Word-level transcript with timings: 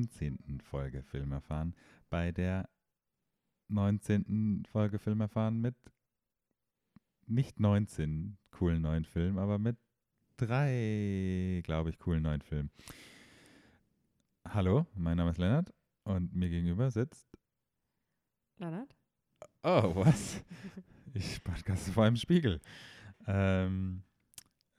19. 0.00 0.60
Folge 0.62 1.02
Film 1.02 1.32
erfahren. 1.32 1.74
Bei 2.08 2.32
der 2.32 2.68
19. 3.68 4.64
Folge 4.70 4.98
Film 4.98 5.20
erfahren 5.20 5.60
mit 5.60 5.76
nicht 7.26 7.60
19 7.60 8.38
coolen 8.50 8.82
neuen 8.82 9.04
Filmen, 9.04 9.38
aber 9.38 9.58
mit 9.58 9.76
drei, 10.36 11.60
glaube 11.64 11.90
ich, 11.90 11.98
coolen 11.98 12.22
neuen 12.22 12.40
Filmen. 12.40 12.70
Hallo, 14.48 14.86
mein 14.94 15.18
Name 15.18 15.30
ist 15.30 15.38
Lennart 15.38 15.72
und 16.04 16.34
mir 16.34 16.48
gegenüber 16.48 16.90
sitzt. 16.90 17.28
Lennart? 18.56 18.96
Oh, 19.62 19.94
was? 19.94 20.42
Ich 21.12 21.42
podcaste 21.44 21.92
vor 21.92 22.04
einem 22.04 22.16
Spiegel. 22.16 22.60
Ähm, 23.26 24.02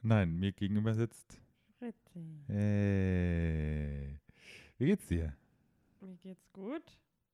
nein, 0.02 0.40
mir 0.40 0.52
gegenüber 0.52 0.94
sitzt. 0.94 1.40
Fritzi. 1.78 2.44
Hey. 2.48 4.21
Wie 4.82 4.88
geht's 4.88 5.06
dir? 5.06 5.38
Mir 6.00 6.16
geht's 6.16 6.52
gut. 6.54 6.82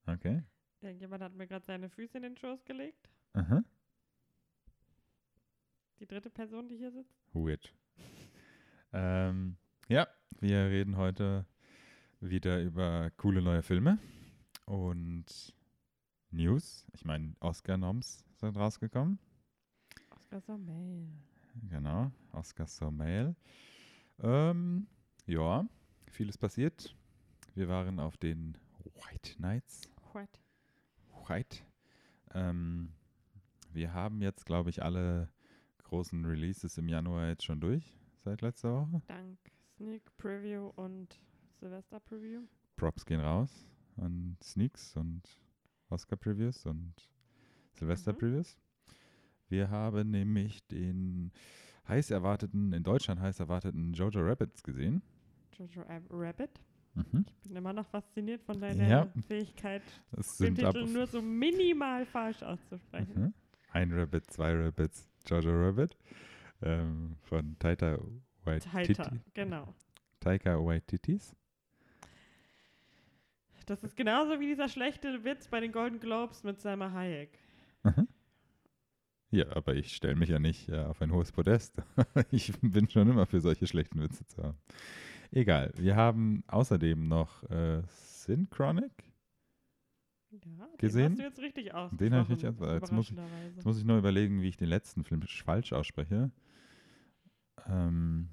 Okay. 0.06 0.44
Irgendjemand 0.82 1.24
hat 1.24 1.34
mir 1.34 1.48
gerade 1.48 1.66
seine 1.66 1.90
Füße 1.90 2.18
in 2.18 2.24
den 2.24 2.36
Schoß 2.36 2.66
gelegt. 2.66 3.10
Aha. 3.32 3.64
Die 5.98 6.06
dritte 6.06 6.30
Person, 6.30 6.68
die 6.68 6.76
hier 6.76 6.92
sitzt. 6.92 7.16
Weird. 7.32 7.74
ähm, 8.92 9.56
ja, 9.88 10.10
wir 10.42 10.58
reden 10.66 10.98
heute 10.98 11.46
wieder 12.20 12.62
über 12.62 13.12
coole 13.12 13.42
neue 13.42 13.64
Filme 13.64 13.98
und 14.66 15.56
News. 16.32 16.86
Ich 16.92 17.06
meine, 17.06 17.34
Oscar-Noms 17.40 18.26
sind 18.36 18.58
rausgekommen. 18.58 19.20
Oscar 20.10 20.42
so 20.42 20.58
Mail. 20.58 21.08
Genau, 21.70 22.12
Oscar 22.34 22.68
so 22.68 22.92
Mail. 22.92 23.38
Ähm, 24.20 24.88
ja, 25.26 25.66
vieles 26.12 26.38
passiert. 26.38 26.94
Wir 27.58 27.68
waren 27.70 28.00
auf 28.00 28.18
den 28.18 28.56
White 28.84 29.42
Nights. 29.42 29.90
What? 30.14 30.30
White. 31.28 31.64
Ähm, 32.36 32.92
wir 33.74 33.94
haben 33.96 34.22
jetzt, 34.22 34.46
glaube 34.46 34.70
ich, 34.70 34.84
alle 34.84 35.30
großen 35.82 36.24
Releases 36.24 36.78
im 36.78 36.88
Januar 36.88 37.30
jetzt 37.30 37.44
schon 37.46 37.60
durch, 37.60 37.96
seit 38.24 38.42
letzter 38.44 38.74
Woche. 38.74 39.02
Dank 39.08 39.40
Sneak 39.76 40.04
Preview 40.20 40.68
und 40.76 41.20
Silvester 41.60 42.00
Preview. 42.00 42.44
Props 42.76 43.04
gehen 43.04 43.22
raus 43.22 43.66
an 43.96 44.38
Sneaks 44.44 44.96
und 44.96 45.24
Oscar-Previews 45.90 46.64
und 46.68 46.94
Silvester-Previews. 47.74 48.60
Wir 49.50 49.72
haben 49.72 50.12
nämlich 50.12 50.64
den 50.68 51.32
heiß 51.88 52.12
erwarteten, 52.12 52.72
in 52.72 52.84
Deutschland 52.84 53.20
heiß 53.20 53.40
erwarteten 53.40 53.94
Jojo 53.94 54.20
Rabbits 54.22 54.62
gesehen. 54.62 55.02
Jojo 55.58 55.82
Ab- 55.88 56.04
Rabbit. 56.12 56.52
Mhm. 56.98 57.26
Ich 57.28 57.40
bin 57.48 57.56
immer 57.56 57.74
noch 57.74 57.86
fasziniert 57.88 58.42
von 58.42 58.60
deiner 58.60 58.88
Ja. 58.88 59.08
Fähigkeit, 59.28 59.84
Das 60.12 60.38
den 60.38 60.56
Titel 60.56 60.86
nur 60.86 61.06
so 61.06 61.22
minimal 61.22 62.06
falsch 62.06 62.42
auszusprechen. 62.42 63.14
Mhm. 63.22 63.34
ein 63.72 63.92
Rabbit, 63.94 64.32
zwei 64.32 64.54
Rabbits, 64.54 65.08
Jojo 65.28 65.52
Rabbit 65.52 65.96
ähm, 66.64 67.16
von 67.22 67.58
Taika 67.60 68.00
Waititi. 68.44 68.94
Taita, 68.96 69.12
genau. 69.34 69.74
Taika 70.20 70.58
Waititis. 70.58 71.36
Das 73.68 73.84
ist 73.84 73.96
genauso 73.98 74.40
wie 74.40 74.48
dieser 74.48 74.70
schlechte 74.70 75.24
Witz 75.26 75.50
bei 75.50 75.60
den 75.60 75.72
Golden 75.74 76.00
Globes 76.00 76.44
mit 76.44 76.60
Selma 76.62 76.92
Hayek. 76.92 77.38
Mhm. 77.84 78.08
Ja, 79.30 79.46
aber 79.56 79.76
ich 79.76 79.94
stelle 79.94 80.16
mich 80.16 80.30
ja 80.30 80.40
nicht 80.40 80.70
äh, 80.70 80.86
auf 80.86 81.02
ein 81.02 81.12
hohes 81.12 81.34
Podest. 81.34 81.76
ich 82.32 82.54
bin 82.62 82.90
schon 82.90 83.10
immer 83.10 83.26
für 83.26 83.42
solche 83.42 83.68
schlechten 83.68 84.02
Witze 84.02 84.26
zu 84.26 84.42
haben. 84.42 84.58
Egal, 85.32 85.72
wir 85.78 85.96
haben 85.96 86.44
außerdem 86.48 87.08
noch 87.08 87.44
äh, 87.50 87.82
Synchronic. 87.88 88.92
Ja, 90.32 90.68
Gesehen? 90.78 91.04
Den 91.04 91.12
hast 91.12 91.20
du 91.20 91.24
jetzt 91.24 91.40
richtig 91.40 91.74
aus. 91.74 91.92
Den 91.96 92.14
habe 92.14 92.24
ich 92.24 92.30
nicht 92.30 92.46
aus- 92.46 92.60
jetzt 92.60 92.92
muss 92.92 93.10
ich- 93.12 93.18
Jetzt 93.56 93.66
muss 93.66 93.78
ich 93.78 93.86
nur 93.86 93.98
überlegen, 93.98 94.42
wie 94.42 94.50
ich 94.50 94.58
den 94.58 94.68
letzten 94.70 95.04
Film 95.04 95.22
falsch 95.22 95.74
ausspreche. 95.74 96.32
Ähm, 97.68 98.30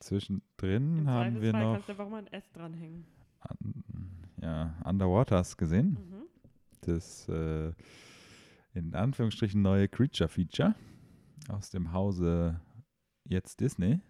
zwischendrin 0.00 0.98
Im 1.00 1.08
haben 1.08 1.40
wir 1.40 1.52
noch 1.52 1.72
kannst 1.74 1.88
du 1.88 1.92
einfach 1.92 2.08
mal 2.08 2.18
ein 2.18 2.26
S 2.28 2.50
dranhängen. 2.52 3.04
an, 3.40 3.58
ja, 4.40 4.74
Underwaters 4.84 5.56
gesehen. 5.56 5.90
Mhm. 6.10 6.22
Das 6.82 7.28
äh, 7.28 7.72
in 8.74 8.94
Anführungsstrichen 8.94 9.60
neue 9.62 9.88
Creature-Feature 9.88 10.74
aus 11.48 11.70
dem 11.70 11.92
Hause 11.92 12.60
jetzt 13.24 13.60
Disney. 13.60 14.00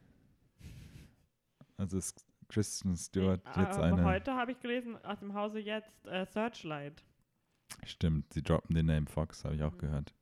Also 1.85 1.99
ist 1.99 2.25
Kristen 2.49 2.97
Stewart 2.97 3.43
jetzt 3.59 3.77
aber 3.77 3.83
eine. 3.85 4.05
heute 4.05 4.35
habe 4.35 4.53
ich 4.53 4.61
gelesen, 4.61 4.97
aus 5.05 5.19
dem 5.19 5.35
Hause 5.35 5.59
jetzt 5.59 6.07
äh, 6.07 6.25
Searchlight. 6.25 7.05
Stimmt, 7.85 8.33
sie 8.33 8.43
droppen 8.43 8.75
den 8.75 8.87
Name 8.87 9.07
Fox, 9.07 9.45
habe 9.45 9.55
ich 9.55 9.63
auch 9.63 9.75
Mhm. 9.75 9.79
gehört. 9.79 10.15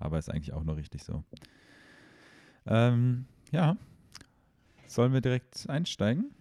Aber 0.00 0.18
ist 0.18 0.28
eigentlich 0.28 0.52
auch 0.52 0.64
nur 0.64 0.76
richtig 0.76 1.04
so. 1.04 1.22
Ähm, 2.66 3.26
ja. 3.52 3.76
Sollen 4.88 5.12
wir 5.12 5.20
direkt 5.20 5.68
einsteigen? 5.70 6.34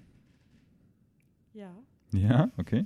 Ja. 1.54 1.72
Ja, 2.12 2.50
okay. 2.58 2.86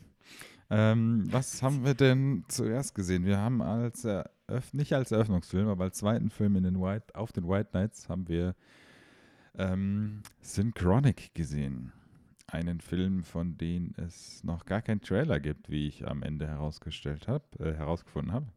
Ähm, 0.70 1.28
was 1.32 1.64
haben 1.64 1.86
wir 1.86 1.94
denn 1.94 2.44
zuerst 2.50 2.94
gesehen? 2.94 3.26
Wir 3.26 3.38
haben 3.38 3.62
als 3.62 4.04
Eröff 4.04 4.74
nicht 4.74 4.94
als 4.94 5.12
Eröffnungsfilm, 5.14 5.70
aber 5.70 5.86
als 5.86 5.98
zweiten 5.98 6.30
Film 6.30 6.58
in 6.58 6.64
den 6.64 6.82
White, 6.82 7.16
auf 7.16 7.32
den 7.32 7.48
White 7.48 7.70
Nights 7.74 8.10
haben 8.10 8.28
wir 8.28 8.54
ähm, 9.58 10.22
Synchronic 10.42 11.34
gesehen. 11.34 11.92
Einen 12.48 12.82
Film, 12.82 13.24
von 13.24 13.58
dem 13.58 13.94
es 13.98 14.44
noch 14.44 14.66
gar 14.66 14.82
keinen 14.82 15.02
Trailer 15.02 15.40
gibt, 15.40 15.70
wie 15.70 15.88
ich 15.88 16.08
am 16.08 16.24
Ende 16.24 16.48
herausgestellt 16.48 17.28
habe, 17.28 17.46
äh, 17.60 17.74
herausgefunden 17.76 18.34
habe. 18.34 18.48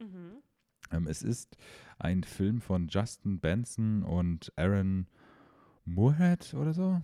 Mhm. 0.00 0.42
Ähm, 0.90 1.06
es 1.06 1.22
ist 1.22 1.56
ein 1.98 2.24
Film 2.24 2.60
von 2.60 2.88
Justin 2.88 3.40
Benson 3.40 4.02
und 4.02 4.52
Aaron 4.56 5.06
Moorhead 5.84 6.52
oder 6.54 6.74
so, 6.74 7.00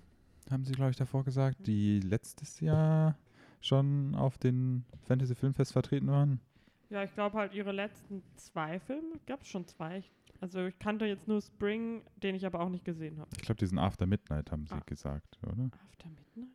haben 0.50 0.65
sie, 0.65 0.72
glaube 0.72 0.91
ich, 0.91 0.97
davor 0.97 1.25
gesagt, 1.25 1.66
die 1.66 2.00
letztes 2.00 2.61
Jahr 2.61 3.16
schon 3.62 4.15
auf 4.15 4.37
den 4.37 4.84
Fantasy 5.06 5.34
Filmfest 5.34 5.72
vertreten 5.72 6.09
waren. 6.09 6.41
Ja, 6.91 7.03
ich 7.03 7.15
glaube 7.15 7.38
halt 7.38 7.55
ihre 7.55 7.72
letzten 7.72 8.22
zwei 8.37 8.78
Filme, 8.78 9.19
gab 9.26 9.41
es 9.41 9.49
schon 9.49 9.66
zwei. 9.66 9.99
Ich- 9.99 10.12
Also 10.41 10.67
ich 10.67 10.78
kannte 10.78 11.06
jetzt 11.06 11.27
nur 11.28 11.41
Spring, 11.41 12.03
den 12.22 12.34
ich 12.34 12.45
aber 12.45 12.61
auch 12.61 12.69
nicht 12.69 12.84
gesehen 12.84 13.19
habe. 13.19 13.31
Ich 13.37 13.43
glaube, 13.43 13.59
diesen 13.59 13.78
After 13.78 14.06
Midnight 14.06 14.50
haben 14.50 14.67
sie 14.67 14.75
Ah. 14.75 14.83
gesagt, 14.84 15.39
oder? 15.43 15.71
After 15.89 16.09
Midnight? 16.11 16.50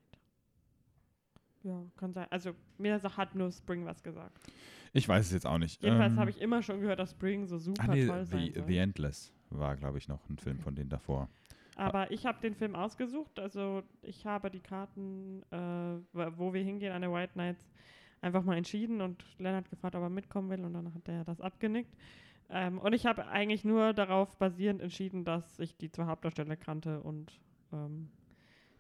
Ja, 1.63 1.83
kann 1.97 2.13
sein. 2.13 2.27
Also 2.29 2.51
mir 2.77 3.01
hat 3.01 3.35
nur 3.35 3.51
Spring 3.51 3.85
was 3.85 4.01
gesagt. 4.01 4.37
Ich 4.93 5.07
weiß 5.07 5.25
es 5.27 5.31
jetzt 5.33 5.45
auch 5.45 5.57
nicht. 5.57 5.81
Jedenfalls 5.83 6.13
Ähm, 6.13 6.19
habe 6.19 6.29
ich 6.29 6.39
immer 6.41 6.63
schon 6.63 6.79
gehört, 6.81 6.99
dass 6.99 7.11
Spring 7.11 7.45
so 7.45 7.57
super 7.57 7.83
ah, 7.83 7.87
nee, 7.93 8.07
toll 8.07 8.25
sein 8.25 8.39
The, 8.47 8.53
soll. 8.53 8.67
The 8.67 8.77
Endless 8.77 9.33
war, 9.49 9.75
glaube 9.75 9.97
ich, 9.97 10.07
noch 10.07 10.27
ein 10.29 10.37
Film 10.37 10.55
Okay. 10.57 10.63
von 10.63 10.75
denen 10.75 10.89
davor. 10.89 11.27
Aber 11.75 12.11
ich 12.11 12.25
habe 12.25 12.39
den 12.41 12.55
Film 12.55 12.75
ausgesucht. 12.75 13.39
Also 13.39 13.83
ich 14.01 14.25
habe 14.25 14.49
die 14.51 14.59
Karten, 14.59 15.43
äh, 15.51 15.57
wo- 16.13 16.37
wo 16.37 16.53
wir 16.53 16.63
hingehen 16.63 16.91
an 16.91 17.01
der 17.01 17.11
White 17.11 17.37
Nights, 17.37 17.69
einfach 18.21 18.43
mal 18.43 18.57
entschieden 18.57 18.99
und 19.01 19.23
Lennart 19.37 19.69
gefragt, 19.69 19.95
ob 19.95 20.01
er 20.01 20.09
mitkommen 20.09 20.49
will 20.49 20.63
und 20.65 20.73
dann 20.73 20.93
hat 20.93 21.07
er 21.07 21.23
das 21.23 21.39
abgenickt. 21.39 21.93
Ähm, 22.49 22.79
und 22.79 22.93
ich 22.93 23.05
habe 23.05 23.27
eigentlich 23.27 23.63
nur 23.63 23.93
darauf 23.93 24.35
basierend 24.37 24.81
entschieden, 24.81 25.23
dass 25.23 25.59
ich 25.59 25.77
die 25.77 25.91
zwei 25.91 26.05
Hauptdarsteller 26.05 26.55
kannte 26.55 27.01
und 27.01 27.39
ähm, 27.71 28.09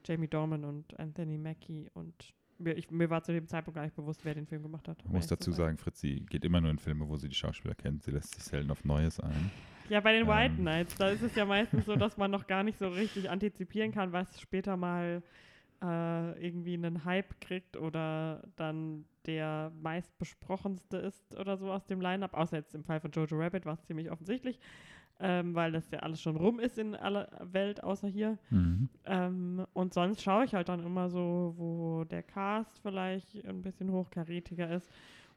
Jamie 0.05 0.27
Dorman 0.27 0.63
und 0.63 0.99
Anthony 0.99 1.37
Mackie 1.37 1.89
und 1.93 2.33
mir, 2.57 2.75
ich, 2.75 2.91
mir 2.91 3.09
war 3.09 3.23
zu 3.23 3.31
dem 3.31 3.47
Zeitpunkt 3.47 3.75
gar 3.75 3.83
nicht 3.83 3.95
bewusst, 3.95 4.25
wer 4.25 4.33
den 4.33 4.45
Film 4.45 4.63
gemacht 4.63 4.87
hat. 4.87 4.97
Ich 5.05 5.11
muss 5.11 5.27
dazu 5.27 5.51
sagen, 5.51 5.77
Fritzi 5.77 6.25
geht 6.29 6.43
immer 6.43 6.59
nur 6.59 6.71
in 6.71 6.79
Filme, 6.79 7.07
wo 7.07 7.15
sie 7.15 7.29
die 7.29 7.35
Schauspieler 7.35 7.75
kennt. 7.75 8.03
Sie 8.03 8.11
lässt 8.11 8.35
sich 8.35 8.43
selten 8.43 8.69
auf 8.71 8.83
Neues 8.83 9.19
ein. 9.19 9.51
Ja, 9.87 10.01
bei 10.01 10.13
den 10.13 10.27
White 10.27 10.55
Ähm. 10.57 10.63
Nights, 10.65 10.95
da 10.95 11.09
ist 11.09 11.21
es 11.21 11.35
ja 11.35 11.45
meistens 11.45 11.85
so, 11.85 11.95
dass 11.95 12.17
man 12.17 12.31
noch 12.31 12.47
gar 12.47 12.63
nicht 12.63 12.77
so 12.77 12.87
richtig 12.89 13.29
antizipieren 13.29 13.91
kann, 13.91 14.11
was 14.11 14.39
später 14.39 14.77
mal 14.77 15.23
äh, 15.81 16.45
irgendwie 16.45 16.73
einen 16.73 17.05
Hype 17.05 17.39
kriegt 17.39 17.77
oder 17.77 18.43
dann 18.55 19.05
der 19.29 19.71
meistbesprochenste 19.81 20.97
ist 20.97 21.35
oder 21.35 21.57
so 21.57 21.71
aus 21.71 21.85
dem 21.85 22.01
Line-Up. 22.01 22.33
Außer 22.33 22.57
jetzt 22.57 22.73
im 22.73 22.83
Fall 22.83 22.99
von 22.99 23.11
Jojo 23.11 23.37
Rabbit 23.37 23.65
war 23.65 23.75
es 23.75 23.85
ziemlich 23.85 24.11
offensichtlich, 24.11 24.59
ähm, 25.19 25.53
weil 25.53 25.71
das 25.71 25.89
ja 25.91 25.99
alles 25.99 26.21
schon 26.21 26.35
rum 26.35 26.59
ist 26.59 26.77
in 26.77 26.95
aller 26.95 27.29
Welt, 27.51 27.83
außer 27.83 28.07
hier. 28.07 28.37
Mhm. 28.49 28.89
Ähm, 29.05 29.65
und 29.73 29.93
sonst 29.93 30.23
schaue 30.23 30.45
ich 30.45 30.55
halt 30.55 30.69
dann 30.69 30.83
immer 30.83 31.09
so, 31.09 31.53
wo 31.57 32.03
der 32.05 32.23
Cast 32.23 32.79
vielleicht 32.79 33.45
ein 33.45 33.61
bisschen 33.61 33.91
hochkarätiger 33.91 34.69
ist. 34.71 34.89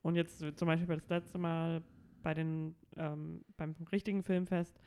Und 0.03 0.17
jetzt 0.17 0.45
zum 0.57 0.67
Beispiel 0.67 0.97
das 0.97 1.09
letzte 1.09 1.39
Mal 1.39 1.83
bei 2.23 2.35
den, 2.35 2.75
ähm, 2.97 3.45
beim 3.57 3.75
richtigen 3.93 4.23
Filmfest 4.23 4.81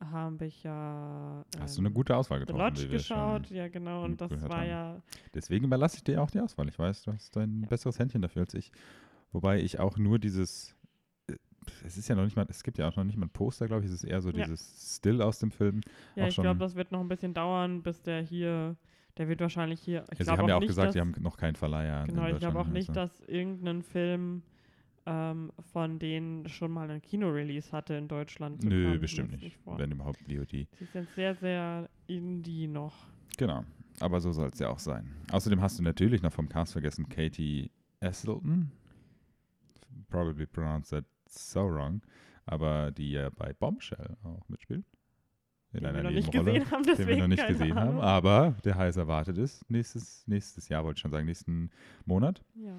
habe 0.00 0.46
ich 0.46 0.62
ja 0.62 1.44
ähm, 1.54 1.60
Hast 1.62 1.76
du 1.76 1.80
eine 1.82 1.90
gute 1.90 2.16
Auswahl 2.16 2.38
The 2.40 2.46
getroffen? 2.46 2.74
Lodge 2.76 2.88
geschaut, 2.88 3.50
ja 3.50 3.68
genau, 3.68 4.04
und 4.04 4.20
das 4.20 4.30
war 4.48 4.58
haben. 4.58 4.68
ja, 4.68 5.02
Deswegen 5.34 5.64
überlasse 5.66 5.96
ich 5.96 6.04
dir 6.04 6.22
auch 6.22 6.30
die 6.30 6.40
Auswahl. 6.40 6.68
Ich 6.68 6.78
weiß, 6.78 7.02
du 7.02 7.12
hast 7.12 7.36
ein 7.36 7.62
Ja. 7.62 7.68
besseres 7.68 7.98
Händchen 7.98 8.22
dafür 8.22 8.42
als 8.42 8.54
ich. 8.54 8.72
Wobei 9.32 9.60
ich 9.60 9.78
auch 9.80 9.98
nur 9.98 10.18
dieses, 10.18 10.74
äh, 11.28 11.34
es 11.84 11.96
ist 11.96 12.08
ja 12.08 12.14
noch 12.14 12.24
nicht 12.24 12.36
mal, 12.36 12.46
es 12.48 12.62
gibt 12.62 12.78
ja 12.78 12.88
auch 12.88 12.96
noch 12.96 13.04
nicht 13.04 13.16
mal 13.16 13.26
ein 13.26 13.30
Poster, 13.30 13.66
glaube 13.66 13.82
ich, 13.84 13.88
es 13.90 13.94
ist 13.94 14.04
eher 14.04 14.20
so 14.20 14.30
Ja. 14.30 14.44
dieses 14.44 14.96
Still 14.96 15.20
aus 15.22 15.38
dem 15.38 15.50
Film. 15.50 15.80
Ja, 16.14 16.24
Auch 16.24 16.28
ich 16.28 16.36
glaube, 16.36 16.58
das 16.60 16.74
wird 16.74 16.92
noch 16.92 17.00
ein 17.00 17.08
bisschen 17.08 17.34
dauern, 17.34 17.82
bis 17.82 18.02
der 18.02 18.22
hier, 18.22 18.76
der 19.18 19.28
wird 19.28 19.40
wahrscheinlich 19.40 19.80
hier. 19.80 20.04
Ich 20.12 20.18
Ja, 20.18 20.24
sie 20.26 20.30
haben 20.30 20.48
ja 20.48 20.56
auch 20.56 20.60
nicht, 20.60 20.68
gesagt, 20.68 20.88
dass, 20.88 20.92
sie 20.94 21.00
haben 21.00 21.14
noch 21.20 21.36
keinen 21.36 21.56
Verleiher. 21.56 22.04
Genau, 22.06 22.26
ich 22.28 22.38
glaube 22.38 22.58
auch 22.60 22.68
nicht, 22.68 22.90
also. 22.90 23.00
dass 23.00 23.20
irgendein 23.28 23.82
Film 23.82 24.42
ähm, 25.06 25.52
von 25.72 25.98
denen 25.98 26.48
schon 26.48 26.70
mal 26.72 26.90
einen 26.90 27.00
Kinorelease 27.00 27.72
hatte 27.72 27.94
in 27.94 28.08
Deutschland. 28.08 28.62
So 28.62 28.68
Nö, 28.68 28.94
es 28.94 29.00
bestimmt 29.00 29.40
nicht. 29.40 29.56
vor. 29.58 29.78
Wenn 29.78 29.92
überhaupt 29.92 30.18
VOD. 30.20 30.50
Sie 30.50 30.68
sind 30.92 31.08
sehr, 31.14 31.34
sehr 31.36 31.88
indie 32.06 32.66
noch. 32.66 33.06
Genau, 33.38 33.64
aber 34.00 34.20
so 34.20 34.32
soll 34.32 34.48
es 34.52 34.58
ja 34.58 34.68
auch 34.68 34.78
sein. 34.78 35.14
Außerdem 35.30 35.60
hast 35.60 35.78
du 35.78 35.82
natürlich 35.82 36.22
noch 36.22 36.32
vom 36.32 36.48
Cast 36.48 36.72
vergessen 36.72 37.08
Katie 37.08 37.70
Esselton. 38.00 38.70
Probably 40.08 40.46
pronounced 40.46 40.90
that 40.90 41.04
so 41.28 41.60
wrong. 41.60 42.02
Aber 42.44 42.92
die 42.92 43.12
ja 43.12 43.30
bei 43.30 43.52
Bombshell 43.52 44.16
auch 44.22 44.48
mitspielt. 44.48 44.84
In 45.72 45.80
Den 45.80 45.82
wir 45.82 45.88
einer 45.90 46.02
noch 46.04 46.10
nicht 46.10 46.32
Nebenrolle, 46.32 46.58
gesehen 46.60 46.70
haben, 46.70 46.82
den 46.84 46.90
deswegen 46.92 47.08
wir 47.08 47.16
noch 47.18 47.26
nicht 47.28 47.46
gesehen 47.46 47.76
Ahnung. 47.76 47.94
haben. 47.96 48.00
Aber 48.00 48.54
der 48.64 48.76
heiß 48.76 48.96
erwartet 48.96 49.36
ist. 49.36 49.68
Nächstes, 49.68 50.22
nächstes 50.26 50.68
Jahr 50.68 50.84
wollte 50.84 50.98
ich 50.98 51.02
schon 51.02 51.10
sagen, 51.10 51.26
nächsten 51.26 51.70
Monat. 52.04 52.42
Ja. 52.54 52.72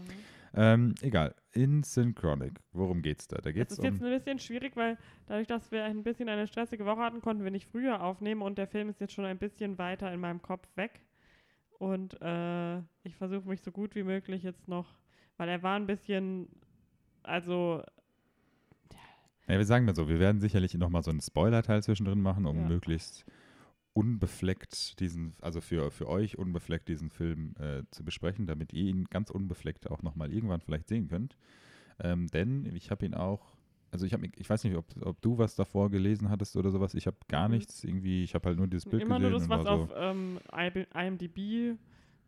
Ähm, 0.58 0.96
egal. 1.02 1.36
In 1.54 1.84
Synchronic. 1.84 2.60
Worum 2.74 3.02
geht's 3.04 3.28
da? 3.28 3.38
Da 3.38 3.44
Das 3.44 3.54
geht's 3.54 3.74
ist 3.74 3.84
jetzt 3.84 4.02
um. 4.02 4.08
ein 4.08 4.18
bisschen 4.18 4.40
schwierig, 4.40 4.76
weil 4.76 4.98
dadurch, 5.28 5.48
dass 5.48 5.72
wir 5.72 5.84
ein 5.86 6.04
bisschen 6.04 6.30
eine 6.30 6.48
stressige 6.48 6.84
Woche 6.86 7.02
hatten, 7.02 7.22
konnten 7.22 7.44
wir 7.44 7.52
nicht 7.52 7.68
früher 7.70 8.02
aufnehmen 8.02 8.42
und 8.42 8.58
der 8.58 8.68
Film 8.68 8.90
ist 8.90 9.00
jetzt 9.00 9.14
schon 9.14 9.26
ein 9.26 9.38
bisschen 9.38 9.78
weiter 9.78 10.12
in 10.12 10.20
meinem 10.20 10.42
Kopf 10.42 10.68
weg. 10.76 11.02
Und 11.78 12.20
äh, 12.24 12.80
ich 13.04 13.16
versuche 13.16 13.48
mich 13.48 13.62
so 13.62 13.72
gut 13.72 13.94
wie 13.94 14.02
möglich 14.04 14.42
jetzt 14.42 14.68
noch, 14.68 14.98
weil 15.38 15.48
er 15.48 15.62
war 15.62 15.76
ein 15.76 15.86
bisschen, 15.86 16.48
also 17.22 17.84
Ja, 19.48 19.58
wir 19.60 19.66
sagen 19.66 19.86
mal 19.86 19.96
so, 19.96 20.10
wir 20.10 20.20
werden 20.20 20.42
sicherlich 20.42 20.74
nochmal 20.74 21.04
so 21.04 21.12
einen 21.12 21.22
Spoiler-Teil 21.22 21.84
zwischendrin 21.84 22.20
machen, 22.20 22.48
um 22.48 22.58
Ja. 22.58 22.68
möglichst 22.68 23.26
unbefleckt 23.98 25.00
diesen, 25.00 25.34
also 25.42 25.60
für, 25.60 25.90
für 25.90 26.08
euch 26.08 26.38
unbefleckt 26.38 26.88
diesen 26.88 27.10
Film 27.10 27.56
äh, 27.60 27.82
zu 27.90 28.04
besprechen, 28.06 28.46
damit 28.46 28.72
ihr 28.72 28.84
ihn 28.92 29.06
ganz 29.06 29.32
unbefleckt 29.32 29.90
auch 29.90 30.04
nochmal 30.04 30.32
irgendwann 30.32 30.62
vielleicht 30.62 30.88
sehen 30.88 31.08
könnt. 31.08 31.36
Ähm, 32.00 32.28
denn 32.28 32.68
ich 32.76 32.92
habe 32.92 33.08
ihn 33.08 33.16
auch, 33.16 33.56
also 33.90 34.06
ich 34.06 34.14
habe, 34.14 34.28
ich 34.36 34.48
weiß 34.48 34.64
nicht, 34.66 34.76
ob, 34.76 34.86
ob 35.02 35.20
du 35.22 35.40
was 35.40 35.56
davor 35.56 35.90
gelesen 35.90 36.30
hattest 36.30 36.56
oder 36.58 36.70
sowas. 36.70 36.94
Ich 36.94 37.08
habe 37.08 37.18
gar 37.28 37.48
Mhm. 37.48 37.56
nichts 37.56 37.84
irgendwie. 37.84 38.24
Ich 38.24 38.36
habe 38.36 38.50
halt 38.50 38.58
nur 38.60 38.68
dieses 38.68 38.86
Bild 38.86 39.02
immer 39.02 39.18
gesehen 39.18 39.32
nur 39.32 39.40
das, 39.40 39.50
was 39.50 39.66
war 39.66 39.74
auf 39.74 39.90
so, 39.90 39.96
ähm, 39.96 40.40
IMDb 40.94 41.76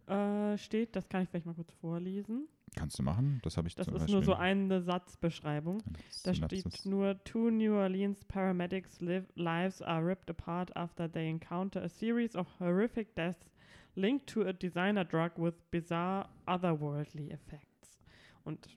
äh, 0.07 0.57
steht. 0.57 0.95
Das 0.95 1.07
kann 1.07 1.21
ich 1.21 1.29
vielleicht 1.29 1.45
mal 1.45 1.53
kurz 1.53 1.71
vorlesen. 1.73 2.47
Kannst 2.75 2.99
du 2.99 3.03
machen? 3.03 3.39
Das 3.43 3.57
habe 3.57 3.67
ich 3.67 3.75
Das 3.75 3.87
ist 3.87 3.93
Beispiel. 3.93 4.13
nur 4.15 4.23
so 4.23 4.33
eine 4.33 4.81
Satzbeschreibung. 4.81 5.83
Da 6.23 6.33
steht 6.33 6.85
nur, 6.85 7.23
two 7.23 7.49
New 7.49 7.73
Orleans 7.75 8.23
paramedics 8.25 8.99
live, 9.01 9.25
lives 9.35 9.81
are 9.81 10.05
ripped 10.05 10.29
apart 10.29 10.75
after 10.75 11.11
they 11.11 11.29
encounter 11.29 11.81
a 11.83 11.89
series 11.89 12.35
of 12.35 12.47
horrific 12.59 13.15
deaths 13.15 13.51
linked 13.95 14.27
to 14.27 14.43
a 14.43 14.53
designer 14.53 15.03
drug 15.03 15.31
with 15.37 15.53
bizarre 15.71 16.29
otherworldly 16.45 17.31
effects. 17.31 17.99
Und 18.43 18.67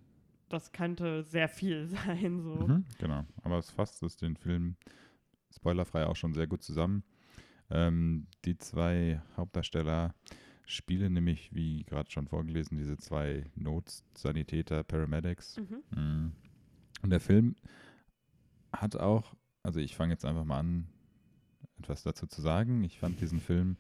das 0.49 0.73
könnte 0.73 1.23
sehr 1.23 1.49
viel 1.49 1.87
sein, 2.07 2.41
so. 2.43 2.55
Mhm, 2.67 2.85
genau, 2.99 3.25
aber 3.43 3.59
es 3.59 3.71
fasst 3.71 4.03
es 4.03 4.17
den 4.17 4.37
Film 4.37 4.77
spoilerfrei 5.55 6.07
auch 6.07 6.17
schon 6.17 6.35
sehr 6.35 6.47
gut 6.47 6.63
zusammen. 6.63 7.05
Ähm, 7.71 8.27
die 8.45 8.57
zwei 8.59 9.23
Hauptdarsteller 9.37 10.15
spielen 10.67 11.13
nämlich, 11.13 11.55
wie 11.55 11.85
gerade 11.85 12.11
schon 12.11 12.29
vorgelesen, 12.29 12.79
diese 12.79 12.97
zwei 12.97 13.45
Notsanitäter, 13.55 14.85
Paramedics. 14.85 15.57
Mhm. 15.59 15.83
Mhm. 15.99 16.33
Und 17.03 17.11
der 17.11 17.21
Film 17.21 17.57
hat 18.73 18.97
auch, 18.97 19.35
also 19.63 19.81
ich 19.81 19.97
fange 19.97 20.13
jetzt 20.13 20.25
einfach 20.25 20.45
mal 20.45 20.59
an, 20.61 20.87
etwas 21.79 22.03
dazu 22.05 22.27
zu 22.27 22.41
sagen. 22.41 22.85
Ich 22.85 22.99
fand 22.99 23.21
diesen 23.21 23.41
Film, 23.41 23.77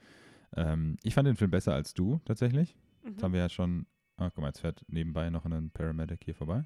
ähm, 0.57 0.97
ich 1.03 1.15
fand 1.15 1.27
den 1.29 1.37
Film 1.37 1.51
besser 1.51 1.73
als 1.75 1.95
du 1.95 2.21
tatsächlich. 2.25 2.77
Jetzt 3.05 3.23
haben 3.23 3.31
Mhm. 3.31 3.35
wir 3.35 3.41
ja 3.41 3.49
schon, 3.49 3.87
ah, 4.17 4.31
guck 4.31 4.43
mal, 4.43 4.49
jetzt 4.49 4.61
fährt 4.61 4.85
nebenbei 4.89 5.31
noch 5.31 5.45
ein 5.45 5.71
Paramedic 5.71 6.25
hier 6.25 6.35
vorbei. 6.35 6.65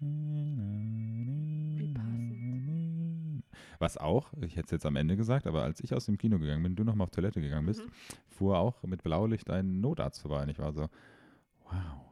Wie 0.00 1.88
passend. 1.94 3.44
Was 3.78 3.96
auch, 3.98 4.32
ich 4.40 4.56
hätte 4.56 4.66
es 4.66 4.70
jetzt 4.72 4.86
am 4.86 4.96
Ende 4.96 5.16
gesagt, 5.16 5.46
aber 5.46 5.62
als 5.62 5.80
ich 5.80 5.92
aus 5.94 6.06
dem 6.06 6.16
Kino 6.18 6.38
gegangen 6.38 6.62
bin, 6.62 6.76
du 6.76 6.84
nochmal 6.84 7.04
auf 7.04 7.10
Toilette 7.10 7.40
gegangen 7.40 7.66
bist, 7.66 7.82
Mhm. 7.84 7.90
fuhr 8.28 8.58
auch 8.58 8.82
mit 8.84 9.02
Blaulicht 9.02 9.50
ein 9.50 9.80
Notarzt 9.80 10.20
vorbei 10.22 10.42
und 10.42 10.48
ich 10.48 10.58
war 10.58 10.72
so, 10.72 10.88
wow. 11.64 12.02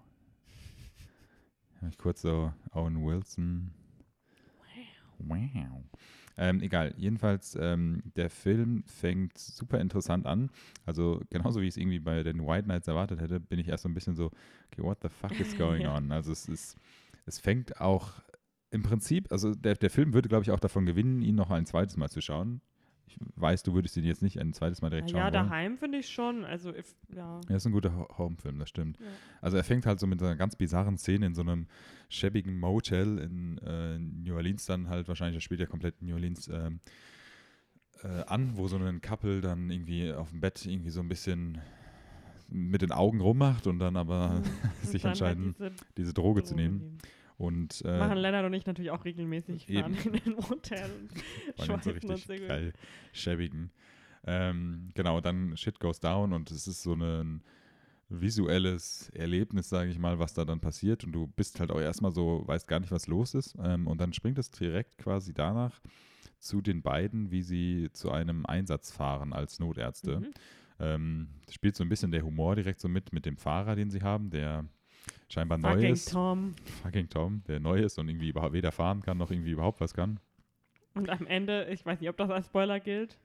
Hab 1.81 1.89
ich 1.89 1.99
kurz 1.99 2.21
so 2.23 2.53
Owen 2.73 3.05
Wilson. 3.05 3.71
Wow. 5.19 5.85
Ähm, 6.37 6.61
egal, 6.61 6.93
jedenfalls, 6.97 7.57
ähm, 7.61 8.03
der 8.17 8.29
Film 8.29 8.83
fängt 8.85 9.39
super 9.39 9.81
interessant 9.81 10.27
an. 10.27 10.51
Also 10.85 11.23
genauso 11.31 11.61
wie 11.61 11.67
ich 11.67 11.75
es 11.75 11.77
irgendwie 11.77 12.01
bei 12.01 12.23
den 12.25 12.45
White 12.45 12.65
Knights 12.65 12.89
erwartet 12.89 13.21
hätte, 13.21 13.39
bin 13.39 13.61
ich 13.61 13.69
erst 13.69 13.85
so 13.85 13.89
ein 13.89 13.95
bisschen 13.95 14.17
so, 14.17 14.27
okay, 14.73 14.83
what 14.83 14.99
the 15.03 15.09
fuck 15.09 15.39
is 15.39 15.57
going 15.57 15.87
on? 15.87 16.11
Also 16.11 16.33
es 16.33 16.49
ist, 16.49 16.77
es 17.27 17.39
fängt 17.39 17.81
auch 17.81 18.23
im 18.71 18.83
Prinzip, 18.83 19.31
also 19.31 19.55
der, 19.55 19.75
der 19.77 19.91
Film 19.91 20.13
würde, 20.15 20.29
glaube 20.29 20.43
ich, 20.43 20.51
auch 20.51 20.61
davon 20.61 20.85
gewinnen, 20.87 21.23
ihn 21.23 21.37
noch 21.37 21.51
ein 21.51 21.65
zweites 21.67 21.97
Mal 21.97 22.09
zu 22.11 22.21
schauen. 22.21 22.61
Ich 23.07 23.19
weiß, 23.37 23.63
du 23.63 23.75
würdest 23.75 23.97
ihn 23.97 24.05
jetzt 24.05 24.23
nicht 24.23 24.41
ein 24.41 24.53
zweites 24.53 24.83
Mal 24.83 24.91
direkt 24.91 25.11
Ja, 25.13 25.19
ja 25.19 25.25
schauen 25.27 25.35
wollen. 25.35 25.49
daheim 25.51 25.77
finde 25.79 25.99
ich 25.99 26.09
schon. 26.09 26.45
Also, 26.45 26.75
if, 26.75 26.97
ja. 27.15 27.41
Ja, 27.49 27.57
ist 27.57 27.67
ein 27.67 27.73
guter 27.73 27.95
Ho- 27.95 28.09
Home-Film, 28.19 28.59
das 28.59 28.69
stimmt. 28.71 28.99
Ja. 28.99 29.07
Also 29.43 29.57
er 29.59 29.63
fängt 29.65 29.87
halt 29.87 30.01
so 30.01 30.07
mit 30.07 30.21
einer 30.23 30.35
ganz 30.37 30.57
bizarren 30.57 30.97
Szene 30.99 31.27
in 31.27 31.35
so 31.35 31.43
einem 31.43 31.69
schäbigen 32.09 32.59
Motel 32.59 33.19
in 33.19 33.59
äh, 33.59 33.99
New 33.99 34.35
Orleans 34.35 34.67
dann 34.67 34.89
halt 34.89 35.07
wahrscheinlich, 35.07 35.37
das 35.37 35.45
spielt 35.45 35.61
ja 35.61 35.67
komplett 35.67 35.95
in 36.01 36.09
New 36.09 36.15
Orleans 36.15 36.49
ähm, 36.49 36.81
äh, 38.03 38.09
an, 38.27 38.57
wo 38.57 38.67
so 38.69 38.77
ein 38.79 39.01
Couple 39.01 39.41
dann 39.41 39.71
irgendwie 39.71 40.13
auf 40.13 40.31
dem 40.31 40.41
Bett 40.41 40.65
irgendwie 40.67 40.91
so 40.91 41.01
ein 41.01 41.09
bisschen 41.09 41.59
mit 42.49 42.83
den 42.83 42.93
Augen 42.93 43.21
rummacht 43.21 43.67
und 43.67 43.79
dann 43.79 43.97
aber 43.97 44.41
Mhm. 44.41 44.43
sich 44.83 45.05
Und 45.05 45.21
dann 45.21 45.27
halt 45.27 45.39
entscheiden, 45.39 45.55
diese 45.59 45.73
diese 45.97 46.15
Droge 46.15 46.43
zu 46.43 46.55
Droge 46.55 46.63
nehmen. 46.63 46.79
nehmen. 46.79 46.99
Und 47.37 47.83
Machen 47.85 48.17
äh, 48.17 48.21
Lennart 48.21 48.47
und 48.47 48.55
ich 48.55 48.65
natürlich 48.65 48.93
auch 48.93 49.05
regelmäßig. 49.05 49.69
Eben. 49.69 49.95
Fahren 49.97 50.15
in 50.15 50.35
den 50.35 50.49
Hotel 50.49 50.89
und 51.01 51.61
allem 51.71 51.83
so 51.83 51.91
richtig 51.91 52.11
uns 52.11 52.27
geil 52.29 52.73
schäbigen. 53.13 53.71
Ähm, 54.27 54.91
genau, 54.95 55.21
dann 55.21 55.57
Shit 55.57 55.81
goes 55.81 55.99
down 56.01 56.33
und 56.33 56.51
es 56.51 56.69
ist 56.69 56.83
so 56.83 56.95
ein 56.95 57.43
visuelles 58.09 59.11
Erlebnis, 59.11 59.69
sage 59.69 59.91
ich 59.91 59.99
mal, 59.99 60.19
was 60.19 60.35
da 60.35 60.45
dann 60.45 60.61
passiert 60.61 61.05
und 61.05 61.13
du 61.13 61.27
bist 61.27 61.59
halt 61.59 61.71
auch 61.71 61.81
erstmal 61.81 62.13
so, 62.13 62.43
weißt 62.47 62.69
gar 62.69 62.81
nicht, 62.81 62.93
was 62.93 63.07
los 63.09 63.35
ist 63.35 63.57
ähm, 63.63 63.87
und 63.87 64.01
dann 64.01 64.13
springt 64.13 64.39
es 64.39 64.51
direkt 64.51 64.99
quasi 64.99 65.35
danach 65.35 65.81
zu 66.39 66.61
den 66.61 66.83
beiden, 66.83 67.31
wie 67.31 67.43
sie 67.43 67.89
zu 67.93 68.11
einem 68.11 68.47
Einsatz 68.47 68.93
fahren 68.93 69.33
als 69.33 69.59
Notärzte. 69.59 70.21
Mhm. 70.21 70.27
Ähm, 70.81 71.29
spielt 71.51 71.77
so 71.77 71.85
ein 71.85 71.89
bisschen 71.89 72.11
der 72.11 72.23
Humor 72.23 72.57
direkt 72.57 72.81
so 72.81 72.89
mit, 72.89 73.13
mit 73.13 73.27
dem 73.27 73.37
Fahrer, 73.37 73.77
den 73.77 73.91
sie 73.91 74.03
haben, 74.03 74.31
der 74.31 74.65
scheinbar 75.29 75.59
neu 75.59 75.75
Fucking 75.75 75.93
ist. 75.93 76.13
Tom. 76.13 76.55
Fucking 76.83 77.09
Tom, 77.09 77.43
der 77.47 77.61
neu 77.61 77.81
ist 77.81 77.99
und 77.99 78.09
irgendwie 78.09 78.35
weder 78.35 78.73
fahren 78.73 79.03
kann 79.03 79.19
noch 79.19 79.31
irgendwie 79.31 79.53
überhaupt 79.53 79.81
was 79.81 79.95
kann. 79.95 80.19
Und 80.95 81.11
am 81.11 81.27
Ende, 81.27 81.67
ich 81.71 81.85
weiß 81.85 82.01
nicht, 82.01 82.09
ob 82.09 82.17
das 82.17 82.31
als 82.31 82.47
Spoiler 82.47 82.81
gilt, 82.81 83.19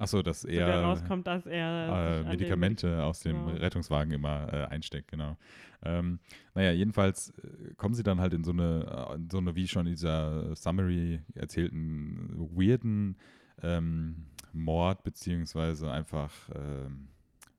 Achso, 0.00 0.22
dass 0.22 0.40
so 0.40 0.48
er 0.48 0.82
rauskommt, 0.82 1.26
dass 1.26 1.44
er 1.44 2.22
äh, 2.22 2.28
Medikamente 2.30 3.04
aus 3.04 3.20
dem 3.20 3.36
Ja. 3.36 3.54
Rettungswagen 3.56 4.14
immer 4.14 4.50
äh, 4.50 4.64
einsteckt, 4.64 5.08
genau. 5.10 5.36
Ähm, 5.82 6.20
naja, 6.54 6.72
jedenfalls 6.72 7.34
äh, 7.38 7.74
kommen 7.74 7.92
sie 7.94 8.02
dann 8.02 8.18
halt 8.18 8.32
in 8.32 8.42
so 8.42 8.52
eine, 8.52 9.08
äh, 9.10 9.14
in 9.16 9.28
so 9.28 9.36
eine 9.36 9.54
wie 9.56 9.68
schon 9.68 9.86
in 9.86 9.92
dieser 9.92 10.56
Summary 10.56 11.20
erzählten, 11.34 12.30
weirden 12.34 13.18
ähm, 13.62 14.26
Mord, 14.52 15.02
beziehungsweise 15.04 15.90
einfach, 15.90 16.32
ähm, 16.54 17.08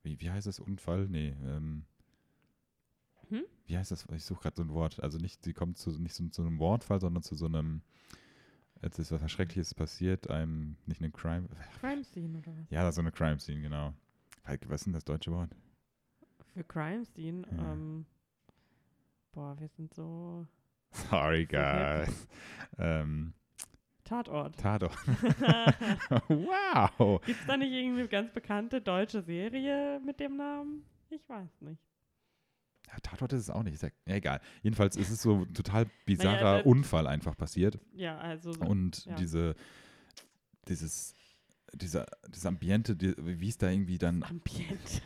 wie, 0.04 0.20
wie 0.20 0.32
heißt 0.32 0.48
das, 0.48 0.60
Unfall? 0.60 1.08
Nee, 1.08 1.36
ähm, 1.44 1.86
Hm? 3.30 3.44
wie 3.66 3.78
heißt 3.78 3.92
das? 3.92 4.06
Ich 4.14 4.26
suche 4.26 4.42
gerade 4.42 4.58
so 4.58 4.64
ein 4.64 4.74
Wort. 4.74 5.02
Also 5.02 5.18
nicht, 5.18 5.44
sie 5.44 5.54
kommt 5.54 5.78
zu, 5.78 5.92
nicht 6.00 6.14
zu, 6.16 6.28
zu 6.30 6.42
einem 6.42 6.56
Mordfall, 6.56 7.00
sondern 7.00 7.24
zu 7.24 7.36
so 7.36 7.46
einem, 7.46 7.82
jetzt 8.82 9.00
ist 9.00 9.12
was 9.12 9.32
Schreckliches 9.32 9.74
passiert, 9.74 10.30
einem, 10.30 10.76
nicht 10.86 11.02
einem 11.02 11.14
Crime, 11.14 11.48
Crime 11.80 12.04
Scene 12.04 12.38
oder 12.40 12.52
was? 12.58 12.70
ja, 12.70 12.92
so 12.92 13.00
eine 13.02 13.12
Crime 13.12 13.40
Scene, 13.40 13.62
genau. 13.62 13.94
Was 14.44 14.82
ist 14.82 14.86
denn 14.88 14.94
das 14.94 15.06
deutsche 15.06 15.32
Wort? 15.32 15.56
Für 16.54 16.64
Crime 16.66 17.06
Scene, 17.06 17.44
Ja. 17.56 17.72
ähm, 17.72 18.06
boah, 19.32 19.58
wir 19.60 19.70
sind 19.70 19.94
so 19.94 20.46
Sorry, 20.92 21.46
guys. 21.46 22.28
ähm, 22.78 23.34
Tatort. 24.12 24.58
Tatort. 24.58 24.92
wow. 26.28 27.22
Gibt 27.26 27.40
es 27.40 27.48
da 27.48 27.56
nicht 27.56 27.72
irgendwie 27.72 28.02
eine 28.02 28.10
ganz 28.10 28.30
bekannte 28.34 28.82
deutsche 28.82 29.22
Serie 29.22 30.02
mit 30.06 30.20
dem 30.20 30.36
Namen? 30.36 30.84
Ich 31.10 31.22
weiß 31.30 31.62
nicht. 31.62 31.80
Ja, 32.88 33.00
Tatort 33.02 33.32
ist 33.32 33.44
es 33.44 33.50
auch 33.50 33.64
nicht. 33.64 33.82
Ja, 33.82 33.90
egal. 34.16 34.42
Jedenfalls 34.64 34.98
ist 34.98 35.12
es 35.12 35.22
so 35.22 35.46
ein 35.46 35.54
total 35.54 35.86
bizarrer 36.06 36.58
Naja, 36.58 36.66
Unfall 36.66 37.08
einfach 37.08 37.38
passiert. 37.38 37.80
Ja, 37.94 38.18
also 38.18 38.52
so. 38.52 38.60
Und 38.60 39.06
ja. 39.06 39.16
diese, 39.16 39.56
dieses, 40.68 41.16
dieser, 41.74 42.06
dieses 42.28 42.46
Ambiente, 42.46 42.98
die, 42.98 43.16
wie 43.18 43.48
es 43.48 43.58
da 43.58 43.70
irgendwie 43.70 43.98
dann, 43.98 44.24
Ambiente. 44.24 45.02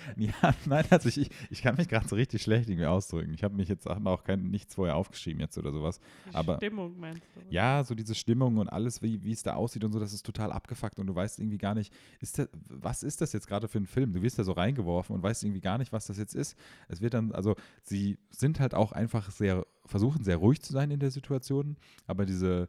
ja, 0.16 0.32
nein, 0.66 0.84
also 0.90 1.08
ich, 1.08 1.18
ich, 1.18 1.30
ich 1.50 1.62
kann 1.62 1.76
mich 1.76 1.88
gerade 1.88 2.08
so 2.08 2.16
richtig 2.16 2.42
schlecht 2.42 2.68
irgendwie 2.68 2.86
ausdrücken. 2.86 3.32
Ich 3.34 3.44
habe 3.44 3.54
mich 3.54 3.68
jetzt 3.68 3.86
auch 3.88 4.24
kein, 4.24 4.50
nichts 4.50 4.74
vorher 4.74 4.96
aufgeschrieben 4.96 5.40
jetzt 5.40 5.58
oder 5.58 5.72
sowas. 5.72 6.00
Die 6.30 6.34
Aber- 6.34 6.56
Stimmung 6.56 6.98
meinst 6.98 7.22
du? 7.34 7.40
Ja, 7.50 7.84
so 7.84 7.94
diese 7.94 8.14
Stimmung 8.14 8.58
und 8.58 8.68
alles, 8.68 9.02
wie, 9.02 9.22
wie 9.24 9.32
es 9.32 9.42
da 9.42 9.54
aussieht 9.54 9.84
und 9.84 9.92
so, 9.92 10.00
das 10.00 10.12
ist 10.12 10.24
total 10.24 10.52
abgefuckt 10.52 10.98
und 10.98 11.06
du 11.06 11.14
weißt 11.14 11.38
irgendwie 11.40 11.58
gar 11.58 11.74
nicht, 11.74 11.92
ist 12.20 12.38
das, 12.38 12.48
was 12.68 13.02
ist 13.02 13.20
das 13.20 13.32
jetzt 13.32 13.46
gerade 13.46 13.68
für 13.68 13.78
ein 13.78 13.86
Film? 13.86 14.12
Du 14.12 14.22
wirst 14.22 14.38
da 14.38 14.44
so 14.44 14.52
reingeworfen 14.52 15.14
und 15.16 15.22
weißt 15.22 15.44
irgendwie 15.44 15.60
gar 15.60 15.78
nicht, 15.78 15.92
was 15.92 16.06
das 16.06 16.18
jetzt 16.18 16.34
ist. 16.34 16.56
Es 16.88 17.00
wird 17.00 17.14
dann, 17.14 17.32
also 17.32 17.56
sie 17.82 18.18
sind 18.30 18.60
halt 18.60 18.74
auch 18.74 18.92
einfach 18.92 19.30
sehr, 19.30 19.66
versuchen 19.84 20.22
sehr 20.24 20.36
ruhig 20.36 20.60
zu 20.62 20.72
sein 20.72 20.90
in 20.90 21.00
der 21.00 21.10
Situation, 21.10 21.76
aber 22.06 22.26
diese 22.26 22.68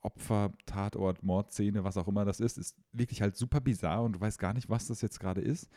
Opfer, 0.00 0.52
Tatort, 0.66 1.22
Mordszene, 1.22 1.84
was 1.84 1.96
auch 1.96 2.08
immer 2.08 2.24
das 2.24 2.40
ist, 2.40 2.56
ist 2.56 2.76
wirklich 2.92 3.20
halt 3.20 3.36
super 3.36 3.60
bizarr 3.60 4.02
und 4.02 4.12
du 4.12 4.20
weißt 4.20 4.38
gar 4.38 4.54
nicht, 4.54 4.68
was 4.68 4.86
das 4.86 5.00
jetzt 5.02 5.18
gerade 5.18 5.40
ist. 5.40 5.68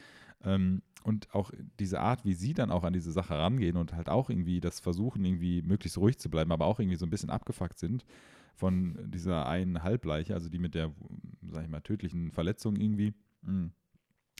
Ähm, 0.43 0.83
und 1.03 1.33
auch 1.33 1.51
diese 1.79 1.99
Art, 1.99 2.23
wie 2.25 2.33
sie 2.33 2.53
dann 2.53 2.71
auch 2.71 2.83
an 2.83 2.93
diese 2.93 3.11
Sache 3.11 3.37
rangehen 3.37 3.77
und 3.77 3.93
halt 3.93 4.09
auch 4.09 4.29
irgendwie 4.29 4.59
das 4.59 4.79
versuchen, 4.79 5.25
irgendwie 5.25 5.61
möglichst 5.63 5.97
ruhig 5.97 6.19
zu 6.19 6.29
bleiben, 6.29 6.51
aber 6.51 6.65
auch 6.65 6.79
irgendwie 6.79 6.97
so 6.97 7.05
ein 7.05 7.09
bisschen 7.09 7.31
abgefuckt 7.31 7.79
sind 7.79 8.05
von 8.55 9.09
dieser 9.09 9.47
einen 9.47 9.81
Halbleiche, 9.81 10.35
also 10.35 10.49
die 10.49 10.59
mit 10.59 10.75
der, 10.75 10.91
sag 11.49 11.63
ich 11.63 11.69
mal, 11.69 11.81
tödlichen 11.81 12.31
Verletzung 12.31 12.75
irgendwie. 12.75 13.13
Mhm. 13.41 13.71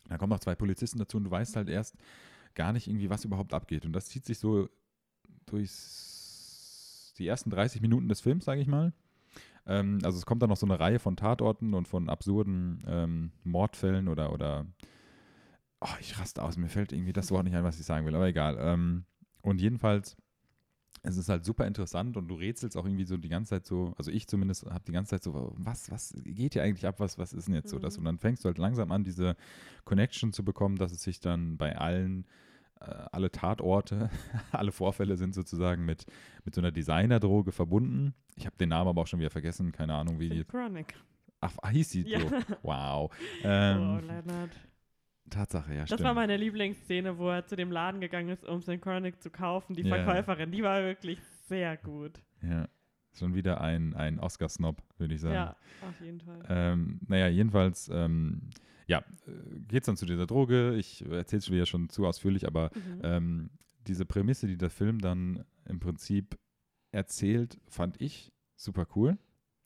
Da 0.08 0.18
kommen 0.18 0.30
noch 0.30 0.40
zwei 0.40 0.56
Polizisten 0.56 1.00
dazu 1.00 1.18
und 1.18 1.24
du 1.24 1.32
weißt 1.32 1.56
halt 1.56 1.70
erst 1.70 1.98
gar 2.54 2.74
nicht 2.74 2.88
irgendwie, 2.88 3.10
was 3.10 3.26
überhaupt 3.26 3.54
abgeht. 3.54 3.86
Und 3.86 3.94
das 3.94 4.08
zieht 4.08 4.26
sich 4.26 4.38
so 4.38 4.70
durch 5.46 5.72
die 7.18 7.28
ersten 7.28 7.50
30 7.50 7.82
Minuten 7.82 8.10
des 8.10 8.22
Films, 8.22 8.46
sage 8.46 8.62
ich 8.62 8.68
mal. 8.68 8.94
Ähm, 9.65 10.00
also 10.03 10.18
es 10.18 10.25
kommt 10.25 10.41
dann 10.41 10.50
noch 10.50 10.58
so 10.58 10.65
eine 10.65 10.80
Reihe 10.80 11.00
von 11.00 11.15
Tatorten 11.15 11.74
und 11.74 11.88
von 11.88 12.10
absurden 12.10 12.84
ähm, 12.88 13.32
Mordfällen 13.44 14.08
oder, 14.08 14.34
oder 14.34 14.65
oh, 15.82 15.96
ich 16.00 16.20
raste 16.20 16.44
aus, 16.44 16.58
mir 16.58 16.70
fällt 16.70 16.94
irgendwie 16.94 17.13
das 17.13 17.32
Wort 17.32 17.44
nicht 17.44 17.56
ein, 17.56 17.63
was 17.63 17.80
ich 17.80 17.86
sagen 17.86 18.06
will, 18.06 18.15
aber 18.15 18.27
egal. 18.27 18.58
Ähm, 18.60 19.06
und 19.41 19.60
jedenfalls, 19.60 20.15
es 21.03 21.18
ist 21.18 21.30
halt 21.30 21.46
super 21.46 21.65
interessant 21.65 22.15
und 22.15 22.27
du 22.27 22.36
rätselst 22.36 22.77
auch 22.77 22.86
irgendwie 22.86 23.06
so 23.06 23.18
die 23.18 23.30
ganze 23.30 23.50
Zeit 23.50 23.65
so, 23.65 23.94
also 23.98 24.12
ich 24.12 24.27
zumindest 24.27 24.65
habe 24.65 24.84
die 24.86 24.91
ganze 24.91 25.12
Zeit 25.12 25.24
so, 25.24 25.53
was, 25.58 25.89
was 25.89 26.13
geht 26.24 26.53
hier 26.53 26.63
eigentlich 26.63 26.86
ab, 26.86 27.00
was, 27.00 27.18
was 27.18 27.34
ist 27.34 27.48
denn 27.48 27.56
jetzt 27.56 27.70
so 27.70 27.80
das? 27.80 27.96
Mhm. 27.98 28.01
Und 28.01 28.06
dann 28.06 28.18
fängst 28.20 28.44
du 28.44 28.48
halt 28.48 28.60
langsam 28.60 28.91
an, 28.91 29.03
diese 29.03 29.36
Connection 29.84 30.32
zu 30.32 30.46
bekommen, 30.46 30.75
dass 30.75 30.91
es 30.91 31.01
sich 31.01 31.20
dann 31.20 31.58
bei 31.58 31.75
allen, 31.75 32.27
alle 33.12 33.32
Tatorte, 33.32 34.10
alle 34.52 34.72
Vorfälle 34.72 35.18
sind 35.18 35.34
sozusagen 35.34 35.86
mit, 35.86 36.06
mit 36.46 36.56
so 36.56 36.62
einer 36.62 36.72
Designerdroge 36.72 37.52
verbunden. 37.52 38.14
Ich 38.36 38.46
habe 38.46 38.56
den 38.58 38.70
Namen 38.70 38.88
aber 38.90 39.02
auch 39.02 39.08
schon 39.08 39.20
wieder 39.20 39.30
vergessen, 39.30 39.72
keine 39.72 39.94
Ahnung, 39.96 40.20
wie 40.20 40.30
die. 40.30 40.44
Chronic. 40.44 40.96
Ach, 41.40 41.54
ah, 41.62 41.70
hieß 41.70 41.90
sie 41.90 42.02
Ja. 42.08 42.20
so. 42.20 42.30
Wow. 42.64 43.12
oh, 43.12 43.18
Ähm, 43.44 44.00
Leonard. 44.08 44.52
Tatsache, 45.30 45.74
ja, 45.74 45.80
Das 45.82 45.90
stimmt. 45.90 46.04
war 46.04 46.14
meine 46.14 46.36
Lieblingsszene, 46.38 47.18
wo 47.18 47.30
er 47.30 47.46
zu 47.46 47.56
dem 47.56 47.72
Laden 47.72 48.02
gegangen 48.02 48.30
ist, 48.30 48.46
um 48.46 48.62
sein 48.62 48.82
Chronic 48.82 49.22
zu 49.24 49.30
kaufen. 49.30 49.76
Die. 49.76 49.84
Verkäuferin, 49.84 50.52
die 50.52 50.62
war 50.62 50.82
wirklich 50.84 51.20
sehr 51.48 51.78
gut. 51.78 52.22
Ja, 52.42 52.68
schon 53.14 53.34
wieder 53.34 53.62
ein, 53.62 53.96
ein 53.96 54.20
Oscar-Snob, 54.20 54.82
würde 54.98 55.14
ich 55.16 55.22
sagen. 55.22 55.34
Ja, 55.36 55.56
auf 55.88 56.02
jeden 56.02 56.20
Fall. 56.20 56.44
Ähm, 56.50 57.00
naja, 57.08 57.28
jedenfalls, 57.28 57.90
ähm, 57.94 58.50
ja, 58.91 59.03
geht 59.69 59.83
es 59.83 59.86
dann 59.86 59.95
zu 59.98 60.05
dieser 60.05 60.27
Droge. 60.27 60.75
Ich 60.75 61.01
erzähle 61.05 61.38
es 61.39 61.45
schon 61.45 61.55
wieder 61.55 61.65
schon 61.65 61.88
zu 61.89 62.05
ausführlich, 62.05 62.45
aber 62.45 62.71
Mhm. 62.75 63.00
ähm, 63.03 63.50
diese 63.88 64.05
Prämisse, 64.05 64.48
die 64.48 64.57
der 64.57 64.69
Film 64.69 65.00
dann 65.00 65.45
im 65.65 65.79
Prinzip 65.79 66.38
erzählt, 66.91 67.57
fand 67.67 68.00
ich 68.01 68.31
super 68.55 68.86
cool. 68.95 69.17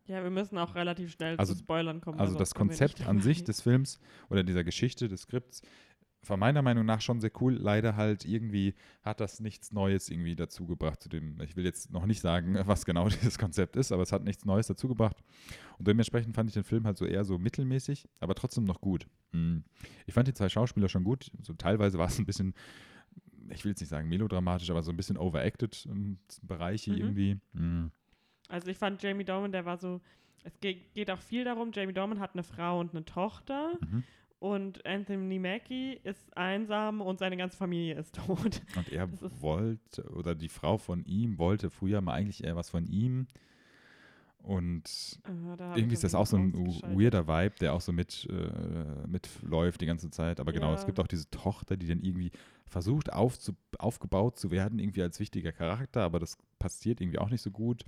ja, 0.08 0.22
wir 0.22 0.29
müssen 0.29 0.58
auch 0.60 0.75
relativ 0.75 1.12
schnell 1.12 1.36
Also- 1.38 1.53
zu 1.53 1.60
Spoilern 1.62 2.00
kommen. 2.00 2.20
Also 2.20 2.34
sonst 2.34 2.39
das 2.39 2.53
Konzept 2.53 3.08
an 3.08 3.22
sich 3.22 3.44
des 3.44 3.62
Films 3.62 4.00
oder 4.29 4.44
dieser 4.44 4.63
Geschichte, 4.63 5.08
des 5.08 5.22
Skripts, 5.22 5.63
war 6.29 6.38
meiner 6.38 6.62
Meinung 6.62 6.86
nach 6.86 7.01
schon 7.01 7.20
sehr 7.22 7.32
cool. 7.41 7.53
Leider 7.53 7.96
halt 7.96 8.25
irgendwie 8.25 8.74
hat 9.03 9.20
das 9.20 9.39
nichts 9.39 9.72
Neues 9.72 10.10
irgendwie 10.10 10.36
dazugebracht 10.36 11.01
zu 11.01 11.10
dem, 11.10 11.39
ich 11.41 11.55
will 11.55 11.65
jetzt 11.65 11.91
noch 11.91 12.05
nicht 12.05 12.22
sagen, 12.22 12.58
was 12.65 12.86
genau 12.86 13.08
dieses 13.10 13.38
Konzept 13.38 13.75
ist, 13.75 13.91
aber 13.91 14.03
es 14.03 14.12
hat 14.12 14.24
nichts 14.24 14.46
Neues 14.46 14.67
dazugebracht. 14.67 15.17
Und 15.77 15.88
dementsprechend 15.88 16.36
fand 16.36 16.50
ich 16.50 16.53
den 16.53 16.63
Film 16.63 16.86
halt 16.86 16.98
so 16.98 17.05
eher 17.05 17.25
so 17.25 17.38
mittelmäßig, 17.38 18.08
aber 18.20 18.36
trotzdem 18.36 18.63
noch 18.63 18.82
gut. 18.82 19.08
Mm. 19.34 19.58
Ich 20.05 20.13
fand 20.13 20.27
die 20.27 20.34
zwei 20.34 20.50
Schauspieler 20.50 20.89
schon 20.89 21.03
gut. 21.03 21.32
So 21.41 21.53
teilweise 21.53 21.98
war 22.00 22.08
es 22.08 22.17
ein 22.20 22.25
bisschen, 22.25 22.53
ich 23.50 23.63
will 23.63 23.72
jetzt 23.72 23.82
nicht 23.82 23.89
sagen 23.89 24.08
melodramatisch, 24.10 24.70
aber 24.70 24.84
so 24.84 24.91
ein 24.91 24.98
bisschen 24.98 25.17
overacted 25.17 25.88
Bereiche 26.41 26.91
Mhm. 26.91 26.98
irgendwie. 26.98 27.38
Mm. 27.53 27.91
Also 28.48 28.70
ich 28.70 28.77
fand 28.77 29.01
Jamie 29.01 29.25
Dorman, 29.25 29.51
der 29.51 29.65
war 29.65 29.77
so, 29.77 30.01
es 30.44 30.60
geht, 30.60 30.94
geht 30.94 31.10
auch 31.10 31.20
viel 31.22 31.44
darum, 31.44 31.72
Jamie 31.74 31.94
Dorman 31.94 32.20
hat 32.20 32.34
eine 32.34 32.44
Frau 32.44 32.79
und 32.79 32.91
eine 32.94 33.03
Tochter 33.03 33.74
Mhm. 33.82 34.03
Und 34.54 34.86
Anthony 34.86 35.40
Mackie 35.40 36.00
ist 36.04 36.38
einsam 36.38 37.02
und 37.02 37.18
seine 37.18 37.36
ganze 37.36 37.58
Familie 37.58 37.96
ist 37.96 38.14
tot. 38.28 38.62
Und 38.75 38.90
er 38.90 39.10
wollte, 39.42 40.04
oder 40.12 40.36
die 40.36 40.50
Frau 40.50 40.78
von 40.78 41.04
ihm 41.06 41.40
wollte 41.40 41.72
früher 41.72 42.02
mal 42.02 42.14
eigentlich 42.14 42.44
eher 42.44 42.56
was 42.56 42.70
von 42.70 42.86
ihm. 42.86 43.25
Und 44.38 45.20
hab 45.24 45.75
irgendwie 45.75 45.96
ist 45.96 46.04
das 46.04 46.14
auch 46.14 46.28
so 46.28 46.38
ein 46.38 46.54
weirder 46.54 47.28
Vibe, 47.28 47.56
der 47.60 47.74
auch 47.74 47.82
so 47.82 47.92
mit, 47.92 48.28
äh, 48.30 49.08
mitläuft 49.08 49.82
die 49.82 49.88
ganze 49.88 50.12
Zeit. 50.12 50.40
Aber 50.40 50.54
genau, 50.54 50.74
es 50.74 50.82
Ja. 50.82 50.86
gibt 50.86 51.00
auch 51.00 51.08
diese 51.08 51.28
Tochter, 51.32 51.75
die 51.75 51.88
dann 51.88 52.00
irgendwie 52.02 52.30
versucht 52.68 53.12
aufzu 53.12 53.54
aufgebaut 53.80 54.38
zu 54.38 54.52
werden, 54.52 54.78
irgendwie 54.78 55.02
als 55.02 55.20
wichtiger 55.20 55.52
Charakter, 55.52 56.04
aber 56.04 56.20
das 56.20 56.38
passiert 56.60 57.02
irgendwie 57.02 57.18
auch 57.18 57.32
nicht 57.32 57.42
so 57.42 57.50
gut. 57.50 57.84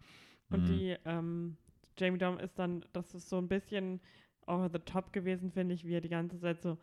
Und 0.49 0.63
Mm. 0.63 0.65
die, 0.65 0.95
ähm, 1.05 1.57
Jamie 1.99 2.17
Dorman 2.17 2.39
ist 2.39 2.57
dann, 2.57 2.83
das 2.93 3.13
ist 3.13 3.29
so 3.29 3.37
ein 3.37 3.47
bisschen 3.47 4.01
over 4.47 4.69
the 4.71 4.79
top 4.79 5.13
gewesen, 5.13 5.51
finde 5.51 5.75
ich, 5.75 5.85
wie 5.85 5.93
er 5.95 6.01
die 6.01 6.09
ganze 6.09 6.39
Zeit 6.39 6.61
so, 6.61 6.77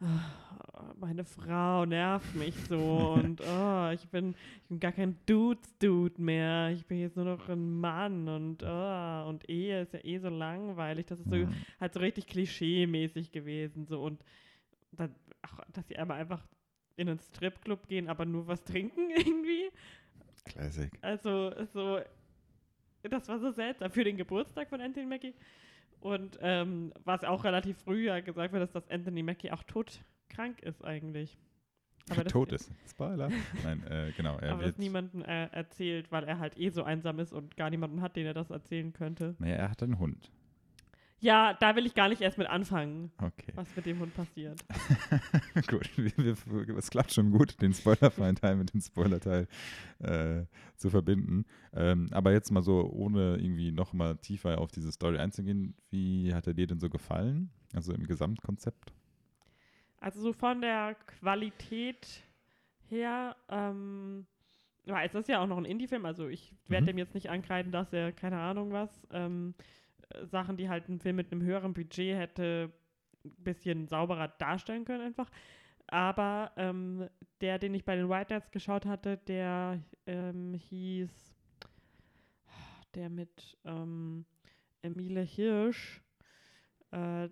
"Ah, 0.00 0.94
meine 1.00 1.24
Frau 1.24 1.84
nervt 1.84 2.34
mich 2.34 2.54
so 2.68 2.78
und 3.22 3.40
oh, 3.40 3.90
ich, 3.92 4.08
bin, 4.08 4.34
ich 4.62 4.68
bin 4.68 4.80
gar 4.80 4.92
kein 4.92 5.16
Dudes-Dude 5.26 6.20
mehr. 6.20 6.70
Ich 6.70 6.86
bin 6.86 7.00
jetzt 7.00 7.16
nur 7.16 7.24
noch 7.24 7.48
ein 7.48 7.80
Mann 7.80 8.28
und 8.28 8.62
oh, 8.62 9.28
und 9.28 9.48
Ehe 9.48 9.82
ist 9.82 9.92
ja 9.92 10.00
eh 10.04 10.18
so 10.18 10.28
langweilig. 10.28 11.06
Das 11.06 11.20
ist 11.20 11.30
so 11.30 11.36
halt 11.80 11.94
so 11.94 12.00
richtig 12.00 12.26
klischee-mäßig 12.26 13.32
gewesen. 13.32 13.86
So 13.86 14.02
und 14.02 14.22
dann, 14.92 15.14
ach, 15.42 15.60
dass 15.72 15.86
sie 15.88 15.98
aber 15.98 16.14
einfach 16.14 16.46
in 16.96 17.08
einen 17.08 17.20
Stripclub 17.20 17.86
gehen, 17.88 18.08
aber 18.08 18.24
nur 18.24 18.46
was 18.46 18.62
trinken 18.64 19.10
irgendwie. 19.16 19.70
Classic. 20.44 20.90
Also, 21.00 21.52
so, 21.72 22.00
das 23.02 23.28
war 23.28 23.38
so 23.38 23.50
seltsam 23.50 23.90
für 23.90 24.04
den 24.04 24.16
Geburtstag 24.16 24.68
von 24.68 24.80
Anthony 24.80 25.06
Mackie. 25.06 25.34
Und 26.00 26.38
ähm, 26.40 26.92
was 27.04 27.24
auch 27.24 27.44
relativ 27.44 27.78
früh 27.78 28.06
ja 28.06 28.20
gesagt 28.20 28.52
wird, 28.52 28.62
ist, 28.62 28.74
dass 28.74 28.88
Anthony 28.88 29.22
Mackie 29.22 29.50
auch 29.50 29.62
todkrank 29.64 30.60
ist 30.62 30.84
eigentlich. 30.84 31.36
Aber 32.10 32.24
das, 32.24 32.32
Tot 32.32 32.52
ist. 32.52 32.70
Spoiler. 32.88 33.30
Nein, 33.62 33.82
äh, 33.86 34.12
genau. 34.16 34.38
Er 34.38 34.52
aber 34.52 34.62
wird, 34.62 34.72
das 34.72 34.78
niemandem 34.78 35.22
äh, 35.22 35.46
erzählt, 35.46 36.10
weil 36.10 36.24
er 36.24 36.38
halt 36.38 36.58
eh 36.58 36.70
so 36.70 36.82
einsam 36.82 37.18
ist 37.18 37.32
und 37.32 37.56
gar 37.56 37.70
niemanden 37.70 38.00
hat, 38.00 38.16
den 38.16 38.26
er 38.26 38.34
das 38.34 38.50
erzählen 38.50 38.92
könnte. 38.92 39.34
naja, 39.38 39.56
er 39.56 39.70
hat 39.70 39.82
einen 39.82 39.98
Hund. 39.98 40.30
Ja, 41.20 41.54
da 41.54 41.74
will 41.74 41.84
ich 41.84 41.94
gar 41.94 42.08
nicht 42.08 42.20
erst 42.22 42.38
mit 42.38 42.46
anfangen, 42.48 43.10
Okay. 43.20 43.52
was 43.56 43.74
mit 43.74 43.86
dem 43.86 43.98
Hund 43.98 44.14
passiert. 44.14 44.64
gut, 45.66 45.88
es 46.78 46.90
klappt 46.90 47.12
schon 47.12 47.32
gut, 47.32 47.60
den 47.60 47.74
spoilerfreien 47.74 48.36
Teil 48.36 48.54
mit 48.56 48.72
dem 48.72 48.80
Spoilerteil 48.80 49.48
äh, 49.98 50.44
zu 50.76 50.90
verbinden. 50.90 51.44
Ähm, 51.74 52.08
aber 52.12 52.30
jetzt 52.32 52.52
mal 52.52 52.62
so, 52.62 52.88
ohne 52.92 53.36
irgendwie 53.36 53.72
noch 53.72 53.92
mal 53.92 54.16
tiefer 54.18 54.58
auf 54.60 54.70
diese 54.70 54.92
Story 54.92 55.18
einzugehen, 55.18 55.74
wie 55.90 56.32
hat 56.34 56.46
er 56.46 56.54
dir 56.54 56.68
denn 56.68 56.78
so 56.78 56.88
gefallen? 56.88 57.50
Also 57.74 57.92
im 57.92 58.06
Gesamtkonzept? 58.06 58.92
Also 60.00 60.20
so 60.20 60.32
von 60.32 60.60
der 60.60 60.94
Qualität 61.18 62.22
her, 62.88 63.34
ähm, 63.48 64.24
ja, 64.84 65.02
es 65.02 65.14
ist 65.14 65.28
ja 65.28 65.40
auch 65.42 65.48
noch 65.48 65.58
ein 65.58 65.64
Indie-Film, 65.64 66.06
also 66.06 66.28
ich 66.28 66.54
werde 66.68 66.84
Mhm. 66.84 66.86
dem 66.86 66.98
jetzt 66.98 67.14
nicht 67.14 67.28
ankreiden, 67.28 67.72
dass 67.72 67.92
er, 67.92 68.12
keine 68.12 68.38
Ahnung 68.38 68.70
was, 68.72 68.88
ähm, 69.10 69.54
äh, 69.58 69.62
Sachen, 70.24 70.56
die 70.56 70.68
halt 70.68 70.88
ein 70.88 71.00
Film 71.00 71.16
mit 71.16 71.32
einem 71.32 71.42
höheren 71.42 71.74
Budget 71.74 72.16
hätte, 72.16 72.72
ein 73.24 73.44
bisschen 73.44 73.88
sauberer 73.88 74.28
darstellen 74.28 74.84
können 74.84 75.02
einfach. 75.02 75.30
Aber 75.86 76.52
ähm, 76.56 77.08
der, 77.40 77.58
den 77.58 77.74
ich 77.74 77.84
bei 77.84 77.96
den 77.96 78.08
White 78.08 78.32
Nights 78.32 78.50
geschaut 78.50 78.84
hatte, 78.86 79.16
der 79.26 79.82
ähm, 80.06 80.54
hieß, 80.54 81.34
der 82.94 83.08
mit 83.08 83.56
ähm, 83.64 84.26
Emile 84.82 85.22
Hirsch, 85.22 86.02
äh, 86.90 87.28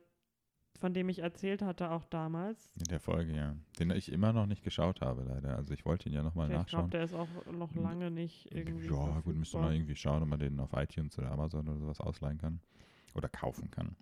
von 0.76 0.92
dem 0.94 1.08
ich 1.08 1.20
erzählt 1.20 1.62
hatte 1.62 1.90
auch 1.90 2.04
damals. 2.04 2.72
In 2.76 2.84
der 2.84 3.00
Folge, 3.00 3.34
ja. 3.34 3.54
Den 3.78 3.90
ich 3.90 4.10
immer 4.12 4.32
noch 4.32 4.46
nicht 4.46 4.62
geschaut 4.62 5.00
habe, 5.00 5.22
leider. 5.24 5.56
Also 5.56 5.72
ich 5.74 5.84
wollte 5.84 6.08
ihn 6.08 6.14
ja 6.14 6.22
noch 6.22 6.34
mal 6.34 6.44
ich 6.44 6.48
glaube, 6.50 6.62
nachschauen. 6.64 6.90
der 6.90 7.02
ist 7.04 7.14
auch 7.14 7.28
noch 7.52 7.74
lange 7.74 8.10
nicht 8.10 8.52
irgendwie. 8.54 8.86
Ja, 8.86 9.20
gut, 9.20 9.36
müsste 9.36 9.52
verfügbar. 9.52 9.62
man 9.62 9.72
irgendwie 9.74 9.96
schauen, 9.96 10.22
ob 10.22 10.28
man 10.28 10.38
den 10.38 10.58
auf 10.60 10.72
iTunes 10.74 11.18
oder 11.18 11.30
Amazon 11.30 11.68
oder 11.68 11.78
sowas 11.78 12.00
ausleihen 12.00 12.38
kann. 12.38 12.60
Oder 13.14 13.28
kaufen 13.28 13.70
kann. 13.70 13.96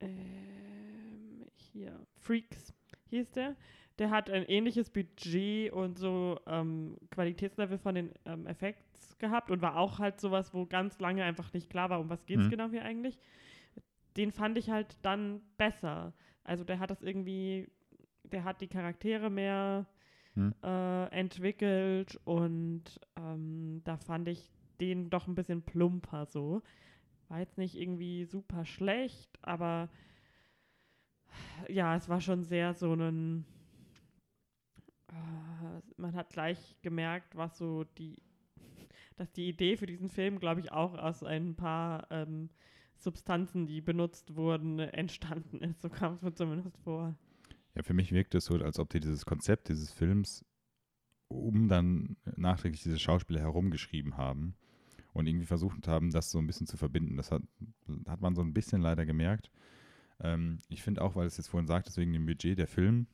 Ähm, 0.00 1.44
hier, 1.56 1.98
Freaks 2.16 2.72
hieß 3.10 3.32
der. 3.32 3.56
Der 3.98 4.10
hat 4.10 4.30
ein 4.30 4.44
ähnliches 4.44 4.90
Budget 4.90 5.72
und 5.72 5.98
so 5.98 6.38
ähm, 6.46 6.96
Qualitätslevel 7.10 7.78
von 7.78 7.96
den 7.96 8.12
ähm, 8.26 8.46
Effekts 8.46 9.18
gehabt 9.18 9.50
und 9.50 9.60
war 9.60 9.76
auch 9.76 9.98
halt 9.98 10.20
sowas, 10.20 10.54
wo 10.54 10.66
ganz 10.66 11.00
lange 11.00 11.24
einfach 11.24 11.52
nicht 11.52 11.68
klar 11.68 11.90
war, 11.90 11.98
um 11.98 12.08
was 12.08 12.24
geht 12.24 12.38
es 12.38 12.46
Mhm. 12.46 12.50
genau 12.50 12.68
hier 12.70 12.84
eigentlich. 12.84 13.18
Den 14.18 14.32
fand 14.32 14.58
ich 14.58 14.68
halt 14.70 14.98
dann 15.02 15.40
besser. 15.56 16.12
Also 16.44 16.64
der 16.64 16.78
hat 16.78 16.90
das 16.90 17.02
irgendwie 17.02 17.68
der 18.32 18.44
hat 18.44 18.60
die 18.60 18.68
Charaktere 18.68 19.30
mehr 19.30 19.86
Hm. 20.34 20.54
äh, 20.62 21.06
entwickelt 21.06 22.20
und 22.24 22.84
ähm, 23.16 23.80
da 23.84 23.96
fand 23.96 24.28
ich 24.28 24.50
den 24.80 25.10
doch 25.10 25.26
ein 25.26 25.34
bisschen 25.34 25.62
plumper 25.62 26.26
so. 26.26 26.62
War 27.28 27.40
jetzt 27.40 27.58
nicht 27.58 27.74
irgendwie 27.74 28.24
super 28.24 28.64
schlecht, 28.64 29.30
aber 29.42 29.88
ja, 31.68 31.96
es 31.96 32.08
war 32.08 32.20
schon 32.20 32.44
sehr 32.44 32.74
so 32.74 32.94
ein. 32.94 33.44
Äh, 35.08 35.80
man 35.96 36.14
hat 36.14 36.30
gleich 36.30 36.76
gemerkt, 36.82 37.36
was 37.36 37.58
so 37.58 37.84
die. 37.98 38.16
dass 39.16 39.32
die 39.32 39.48
Idee 39.48 39.76
für 39.76 39.86
diesen 39.86 40.08
Film, 40.08 40.38
glaube 40.38 40.60
ich, 40.60 40.70
auch 40.70 40.96
aus 40.96 41.24
ein 41.24 41.56
paar 41.56 42.06
ähm, 42.10 42.50
Substanzen, 42.98 43.66
die 43.66 43.80
benutzt 43.80 44.34
wurden, 44.34 44.78
entstanden 44.78 45.60
ist. 45.60 45.82
So 45.82 45.88
kam 45.88 46.14
es 46.14 46.22
mir 46.22 46.34
zumindest 46.34 46.76
vor. 46.78 47.16
Ja, 47.74 47.82
für 47.82 47.94
mich 47.94 48.12
wirkt 48.12 48.34
es 48.34 48.46
so, 48.46 48.54
als 48.56 48.78
ob 48.78 48.90
die 48.90 49.00
dieses 49.00 49.24
Konzept 49.24 49.68
dieses 49.68 49.92
Films 49.92 50.44
um 51.28 51.68
dann 51.68 52.16
nachträglich 52.36 52.82
diese 52.82 52.98
Schauspieler 52.98 53.40
herumgeschrieben 53.40 54.16
haben 54.16 54.54
und 55.12 55.26
irgendwie 55.26 55.46
versucht 55.46 55.86
haben, 55.86 56.10
das 56.10 56.30
so 56.30 56.38
ein 56.38 56.46
bisschen 56.46 56.66
zu 56.66 56.76
verbinden. 56.76 57.16
Das 57.16 57.30
hat, 57.30 57.42
hat 58.06 58.20
man 58.20 58.34
so 58.34 58.42
ein 58.42 58.54
bisschen 58.54 58.80
leider 58.80 59.04
gemerkt. 59.04 59.50
Ähm, 60.20 60.58
ich 60.68 60.82
finde 60.82 61.02
auch, 61.02 61.16
weil 61.16 61.26
es 61.26 61.36
jetzt 61.36 61.48
vorhin 61.48 61.66
sagt, 61.66 61.86
deswegen 61.86 62.12
dem 62.12 62.26
Budget, 62.26 62.58
der 62.58 62.66
Film 62.66 63.06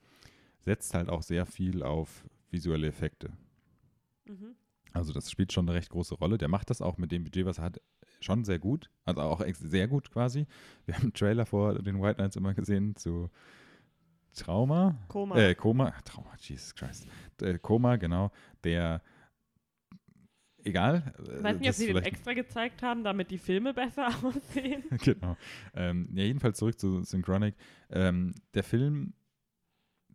setzt 0.60 0.94
halt 0.94 1.08
auch 1.08 1.22
sehr 1.22 1.44
viel 1.44 1.82
auf 1.82 2.24
visuelle 2.50 2.86
Effekte. 2.86 3.32
Mhm. 4.26 4.54
Also 4.92 5.12
das 5.12 5.30
spielt 5.30 5.52
schon 5.52 5.68
eine 5.68 5.76
recht 5.76 5.90
große 5.90 6.14
Rolle. 6.14 6.38
Der 6.38 6.48
macht 6.48 6.70
das 6.70 6.80
auch 6.80 6.98
mit 6.98 7.10
dem 7.10 7.24
Budget, 7.24 7.46
was 7.46 7.58
er 7.58 7.64
hat, 7.64 7.80
schon 8.24 8.44
sehr 8.44 8.58
gut. 8.58 8.90
Also 9.04 9.20
auch 9.20 9.44
sehr 9.52 9.88
gut 9.88 10.10
quasi. 10.10 10.46
Wir 10.86 10.94
haben 10.94 11.04
einen 11.04 11.12
Trailer 11.12 11.46
vor 11.46 11.80
den 11.80 12.00
White 12.02 12.20
Nights 12.20 12.36
immer 12.36 12.54
gesehen 12.54 12.96
zu 12.96 13.30
Trauma. 14.34 14.98
Koma. 15.08 15.36
Äh, 15.36 15.54
Koma. 15.54 15.92
Trauma, 16.04 16.34
Jesus 16.38 16.74
Christ. 16.74 17.06
Äh, 17.40 17.58
Koma, 17.58 17.96
genau. 17.96 18.32
Der, 18.64 19.02
egal. 20.64 21.14
Ich 21.22 21.28
äh, 21.28 21.42
weiß 21.42 21.58
nicht, 21.58 21.62
ob 21.62 21.66
das 21.66 21.76
sie 21.76 21.86
den 21.86 21.96
extra 21.98 22.34
gezeigt 22.34 22.82
haben, 22.82 23.04
damit 23.04 23.30
die 23.30 23.38
Filme 23.38 23.72
besser 23.74 24.08
aussehen. 24.24 24.84
genau. 25.04 25.36
Ähm, 25.74 26.08
ja, 26.14 26.24
jedenfalls 26.24 26.58
zurück 26.58 26.78
zu 26.78 27.02
Synchronic. 27.02 27.54
Ähm, 27.90 28.34
der 28.54 28.64
Film 28.64 29.14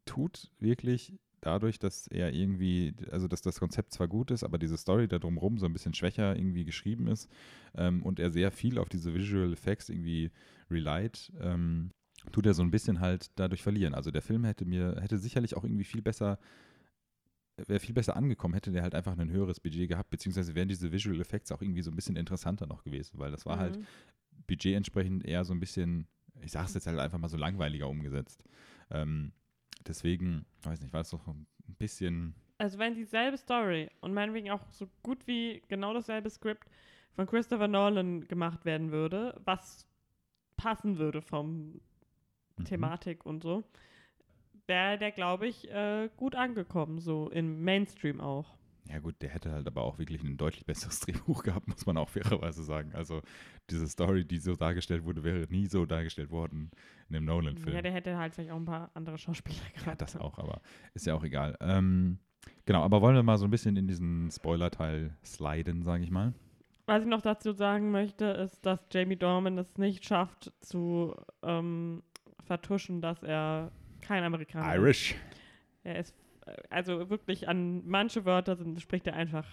tut 0.06 0.52
wirklich 0.60 1.14
dadurch, 1.42 1.80
dass 1.80 2.08
er 2.08 2.34
irgendwie, 2.34 2.94
also 3.12 3.28
dass 3.28 3.42
das 3.42 3.60
Konzept 3.60 3.94
zwar 3.94 4.08
gut 4.08 4.32
ist, 4.32 4.44
aber 4.44 4.58
diese 4.58 4.78
Story 4.78 5.08
da 5.08 5.20
drumherum 5.20 5.58
so 5.58 5.66
ein 5.66 5.74
bisschen 5.74 5.94
schwächer 5.94 6.36
irgendwie 6.36 6.66
geschrieben 6.66 7.08
ist 7.08 7.30
ähm, 7.76 8.04
und 8.04 8.20
er 8.20 8.32
sehr 8.32 8.52
viel 8.52 8.78
auf 8.78 8.90
diese 8.90 9.14
Visual 9.14 9.54
Effects 9.54 9.90
irgendwie 9.90 10.32
relied, 10.70 11.32
ähm, 11.42 11.92
tut 12.32 12.46
er 12.46 12.54
so 12.54 12.64
ein 12.64 12.72
bisschen 12.72 13.00
halt 13.00 13.32
dadurch 13.36 13.64
verlieren. 13.64 13.94
Also 13.94 14.12
der 14.12 14.22
Film 14.22 14.44
hätte 14.44 14.66
mir, 14.66 14.98
hätte 15.02 15.18
sicherlich 15.18 15.56
auch 15.56 15.64
irgendwie 15.64 15.86
viel 15.86 16.02
besser 16.02 16.40
wäre 17.68 17.80
viel 17.80 17.94
besser 17.94 18.16
angekommen, 18.16 18.54
hätte 18.54 18.72
der 18.72 18.84
halt 18.84 18.96
einfach 18.96 19.18
ein 19.18 19.32
höheres 19.32 19.60
Budget 19.60 19.90
gehabt, 19.90 20.10
beziehungsweise 20.10 20.56
wären 20.56 20.68
diese 20.68 20.92
Visual 20.92 21.20
Effects 21.20 21.52
auch 21.52 21.62
irgendwie 21.62 21.82
so 21.82 21.92
ein 21.92 21.96
bisschen 21.96 22.16
interessanter 22.16 22.66
noch 22.66 22.84
gewesen, 22.84 23.20
weil 23.20 23.32
das 23.32 23.46
war 23.46 23.58
halt 23.58 23.78
Mhm. 23.78 23.86
Budget 24.48 24.76
entsprechend 24.76 25.26
eher 25.26 25.44
so 25.44 25.54
ein 25.54 25.60
bisschen, 25.60 26.08
ich 26.42 26.52
sage 26.52 26.68
es 26.68 26.74
jetzt 26.74 26.88
halt 26.88 27.00
einfach 27.00 27.18
mal 27.18 27.28
so 27.28 27.38
langweiliger 27.38 27.88
umgesetzt. 27.90 28.44
Ähm, 28.90 29.34
deswegen, 29.90 30.46
weiß 30.64 30.80
nicht, 30.82 30.94
war 30.94 31.02
es 31.02 31.10
doch 31.10 31.28
ein 31.28 31.46
bisschen, 31.78 32.36
Also 32.58 32.78
wenn 32.78 32.96
dieselbe 32.96 33.38
Story 33.38 33.90
und 34.00 34.14
meinetwegen 34.14 34.52
auch 34.52 34.70
so 34.72 34.88
gut 35.04 35.28
wie 35.28 35.62
genau 35.68 35.94
dasselbe 35.94 36.30
Skript 36.30 36.70
von 37.14 37.26
Christopher 37.26 37.68
Nolan 37.68 38.28
gemacht 38.28 38.64
werden 38.64 38.92
würde, 38.92 39.40
was 39.44 39.86
passen 40.56 40.98
würde 40.98 41.22
vom 41.22 41.82
mhm. 42.58 42.66
Thematik 42.66 43.26
und 43.26 43.42
so, 43.44 43.64
wäre 44.68 44.98
der, 44.98 45.12
glaube 45.12 45.48
ich, 45.48 45.70
äh, 45.72 46.10
gut 46.16 46.36
angekommen, 46.36 47.00
so 47.00 47.30
im 47.30 47.64
Mainstream 47.64 48.22
auch. 48.22 48.59
Ja 48.92 48.98
gut, 49.00 49.22
der 49.22 49.30
hätte 49.30 49.52
halt 49.52 49.68
aber 49.68 49.84
auch 49.84 50.00
wirklich 50.00 50.24
ein 50.24 50.38
deutlich 50.38 50.66
besseres 50.66 51.00
Drehbuch 51.02 51.44
gehabt, 51.44 51.68
muss 51.68 51.86
man 51.86 51.98
auch 51.98 52.10
fairerweise 52.10 52.64
sagen. 52.64 52.94
Also 52.96 53.22
diese 53.70 53.88
Story, 53.88 54.26
die 54.26 54.40
so 54.40 54.56
dargestellt 54.56 55.04
wurde, 55.04 55.24
wäre 55.24 55.46
nie 55.50 55.68
so 55.68 55.86
dargestellt 55.86 56.32
worden 56.32 56.72
in 57.08 57.14
dem 57.14 57.26
Nolan-Film. 57.26 57.76
Ja, 57.76 57.82
der 57.82 57.92
hätte 57.92 58.18
halt 58.18 58.34
vielleicht 58.34 58.52
auch 58.52 58.58
ein 58.58 58.66
paar 58.66 58.90
andere 58.96 59.18
Schauspieler 59.18 59.60
gehabt. 59.74 59.88
Ja, 59.88 59.96
das 59.96 60.18
auch, 60.18 60.40
aber 60.40 60.62
ist 60.96 61.06
ja 61.06 61.14
auch 61.14 61.24
egal. 61.24 61.56
Ähm, 61.62 62.18
genau, 62.66 62.84
aber 62.84 63.02
wollen 63.02 63.16
wir 63.16 63.24
mal 63.24 63.38
so 63.38 63.46
ein 63.46 63.52
bisschen 63.52 63.78
in 63.78 63.88
diesen 63.88 64.32
Spoiler-Teil 64.32 65.16
sliden, 65.24 65.84
sage 65.84 66.04
ich 66.04 66.10
mal. 66.10 66.34
Was 66.88 67.04
ich 67.04 67.08
noch 67.08 67.22
dazu 67.22 67.52
sagen 67.52 67.92
möchte, 67.92 68.26
ist, 68.26 68.66
dass 68.66 68.80
Jamie 68.92 69.16
Dorman 69.16 69.60
es 69.60 69.78
nicht 69.78 70.04
schafft 70.04 70.52
zu 70.62 71.16
ähm, 71.44 72.02
vertuschen, 72.44 73.02
dass 73.02 73.22
er 73.22 73.72
kein 74.02 74.24
Amerikaner 74.24 74.74
ist. 74.74 74.80
Irish. 74.80 75.16
Er 75.84 76.00
ist, 76.00 76.16
also 76.70 77.10
wirklich 77.10 77.48
an 77.48 77.86
manche 77.86 78.26
Wörter 78.26 78.56
sind, 78.56 78.82
spricht 78.82 79.08
er 79.08 79.14
einfach 79.16 79.48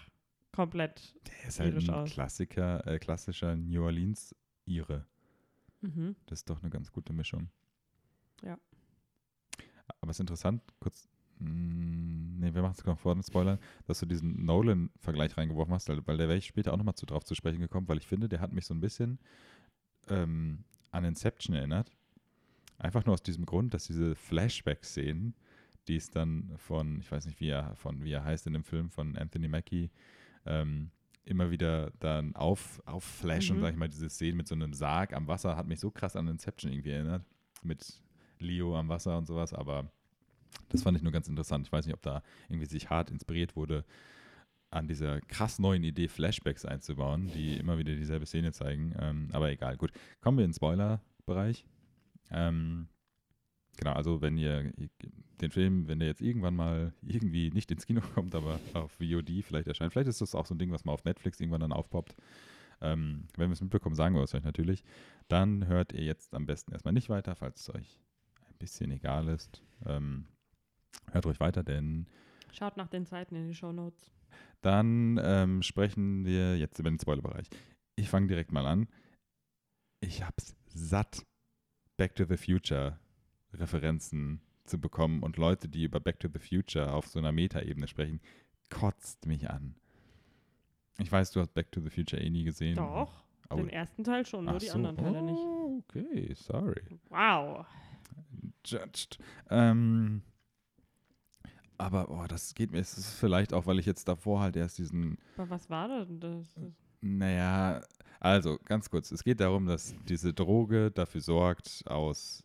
komplett. 0.52 1.14
Der 1.26 1.48
ist 1.48 1.60
halt 1.60 1.76
ein 1.76 1.90
aus. 1.90 2.10
Klassiker, 2.10 2.86
äh, 2.86 2.98
klassischer 2.98 3.54
New 3.56 3.82
Orleans-Ire. 3.84 5.06
Mhm. 5.82 6.16
Das 6.26 6.40
ist 6.40 6.50
doch 6.50 6.62
eine 6.62 6.70
ganz 6.70 6.90
gute 6.92 7.12
Mischung. 7.12 7.50
Ja. 8.42 8.58
Aber 10.00 10.10
es 10.10 10.16
ist 10.16 10.20
interessant, 10.20 10.62
kurz, 10.80 11.08
mh, 11.38 11.48
nee, 12.40 12.54
wir 12.54 12.62
machen 12.62 12.74
es 12.78 12.84
noch 12.84 12.98
vor 12.98 13.14
den 13.14 13.22
Spoilern, 13.22 13.58
dass 13.86 14.00
du 14.00 14.06
diesen 14.06 14.44
Nolan-Vergleich 14.44 15.36
reingeworfen 15.36 15.74
hast, 15.74 15.88
weil 15.88 16.06
weil 16.06 16.16
da 16.16 16.24
wäre 16.24 16.36
ich 16.36 16.46
später 16.46 16.72
auch 16.72 16.76
nochmal 16.76 16.94
zu 16.94 17.06
drauf 17.06 17.24
zu 17.24 17.34
sprechen 17.34 17.60
gekommen, 17.60 17.88
weil 17.88 17.98
ich 17.98 18.06
finde, 18.06 18.28
der 18.28 18.40
hat 18.40 18.52
mich 18.52 18.66
so 18.66 18.74
ein 18.74 18.80
bisschen 18.80 19.18
ähm, 20.08 20.64
an 20.90 21.04
Inception 21.04 21.54
erinnert. 21.54 21.90
Einfach 22.78 23.04
nur 23.06 23.14
aus 23.14 23.22
diesem 23.22 23.46
Grund, 23.46 23.72
dass 23.74 23.86
diese 23.86 24.14
Flashback-Szenen, 24.14 25.34
die 25.88 25.96
es 25.96 26.10
dann 26.10 26.52
von, 26.56 27.00
ich 27.00 27.10
weiß 27.10 27.26
nicht, 27.26 27.40
wie 27.40 27.48
er, 27.48 27.74
von, 27.76 28.02
wie 28.04 28.12
er 28.12 28.24
heißt 28.24 28.46
in 28.46 28.52
dem 28.52 28.64
Film, 28.64 28.90
von 28.90 29.16
Anthony 29.16 29.48
Mackie, 29.48 29.90
ähm, 30.44 30.90
immer 31.24 31.50
wieder 31.50 31.90
dann 31.98 32.34
auf, 32.36 32.80
aufflashen, 32.86 33.56
Mhm. 33.56 33.60
sag 33.62 33.70
ich 33.72 33.76
mal, 33.78 33.88
diese 33.88 34.08
Szenen 34.10 34.36
mit 34.36 34.46
so 34.48 34.54
einem 34.54 34.72
Sarg 34.72 35.12
am 35.12 35.26
Wasser, 35.26 35.56
hat 35.56 35.66
mich 35.66 35.80
so 35.80 35.90
krass 35.90 36.14
an 36.16 36.28
Inception 36.28 36.70
irgendwie 36.72 36.90
erinnert. 36.90 37.24
Mit 37.62 38.00
Leo 38.38 38.78
am 38.78 38.88
Wasser 38.88 39.18
und 39.18 39.26
sowas, 39.26 39.52
aber 39.52 39.90
das 40.68 40.82
fand 40.82 40.96
ich 40.96 41.02
nur 41.02 41.12
ganz 41.12 41.26
interessant. 41.28 41.66
Ich 41.66 41.72
weiß 41.72 41.86
nicht, 41.86 41.94
ob 41.94 42.02
da 42.02 42.22
irgendwie 42.48 42.66
sich 42.66 42.90
hart 42.90 43.10
inspiriert 43.10 43.56
wurde, 43.56 43.84
an 44.70 44.86
dieser 44.88 45.20
krass 45.22 45.58
neuen 45.58 45.82
Idee 45.84 46.08
Flashbacks 46.08 46.64
einzubauen, 46.64 47.30
die 47.32 47.56
immer 47.56 47.78
wieder 47.78 47.94
dieselbe 47.94 48.26
Szene 48.26 48.52
zeigen. 48.52 48.94
Ähm, 48.98 49.28
aber 49.32 49.50
egal, 49.50 49.76
gut. 49.76 49.90
Kommen 50.20 50.38
wir 50.38 50.44
in 50.44 50.50
den 50.50 50.54
Spoiler-Bereich. 50.54 51.64
Ähm, 52.30 52.88
genau, 53.76 53.92
also 53.92 54.20
wenn 54.22 54.36
ihr 54.38 54.72
den 55.40 55.50
Film, 55.50 55.88
wenn 55.88 55.98
der 55.98 56.08
jetzt 56.08 56.22
irgendwann 56.22 56.56
mal 56.56 56.92
irgendwie 57.02 57.50
nicht 57.50 57.70
ins 57.70 57.86
Kino 57.86 58.00
kommt, 58.14 58.34
aber 58.34 58.58
auf 58.74 58.92
VOD 58.92 59.42
vielleicht 59.42 59.68
erscheint, 59.68 59.92
vielleicht 59.92 60.08
ist 60.08 60.20
das 60.20 60.34
auch 60.34 60.46
so 60.46 60.54
ein 60.54 60.58
Ding, 60.58 60.72
was 60.72 60.84
mal 60.84 60.92
auf 60.92 61.04
Netflix 61.04 61.40
irgendwann 61.40 61.60
dann 61.60 61.72
aufpoppt. 61.72 62.16
Ähm, 62.80 63.28
wenn 63.36 63.48
wir 63.48 63.54
es 63.54 63.60
mitbekommen, 63.60 63.94
sagen 63.94 64.14
wir 64.14 64.22
es 64.22 64.34
euch 64.34 64.44
natürlich. 64.44 64.82
Dann 65.28 65.66
hört 65.66 65.92
ihr 65.92 66.04
jetzt 66.04 66.34
am 66.34 66.46
besten 66.46 66.72
erstmal 66.72 66.92
nicht 66.92 67.08
weiter, 67.08 67.34
falls 67.34 67.60
es 67.62 67.74
euch 67.74 68.00
ein 68.48 68.58
bisschen 68.58 68.90
egal 68.90 69.28
ist. 69.28 69.62
Ähm, 69.86 70.26
hört 71.10 71.26
ruhig 71.26 71.40
weiter, 71.40 71.62
denn 71.62 72.06
Schaut 72.52 72.76
nach 72.76 72.88
den 72.88 73.06
Zeiten 73.06 73.34
in 73.34 73.48
die 73.48 73.54
Show 73.54 73.72
Notes. 73.72 74.10
dann 74.62 75.18
ähm, 75.22 75.62
sprechen 75.62 76.24
wir 76.24 76.56
jetzt 76.58 76.78
über 76.78 76.90
den 76.90 76.98
Spoilerbereich. 76.98 77.48
Ich 77.96 78.08
fange 78.08 78.26
direkt 78.26 78.52
mal 78.52 78.66
an. 78.66 78.88
Ich 80.00 80.22
hab's 80.22 80.54
satt, 80.68 81.24
Back 81.96 82.14
to 82.14 82.24
the 82.24 82.36
Future 82.36 82.98
Referenzen 83.58 84.40
zu 84.64 84.80
bekommen 84.80 85.22
und 85.22 85.36
Leute, 85.36 85.68
die 85.68 85.84
über 85.84 86.00
Back 86.00 86.20
to 86.20 86.28
the 86.32 86.38
Future 86.38 86.92
auf 86.92 87.06
so 87.06 87.18
einer 87.18 87.32
Metaebene 87.32 87.86
sprechen, 87.88 88.20
kotzt 88.70 89.26
mich 89.26 89.48
an. 89.50 89.76
Ich 90.98 91.10
weiß, 91.12 91.30
du 91.32 91.40
hast 91.40 91.54
Back 91.54 91.70
to 91.72 91.80
the 91.80 91.90
Future 91.90 92.20
eh 92.22 92.30
nie 92.30 92.44
gesehen. 92.44 92.76
Doch, 92.76 93.24
Oh, 93.48 93.56
den 93.56 93.68
ersten 93.68 94.02
Teil 94.02 94.26
schon, 94.26 94.44
nur 94.46 94.54
ach 94.54 94.58
die 94.58 94.66
so. 94.66 94.72
anderen 94.74 94.96
Teile 94.96 95.22
nicht. 95.22 95.38
Okay, 95.38 96.34
sorry. 96.34 96.82
Wow. 97.10 97.64
Judged. 98.64 99.18
Ähm, 99.50 100.22
aber 101.78 102.08
oh, 102.10 102.24
das 102.26 102.54
geht 102.54 102.72
mir, 102.72 102.80
es 102.80 102.96
ist 102.98 103.10
vielleicht 103.14 103.52
auch, 103.52 103.66
weil 103.66 103.78
ich 103.78 103.86
jetzt 103.86 104.08
davor 104.08 104.40
halt 104.40 104.56
erst 104.56 104.78
diesen 104.78 105.18
Aber 105.36 105.50
was 105.50 105.70
war 105.70 105.88
denn 106.04 106.18
das? 106.18 106.54
Naja, 107.00 107.82
also 108.18 108.58
ganz 108.64 108.90
kurz. 108.90 109.12
Es 109.12 109.22
geht 109.22 109.40
darum, 109.40 109.66
dass 109.66 109.94
diese 110.08 110.32
Droge 110.32 110.90
dafür 110.90 111.20
sorgt, 111.20 111.84
aus 111.86 112.42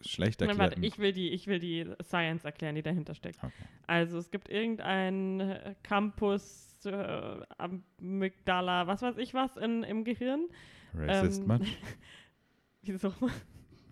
schlecht 0.00 0.40
Nein, 0.40 0.58
warte, 0.58 0.80
ich 0.80 0.98
will, 0.98 1.12
die, 1.12 1.30
ich 1.30 1.46
will 1.46 1.58
die 1.58 1.86
Science 2.02 2.44
erklären, 2.44 2.74
die 2.74 2.82
dahinter 2.82 3.14
steckt. 3.14 3.38
Okay. 3.42 3.52
Also 3.86 4.18
es 4.18 4.30
gibt 4.30 4.48
irgendeinen 4.48 5.40
äh, 5.40 5.74
Campus 5.82 6.68
äh, 6.84 7.40
Amygdala, 7.58 8.86
was 8.86 9.02
weiß 9.02 9.18
ich 9.18 9.34
was 9.34 9.56
in, 9.56 9.82
im 9.82 10.04
Gehirn. 10.04 10.48
Racist 10.94 11.40
Ähm, 11.42 11.46
man. 11.46 11.66
Wieso? 12.82 13.12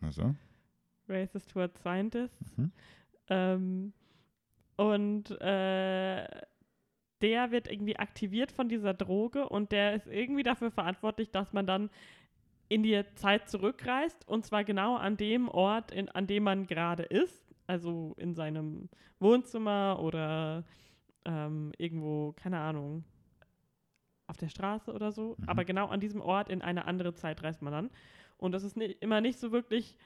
Also. 0.00 0.34
Racist 1.08 1.50
towards 1.50 1.80
Scientists. 1.80 2.56
Mhm. 2.56 2.72
Ähm, 3.28 3.92
und 4.76 5.30
äh, 5.40 6.26
der 7.22 7.50
wird 7.50 7.68
irgendwie 7.68 7.96
aktiviert 7.96 8.52
von 8.52 8.68
dieser 8.68 8.94
Droge 8.94 9.48
und 9.48 9.72
der 9.72 9.94
ist 9.94 10.06
irgendwie 10.06 10.42
dafür 10.42 10.70
verantwortlich, 10.70 11.30
dass 11.30 11.52
man 11.52 11.66
dann 11.66 11.90
in 12.68 12.82
die 12.82 13.02
Zeit 13.14 13.48
zurückreist 13.48 14.26
und 14.28 14.44
zwar 14.44 14.64
genau 14.64 14.96
an 14.96 15.16
dem 15.16 15.48
Ort, 15.48 15.90
in, 15.92 16.08
an 16.08 16.26
dem 16.26 16.42
man 16.44 16.66
gerade 16.66 17.04
ist 17.04 17.46
also 17.66 18.14
in 18.18 18.34
seinem 18.34 18.88
Wohnzimmer 19.18 19.98
oder 20.00 20.64
ähm, 21.24 21.72
irgendwo, 21.78 22.32
keine 22.32 22.58
Ahnung, 22.58 23.04
auf 24.28 24.36
der 24.36 24.48
Straße 24.48 24.92
oder 24.92 25.12
so. 25.12 25.36
Mhm. 25.38 25.48
Aber 25.48 25.64
genau 25.64 25.86
an 25.86 26.00
diesem 26.00 26.20
Ort 26.20 26.48
in 26.48 26.62
eine 26.62 26.86
andere 26.86 27.14
Zeit 27.14 27.42
reist 27.42 27.62
man 27.62 27.72
dann. 27.72 27.90
Und 28.38 28.52
das 28.52 28.64
ist 28.64 28.76
ni 28.76 28.86
immer 29.00 29.20
nicht 29.20 29.38
so 29.38 29.52
wirklich. 29.52 29.96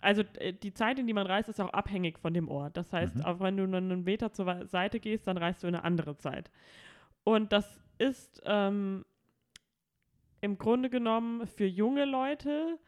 Also 0.00 0.22
äh, 0.38 0.52
die 0.52 0.72
Zeit, 0.72 0.98
in 0.98 1.06
die 1.06 1.12
man 1.12 1.26
reist, 1.26 1.48
ist 1.48 1.60
auch 1.60 1.72
abhängig 1.72 2.18
von 2.18 2.34
dem 2.34 2.48
Ort. 2.48 2.76
Das 2.76 2.92
heißt, 2.92 3.16
Mhm. 3.16 3.22
auch 3.22 3.40
wenn 3.40 3.56
du 3.56 3.64
einen 3.64 4.04
Meter 4.04 4.32
zur 4.32 4.66
Seite 4.66 5.00
gehst, 5.00 5.26
dann 5.26 5.36
reist 5.36 5.62
du 5.62 5.68
in 5.68 5.74
eine 5.74 5.84
andere 5.84 6.16
Zeit. 6.16 6.50
Und 7.24 7.52
das 7.52 7.80
ist 7.98 8.42
ähm, 8.44 9.04
im 10.40 10.58
Grunde 10.58 10.90
genommen 10.90 11.46
für 11.46 11.66
junge 11.66 12.04
Leute 12.04 12.78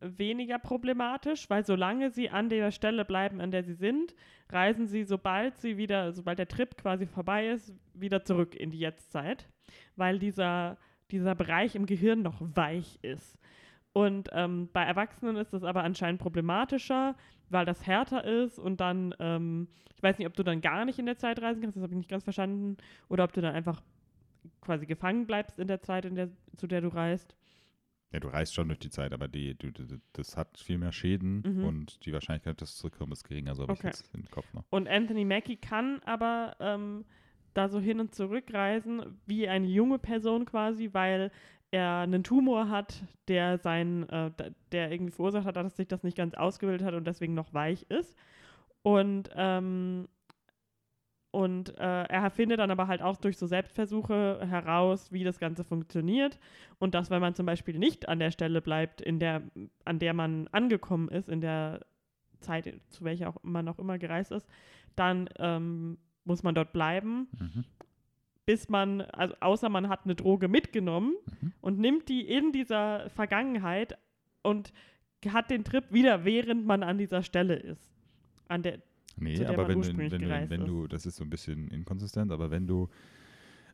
weniger 0.00 0.58
problematisch, 0.58 1.48
weil 1.50 1.64
solange 1.64 2.10
sie 2.10 2.30
an 2.30 2.48
der 2.48 2.70
Stelle 2.70 3.04
bleiben, 3.04 3.40
an 3.40 3.50
der 3.50 3.62
sie 3.62 3.74
sind, 3.74 4.14
reisen 4.48 4.86
sie, 4.86 5.04
sobald 5.04 5.58
sie 5.58 5.76
wieder, 5.76 6.12
sobald 6.12 6.38
der 6.38 6.48
Trip 6.48 6.76
quasi 6.76 7.06
vorbei 7.06 7.48
ist, 7.48 7.74
wieder 7.94 8.24
zurück 8.24 8.54
in 8.54 8.70
die 8.70 8.78
Jetztzeit, 8.78 9.48
weil 9.96 10.18
dieser, 10.18 10.78
dieser 11.10 11.34
Bereich 11.34 11.74
im 11.74 11.86
Gehirn 11.86 12.22
noch 12.22 12.40
weich 12.40 12.98
ist. 13.02 13.38
Und 13.92 14.28
ähm, 14.32 14.68
bei 14.72 14.84
Erwachsenen 14.84 15.36
ist 15.36 15.52
das 15.52 15.64
aber 15.64 15.82
anscheinend 15.82 16.20
problematischer, 16.20 17.16
weil 17.48 17.66
das 17.66 17.86
härter 17.86 18.24
ist 18.24 18.58
und 18.58 18.80
dann, 18.80 19.14
ähm, 19.18 19.68
ich 19.96 20.02
weiß 20.02 20.18
nicht, 20.18 20.28
ob 20.28 20.34
du 20.34 20.44
dann 20.44 20.60
gar 20.60 20.84
nicht 20.84 20.98
in 20.98 21.06
der 21.06 21.18
Zeit 21.18 21.42
reisen 21.42 21.60
kannst, 21.60 21.76
das 21.76 21.82
habe 21.82 21.92
ich 21.92 21.98
nicht 21.98 22.10
ganz 22.10 22.24
verstanden, 22.24 22.76
oder 23.08 23.24
ob 23.24 23.32
du 23.32 23.40
dann 23.40 23.54
einfach 23.54 23.82
quasi 24.60 24.86
gefangen 24.86 25.26
bleibst 25.26 25.58
in 25.58 25.68
der 25.68 25.80
Zeit, 25.82 26.04
in 26.04 26.14
der, 26.14 26.30
zu 26.56 26.66
der 26.66 26.80
du 26.80 26.88
reist. 26.88 27.34
Ja, 28.12 28.18
du 28.18 28.28
reist 28.28 28.54
schon 28.54 28.66
durch 28.66 28.80
die 28.80 28.90
Zeit, 28.90 29.12
aber 29.12 29.28
die, 29.28 29.54
du, 29.56 29.70
du, 29.70 30.00
das 30.14 30.36
hat 30.36 30.58
viel 30.58 30.78
mehr 30.78 30.90
Schäden 30.92 31.42
Mhm. 31.44 31.64
und 31.64 32.04
die 32.06 32.12
Wahrscheinlichkeit, 32.12 32.60
dass 32.60 32.70
es 32.70 32.76
zurückkommt, 32.78 33.12
ist 33.12 33.22
geringer. 33.24 33.54
So 33.54 33.62
habe 33.62 33.72
Okay. 33.72 33.88
ich 33.90 33.98
jetzt 33.98 34.14
im 34.14 34.28
Kopf 34.30 34.52
noch. 34.52 34.64
Und 34.70 34.88
Anthony 34.88 35.24
Mackie 35.24 35.56
kann 35.56 36.00
aber 36.04 36.56
ähm, 36.58 37.04
da 37.54 37.68
so 37.68 37.78
hin 37.78 38.00
und 38.00 38.12
zurück 38.14 38.52
reisen, 38.52 39.20
wie 39.26 39.48
eine 39.48 39.66
junge 39.68 39.98
Person 40.00 40.44
quasi, 40.44 40.90
weil 40.92 41.30
er 41.70 41.98
einen 41.98 42.24
Tumor 42.24 42.68
hat, 42.68 43.04
der 43.28 43.58
sein, 43.58 44.08
äh, 44.08 44.32
der 44.72 44.90
irgendwie 44.90 45.12
verursacht 45.12 45.46
hat, 45.46 45.54
dass 45.54 45.76
sich 45.76 45.86
das 45.86 46.02
nicht 46.02 46.16
ganz 46.16 46.34
ausgebildet 46.34 46.84
hat 46.84 46.94
und 46.94 47.06
deswegen 47.06 47.34
noch 47.34 47.54
weich 47.54 47.86
ist. 47.90 48.16
Und 48.82 49.30
ähm, 49.36 50.08
und 51.32 51.78
äh, 51.78 52.02
er 52.04 52.30
findet 52.30 52.58
dann 52.58 52.70
aber 52.72 52.88
halt 52.88 53.02
auch 53.02 53.16
durch 53.16 53.38
so 53.38 53.46
Selbstversuche 53.46 54.40
heraus, 54.48 55.12
wie 55.12 55.22
das 55.22 55.38
Ganze 55.38 55.62
funktioniert. 55.64 56.38
Und 56.78 56.94
dass, 56.94 57.08
wenn 57.10 57.20
man 57.20 57.34
zum 57.34 57.46
Beispiel 57.46 57.78
nicht 57.78 58.08
an 58.08 58.18
der 58.18 58.32
Stelle 58.32 58.60
bleibt, 58.60 59.00
in 59.00 59.20
der, 59.20 59.42
an 59.84 59.98
der 60.00 60.12
man 60.12 60.48
angekommen 60.48 61.08
ist, 61.08 61.28
in 61.28 61.40
der 61.40 61.80
Zeit, 62.40 62.74
zu 62.88 63.04
welcher 63.04 63.28
auch 63.28 63.36
man 63.42 63.68
auch 63.68 63.78
immer 63.78 63.98
gereist 63.98 64.32
ist, 64.32 64.48
dann 64.96 65.28
ähm, 65.38 65.98
muss 66.24 66.42
man 66.42 66.54
dort 66.54 66.72
bleiben, 66.72 67.28
Mhm. 67.38 67.64
bis 68.46 68.68
man, 68.68 69.02
also 69.02 69.34
außer 69.40 69.68
man 69.68 69.88
hat 69.88 70.00
eine 70.04 70.16
Droge 70.16 70.48
mitgenommen 70.48 71.14
Mhm. 71.40 71.52
und 71.60 71.78
nimmt 71.78 72.08
die 72.08 72.22
in 72.28 72.50
dieser 72.50 73.08
Vergangenheit 73.10 73.96
und 74.42 74.72
hat 75.28 75.50
den 75.50 75.62
Trip 75.64 75.84
wieder, 75.92 76.24
während 76.24 76.66
man 76.66 76.82
an 76.82 76.98
dieser 76.98 77.22
Stelle 77.22 77.54
ist. 77.54 77.92
An 78.48 78.62
der, 78.62 78.80
Nee, 79.20 79.44
aber 79.46 79.68
wenn, 79.68 79.80
du- 79.82 79.96
wenn, 79.96 80.10
wenn 80.50 80.60
ist. 80.62 80.68
du, 80.68 80.86
das 80.88 81.06
ist 81.06 81.16
so 81.16 81.24
ein 81.24 81.30
bisschen 81.30 81.68
inkonsistent, 81.68 82.32
aber 82.32 82.50
wenn 82.50 82.66
du, 82.66 82.88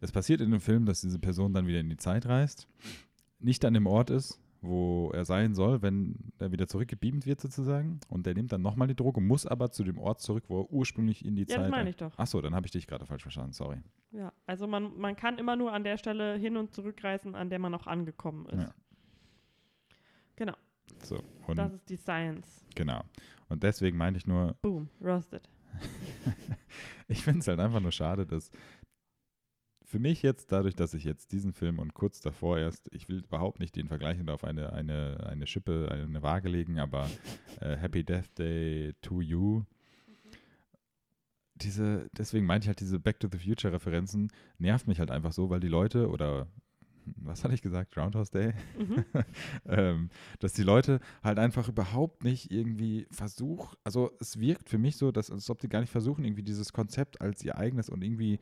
es 0.00 0.12
passiert 0.12 0.40
in 0.40 0.50
dem 0.50 0.60
Film, 0.60 0.84
dass 0.86 1.00
diese 1.00 1.18
Person 1.18 1.52
dann 1.54 1.66
wieder 1.66 1.80
in 1.80 1.88
die 1.88 1.96
Zeit 1.96 2.26
reist, 2.26 2.68
nicht 3.38 3.64
an 3.64 3.74
dem 3.74 3.86
Ort 3.86 4.10
ist, 4.10 4.40
wo 4.62 5.10
er 5.12 5.24
sein 5.24 5.54
soll, 5.54 5.82
wenn 5.82 6.16
er 6.38 6.50
wieder 6.50 6.66
zurückgebeamt 6.66 7.26
wird 7.26 7.40
sozusagen 7.40 8.00
und 8.08 8.26
der 8.26 8.34
nimmt 8.34 8.50
dann 8.52 8.62
nochmal 8.62 8.88
die 8.88 8.96
Droge, 8.96 9.20
muss 9.20 9.46
aber 9.46 9.70
zu 9.70 9.84
dem 9.84 9.98
Ort 9.98 10.20
zurück, 10.20 10.44
wo 10.48 10.62
er 10.62 10.72
ursprünglich 10.72 11.24
in 11.24 11.36
die 11.36 11.42
ja, 11.42 11.48
Zeit 11.48 11.64
das 11.64 11.70
meine 11.70 11.90
ich 11.90 11.96
doch. 11.96 12.18
Achso, 12.18 12.40
dann 12.40 12.54
habe 12.54 12.66
ich 12.66 12.72
dich 12.72 12.86
gerade 12.86 13.06
falsch 13.06 13.22
verstanden, 13.22 13.52
sorry. 13.52 13.76
Ja, 14.12 14.32
also 14.46 14.66
man, 14.66 14.96
man 14.98 15.14
kann 15.14 15.38
immer 15.38 15.54
nur 15.56 15.72
an 15.72 15.84
der 15.84 15.98
Stelle 15.98 16.36
hin 16.36 16.56
und 16.56 16.74
zurückreisen, 16.74 17.34
an 17.34 17.50
der 17.50 17.58
man 17.58 17.74
auch 17.74 17.86
angekommen 17.86 18.46
ist. 18.46 18.62
Ja. 18.62 18.74
Genau, 20.36 20.54
So, 21.02 21.22
das 21.54 21.72
ist 21.72 21.88
die 21.88 21.96
Science. 21.96 22.64
genau. 22.74 23.02
Und 23.48 23.62
deswegen 23.62 23.96
meinte 23.96 24.18
ich 24.18 24.26
nur, 24.26 24.56
Boom, 24.62 24.88
roasted. 25.00 25.48
ich 27.08 27.22
finde 27.22 27.40
es 27.40 27.48
halt 27.48 27.60
einfach 27.60 27.80
nur 27.80 27.92
schade, 27.92 28.26
dass 28.26 28.50
für 29.86 30.00
mich 30.00 30.22
jetzt, 30.22 30.50
dadurch, 30.50 30.74
dass 30.74 30.94
ich 30.94 31.04
jetzt 31.04 31.30
diesen 31.30 31.52
Film 31.52 31.78
und 31.78 31.94
kurz 31.94 32.20
davor 32.20 32.58
erst, 32.58 32.88
ich 32.92 33.08
will 33.08 33.18
überhaupt 33.18 33.60
nicht 33.60 33.76
den 33.76 33.86
vergleichen 33.86 34.24
oder 34.24 34.34
auf 34.34 34.44
eine, 34.44 34.72
eine, 34.72 35.24
eine 35.28 35.46
Schippe, 35.46 35.88
eine 35.90 36.22
Waage 36.22 36.48
legen, 36.48 36.80
aber 36.80 37.08
äh, 37.60 37.76
Happy 37.76 38.02
Death 38.02 38.36
Day 38.36 38.94
to 39.00 39.20
You. 39.20 39.62
Diese, 41.54 42.08
deswegen 42.12 42.46
meinte 42.46 42.64
ich 42.64 42.68
halt, 42.68 42.80
diese 42.80 42.98
Back 42.98 43.20
to 43.20 43.28
the 43.30 43.38
Future 43.38 43.72
Referenzen 43.72 44.30
nervt 44.58 44.88
mich 44.88 44.98
halt 44.98 45.10
einfach 45.10 45.32
so, 45.32 45.48
weil 45.50 45.60
die 45.60 45.68
Leute 45.68 46.10
oder 46.10 46.48
was 47.16 47.44
hatte 47.44 47.54
ich 47.54 47.62
gesagt? 47.62 47.92
Groundhouse 47.92 48.30
Day? 48.30 48.52
Mhm. 48.78 49.04
ähm, 49.66 50.10
dass 50.40 50.52
die 50.52 50.62
Leute 50.62 51.00
halt 51.22 51.38
einfach 51.38 51.68
überhaupt 51.68 52.24
nicht 52.24 52.50
irgendwie 52.50 53.06
versuchen, 53.10 53.76
also 53.84 54.10
es 54.20 54.38
wirkt 54.40 54.68
für 54.68 54.78
mich 54.78 54.96
so, 54.96 55.12
dass, 55.12 55.30
als 55.30 55.48
ob 55.50 55.60
die 55.60 55.68
gar 55.68 55.80
nicht 55.80 55.90
versuchen, 55.90 56.24
irgendwie 56.24 56.42
dieses 56.42 56.72
Konzept 56.72 57.20
als 57.20 57.42
ihr 57.44 57.56
eigenes 57.56 57.88
und 57.88 58.02
irgendwie 58.02 58.40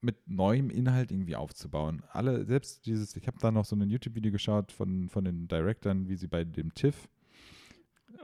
mit 0.00 0.28
neuem 0.28 0.70
Inhalt 0.70 1.10
irgendwie 1.10 1.34
aufzubauen. 1.34 2.02
Alle, 2.10 2.44
selbst 2.44 2.86
dieses, 2.86 3.16
ich 3.16 3.26
habe 3.26 3.38
da 3.40 3.50
noch 3.50 3.64
so 3.64 3.74
ein 3.74 3.88
YouTube-Video 3.88 4.30
geschaut 4.30 4.70
von, 4.70 5.08
von 5.08 5.24
den 5.24 5.48
Directern, 5.48 6.08
wie 6.08 6.16
sie 6.16 6.28
bei 6.28 6.44
dem 6.44 6.74
TIFF, 6.74 7.08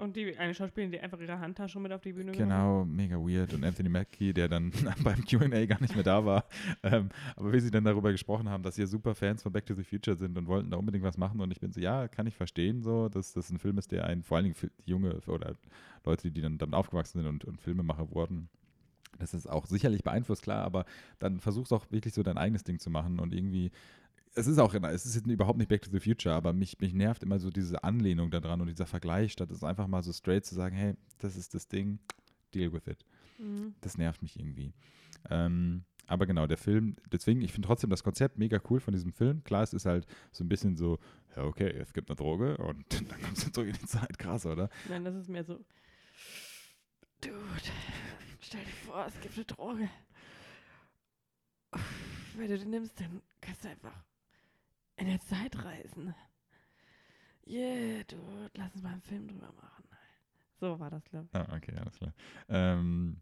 Und 0.01 0.17
die 0.17 0.37
eine 0.39 0.55
Schauspielerin, 0.55 0.93
die 0.93 1.01
einfach 1.01 1.21
ihre 1.21 1.39
Handtasche 1.39 1.79
mit 1.79 1.93
auf 1.93 2.01
die 2.01 2.15
Bühne 2.15 2.33
genau, 2.33 2.87
mega 2.87 3.17
weird, 3.17 3.53
und 3.53 3.63
Anthony 3.65 3.91
Mackie, 3.91 4.33
der 4.33 4.49
dann 4.49 4.73
beim 5.05 5.23
Q&A 5.25 5.67
gar 5.67 5.81
nicht 5.81 5.95
mehr 5.95 6.05
da 6.05 6.25
war, 6.25 6.47
ähm, 6.83 7.11
aber 7.37 7.53
wie 7.53 7.61
sie 7.61 7.71
dann 7.71 7.85
darüber 7.85 8.11
gesprochen 8.11 8.49
haben, 8.49 8.63
dass 8.63 8.77
sie 8.77 8.87
super 8.87 9.15
Fans 9.15 9.43
von 9.43 9.53
Back 9.53 9.67
to 9.67 9.75
the 9.75 9.85
Future 9.85 10.17
sind 10.17 10.39
und 10.39 10.47
wollten 10.47 10.71
da 10.71 10.79
unbedingt 10.79 11.05
was 11.05 11.19
machen. 11.19 11.41
Und 11.41 11.51
ich 11.51 11.61
bin 11.61 11.71
so, 11.71 11.81
ja, 11.81 12.09
kann 12.09 12.27
ich 12.27 12.35
verstehen 12.35 12.83
so, 12.83 13.11
dass 13.11 13.35
das 13.35 13.51
ein 13.51 13.59
Film 13.59 13.77
ist, 13.77 13.93
der 13.93 14.07
einen, 14.07 14.23
vor 14.23 14.39
allen 14.39 14.45
Dingen 14.45 14.71
junge 14.87 15.21
oder 15.27 15.57
Leute, 16.05 16.31
die 16.31 16.41
dann 16.41 16.57
damit 16.57 16.75
aufgewachsen 16.75 17.19
sind 17.19 17.27
und, 17.27 17.45
und 17.45 17.61
Filmemacher 17.61 18.11
wurden, 18.11 18.49
das 19.19 19.35
ist 19.35 19.49
auch 19.49 19.67
sicherlich 19.67 20.03
beeinflusst, 20.03 20.43
klar, 20.43 20.65
aber 20.65 20.85
dann 21.19 21.41
versuchst 21.41 21.73
auch 21.73 21.85
wirklich 21.91 22.15
so 22.15 22.23
dein 22.23 22.39
eigenes 22.39 22.65
Ding 22.65 22.79
zu 22.79 22.91
machen 22.91 23.19
und 23.19 23.35
irgendwie, 23.35 23.71
es 24.35 24.47
ist 24.47 24.59
auch, 24.59 24.75
es 24.75 25.07
ist 25.07 25.15
jetzt 25.17 25.27
überhaupt 25.27 25.59
nicht 25.59 25.69
Back 25.69 25.83
to 25.83 25.91
the 25.91 26.01
Future, 26.01 26.35
aber 26.35 26.53
mich, 26.53 26.79
mich 26.81 26.95
nervt 26.95 27.23
immer 27.23 27.39
so 27.39 27.51
diese 27.51 27.83
Anlehnung 27.83 28.31
daran 28.31 28.61
und 28.61 28.69
dieser 28.69 28.87
Vergleich, 28.87 29.33
statt 29.33 29.51
es 29.51 29.65
einfach 29.65 29.89
mal 29.89 30.03
so 30.03 30.13
straight 30.13 30.45
zu 30.45 30.55
sagen, 30.55 30.77
hey, 30.77 30.95
das 31.19 31.37
ist 31.37 31.55
das 31.55 31.69
Ding, 31.69 31.99
deal 32.55 32.73
with 32.73 32.87
it. 32.87 33.05
Mhm. 33.39 33.75
Das 33.81 33.99
nervt 33.99 34.23
mich 34.23 34.39
irgendwie. 34.39 34.73
Ähm, 35.29 35.85
aber 36.07 36.27
genau, 36.27 36.47
der 36.47 36.57
Film, 36.57 36.97
deswegen, 37.13 37.41
ich 37.43 37.53
finde 37.53 37.67
trotzdem 37.67 37.91
das 37.91 38.03
Konzept 38.03 38.39
mega 38.39 38.61
cool 38.69 38.81
von 38.81 38.93
diesem 38.93 39.13
Film. 39.13 39.45
Klar, 39.45 39.63
es 39.63 39.73
ist 39.73 39.87
halt 39.87 40.07
so 40.33 40.45
ein 40.45 40.49
bisschen 40.49 40.77
so, 40.77 40.99
ja, 41.37 41.45
okay, 41.45 41.69
es 41.69 41.93
gibt 41.93 42.11
eine 42.11 42.17
Droge 42.17 42.57
und 42.57 42.85
dann 43.11 43.23
kommst 43.23 43.47
du 43.47 43.53
zurück 43.53 43.69
in 43.69 43.75
die 43.75 43.87
Zeit. 43.87 44.19
Krass, 44.19 44.47
oder? 44.47 44.69
Nein, 44.89 45.05
das 45.05 45.15
ist 45.15 45.29
mehr 45.29 45.45
so. 45.45 45.61
Dude, 47.21 47.35
stell 48.41 48.65
dir 48.65 48.71
vor, 48.87 49.07
es 49.07 49.21
gibt 49.21 49.37
eine 49.37 49.45
Droge. 49.45 49.89
Wenn 52.37 52.49
du 52.49 52.59
die 52.59 52.67
nimmst, 52.67 52.99
dann 53.01 53.23
kannst 53.41 53.65
du 53.65 53.69
einfach 53.69 54.05
in 55.01 55.09
der 55.09 55.21
Zeit 55.21 55.57
reisen. 55.65 56.15
Yeah, 57.47 58.05
dude, 58.05 58.51
lass 58.55 58.75
uns 58.75 58.83
mal 58.83 58.93
einen 58.93 59.03
Film 59.03 59.29
drüber 59.29 59.53
machen. 59.53 59.85
So 60.61 60.79
war 60.79 60.91
das, 60.91 61.05
glaube 61.05 61.29
Ah, 61.33 61.57
okay, 61.57 61.75
alles 61.77 61.97
klar. 61.99 62.13
Ähm, 62.49 63.17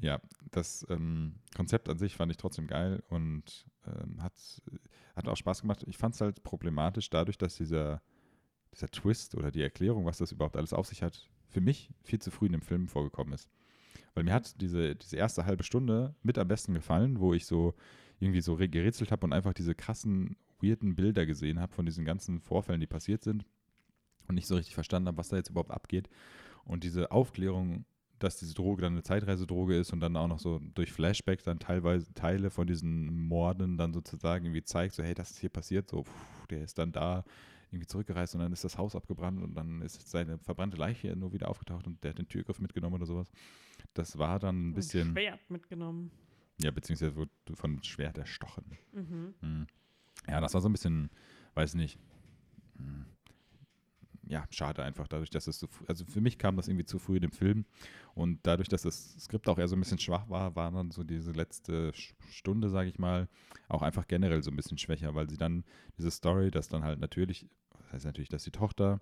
ja, 0.00 0.20
das 0.50 0.86
ähm, 0.88 1.34
Konzept 1.54 1.88
an 1.88 1.98
sich 1.98 2.16
fand 2.16 2.32
ich 2.32 2.38
trotzdem 2.38 2.66
geil 2.66 3.02
und 3.08 3.66
ähm, 3.86 4.22
hat, 4.22 4.32
hat 5.14 5.28
auch 5.28 5.36
Spaß 5.36 5.60
gemacht. 5.60 5.84
Ich 5.86 5.98
fand 5.98 6.14
es 6.14 6.20
halt 6.22 6.42
problematisch 6.42 7.10
dadurch, 7.10 7.36
dass 7.36 7.56
dieser, 7.56 8.02
dieser 8.72 8.88
Twist 8.88 9.34
oder 9.34 9.50
die 9.50 9.62
Erklärung, 9.62 10.06
was 10.06 10.18
das 10.18 10.32
überhaupt 10.32 10.56
alles 10.56 10.72
auf 10.72 10.86
sich 10.86 11.02
hat, 11.02 11.28
für 11.48 11.60
mich 11.60 11.90
viel 12.02 12.20
zu 12.20 12.30
früh 12.30 12.46
in 12.46 12.52
dem 12.52 12.62
Film 12.62 12.88
vorgekommen 12.88 13.34
ist. 13.34 13.50
Weil 14.14 14.24
mir 14.24 14.32
hat 14.32 14.60
diese, 14.60 14.96
diese 14.96 15.16
erste 15.16 15.44
halbe 15.44 15.62
Stunde 15.62 16.14
mit 16.22 16.38
am 16.38 16.48
besten 16.48 16.72
gefallen, 16.74 17.20
wo 17.20 17.34
ich 17.34 17.46
so 17.46 17.74
irgendwie 18.18 18.40
so 18.40 18.56
gerätselt 18.56 19.10
habe 19.10 19.26
und 19.26 19.32
einfach 19.32 19.52
diese 19.52 19.74
krassen, 19.74 20.36
weirden 20.62 20.94
Bilder 20.94 21.26
gesehen 21.26 21.60
habe 21.60 21.72
von 21.72 21.84
diesen 21.86 22.04
ganzen 22.04 22.40
Vorfällen, 22.40 22.80
die 22.80 22.86
passiert 22.86 23.22
sind 23.22 23.44
und 24.28 24.34
nicht 24.36 24.46
so 24.46 24.56
richtig 24.56 24.74
verstanden 24.74 25.08
habe, 25.08 25.18
was 25.18 25.28
da 25.28 25.36
jetzt 25.36 25.50
überhaupt 25.50 25.70
abgeht. 25.70 26.08
Und 26.64 26.84
diese 26.84 27.10
Aufklärung, 27.10 27.84
dass 28.18 28.36
diese 28.36 28.54
Droge 28.54 28.82
dann 28.82 28.92
eine 28.92 29.02
Zeitreisedroge 29.02 29.76
ist 29.76 29.92
und 29.92 29.98
dann 30.00 30.16
auch 30.16 30.28
noch 30.28 30.38
so 30.38 30.60
durch 30.74 30.92
Flashback 30.92 31.42
dann 31.42 31.58
teilweise 31.58 32.14
Teile 32.14 32.50
von 32.50 32.66
diesen 32.68 33.26
Morden 33.26 33.76
dann 33.76 33.92
sozusagen 33.92 34.44
irgendwie 34.44 34.62
zeigt, 34.62 34.94
so 34.94 35.02
hey, 35.02 35.12
das 35.14 35.32
ist 35.32 35.38
hier 35.40 35.50
passiert, 35.50 35.90
so 35.90 36.04
pff, 36.04 36.46
der 36.48 36.62
ist 36.62 36.78
dann 36.78 36.92
da 36.92 37.24
irgendwie 37.72 37.86
zurückgereist 37.88 38.34
und 38.34 38.42
dann 38.42 38.52
ist 38.52 38.62
das 38.64 38.78
Haus 38.78 38.94
abgebrannt 38.94 39.42
und 39.42 39.54
dann 39.54 39.80
ist 39.82 40.08
seine 40.08 40.38
verbrannte 40.38 40.76
Leiche 40.76 41.16
nur 41.16 41.32
wieder 41.32 41.48
aufgetaucht 41.48 41.86
und 41.86 42.04
der 42.04 42.10
hat 42.10 42.18
den 42.18 42.28
Türgriff 42.28 42.60
mitgenommen 42.60 42.94
oder 42.94 43.06
sowas. 43.06 43.32
Das 43.94 44.18
war 44.18 44.38
dann 44.38 44.54
ein 44.56 44.70
Ein 44.70 44.74
bisschen, 44.74 45.10
Schwert 45.12 45.40
mitgenommen. 45.50 46.12
ja, 46.60 46.70
beziehungsweise 46.70 47.16
wurde 47.16 47.30
von 47.54 47.82
Schwert 47.82 48.18
erstochen. 48.18 48.76
Mhm. 48.92 49.34
Hm. 49.40 49.66
Ja, 50.28 50.40
das 50.40 50.54
war 50.54 50.60
so 50.60 50.68
ein 50.68 50.72
bisschen, 50.72 51.10
weiß 51.54 51.74
nicht. 51.74 51.98
hm, 52.78 53.06
ja, 54.26 54.46
schade 54.50 54.82
einfach, 54.82 55.08
dadurch, 55.08 55.30
dass 55.30 55.46
es 55.46 55.58
so, 55.58 55.68
also 55.88 56.04
für 56.06 56.20
mich 56.20 56.38
kam 56.38 56.56
das 56.56 56.68
irgendwie 56.68 56.86
zu 56.86 56.98
früh 56.98 57.16
in 57.16 57.22
dem 57.22 57.32
Film 57.32 57.66
und 58.14 58.38
dadurch, 58.44 58.68
dass 58.68 58.82
das 58.82 59.14
Skript 59.20 59.48
auch 59.48 59.58
eher 59.58 59.68
so 59.68 59.76
ein 59.76 59.80
bisschen 59.80 59.98
schwach 59.98 60.28
war, 60.30 60.56
war 60.56 60.70
dann 60.70 60.90
so 60.90 61.02
diese 61.04 61.32
letzte 61.32 61.92
Stunde, 62.30 62.70
sage 62.70 62.88
ich 62.88 62.98
mal, 62.98 63.28
auch 63.68 63.82
einfach 63.82 64.06
generell 64.06 64.42
so 64.42 64.50
ein 64.50 64.56
bisschen 64.56 64.78
schwächer, 64.78 65.14
weil 65.14 65.28
sie 65.28 65.36
dann 65.36 65.64
diese 65.98 66.10
Story, 66.10 66.50
dass 66.50 66.68
dann 66.68 66.82
halt 66.84 66.98
natürlich, 66.98 67.46
das 67.78 67.92
heißt 67.92 68.04
natürlich, 68.06 68.30
dass 68.30 68.44
die 68.44 68.50
Tochter 68.52 69.00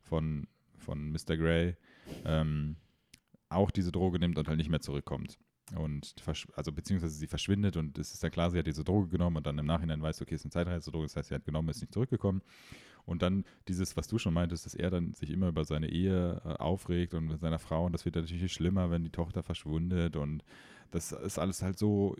von, 0.00 0.46
von 0.78 1.10
Mr. 1.10 1.36
Grey 1.36 1.76
ähm, 2.24 2.76
auch 3.50 3.70
diese 3.70 3.92
Droge 3.92 4.18
nimmt 4.18 4.38
und 4.38 4.48
halt 4.48 4.58
nicht 4.58 4.70
mehr 4.70 4.80
zurückkommt. 4.80 5.38
Und 5.76 6.14
also 6.54 6.72
beziehungsweise 6.72 7.14
sie 7.14 7.26
verschwindet 7.26 7.76
und 7.76 7.98
es 7.98 8.12
ist 8.12 8.22
dann 8.22 8.30
klar, 8.30 8.50
sie 8.50 8.58
hat 8.58 8.66
diese 8.66 8.84
Droge 8.84 9.08
genommen 9.08 9.38
und 9.38 9.46
dann 9.46 9.58
im 9.58 9.64
Nachhinein 9.64 10.02
weiß, 10.02 10.20
okay, 10.20 10.34
es 10.34 10.42
ist 10.42 10.46
eine 10.46 10.64
Zeitreise-Droge, 10.64 11.06
das 11.06 11.16
heißt, 11.16 11.28
sie 11.30 11.34
hat 11.34 11.44
genommen, 11.44 11.70
ist 11.70 11.80
nicht 11.80 11.92
zurückgekommen. 11.92 12.42
Und 13.06 13.22
dann 13.22 13.44
dieses, 13.68 13.96
was 13.96 14.06
du 14.06 14.18
schon 14.18 14.34
meintest, 14.34 14.66
dass 14.66 14.74
er 14.74 14.90
dann 14.90 15.14
sich 15.14 15.30
immer 15.30 15.48
über 15.48 15.64
seine 15.64 15.88
Ehe 15.88 16.40
äh, 16.44 16.48
aufregt 16.62 17.14
und 17.14 17.28
mit 17.28 17.40
seiner 17.40 17.58
Frau 17.58 17.86
und 17.86 17.92
das 17.92 18.04
wird 18.04 18.16
natürlich 18.16 18.52
schlimmer, 18.52 18.90
wenn 18.90 19.02
die 19.02 19.10
Tochter 19.10 19.42
verschwindet 19.42 20.16
und 20.16 20.44
das 20.90 21.12
ist 21.12 21.38
alles 21.38 21.62
halt 21.62 21.78
so, 21.78 22.16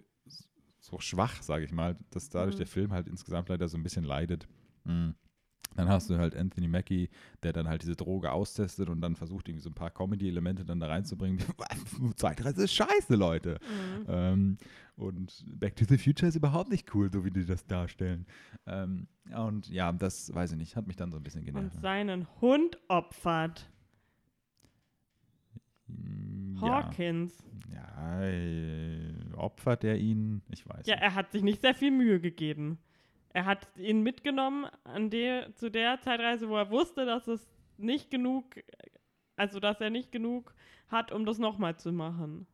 so 0.80 0.98
schwach, 0.98 1.42
sage 1.42 1.64
ich 1.64 1.72
mal, 1.72 1.96
dass 2.10 2.30
dadurch 2.30 2.56
mhm. 2.56 2.58
der 2.58 2.66
Film 2.66 2.92
halt 2.92 3.08
insgesamt 3.08 3.48
leider 3.50 3.68
so 3.68 3.76
ein 3.76 3.82
bisschen 3.82 4.04
leidet. 4.04 4.48
Mhm. 4.84 5.14
Dann 5.76 5.88
hast 5.88 6.08
du 6.10 6.18
halt 6.18 6.36
Anthony 6.36 6.68
Mackie, 6.68 7.10
der 7.42 7.52
dann 7.52 7.68
halt 7.68 7.82
diese 7.82 7.96
Droge 7.96 8.32
austestet 8.32 8.88
und 8.88 9.00
dann 9.00 9.16
versucht, 9.16 9.48
irgendwie 9.48 9.62
so 9.62 9.70
ein 9.70 9.74
paar 9.74 9.90
Comedy-Elemente 9.90 10.64
dann 10.64 10.80
da 10.80 10.86
reinzubringen. 10.86 11.38
Zeitreise 12.16 12.64
ist 12.64 12.74
scheiße, 12.74 13.14
Leute. 13.16 13.58
Mhm. 13.60 14.04
Ähm, 14.08 14.58
und 14.96 15.44
Back 15.58 15.74
to 15.76 15.84
the 15.84 15.98
Future 15.98 16.28
ist 16.28 16.36
überhaupt 16.36 16.70
nicht 16.70 16.94
cool, 16.94 17.10
so 17.12 17.24
wie 17.24 17.30
die 17.30 17.44
das 17.44 17.66
darstellen. 17.66 18.26
Ähm, 18.66 19.08
und 19.36 19.68
ja, 19.68 19.90
das 19.92 20.32
weiß 20.32 20.52
ich 20.52 20.58
nicht, 20.58 20.76
hat 20.76 20.86
mich 20.86 20.96
dann 20.96 21.10
so 21.10 21.16
ein 21.16 21.22
bisschen 21.22 21.44
genervt. 21.44 21.74
Und 21.74 21.80
seinen 21.80 22.28
Hund 22.40 22.78
opfert. 22.88 23.68
Mm, 25.88 26.60
Hawkins. 26.60 27.42
Ja, 27.72 28.22
ja 28.22 28.22
äh, 28.22 29.32
opfert 29.34 29.82
er 29.84 29.98
ihn? 29.98 30.42
Ich 30.50 30.68
weiß. 30.68 30.86
Ja, 30.86 30.94
nicht. 30.94 31.02
er 31.02 31.14
hat 31.14 31.32
sich 31.32 31.42
nicht 31.42 31.60
sehr 31.60 31.74
viel 31.74 31.90
Mühe 31.90 32.20
gegeben. 32.20 32.78
Er 33.34 33.46
hat 33.46 33.66
ihn 33.76 34.02
mitgenommen 34.02 34.66
an 34.84 35.10
der, 35.10 35.52
zu 35.56 35.68
der 35.68 36.00
Zeitreise, 36.00 36.48
wo 36.48 36.56
er 36.56 36.70
wusste, 36.70 37.04
dass 37.04 37.26
es 37.26 37.44
nicht 37.76 38.08
genug, 38.08 38.44
also 39.34 39.58
dass 39.58 39.80
er 39.80 39.90
nicht 39.90 40.12
genug 40.12 40.54
hat, 40.86 41.10
um 41.10 41.26
das 41.26 41.38
nochmal 41.38 41.76
zu 41.76 41.92
machen. 41.92 42.46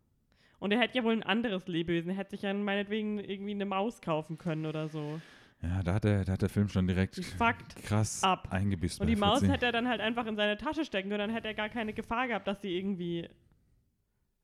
Und 0.59 0.73
er 0.73 0.81
hätte 0.81 0.97
ja 0.97 1.05
wohl 1.05 1.13
ein 1.13 1.23
anderes 1.23 1.69
Lebewesen. 1.69 2.11
Er 2.11 2.17
hätte 2.17 2.31
sich 2.31 2.43
ja 2.43 2.55
meinetwegen 2.55 3.19
irgendwie 3.19 3.53
eine 3.53 3.67
Maus 3.67 4.01
kaufen 4.01 4.39
können 4.39 4.65
oder 4.65 4.89
so. 4.89 5.21
Ja, 5.61 5.83
da 5.83 5.95
hat 5.95 6.05
der, 6.05 6.25
da 6.25 6.33
hat 6.33 6.43
der 6.43 6.49
Film 6.49 6.69
schon 6.69 6.87
direkt 6.87 7.23
Fakt 7.37 7.77
krass 7.77 8.25
ab. 8.25 8.49
eingebüßt. 8.51 9.03
Und 9.03 9.07
die 9.07 9.17
Maus 9.17 9.43
hätte 9.43 9.67
er 9.67 9.73
dann 9.73 9.87
halt 9.87 10.01
einfach 10.01 10.25
in 10.25 10.37
seine 10.37 10.57
Tasche 10.57 10.87
stecken 10.87 11.11
können, 11.11 11.29
dann 11.29 11.37
hätte 11.37 11.49
er 11.49 11.55
gar 11.55 11.69
keine 11.69 11.93
Gefahr 11.93 12.27
gehabt, 12.27 12.49
dass 12.49 12.63
sie 12.63 12.75
irgendwie 12.75 13.29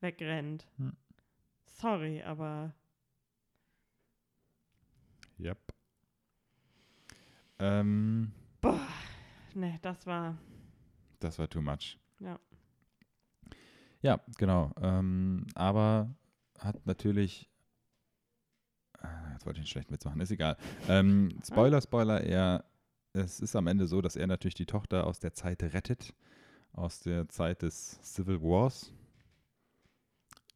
wegrennt. 0.00 0.66
Hm. 0.76 0.94
Sorry, 1.64 2.22
aber. 2.22 2.74
Yep. 5.40 5.75
Ähm, 7.58 8.32
Boah, 8.60 8.86
ne, 9.54 9.78
das 9.82 10.06
war. 10.06 10.36
Das 11.20 11.38
war 11.38 11.48
too 11.48 11.62
much. 11.62 11.98
Ja. 12.20 12.38
Ja, 14.02 14.20
genau. 14.36 14.72
Ähm, 14.80 15.46
aber 15.54 16.14
hat 16.58 16.84
natürlich. 16.86 17.48
Ah, 18.98 19.32
jetzt 19.32 19.46
wollte 19.46 19.58
ich 19.58 19.62
einen 19.62 19.66
schlechten 19.66 19.92
Witz 19.94 20.04
machen, 20.04 20.20
ist 20.20 20.30
egal. 20.30 20.56
Ähm, 20.88 21.38
Spoiler, 21.44 21.80
Spoiler, 21.80 22.20
er. 22.20 22.64
Es 23.12 23.40
ist 23.40 23.56
am 23.56 23.66
Ende 23.66 23.86
so, 23.86 24.02
dass 24.02 24.14
er 24.16 24.26
natürlich 24.26 24.54
die 24.54 24.66
Tochter 24.66 25.06
aus 25.06 25.18
der 25.18 25.32
Zeit 25.32 25.62
rettet. 25.62 26.14
Aus 26.72 27.00
der 27.00 27.28
Zeit 27.28 27.62
des 27.62 27.98
Civil 28.02 28.42
Wars. 28.42 28.92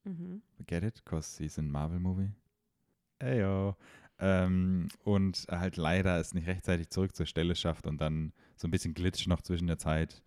Mhm. 0.05 0.43
Get 0.67 0.83
it? 0.85 1.03
Because 1.03 1.43
he's 1.43 1.57
in 1.57 1.71
Marvel 1.71 1.99
movie. 1.99 2.33
Eyo. 3.19 3.77
Ähm, 4.21 4.89
und 5.03 5.47
halt 5.51 5.77
leider 5.77 6.19
es 6.19 6.35
nicht 6.35 6.47
rechtzeitig 6.47 6.91
zurück 6.91 7.17
zur 7.17 7.27
Stelle 7.27 7.55
schafft 7.55 7.87
und 7.87 8.01
dann 8.01 8.33
so 8.57 8.69
ein 8.69 8.71
bisschen 8.71 8.93
Glitch 8.93 9.27
noch 9.27 9.41
zwischen 9.41 9.67
der 9.67 9.79
Zeit 9.79 10.23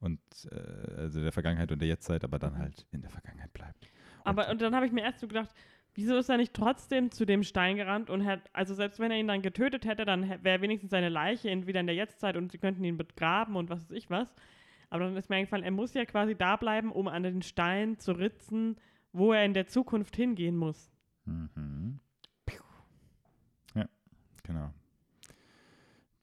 und 0.00 0.20
äh, 0.50 1.00
also 1.00 1.20
der 1.20 1.32
Vergangenheit 1.32 1.70
und 1.70 1.78
der 1.80 1.88
Jetztzeit, 1.88 2.24
aber 2.24 2.38
dann 2.38 2.58
halt 2.58 2.86
in 2.90 3.02
der 3.02 3.10
Vergangenheit 3.10 3.52
bleibt. 3.52 3.84
Und 4.24 4.26
aber 4.26 4.50
und 4.50 4.62
dann 4.62 4.74
habe 4.74 4.86
ich 4.86 4.92
mir 4.92 5.02
erst 5.02 5.20
so 5.20 5.28
gedacht, 5.28 5.50
wieso 5.94 6.16
ist 6.16 6.28
er 6.28 6.36
nicht 6.36 6.54
trotzdem 6.54 7.10
zu 7.10 7.24
dem 7.24 7.42
Stein 7.42 7.76
gerannt 7.76 8.10
und 8.10 8.24
hat, 8.24 8.40
also 8.52 8.74
selbst 8.74 8.98
wenn 8.98 9.10
er 9.10 9.18
ihn 9.18 9.28
dann 9.28 9.42
getötet 9.42 9.84
hätte, 9.84 10.04
dann 10.04 10.42
wäre 10.42 10.60
wenigstens 10.60 10.90
seine 10.90 11.08
Leiche 11.08 11.50
entweder 11.50 11.80
in 11.80 11.86
der 11.86 11.96
Jetztzeit 11.96 12.36
und 12.36 12.50
sie 12.50 12.58
könnten 12.58 12.82
ihn 12.84 12.96
begraben 12.96 13.56
und 13.56 13.70
was 13.70 13.82
weiß 13.82 13.96
ich 13.96 14.10
was. 14.10 14.34
Aber 14.90 15.04
dann 15.04 15.16
ist 15.16 15.28
mir 15.28 15.36
eingefallen, 15.36 15.64
er 15.64 15.70
muss 15.70 15.94
ja 15.94 16.04
quasi 16.04 16.34
da 16.34 16.56
bleiben, 16.56 16.92
um 16.92 17.08
an 17.08 17.22
den 17.22 17.42
Stein 17.42 17.98
zu 17.98 18.12
ritzen, 18.12 18.76
wo 19.12 19.32
er 19.32 19.44
in 19.44 19.54
der 19.54 19.66
Zukunft 19.66 20.16
hingehen 20.16 20.56
muss. 20.56 20.90
Mhm. 21.24 22.00
Genau. 24.44 24.72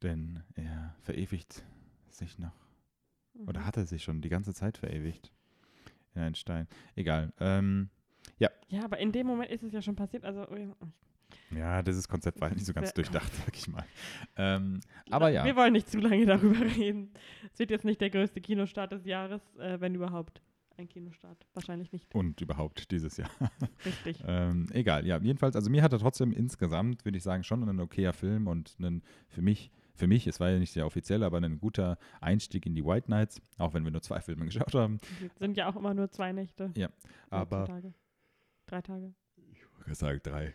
Denn 0.02 0.44
er 0.56 0.96
verewigt 1.02 1.64
sich 2.10 2.40
noch. 2.40 2.56
Mhm. 3.34 3.48
Oder 3.48 3.66
hat 3.66 3.78
er 3.78 3.86
sich 3.86 4.04
schon 4.04 4.22
die 4.22 4.30
ganze 4.30 4.54
Zeit 4.54 4.78
verewigt 4.78 5.32
in 6.16 6.22
einen 6.22 6.36
Stein. 6.36 6.68
Egal. 6.96 7.34
Ähm, 7.40 7.90
ja. 8.38 8.50
Ja, 8.70 8.84
aber 8.84 8.98
in 9.00 9.12
dem 9.12 9.28
Moment 9.28 9.52
ist 9.52 9.64
es 9.64 9.74
ja 9.74 9.82
schon 9.82 9.96
passiert. 9.96 10.24
Also, 10.24 10.48
oh 10.50 10.76
ja, 11.56 11.82
dieses 11.82 12.08
Konzept 12.08 12.40
war 12.40 12.50
nicht 12.50 12.66
so 12.66 12.74
ganz 12.74 12.94
durchdacht, 12.94 13.32
sag 13.34 13.56
ich 13.56 13.68
mal. 13.68 13.86
Ähm, 14.38 14.80
aber 15.10 15.30
ja. 15.30 15.44
Wir 15.44 15.56
wollen 15.56 15.74
nicht 15.74 15.90
zu 15.90 16.00
lange 16.00 16.26
darüber 16.26 16.62
reden. 16.78 17.14
Es 17.54 17.60
wird 17.60 17.72
jetzt 17.72 17.86
nicht 17.86 18.02
der 18.02 18.10
größte 18.10 18.42
Kinostart 18.42 18.92
des 18.92 19.06
Jahres, 19.06 19.42
äh, 19.58 19.80
wenn 19.80 19.96
überhaupt 19.96 20.42
ein 20.82 20.90
Kinostart. 20.90 21.46
Wahrscheinlich 21.54 21.92
nicht. 21.92 22.14
Und 22.14 22.42
überhaupt 22.42 22.92
dieses 22.92 23.18
Jahr. 23.18 23.30
Richtig. 23.86 24.24
ähm, 24.28 24.68
egal, 24.72 25.06
ja, 25.06 25.20
jedenfalls, 25.20 25.56
also 25.56 25.70
mir 25.70 25.82
hat 25.82 25.94
er 25.94 26.00
trotzdem 26.00 26.34
insgesamt, 26.34 27.06
würde 27.06 27.18
ich 27.18 27.24
sagen, 27.24 27.44
schon 27.44 27.68
ein 27.68 27.80
okayer 27.80 28.14
Film 28.14 28.48
und 28.48 28.76
einen, 28.80 29.04
für 29.28 29.42
mich, 29.42 29.72
für 29.96 30.08
mich, 30.08 30.28
es 30.28 30.40
war 30.40 30.50
ja 30.50 30.60
nicht 30.60 30.72
sehr 30.72 30.86
offiziell, 30.86 31.24
aber 31.24 31.38
ein 31.38 31.60
guter 31.60 31.98
Einstieg 32.20 32.66
in 32.66 32.76
die 32.76 32.86
White 32.86 33.10
Nights, 33.10 33.42
auch 33.58 33.74
wenn 33.74 33.84
wir 33.84 33.92
nur 33.92 34.02
zwei 34.02 34.20
Filme 34.22 34.46
geschaut 34.46 34.74
haben. 34.74 34.98
Das 35.22 35.38
sind 35.40 35.58
ja 35.58 35.70
auch 35.70 35.76
immer 35.76 35.94
nur 35.94 36.10
zwei 36.10 36.32
Nächte. 36.32 36.72
Ja, 36.76 36.90
aber. 37.30 37.66
Tage. 37.66 37.94
Drei 38.66 38.82
Tage. 38.82 39.14
Ich 39.52 39.64
habe 39.64 39.84
gesagt 39.86 40.28
drei. 40.28 40.54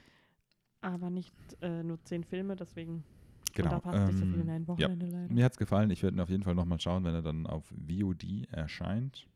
Aber 0.80 1.10
nicht 1.10 1.34
äh, 1.60 1.82
nur 1.82 2.02
zehn 2.04 2.24
Filme, 2.24 2.56
deswegen. 2.56 3.04
Genau. 3.54 3.68
Und 3.68 3.72
da 3.72 3.80
passt 3.80 3.98
ähm, 3.98 4.06
nicht 4.06 4.18
so 4.18 4.26
viel 4.26 4.40
in 4.40 4.50
ein 4.50 4.68
Wochenende 4.68 5.06
ja. 5.06 5.12
leider. 5.12 5.32
Mir 5.32 5.44
hat 5.44 5.52
es 5.52 5.58
gefallen. 5.58 5.90
Ich 5.90 6.02
werde 6.02 6.16
ihn 6.16 6.20
auf 6.20 6.28
jeden 6.28 6.42
Fall 6.42 6.54
nochmal 6.54 6.80
schauen, 6.80 7.04
wenn 7.04 7.14
er 7.14 7.22
dann 7.22 7.46
auf 7.46 7.64
VOD 7.88 8.46
erscheint. 8.50 9.28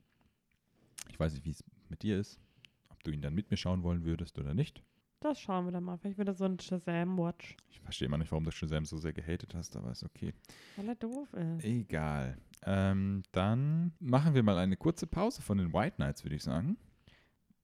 Weiß 1.21 1.35
nicht, 1.35 1.45
wie 1.45 1.51
es 1.51 1.63
mit 1.89 2.03
dir 2.03 2.19
ist. 2.19 2.41
Ob 2.89 3.03
du 3.05 3.11
ihn 3.11 3.21
dann 3.23 3.35
mit 3.35 3.51
mir 3.51 3.57
schauen 3.57 3.83
wollen 3.83 4.05
würdest 4.05 4.39
oder 4.39 4.55
nicht. 4.55 4.83
Das 5.21 5.39
schauen 5.39 5.67
wir 5.67 5.73
dann 5.73 5.85
mal. 5.85 5.99
Vielleicht 5.99 6.17
wird 6.17 6.29
das 6.29 6.39
so 6.39 6.47
ein 6.47 6.59
Shazam-Watch. 6.59 7.57
Ich 7.69 7.81
verstehe 7.81 8.07
immer 8.07 8.17
nicht, 8.17 8.33
warum 8.33 8.45
du 8.45 8.51
Shazam 8.51 8.87
so 8.87 8.97
sehr 8.97 9.13
gehatet 9.13 9.55
hast, 9.55 9.77
aber 9.77 9.91
ist 9.91 10.03
okay. 10.03 10.33
Weil 10.77 10.89
er 10.89 10.95
doof 10.95 11.33
ist. 11.35 11.65
Egal. 11.65 12.39
Ähm, 12.65 13.23
dann 13.33 13.93
machen 14.01 14.35
wir 14.35 14.43
mal 14.43 14.57
eine 14.57 14.79
kurze 14.79 15.07
Pause 15.07 15.43
von 15.43 15.59
den 15.59 15.75
White 15.75 15.97
Knights, 15.97 16.25
würde 16.25 16.37
ich 16.37 16.43
sagen. 16.43 16.79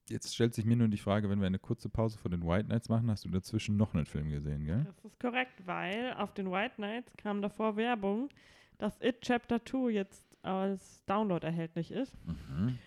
Jetzt 0.08 0.34
stellt 0.34 0.54
sich 0.54 0.66
mir 0.66 0.76
nur 0.76 0.88
die 0.88 0.98
Frage, 0.98 1.30
wenn 1.30 1.40
wir 1.40 1.46
eine 1.46 1.58
kurze 1.58 1.88
Pause 1.88 2.18
von 2.18 2.30
den 2.30 2.46
White 2.46 2.66
Knights 2.66 2.90
machen, 2.90 3.10
hast 3.10 3.24
du 3.24 3.30
dazwischen 3.30 3.78
noch 3.78 3.94
einen 3.94 4.06
Film 4.06 4.28
gesehen, 4.28 4.64
gell? 4.66 4.84
Das 4.84 5.04
ist 5.04 5.18
korrekt, 5.18 5.66
weil 5.66 6.12
auf 6.12 6.34
den 6.34 6.50
White 6.50 6.74
Knights 6.76 7.16
kam 7.16 7.40
davor 7.40 7.76
Werbung, 7.76 8.28
dass 8.76 9.00
It 9.00 9.22
Chapter 9.22 9.64
2 9.64 9.90
jetzt 9.90 10.22
als 10.42 11.04
Download 11.06 11.44
erhältlich 11.44 11.90
ist. 11.90 12.14
Mhm. 12.26 12.78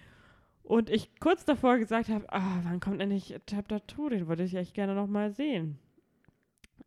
Und 0.70 0.92
ich 0.92 1.10
kurz 1.20 1.46
davor 1.46 1.80
gesagt 1.80 2.10
habe, 2.10 2.32
ah, 2.32 2.60
wann 2.62 2.80
kommt 2.80 3.02
endlich 3.02 3.36
Chapter 3.48 3.82
2? 3.88 4.10
Den 4.10 4.28
würde 4.28 4.44
ich 4.44 4.54
echt 4.54 4.76
gerne 4.76 4.94
nochmal 4.94 5.32
sehen. 5.32 5.80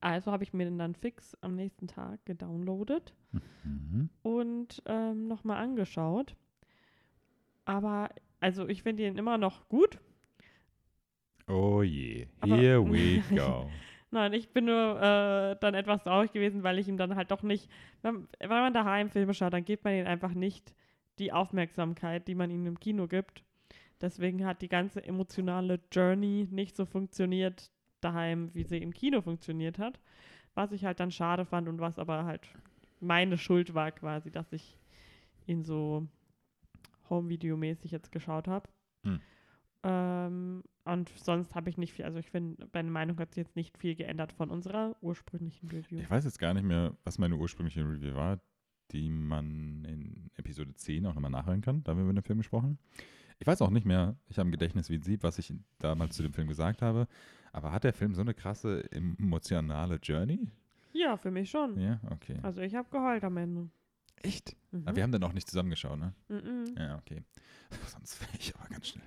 Also 0.00 0.30
habe 0.30 0.44
ich 0.44 0.52
mir 0.52 0.66
den 0.66 0.78
dann 0.78 0.94
fix 0.94 1.36
am 1.40 1.56
nächsten 1.56 1.88
Tag 1.88 2.24
gedownloadet 2.24 3.12
mhm. 3.64 4.08
und 4.22 4.84
ähm, 4.86 5.26
nochmal 5.26 5.56
angeschaut. 5.56 6.36
Aber, 7.64 8.10
also 8.38 8.68
ich 8.68 8.84
finde 8.84 9.02
ihn 9.02 9.18
immer 9.18 9.36
noch 9.36 9.68
gut. 9.68 9.98
Oh 11.48 11.82
je, 11.82 12.28
here 12.44 12.76
Aber, 12.76 12.92
we 12.92 13.20
go. 13.34 13.68
Nein, 14.12 14.32
ich 14.32 14.50
bin 14.50 14.66
nur 14.66 15.02
äh, 15.02 15.56
dann 15.58 15.74
etwas 15.74 16.04
traurig 16.04 16.30
gewesen, 16.30 16.62
weil 16.62 16.78
ich 16.78 16.86
ihm 16.86 16.98
dann 16.98 17.16
halt 17.16 17.32
doch 17.32 17.42
nicht, 17.42 17.68
wenn, 18.02 18.28
wenn 18.38 18.48
man 18.48 18.74
daheim 18.74 19.10
Filme 19.10 19.34
schaut, 19.34 19.52
dann 19.52 19.64
gibt 19.64 19.82
man 19.82 19.94
ihm 19.94 20.06
einfach 20.06 20.34
nicht 20.34 20.72
die 21.18 21.32
Aufmerksamkeit, 21.32 22.28
die 22.28 22.36
man 22.36 22.48
ihm 22.48 22.64
im 22.66 22.78
Kino 22.78 23.08
gibt. 23.08 23.42
Deswegen 24.02 24.44
hat 24.44 24.60
die 24.60 24.68
ganze 24.68 25.02
emotionale 25.02 25.80
Journey 25.92 26.48
nicht 26.50 26.76
so 26.76 26.84
funktioniert 26.84 27.70
daheim, 28.00 28.50
wie 28.52 28.64
sie 28.64 28.78
im 28.78 28.92
Kino 28.92 29.22
funktioniert 29.22 29.78
hat. 29.78 30.00
Was 30.54 30.72
ich 30.72 30.84
halt 30.84 31.00
dann 31.00 31.10
schade 31.10 31.44
fand 31.46 31.68
und 31.68 31.80
was 31.80 31.98
aber 31.98 32.24
halt 32.24 32.46
meine 33.00 33.38
Schuld 33.38 33.74
war 33.74 33.92
quasi, 33.92 34.30
dass 34.30 34.52
ich 34.52 34.76
ihn 35.46 35.62
so 35.62 36.06
Home-Video-mäßig 37.08 37.90
jetzt 37.90 38.12
geschaut 38.12 38.48
habe. 38.48 38.68
Hm. 39.04 39.20
Ähm, 39.84 40.62
und 40.84 41.08
sonst 41.16 41.54
habe 41.54 41.70
ich 41.70 41.78
nicht 41.78 41.92
viel, 41.92 42.04
also 42.04 42.18
ich 42.18 42.30
finde, 42.30 42.68
meine 42.72 42.90
Meinung 42.90 43.18
hat 43.18 43.34
sich 43.34 43.44
jetzt 43.44 43.56
nicht 43.56 43.78
viel 43.78 43.94
geändert 43.94 44.32
von 44.32 44.50
unserer 44.50 44.96
ursprünglichen 45.00 45.68
Review. 45.68 46.00
Ich 46.00 46.10
weiß 46.10 46.24
jetzt 46.24 46.38
gar 46.38 46.54
nicht 46.54 46.64
mehr, 46.64 46.96
was 47.04 47.18
meine 47.18 47.36
ursprüngliche 47.36 47.80
Review 47.80 48.14
war. 48.14 48.40
die 48.90 49.08
man 49.08 49.84
in 49.86 50.30
Episode 50.36 50.74
10 50.74 51.06
auch 51.06 51.14
nochmal 51.14 51.30
nachhören 51.30 51.62
kann. 51.62 51.82
Da 51.82 51.92
haben 51.92 51.98
wir 51.98 52.04
über 52.04 52.12
den 52.12 52.22
Film 52.22 52.38
gesprochen. 52.40 52.78
Ich 53.42 53.46
weiß 53.48 53.60
auch 53.62 53.70
nicht 53.70 53.84
mehr, 53.84 54.14
ich 54.28 54.38
habe 54.38 54.46
im 54.46 54.52
Gedächtnis 54.52 54.88
wie 54.88 54.98
sie, 55.02 55.20
was 55.20 55.36
ich 55.36 55.52
damals 55.80 56.14
zu 56.14 56.22
dem 56.22 56.32
Film 56.32 56.46
gesagt 56.46 56.80
habe. 56.80 57.08
Aber 57.52 57.72
hat 57.72 57.82
der 57.82 57.92
Film 57.92 58.14
so 58.14 58.20
eine 58.20 58.34
krasse 58.34 58.88
emotionale 58.92 59.96
Journey? 59.96 60.48
Ja, 60.92 61.16
für 61.16 61.32
mich 61.32 61.50
schon. 61.50 61.76
Ja, 61.76 61.98
okay. 62.10 62.36
Also 62.42 62.60
ich 62.60 62.76
habe 62.76 62.88
geheult 62.88 63.24
am 63.24 63.36
Ende. 63.36 63.68
Echt? 64.22 64.54
Mhm. 64.70 64.82
Aber 64.86 64.94
wir 64.94 65.02
haben 65.02 65.10
dann 65.10 65.24
auch 65.24 65.32
nicht 65.32 65.48
zusammengeschaut, 65.50 65.98
ne? 65.98 66.14
Mhm. 66.28 66.66
Ja, 66.78 66.98
okay. 66.98 67.24
Sonst 67.88 68.20
wäre 68.20 68.30
ich 68.38 68.54
aber 68.54 68.68
ganz 68.68 68.86
schnell. 68.86 69.04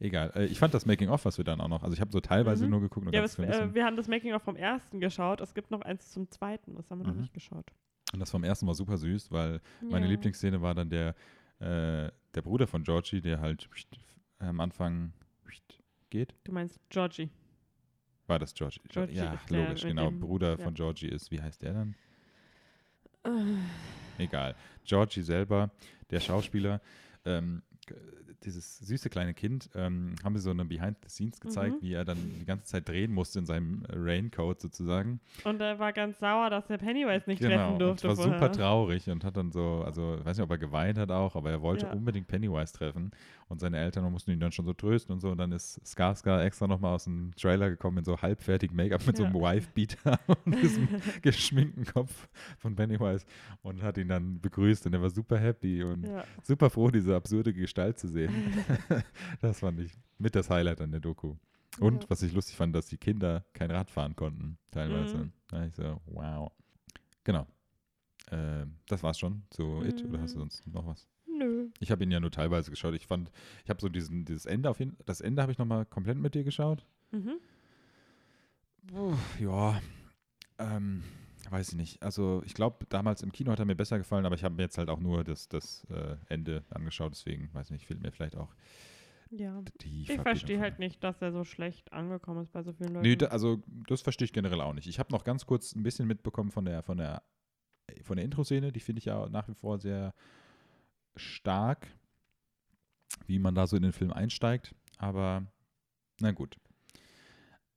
Egal. 0.00 0.32
Äh, 0.34 0.44
ich 0.46 0.58
fand 0.58 0.74
das 0.74 0.84
Making-of, 0.84 1.24
was 1.24 1.38
wir 1.38 1.44
dann 1.46 1.58
auch 1.62 1.68
noch. 1.68 1.82
Also 1.82 1.94
ich 1.94 2.00
habe 2.02 2.12
so 2.12 2.20
teilweise 2.20 2.64
Mhm. 2.66 2.70
nur 2.72 2.80
geguckt. 2.82 3.06
Und, 3.06 3.14
Ja, 3.14 3.20
ein 3.20 3.24
bisschen- 3.24 3.44
äh, 3.44 3.74
wir 3.74 3.86
haben 3.86 3.96
das 3.96 4.06
Making-of 4.06 4.42
vom 4.42 4.56
ersten 4.56 5.00
geschaut. 5.00 5.40
Es 5.40 5.54
gibt 5.54 5.70
noch 5.70 5.80
eins 5.80 6.10
zum 6.10 6.30
zweiten. 6.30 6.74
Das 6.76 6.90
haben 6.90 6.98
wir 6.98 7.06
noch 7.06 7.14
Mhm. 7.14 7.22
nicht 7.22 7.32
geschaut. 7.32 7.72
und 8.12 8.20
das 8.20 8.30
vom 8.30 8.44
ersten 8.44 8.66
war 8.66 8.74
super 8.74 8.98
süß, 8.98 9.30
weil 9.30 9.62
meine 9.80 10.04
Ja. 10.04 10.10
Lieblingsszene 10.12 10.60
war 10.60 10.74
dann 10.74 10.90
der, 10.90 11.14
äh, 11.60 12.10
der 12.34 12.42
Bruder 12.42 12.66
von 12.66 12.82
Georgie, 12.84 13.20
der 13.20 13.40
halt 13.40 13.68
am 14.38 14.60
Anfang 14.60 15.12
geht. 16.10 16.34
Du 16.44 16.52
meinst 16.52 16.78
Georgie. 16.90 17.30
War 18.26 18.38
das 18.38 18.54
Georgie? 18.54 18.80
Georgie 18.88 19.16
ja, 19.16 19.38
logisch, 19.48 19.82
genau. 19.82 20.08
dem- 20.10 20.20
Bruder 20.20 20.50
ja. 20.50 20.56
von 20.58 20.74
Georgie 20.74 21.08
ist, 21.08 21.30
wie 21.30 21.40
heißt 21.40 21.62
der 21.62 21.72
dann? 21.72 21.94
Äh, 23.24 24.22
Egal. 24.22 24.54
Georgie 24.84 25.22
selber, 25.22 25.70
der 26.10 26.20
Schauspieler, 26.20 26.80
ähm, 27.24 27.62
dieses 28.44 28.78
süße 28.78 29.08
kleine 29.10 29.34
Kind, 29.34 29.70
ähm, 29.74 30.14
haben 30.24 30.36
sie 30.36 30.42
so 30.42 30.50
eine 30.50 30.64
Behind 30.64 30.96
the 31.02 31.08
Scenes 31.08 31.40
gezeigt, 31.40 31.76
Mhm. 31.76 31.82
wie 31.82 31.92
er 31.94 32.04
dann 32.04 32.18
die 32.40 32.44
ganze 32.44 32.64
Zeit 32.66 32.88
drehen 32.88 33.12
musste 33.12 33.38
in 33.38 33.46
seinem 33.46 33.82
äh, 33.88 33.92
Raincoat 33.94 34.60
sozusagen. 34.60 35.20
Und 35.44 35.60
er 35.60 35.78
war 35.78 35.92
ganz 35.92 36.18
sauer, 36.18 36.50
dass 36.50 36.68
er 36.70 36.78
Pennywise 36.78 37.24
nicht 37.26 37.40
genau. 37.40 37.56
treffen 37.56 37.72
Und 37.74 37.78
durfte. 37.80 38.08
war 38.08 38.16
vorher. 38.16 38.32
super 38.34 38.52
traurig 38.52 39.08
und 39.10 39.24
hat 39.24 39.36
dann 39.36 39.52
so, 39.52 39.82
also 39.84 40.16
ich 40.18 40.24
weiß 40.24 40.36
nicht, 40.38 40.44
ob 40.44 40.50
er 40.50 40.58
geweint 40.58 40.98
hat 40.98 41.10
auch, 41.10 41.36
aber 41.36 41.50
er 41.50 41.62
wollte 41.62 41.86
Ja. 41.86 41.92
unbedingt 41.92 42.26
Pennywise 42.28 42.72
treffen 42.72 43.10
und 43.48 43.60
seine 43.60 43.78
Eltern 43.78 44.10
mussten 44.10 44.30
ihn 44.30 44.40
dann 44.40 44.52
schon 44.52 44.64
so 44.64 44.72
trösten 44.72 45.12
und 45.12 45.20
so 45.20 45.30
und 45.30 45.38
dann 45.38 45.52
ist 45.52 45.80
Skarsgård 45.84 46.42
extra 46.42 46.66
nochmal 46.66 46.94
aus 46.94 47.04
dem 47.04 47.32
Trailer 47.36 47.70
gekommen 47.70 47.98
in 47.98 48.04
so 48.04 48.20
halbfertig 48.20 48.72
Make-up 48.72 49.06
mit 49.06 49.16
so 49.16 49.24
einem 49.24 49.36
Ja. 49.36 49.42
Wife-Beater 49.42 50.18
und 50.44 50.60
diesem 50.62 50.88
geschminkten 51.22 51.84
Kopf 51.84 52.28
von 52.58 52.74
Pennywise 52.74 53.24
und 53.62 53.82
hat 53.82 53.98
ihn 53.98 54.08
dann 54.08 54.40
begrüßt 54.40 54.86
und 54.86 54.94
er 54.94 55.02
war 55.02 55.10
super 55.10 55.38
happy 55.38 55.82
und 55.82 56.06
Ja. 56.06 56.24
super 56.42 56.70
froh, 56.70 56.90
diese 56.90 57.14
absurde 57.14 57.52
Gestalt 57.52 57.98
zu 57.98 58.08
sehen. 58.08 58.31
das 59.40 59.60
fand 59.60 59.80
ich 59.80 59.92
mit 60.18 60.34
das 60.34 60.50
Highlight 60.50 60.80
an 60.80 60.90
der 60.90 61.00
Doku. 61.00 61.36
Und 61.80 62.02
Ja. 62.04 62.10
was 62.10 62.22
ich 62.22 62.32
lustig 62.32 62.56
fand, 62.56 62.74
dass 62.74 62.86
die 62.86 62.98
Kinder 62.98 63.44
kein 63.54 63.70
Rad 63.70 63.90
fahren 63.90 64.14
konnten, 64.14 64.58
teilweise. 64.70 65.16
Mhm. 65.18 65.32
Da 65.48 65.64
ich 65.66 65.74
so, 65.74 66.00
wow. 66.06 66.52
Genau. 67.24 67.46
Ähm, 68.30 68.76
das 68.86 69.02
war's 69.02 69.18
schon 69.18 69.42
zu 69.50 69.82
It 69.82 70.04
oder 70.04 70.20
hast 70.20 70.34
du 70.34 70.38
Mhm. 70.38 70.42
sonst 70.42 70.66
noch 70.66 70.86
was? 70.86 71.08
Nö. 71.26 71.68
Ich 71.80 71.90
habe 71.90 72.04
ihn 72.04 72.10
ja 72.10 72.20
nur 72.20 72.30
teilweise 72.30 72.70
geschaut. 72.70 72.94
Ich 72.94 73.06
fand, 73.06 73.30
ich 73.64 73.70
habe 73.70 73.80
so 73.80 73.88
diesen, 73.88 74.24
dieses 74.24 74.44
Ende 74.46 74.68
auf 74.70 74.78
jeden 74.80 74.96
das 75.06 75.20
Ende 75.20 75.40
habe 75.42 75.50
ich 75.52 75.58
nochmal 75.58 75.86
komplett 75.86 76.18
mit 76.18 76.34
dir 76.34 76.44
geschaut. 76.44 76.84
Mhm. 77.10 77.38
Puh, 78.88 79.14
ja, 79.40 79.80
ähm, 80.58 81.02
weiß 81.52 81.70
ich 81.70 81.74
nicht. 81.76 82.02
Also 82.02 82.42
ich 82.44 82.54
glaube, 82.54 82.86
damals 82.88 83.22
im 83.22 83.30
Kino 83.32 83.52
hat 83.52 83.58
er 83.58 83.64
mir 83.64 83.76
besser 83.76 83.98
gefallen, 83.98 84.26
aber 84.26 84.34
ich 84.34 84.44
habe 84.44 84.54
mir 84.54 84.62
jetzt 84.62 84.78
halt 84.78 84.88
auch 84.88 85.00
nur 85.00 85.22
das, 85.24 85.48
das 85.48 85.84
äh, 85.90 86.16
Ende 86.28 86.64
angeschaut, 86.70 87.12
deswegen, 87.12 87.52
weiß 87.52 87.70
nicht, 87.70 87.86
fehlt 87.86 88.02
mir 88.02 88.10
vielleicht 88.10 88.36
auch 88.36 88.54
Ja. 89.30 89.62
die 89.82 90.02
Ich 90.10 90.20
verstehe 90.20 90.60
halt 90.60 90.78
nicht, 90.78 91.04
dass 91.04 91.20
er 91.22 91.32
so 91.32 91.44
schlecht 91.44 91.92
angekommen 91.92 92.42
ist 92.42 92.52
bei 92.52 92.62
so 92.62 92.72
vielen 92.72 92.94
Leuten. 92.94 93.06
Nee, 93.06 93.16
da, 93.16 93.26
also 93.26 93.62
das 93.86 94.00
verstehe 94.02 94.24
ich 94.24 94.32
generell 94.32 94.60
auch 94.60 94.72
nicht. 94.74 94.88
Ich 94.88 94.98
habe 94.98 95.12
noch 95.12 95.24
ganz 95.24 95.46
kurz 95.46 95.74
ein 95.74 95.82
bisschen 95.82 96.08
mitbekommen 96.08 96.50
von 96.50 96.64
der, 96.64 96.82
von 96.82 96.96
der, 96.98 97.22
von 98.02 98.16
der 98.16 98.24
Intro-Szene, 98.24 98.72
die 98.72 98.80
finde 98.80 98.98
ich 99.00 99.04
ja 99.06 99.28
nach 99.28 99.48
wie 99.48 99.54
vor 99.54 99.78
sehr 99.78 100.14
stark, 101.16 101.86
wie 103.26 103.38
man 103.38 103.54
da 103.54 103.66
so 103.66 103.76
in 103.76 103.82
den 103.82 103.92
Film 103.92 104.12
einsteigt. 104.12 104.74
Aber 104.98 105.44
na 106.20 106.30
gut. 106.32 106.56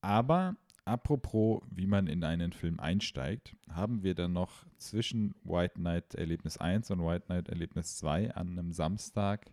Aber 0.02 0.56
apropos, 0.86 1.62
wie 1.70 1.88
man 1.88 2.08
in 2.08 2.24
einen 2.24 2.54
Film 2.54 2.80
einsteigt, 2.80 3.56
haben 3.70 4.04
wir 4.04 4.16
dann 4.16 4.34
noch 4.34 4.66
zwischen 4.78 5.36
White 5.44 5.76
Knight 5.76 6.16
Erlebnis 6.16 6.58
1 6.58 6.92
und 6.92 7.06
White 7.06 7.26
Knight 7.26 7.50
Erlebnis 7.50 7.98
2 7.98 8.34
an 8.36 8.52
einem 8.52 8.72
Samstag 8.72 9.52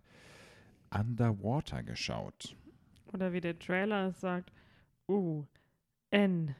Underwater 0.91 1.83
geschaut. 1.83 2.55
Oder 3.11 3.33
wie 3.33 3.41
der 3.41 3.57
Trailer 3.57 4.09
es 4.09 4.21
sagt, 4.21 4.51
U, 5.07 5.45
N, 6.11 6.55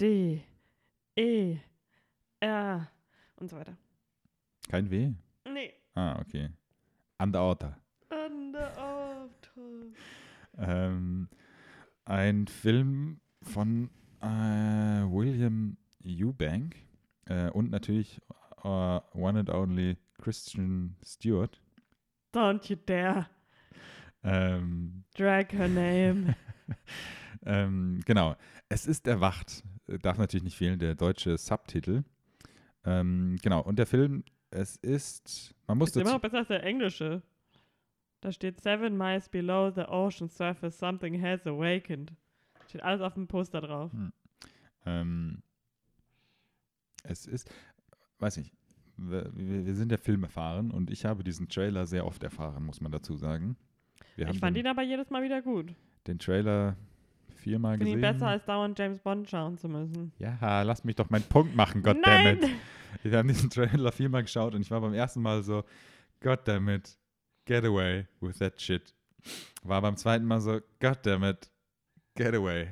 D, 0.00 0.42
E, 1.14 1.56
R 2.40 2.90
und 3.36 3.48
so 3.48 3.56
weiter. 3.56 3.76
Kein 4.68 4.90
W? 4.90 5.12
Nee. 5.48 5.72
Ah, 5.94 6.18
okay. 6.20 6.50
Underwater. 7.18 7.78
Underwater. 8.10 9.30
Ähm, 10.58 11.28
ein 12.04 12.46
Film 12.46 13.20
von 13.42 13.90
äh, 14.26 15.10
William 15.10 15.76
Eubank 16.04 16.76
äh, 17.26 17.50
und 17.50 17.70
natürlich 17.70 18.20
äh, 18.62 18.68
One 18.68 19.40
and 19.40 19.50
Only 19.50 19.96
Christian 20.18 20.96
Stewart. 21.04 21.60
Don't 22.32 22.68
you 22.68 22.76
dare 22.76 23.26
Ähm, 24.22 25.04
drag 25.16 25.52
her 25.52 25.68
name. 25.68 26.34
ähm, 27.46 28.00
genau. 28.04 28.34
Es 28.68 28.86
ist 28.86 29.06
erwacht. 29.06 29.62
Äh, 29.86 29.98
Darf 29.98 30.18
natürlich 30.18 30.44
nicht 30.44 30.56
fehlen, 30.56 30.78
der 30.78 30.94
deutsche 30.94 31.38
Subtitel. 31.38 32.02
Ähm, 32.84 33.38
genau. 33.42 33.62
Und 33.62 33.78
der 33.78 33.86
Film, 33.86 34.24
es 34.50 34.76
ist, 34.76 35.54
man 35.66 35.78
muss 35.78 35.90
ist 35.90 35.96
immer 35.96 36.12
noch 36.12 36.20
besser 36.20 36.38
als 36.38 36.48
der 36.48 36.64
englische. 36.64 37.22
Da 38.20 38.32
steht 38.32 38.60
Seven 38.60 38.96
miles 38.96 39.28
below 39.28 39.70
the 39.72 39.82
ocean 39.82 40.28
surface, 40.28 40.76
something 40.76 41.22
has 41.22 41.46
awakened. 41.46 42.12
Steht 42.68 42.82
alles 42.82 43.00
auf 43.00 43.14
dem 43.14 43.26
Poster 43.28 43.60
drauf. 43.60 43.90
ähm, 44.84 45.42
es 47.04 47.26
ist, 47.26 47.50
weiß 48.18 48.38
nicht, 48.38 48.52
wir, 48.96 49.30
wir 49.34 49.74
sind 49.74 49.92
ja 49.92 49.98
Film 49.98 50.22
erfahren 50.24 50.70
und 50.70 50.90
ich 50.90 51.04
habe 51.04 51.22
diesen 51.22 51.48
Trailer 51.48 51.86
sehr 51.86 52.06
oft 52.06 52.22
erfahren, 52.22 52.64
muss 52.64 52.80
man 52.80 52.90
dazu 52.92 53.16
sagen. 53.16 53.56
Wir 54.16 54.28
Ich 54.28 54.38
fand 54.38 54.56
den, 54.56 54.64
ihn 54.64 54.70
aber 54.70 54.82
jedes 54.82 55.10
Mal 55.10 55.22
wieder 55.22 55.42
gut. 55.42 55.74
den 56.06 56.18
Trailer 56.18 56.76
viermal 57.36 57.76
Finde 57.76 57.92
gesehen. 57.92 57.98
ihn 57.98 58.12
besser, 58.12 58.28
als 58.28 58.44
dauernd 58.46 58.78
James 58.78 58.98
Bond 59.00 59.28
schauen 59.28 59.56
zu 59.58 59.68
müssen. 59.68 60.12
ja, 60.18 60.62
lass 60.62 60.84
mich 60.84 60.96
doch 60.96 61.10
meinen 61.10 61.24
Punkt 61.24 61.54
machen, 61.54 61.82
goddammit. 61.82 62.48
Wir 63.02 63.18
haben 63.18 63.28
diesen 63.28 63.50
Trailer 63.50 63.92
viermal 63.92 64.22
geschaut 64.22 64.54
und 64.54 64.62
ich 64.62 64.70
war 64.70 64.80
beim 64.80 64.94
ersten 64.94 65.20
Mal 65.20 65.42
so, 65.42 65.64
goddammit, 66.20 66.98
get 67.44 67.64
away 67.64 68.06
with 68.20 68.38
that 68.38 68.60
shit. 68.60 68.94
War 69.62 69.82
beim 69.82 69.96
zweiten 69.96 70.24
Mal 70.24 70.40
so, 70.40 70.60
goddammit, 70.80 71.50
get 72.16 72.34
away. 72.34 72.68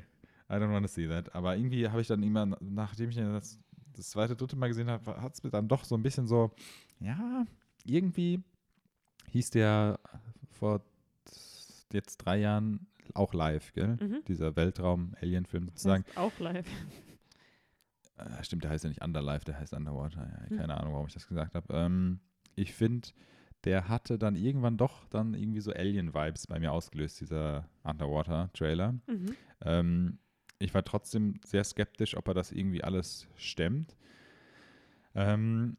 I 0.50 0.54
don't 0.54 0.72
want 0.72 0.86
to 0.86 0.92
see 0.92 1.06
that. 1.08 1.34
Aber 1.34 1.56
irgendwie 1.56 1.88
habe 1.88 2.00
ich 2.00 2.06
dann 2.08 2.22
immer, 2.22 2.46
nachdem 2.60 3.10
ich 3.10 3.16
das, 3.16 3.58
das 3.94 4.10
zweite, 4.10 4.36
dritte 4.36 4.56
Mal 4.56 4.68
gesehen 4.68 4.88
habe, 4.90 5.20
hat 5.20 5.34
es 5.34 5.42
mir 5.42 5.50
dann 5.50 5.68
doch 5.68 5.84
so 5.84 5.94
ein 5.96 6.02
bisschen 6.02 6.26
so, 6.26 6.50
ja, 7.00 7.44
irgendwie 7.84 8.42
hieß 9.30 9.50
der 9.50 9.98
vor 10.52 10.82
jetzt 11.92 12.18
drei 12.18 12.38
Jahren 12.38 12.86
auch 13.14 13.32
live, 13.34 13.72
gell? 13.72 13.96
Mhm. 14.00 14.22
Dieser 14.28 14.54
Weltraum-Alien-Film 14.56 15.66
sozusagen. 15.68 16.04
Heißt 16.06 16.16
Auch 16.18 16.38
live. 16.38 16.66
Äh, 18.16 18.44
stimmt, 18.44 18.62
der 18.62 18.70
heißt 18.70 18.84
ja 18.84 18.90
nicht 18.90 19.02
Underlife, 19.02 19.44
der 19.44 19.58
heißt 19.58 19.72
Underwater. 19.74 20.20
Ja, 20.44 20.50
Hm. 20.50 20.56
keine 20.58 20.78
Ahnung, 20.78 20.92
warum 20.94 21.08
ich 21.08 21.14
das 21.14 21.26
gesagt 21.26 21.56
habe. 21.56 21.66
Ähm, 21.74 22.20
ich 22.54 22.72
finde, 22.72 23.08
der 23.64 23.88
hatte 23.88 24.18
dann 24.18 24.36
irgendwann 24.36 24.76
doch 24.76 25.06
dann 25.08 25.34
irgendwie 25.34 25.60
so 25.60 25.72
Alien-Vibes 25.72 26.46
bei 26.46 26.58
mir 26.58 26.72
ausgelöst, 26.72 27.20
dieser 27.20 27.68
Underwater-Trailer. 27.82 28.92
Mhm. 29.06 29.36
Ähm, 29.62 30.18
ich 30.58 30.74
war 30.74 30.84
trotzdem 30.84 31.40
sehr 31.44 31.64
skeptisch, 31.64 32.16
ob 32.16 32.28
er 32.28 32.34
das 32.34 32.52
irgendwie 32.52 32.84
alles 32.84 33.26
stemmt. 33.36 33.96
Ähm, 35.14 35.76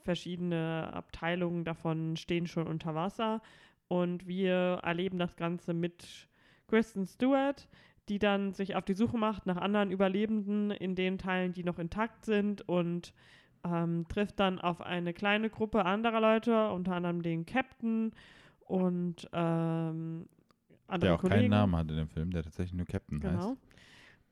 verschiedene 0.03 0.91
Abteilungen 0.93 1.65
davon 1.65 2.17
stehen 2.17 2.47
schon 2.47 2.67
unter 2.67 2.95
Wasser. 2.95 3.41
Und 3.89 4.27
wir 4.27 4.81
erleben 4.83 5.19
das 5.19 5.37
Ganze 5.37 5.73
mit 5.73 6.29
Kristen 6.69 7.07
Stewart, 7.07 7.69
die 8.09 8.19
dann 8.19 8.53
sich 8.53 8.77
auf 8.77 8.85
die 8.85 8.95
Suche 8.95 9.17
macht 9.17 9.47
nach 9.47 9.57
anderen 9.57 9.91
Überlebenden 9.91 10.71
in 10.71 10.95
den 10.95 11.19
Teilen, 11.19 11.53
die 11.53 11.65
noch 11.65 11.79
intakt 11.79 12.25
sind 12.25 12.69
und 12.69 13.15
ähm, 13.65 14.07
trifft 14.09 14.41
dann 14.41 14.59
auf 14.59 14.83
eine 14.83 15.15
kleine 15.15 15.49
Gruppe 15.49 15.85
anderer 15.85 16.21
Leute, 16.21 16.71
unter 16.71 16.95
anderem 16.95 17.23
den 17.23 17.47
Captain 17.47 18.12
und 18.61 19.29
ähm, 19.33 20.29
andere 20.87 21.09
Der 21.11 21.14
auch 21.16 21.20
Kollegen. 21.20 21.41
keinen 21.43 21.51
Namen 21.51 21.76
hat 21.76 21.91
in 21.91 21.97
dem 21.97 22.09
Film, 22.09 22.30
der 22.30 22.43
tatsächlich 22.43 22.74
nur 22.74 22.87
Captain 22.87 23.20
Genau. 23.20 23.51
heißt. 23.51 23.57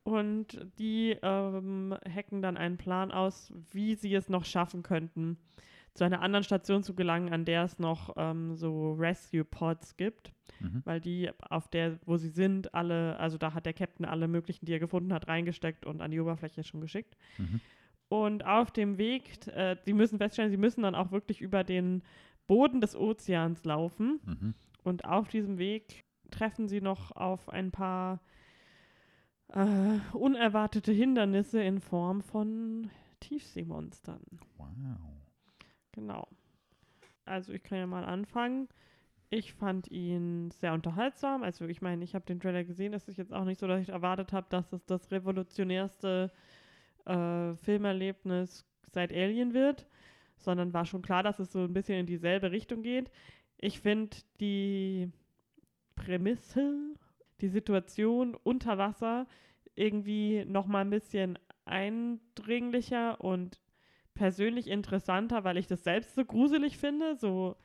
Und 0.05 0.67
die 0.79 1.17
ähm, 1.23 1.95
hacken 2.13 2.43
dann 2.43 2.57
einen 2.57 2.77
Plan 2.77 3.13
aus, 3.13 3.53
wie 3.71 3.95
sie 3.95 4.15
es 4.15 4.29
noch 4.29 4.45
schaffen 4.45 4.83
könnten, 4.83 5.39
zu 5.95 6.05
einer 6.05 6.23
anderen 6.23 6.43
Station 6.43 6.83
zu 6.83 6.95
gelangen, 6.95 7.33
an 7.33 7.45
der 7.45 7.65
es 7.65 7.79
noch 7.79 8.15
ähm, 8.17 8.57
so 8.57 8.95
Rescue 8.95 9.45
Pods 9.45 9.97
gibt, 9.97 10.33
Mhm. 10.61 10.83
weil 10.85 11.01
die 11.01 11.31
auf 11.51 11.69
der, 11.69 11.99
wo 12.07 12.17
sie 12.17 12.29
sind, 12.31 12.73
alle, 12.75 13.17
also 13.19 13.37
da 13.39 13.53
hat 13.55 13.65
der 13.67 13.73
Captain 13.75 14.05
alle 14.07 14.27
möglichen, 14.29 14.65
die 14.67 14.73
er 14.73 14.79
gefunden 14.81 15.13
hat, 15.13 15.29
reingesteckt 15.29 15.87
und 15.87 16.01
an 16.01 16.11
die 16.11 16.21
Oberfläche 16.21 16.63
schon 16.65 16.81
geschickt. 16.81 17.17
Mhm. 17.39 17.61
Und 18.09 18.45
auf 18.47 18.71
dem 18.71 18.99
Weg, 18.99 19.47
äh, 19.49 19.77
sie 19.85 19.93
müssen 19.93 20.19
feststellen, 20.19 20.51
sie 20.51 20.57
müssen 20.57 20.83
dann 20.83 20.95
auch 20.95 21.11
wirklich 21.13 21.41
über 21.41 21.63
den 21.65 22.03
Boden 22.47 22.81
des 22.81 22.95
Ozeans 22.97 23.65
laufen. 23.65 24.21
Mhm. 24.25 24.55
Und 24.83 25.05
auf 25.05 25.29
diesem 25.29 25.59
Weg 25.59 26.05
treffen 26.33 26.69
sie 26.69 26.81
noch 26.81 27.13
auf 27.13 27.49
ein 27.49 27.71
paar 27.71 28.21
äh, 29.49 29.99
unerwartete 30.13 30.93
Hindernisse 30.93 31.63
in 31.63 31.81
Form 31.81 32.23
von 32.23 32.91
Tiefseemonstern. 33.21 34.23
Wow. 34.57 34.69
Genau. 35.93 36.27
Also 37.25 37.53
ich 37.53 37.63
kann 37.63 37.79
ja 37.79 37.87
mal 37.87 38.05
anfangen. 38.05 38.69
Ich 39.31 39.55
fand 39.55 39.91
ihn 39.91 40.51
sehr 40.51 40.75
unterhaltsam. 40.75 41.43
Also 41.43 41.67
ich 41.67 41.81
meine, 41.81 42.05
ich 42.05 42.15
habe 42.15 42.25
den 42.25 42.41
Trailer 42.41 42.65
gesehen. 42.65 42.93
Es 42.93 43.09
ist 43.09 43.17
jetzt 43.17 43.33
auch 43.33 43.45
nicht 43.45 43.61
so, 43.61 43.67
dass 43.67 43.81
ich 43.81 43.91
erwartet 43.91 44.33
habe, 44.33 44.47
dass 44.51 44.73
es 44.73 44.85
das 44.85 45.11
revolutionärste 45.11 46.31
äh, 47.07 47.55
Filmerlebnis 47.55 48.67
seit 48.91 49.13
Alien 49.13 49.55
wird, 49.55 49.87
sondern 50.37 50.75
war 50.75 50.85
schon 50.85 51.03
klar, 51.03 51.23
dass 51.23 51.39
es 51.39 51.53
so 51.53 51.61
ein 51.61 51.73
bisschen 51.73 51.99
in 51.99 52.07
dieselbe 52.07 52.51
Richtung 52.51 52.83
geht. 52.83 53.11
Ich 53.59 53.81
finde 53.81 54.17
die 54.41 55.11
Prämisse, 55.95 56.95
die 57.41 57.49
Situation 57.49 58.35
unter 58.35 58.79
Wasser 58.79 59.27
irgendwie 59.75 60.45
noch 60.45 60.67
mal 60.67 60.81
ein 60.81 60.91
bisschen 60.91 61.39
eindringlicher 61.65 63.21
und 63.21 63.61
persönlich 64.15 64.69
interessanter, 64.69 65.45
weil 65.45 65.57
ich 65.57 65.67
das 65.67 65.85
selbst 65.85 66.15
so 66.15 66.25
gruselig 66.25 66.77
finde, 66.77 67.17
so 67.17 67.57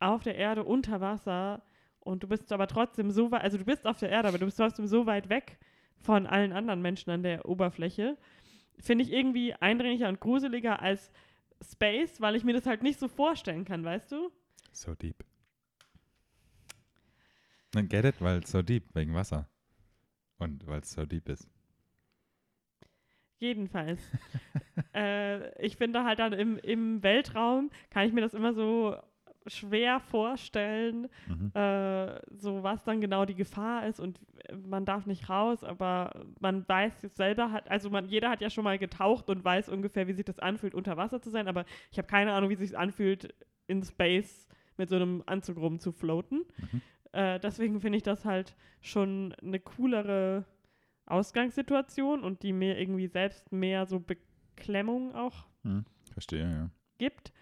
auf 0.00 0.22
der 0.22 0.36
Erde 0.36 0.64
unter 0.64 1.00
Wasser 1.00 1.62
und 2.00 2.22
du 2.22 2.28
bist 2.28 2.52
aber 2.52 2.66
trotzdem 2.66 3.10
so 3.10 3.30
weit, 3.30 3.42
also 3.42 3.58
du 3.58 3.64
bist 3.64 3.86
auf 3.86 3.98
der 3.98 4.10
Erde, 4.10 4.28
aber 4.28 4.38
du 4.38 4.44
bist 4.44 4.58
trotzdem 4.58 4.86
so 4.86 5.06
weit 5.06 5.28
weg 5.28 5.58
von 5.96 6.26
allen 6.26 6.52
anderen 6.52 6.82
Menschen 6.82 7.10
an 7.10 7.22
der 7.22 7.48
Oberfläche. 7.48 8.18
Finde 8.78 9.04
ich 9.04 9.12
irgendwie 9.12 9.54
eindringlicher 9.54 10.08
und 10.08 10.20
gruseliger 10.20 10.82
als 10.82 11.12
Space, 11.62 12.20
weil 12.20 12.34
ich 12.34 12.42
mir 12.42 12.54
das 12.54 12.66
halt 12.66 12.82
nicht 12.82 12.98
so 12.98 13.06
vorstellen 13.06 13.64
kann, 13.64 13.84
weißt 13.84 14.10
du? 14.10 14.30
So 14.72 14.94
deep. 14.94 15.24
Dann 17.72 17.88
get 17.88 18.04
it, 18.04 18.20
weil 18.20 18.38
es 18.40 18.50
so 18.50 18.62
deep, 18.62 18.94
wegen 18.94 19.14
Wasser. 19.14 19.48
Und 20.38 20.66
weil 20.66 20.80
es 20.80 20.92
so 20.92 21.04
deep 21.06 21.28
ist. 21.28 21.48
Jedenfalls. 23.38 24.00
äh, 24.94 25.64
ich 25.64 25.76
finde 25.76 26.04
halt 26.04 26.18
dann 26.20 26.32
im, 26.32 26.58
im 26.58 27.02
Weltraum 27.02 27.70
kann 27.90 28.06
ich 28.06 28.12
mir 28.12 28.20
das 28.20 28.34
immer 28.34 28.52
so 28.54 28.96
schwer 29.48 29.98
vorstellen, 29.98 31.08
Mhm. 31.26 31.50
äh, 31.54 32.20
so 32.30 32.62
was 32.62 32.84
dann 32.84 33.00
genau 33.00 33.24
die 33.24 33.34
Gefahr 33.34 33.86
ist 33.88 33.98
und 33.98 34.20
man 34.64 34.84
darf 34.84 35.06
nicht 35.06 35.28
raus, 35.28 35.64
aber 35.64 36.26
man 36.38 36.68
weiß 36.68 37.02
jetzt 37.02 37.16
selber 37.16 37.50
hat, 37.50 37.68
also 37.68 37.90
man, 37.90 38.08
jeder 38.08 38.30
hat 38.30 38.40
ja 38.40 38.50
schon 38.50 38.62
mal 38.62 38.78
getaucht 38.78 39.28
und 39.28 39.44
weiß 39.44 39.68
ungefähr, 39.68 40.06
wie 40.06 40.12
sich 40.12 40.24
das 40.24 40.38
anfühlt, 40.38 40.74
unter 40.74 40.96
Wasser 40.96 41.20
zu 41.20 41.30
sein, 41.30 41.48
aber 41.48 41.64
ich 41.90 41.98
habe 41.98 42.06
keine 42.06 42.32
Ahnung, 42.32 42.50
wie 42.50 42.54
sich 42.54 42.78
anfühlt, 42.78 43.34
in 43.66 43.82
Space 43.82 44.46
mit 44.76 44.88
so 44.88 44.94
einem 44.96 45.24
Anzug 45.26 45.56
rum 45.56 45.80
zu 45.80 45.90
floaten. 45.90 46.44
Mhm. 46.58 46.80
Äh, 47.12 47.38
deswegen 47.40 47.80
finde 47.80 47.96
ich 47.98 48.02
das 48.02 48.24
halt 48.24 48.56
schon 48.80 49.34
eine 49.42 49.60
coolere 49.60 50.44
Ausgangssituation 51.06 52.22
und 52.22 52.42
die 52.42 52.52
mir 52.52 52.78
irgendwie 52.78 53.06
selbst 53.08 53.52
mehr 53.52 53.86
so 53.86 54.00
Beklemmung 54.00 55.14
auch 55.14 55.46
Mhm. 55.64 55.84
Verstehe, 56.12 56.50
ja. 56.50 56.70
gibt. 56.98 57.32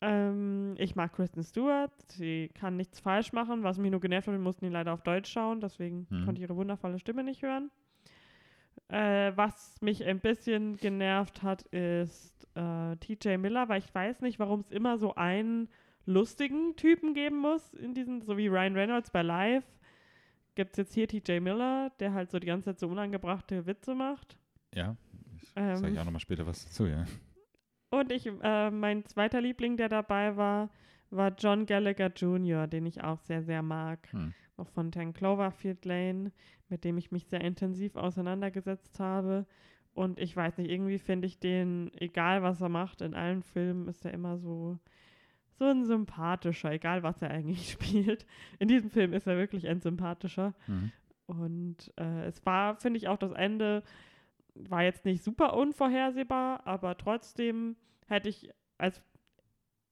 Ähm, 0.00 0.74
ich 0.78 0.94
mag 0.96 1.12
Kristen 1.12 1.42
Stewart. 1.42 1.90
Sie 2.08 2.50
kann 2.54 2.76
nichts 2.76 3.00
falsch 3.00 3.32
machen. 3.32 3.62
Was 3.62 3.78
mich 3.78 3.90
nur 3.90 4.00
genervt 4.00 4.28
hat, 4.28 4.34
wir 4.34 4.38
mussten 4.38 4.66
ihn 4.66 4.72
leider 4.72 4.92
auf 4.92 5.02
Deutsch 5.02 5.30
schauen, 5.30 5.60
deswegen 5.60 6.06
Mhm. 6.10 6.24
konnte 6.24 6.40
ich 6.40 6.42
ihre 6.42 6.56
wundervolle 6.56 6.98
Stimme 6.98 7.24
nicht 7.24 7.42
hören. 7.42 7.70
Äh, 8.88 9.32
was 9.36 9.74
mich 9.80 10.04
ein 10.04 10.20
bisschen 10.20 10.76
genervt 10.76 11.42
hat, 11.42 11.62
ist 11.62 12.46
äh, 12.54 12.96
TJ 12.96 13.36
Miller, 13.38 13.68
weil 13.68 13.80
ich 13.80 13.94
weiß 13.94 14.20
nicht, 14.22 14.38
warum 14.38 14.60
es 14.60 14.70
immer 14.70 14.98
so 14.98 15.14
einen 15.14 15.68
lustigen 16.08 16.74
Typen 16.76 17.14
geben 17.14 17.38
muss 17.38 17.74
in 17.74 17.94
diesen, 17.94 18.22
so 18.22 18.36
wie 18.36 18.48
Ryan 18.48 18.74
Reynolds 18.74 19.10
bei 19.10 19.22
Live. 19.22 19.64
Gibt 20.54 20.72
es 20.72 20.78
jetzt 20.78 20.94
hier 20.94 21.06
TJ 21.06 21.40
Miller, 21.40 21.92
der 22.00 22.14
halt 22.14 22.30
so 22.30 22.38
die 22.38 22.46
ganze 22.46 22.70
Zeit 22.70 22.80
so 22.80 22.88
unangebrachte 22.88 23.66
Witze 23.66 23.94
macht. 23.94 24.36
Ja, 24.74 24.96
ich 25.42 25.52
Ähm. 25.54 25.76
sage 25.76 25.92
ich 25.92 25.98
auch 26.00 26.04
nochmal 26.04 26.20
später 26.20 26.46
was 26.46 26.64
dazu, 26.64 26.86
ja. 26.86 27.04
Und 27.90 28.10
ich, 28.10 28.26
äh, 28.26 28.70
mein 28.70 29.04
zweiter 29.06 29.40
Liebling, 29.40 29.76
der 29.76 29.88
dabei 29.88 30.36
war, 30.36 30.70
war 31.10 31.34
John 31.38 31.64
Gallagher 31.64 32.12
Jr., 32.14 32.66
den 32.66 32.86
ich 32.86 33.02
auch 33.02 33.20
sehr, 33.20 33.42
sehr 33.42 33.62
mag. 33.62 34.12
Hm. 34.12 34.34
Noch 34.56 34.68
von 34.68 34.92
10 34.92 35.12
Cloverfield 35.12 35.84
Lane, 35.84 36.32
mit 36.68 36.84
dem 36.84 36.98
ich 36.98 37.12
mich 37.12 37.26
sehr 37.26 37.40
intensiv 37.40 37.96
auseinandergesetzt 37.96 38.98
habe. 38.98 39.46
Und 39.94 40.18
ich 40.18 40.36
weiß 40.36 40.58
nicht, 40.58 40.70
irgendwie 40.70 40.98
finde 40.98 41.26
ich 41.26 41.38
den, 41.38 41.90
egal 41.94 42.42
was 42.42 42.60
er 42.60 42.68
macht, 42.68 43.00
in 43.00 43.14
allen 43.14 43.42
Filmen 43.42 43.88
ist 43.88 44.04
er 44.04 44.12
immer 44.12 44.36
so, 44.38 44.78
so 45.58 45.64
ein 45.64 45.84
sympathischer, 45.84 46.72
egal 46.72 47.02
was 47.02 47.20
er 47.22 47.30
eigentlich 47.30 47.70
spielt. 47.72 48.26
In 48.58 48.68
diesem 48.68 48.90
Film 48.90 49.12
ist 49.12 49.26
er 49.26 49.36
wirklich 49.36 49.68
ein 49.68 49.80
sympathischer. 49.80 50.54
Mhm. 50.66 50.92
Und 51.26 51.92
äh, 51.96 52.26
es 52.26 52.44
war, 52.46 52.76
finde 52.76 52.98
ich, 52.98 53.08
auch 53.08 53.18
das 53.18 53.32
Ende 53.32 53.82
war 54.54 54.82
jetzt 54.82 55.04
nicht 55.04 55.22
super 55.22 55.54
unvorhersehbar, 55.54 56.66
aber 56.66 56.96
trotzdem 56.96 57.76
hätte 58.06 58.28
ich, 58.28 58.50
als 58.78 59.02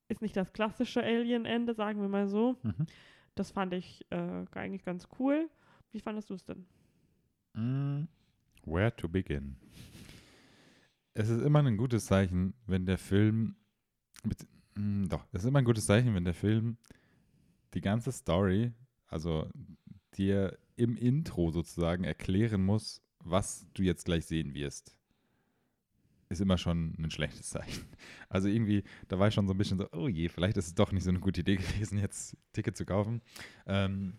ist 0.08 0.22
nicht 0.22 0.36
das 0.36 0.52
klassische 0.52 1.02
Alien-Ende, 1.02 1.74
sagen 1.74 2.00
wir 2.00 2.08
mal 2.08 2.28
so. 2.28 2.56
Mhm. 2.62 2.86
Das 3.34 3.50
fand 3.50 3.74
ich 3.74 4.06
äh, 4.10 4.44
eigentlich 4.52 4.84
ganz 4.84 5.08
cool. 5.18 5.50
Wie 5.92 6.00
fandest 6.00 6.30
du 6.30 6.34
es 6.34 6.44
denn? 6.44 6.66
Mm, 7.54 8.08
Where 8.64 8.94
to 8.94 9.08
begin? 9.08 9.56
Es 11.14 11.28
ist 11.28 11.42
immer 11.42 11.62
ein 11.62 11.76
gutes 11.76 12.06
Zeichen, 12.06 12.54
wenn 12.66 12.86
der 12.86 12.98
Film. 12.98 13.56
Mm, 14.76 15.08
doch, 15.08 15.24
es 15.32 15.42
ist 15.42 15.48
immer 15.48 15.58
ein 15.58 15.64
gutes 15.64 15.86
Zeichen, 15.86 16.14
wenn 16.14 16.24
der 16.24 16.34
Film 16.34 16.76
die 17.74 17.80
ganze 17.80 18.12
Story, 18.12 18.72
also 19.08 19.48
dir 20.16 20.56
im 20.76 20.96
Intro 20.96 21.50
sozusagen 21.50 22.04
erklären 22.04 22.64
muss, 22.64 23.02
was 23.18 23.66
du 23.74 23.82
jetzt 23.82 24.04
gleich 24.04 24.26
sehen 24.26 24.54
wirst. 24.54 24.94
Ist 26.28 26.40
immer 26.40 26.58
schon 26.58 26.94
ein 26.98 27.10
schlechtes 27.10 27.50
Zeichen. 27.50 27.84
Also 28.28 28.48
irgendwie, 28.48 28.82
da 29.06 29.18
war 29.20 29.28
ich 29.28 29.34
schon 29.34 29.46
so 29.46 29.54
ein 29.54 29.58
bisschen 29.58 29.78
so, 29.78 29.88
oh 29.92 30.08
je, 30.08 30.28
vielleicht 30.28 30.56
ist 30.56 30.66
es 30.66 30.74
doch 30.74 30.90
nicht 30.90 31.04
so 31.04 31.10
eine 31.10 31.20
gute 31.20 31.40
Idee 31.42 31.56
gewesen, 31.56 31.98
jetzt 31.98 32.36
Ticket 32.52 32.76
zu 32.76 32.84
kaufen. 32.84 33.22
Ähm, 33.66 34.14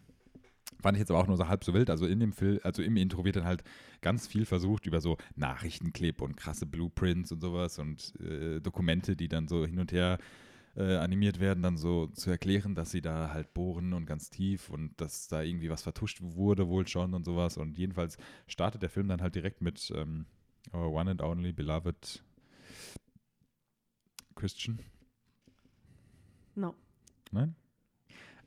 Fand 0.79 0.95
ich 0.95 0.99
jetzt 0.99 1.09
aber 1.09 1.19
auch 1.19 1.27
nur 1.27 1.37
so 1.37 1.47
halb 1.47 1.63
so 1.63 1.73
wild. 1.73 1.89
Also 1.89 2.05
in 2.05 2.19
dem 2.19 2.33
Film, 2.33 2.59
also 2.63 2.81
im 2.83 2.97
Intro 2.97 3.25
wird 3.25 3.35
dann 3.37 3.45
halt 3.45 3.63
ganz 4.01 4.27
viel 4.27 4.45
versucht 4.45 4.85
über 4.85 5.01
so 5.01 5.17
Nachrichtenclip 5.35 6.21
und 6.21 6.37
krasse 6.37 6.65
Blueprints 6.65 7.31
und 7.31 7.41
sowas 7.41 7.79
und 7.79 8.13
äh, 8.21 8.59
Dokumente, 8.59 9.15
die 9.15 9.27
dann 9.27 9.47
so 9.47 9.65
hin 9.65 9.79
und 9.79 9.91
her 9.91 10.19
äh, 10.77 10.95
animiert 10.97 11.39
werden, 11.39 11.63
dann 11.63 11.75
so 11.75 12.05
zu 12.07 12.29
erklären, 12.29 12.75
dass 12.75 12.91
sie 12.91 13.01
da 13.01 13.31
halt 13.33 13.53
bohren 13.53 13.93
und 13.93 14.05
ganz 14.05 14.29
tief 14.29 14.69
und 14.69 14.99
dass 15.01 15.27
da 15.27 15.41
irgendwie 15.41 15.71
was 15.71 15.81
vertuscht 15.81 16.19
wurde, 16.21 16.67
wohl 16.67 16.87
schon 16.87 17.15
und 17.15 17.25
sowas. 17.25 17.57
Und 17.57 17.79
jedenfalls 17.79 18.17
startet 18.45 18.83
der 18.83 18.91
Film 18.91 19.07
dann 19.07 19.21
halt 19.21 19.33
direkt 19.33 19.61
mit 19.61 19.91
ähm, 19.95 20.27
Our 20.71 20.91
One 20.91 21.09
and 21.11 21.21
Only 21.23 21.51
Beloved 21.51 22.23
Christian. 24.35 24.79
No. 26.53 26.75
Nein? 27.31 27.55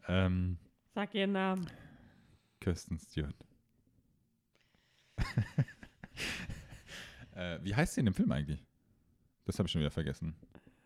Ähm, 0.07 0.59
Sag 0.95 1.15
ihren 1.15 1.33
Namen. 1.33 1.69
Kirsten 2.61 2.99
Stewart. 2.99 3.35
äh, 7.35 7.59
wie 7.63 7.75
heißt 7.75 7.95
sie 7.95 8.01
in 8.01 8.07
dem 8.07 8.15
Film 8.15 8.31
eigentlich? 8.31 8.65
Das 9.47 9.59
habe 9.59 9.67
ich 9.67 9.73
schon 9.73 9.81
wieder 9.81 9.91
vergessen. 9.91 10.37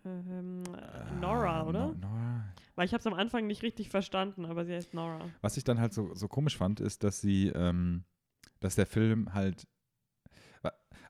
Ähm, 0.05 0.63
äh, 0.75 1.15
Nora, 1.21 1.67
oder? 1.67 1.89
No- 1.89 1.95
Nora. 1.95 2.45
Weil 2.77 2.87
ich 2.87 2.93
habe 2.93 3.01
es 3.01 3.07
am 3.07 3.15
Anfang 3.15 3.47
nicht 3.47 3.63
richtig 3.63 3.89
verstanden, 3.89 4.45
aber 4.47 4.65
sie 4.65 4.75
heißt 4.75 4.95
Nora. 4.95 5.31
Was 5.41 5.57
ich 5.57 5.65
dann 5.65 5.79
halt 5.81 5.93
so, 5.93 6.15
so 6.15 6.29
komisch 6.29 6.57
fand, 6.57 6.81
ist, 6.81 7.05
dass 7.05 7.21
sie, 7.21 7.49
ähm, 7.49 8.05
dass 8.61 8.75
der 8.75 8.87
Film 8.87 9.33
halt, 9.33 9.67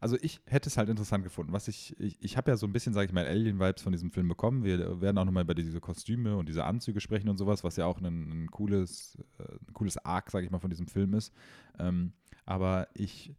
also 0.01 0.19
ich 0.21 0.41
hätte 0.47 0.69
es 0.69 0.77
halt 0.77 0.91
interessant 0.91 1.25
gefunden. 1.25 1.53
Was 1.55 1.67
ich, 1.69 1.99
ich, 1.99 2.23
ich 2.23 2.37
habe 2.37 2.51
ja 2.51 2.57
so 2.59 2.67
ein 2.67 2.73
bisschen, 2.73 2.93
sage 2.93 3.07
ich 3.07 3.13
mal, 3.13 3.25
Alien-Vibes 3.27 3.83
von 3.83 3.93
diesem 3.93 4.11
Film 4.11 4.29
bekommen. 4.29 4.63
Wir 4.63 5.01
werden 5.01 5.17
auch 5.17 5.25
nochmal 5.25 5.45
über 5.45 5.55
diese 5.55 5.81
Kostüme 5.81 6.37
und 6.37 6.49
diese 6.49 6.65
Anzüge 6.65 7.01
sprechen 7.01 7.31
und 7.31 7.39
sowas, 7.39 7.65
was 7.65 7.77
ja 7.77 7.87
auch 7.87 8.01
ein, 8.01 8.05
ein 8.45 8.51
cooles, 8.51 9.17
äh, 9.39 9.45
ein 9.45 9.73
cooles 9.73 9.97
Arc, 10.05 10.31
sage 10.31 10.45
ich 10.45 10.51
mal, 10.51 10.59
von 10.59 10.69
diesem 10.71 10.89
Film 10.89 11.15
ist. 11.15 11.33
Ähm, 11.79 12.13
aber 12.45 12.89
ich 12.93 13.35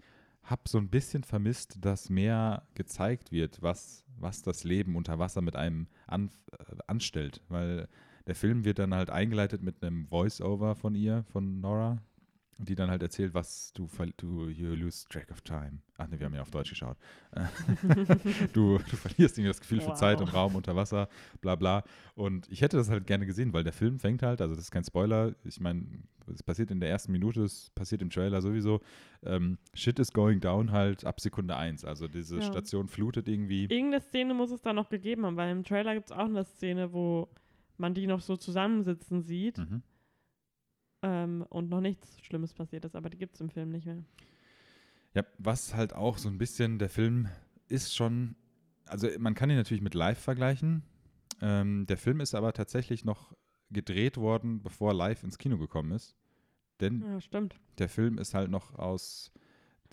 habe 0.46 0.62
so 0.68 0.78
ein 0.78 0.90
bisschen 0.90 1.24
vermisst, 1.24 1.84
dass 1.84 2.10
mehr 2.10 2.64
gezeigt 2.76 3.32
wird, 3.32 3.62
was, 3.62 4.06
was 4.18 4.42
das 4.42 4.64
Leben 4.64 4.96
unter 4.96 5.20
Wasser 5.20 5.42
mit 5.42 5.56
einem 5.56 5.88
an, 6.08 6.30
äh, 6.52 6.76
anstellt. 6.88 7.42
Weil 7.50 7.88
der 8.28 8.36
Film 8.36 8.64
wird 8.64 8.80
dann 8.80 8.94
halt 8.94 9.10
eingeleitet 9.10 9.62
mit 9.64 9.84
einem 9.84 10.08
Voice-Over 10.08 10.76
von 10.76 10.96
ihr, 10.96 11.24
von 11.32 11.62
Nora, 11.62 12.02
die 12.58 12.76
dann 12.76 12.90
halt 12.90 13.02
erzählt, 13.04 13.34
was 13.34 13.74
du, 13.74 13.88
du 14.18 14.48
you 14.50 14.74
lose 14.76 15.06
track 15.10 15.30
of 15.32 15.42
time. 15.42 15.80
Ach 15.98 16.08
ne, 16.08 16.20
wir 16.20 16.26
haben 16.26 16.36
ja 16.36 16.42
auf 16.42 16.52
Deutsch 16.52 16.70
geschaut. 16.70 16.98
du, 18.54 18.78
du 18.78 18.96
verlierst 18.96 19.38
irgendwie 19.38 19.50
das 19.50 19.60
Gefühl 19.60 19.82
für 19.82 19.90
Wow. 19.90 19.98
Zeit 20.00 20.22
und 20.22 20.34
Raum 20.34 20.56
unter 20.56 20.76
Wasser, 20.76 21.10
bla 21.42 21.56
bla. 21.56 21.84
Und 22.16 22.50
ich 22.50 22.62
hätte 22.62 22.78
das 22.78 22.90
halt 22.90 23.08
gerne 23.08 23.26
gesehen, 23.26 23.54
weil 23.54 23.64
der 23.64 23.74
Film 23.74 24.00
fängt 24.00 24.24
halt, 24.24 24.42
also 24.42 24.56
das 24.56 24.66
ist 24.66 24.72
kein 24.72 24.84
Spoiler, 24.84 25.36
ich 25.44 25.60
meine, 25.60 25.86
es 26.34 26.44
passiert 26.44 26.72
in 26.72 26.80
der 26.80 26.90
ersten 26.90 27.12
Minute, 27.12 27.44
es 27.44 27.70
passiert 27.76 28.02
im 28.02 28.10
Trailer 28.10 28.42
sowieso. 28.42 28.82
Ähm, 29.24 29.58
Shit 29.74 30.00
is 30.00 30.12
going 30.12 30.40
down 30.40 30.72
halt 30.72 31.06
ab 31.06 31.20
Sekunde 31.20 31.56
1. 31.56 31.86
Also 31.86 32.08
diese 32.08 32.38
Ja. 32.38 32.42
Station 32.42 32.88
flutet 32.88 33.28
irgendwie. 33.28 33.64
Irgendeine 33.64 34.02
Szene 34.02 34.34
muss 34.34 34.52
es 34.52 34.62
da 34.62 34.74
noch 34.74 34.90
gegeben 34.90 35.26
haben, 35.26 35.36
weil 35.38 35.52
im 35.52 35.64
Trailer 35.64 35.94
gibt 35.94 36.08
es 36.08 36.12
auch 36.12 36.26
eine 36.26 36.44
Szene, 36.46 36.94
wo 36.94 37.28
man 37.78 37.94
die 37.94 38.08
noch 38.08 38.22
so 38.22 38.38
zusammensitzen 38.38 39.22
sieht 39.22 39.58
Mhm. 39.58 39.82
Ähm, 41.06 41.46
und 41.50 41.70
noch 41.70 41.82
nichts 41.82 42.20
Schlimmes 42.22 42.54
passiert 42.54 42.84
ist, 42.84 42.96
aber 42.96 43.12
die 43.12 43.18
gibt 43.20 43.36
es 43.36 43.42
im 43.42 43.52
Film 43.52 43.70
nicht 43.70 43.86
mehr. 43.86 44.04
Ja, 45.14 45.24
was 45.38 45.76
halt 45.76 45.94
auch 45.94 46.18
so 46.18 46.28
ein 46.30 46.40
bisschen, 46.40 46.80
der 46.80 46.90
Film 46.90 47.30
ist 47.68 47.96
schon, 47.96 48.36
also 48.86 49.08
man 49.20 49.36
kann 49.36 49.52
ihn 49.52 49.56
natürlich 49.56 49.84
mit 49.84 49.94
Live 49.94 50.20
vergleichen. 50.20 50.82
Ähm, 51.42 51.86
der 51.86 51.98
Film 51.98 52.22
ist 52.22 52.34
aber 52.34 52.54
tatsächlich 52.54 53.06
noch 53.06 53.36
gedreht 53.70 54.18
worden, 54.18 54.64
bevor 54.64 54.96
Live 54.96 55.24
ins 55.24 55.38
Kino 55.38 55.60
gekommen 55.60 55.92
ist. 55.92 56.16
Denn 56.82 57.02
Ja, 57.04 57.42
der 57.78 57.90
Film 57.90 58.18
ist 58.18 58.34
halt 58.34 58.50
noch 58.50 58.74
aus 58.74 59.32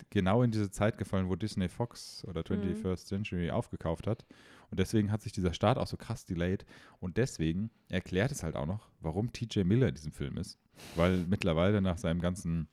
genau 0.09 0.41
in 0.41 0.49
diese 0.49 0.71
Zeit 0.71 0.97
gefallen, 0.97 1.29
wo 1.29 1.35
Disney 1.35 1.69
Fox 1.69 2.25
oder 2.25 2.41
21st 2.41 3.05
Century 3.05 3.51
aufgekauft 3.51 4.07
hat. 4.07 4.25
Und 4.71 4.79
deswegen 4.79 5.11
hat 5.11 5.21
sich 5.21 5.31
dieser 5.31 5.53
Start 5.53 5.77
auch 5.77 5.87
so 5.87 5.95
krass 5.95 6.25
delayed. 6.25 6.65
Und 6.99 7.17
deswegen 7.17 7.69
erklärt 7.89 8.31
es 8.31 8.41
halt 8.41 8.55
auch 8.55 8.65
noch, 8.65 8.89
warum 8.99 9.31
TJ 9.31 9.63
Miller 9.63 9.87
in 9.87 9.95
diesem 9.95 10.11
Film 10.11 10.37
ist. 10.37 10.57
Weil 10.95 11.25
mittlerweile 11.27 11.81
nach 11.81 11.97
seinem 11.97 12.19
ganzen, 12.21 12.67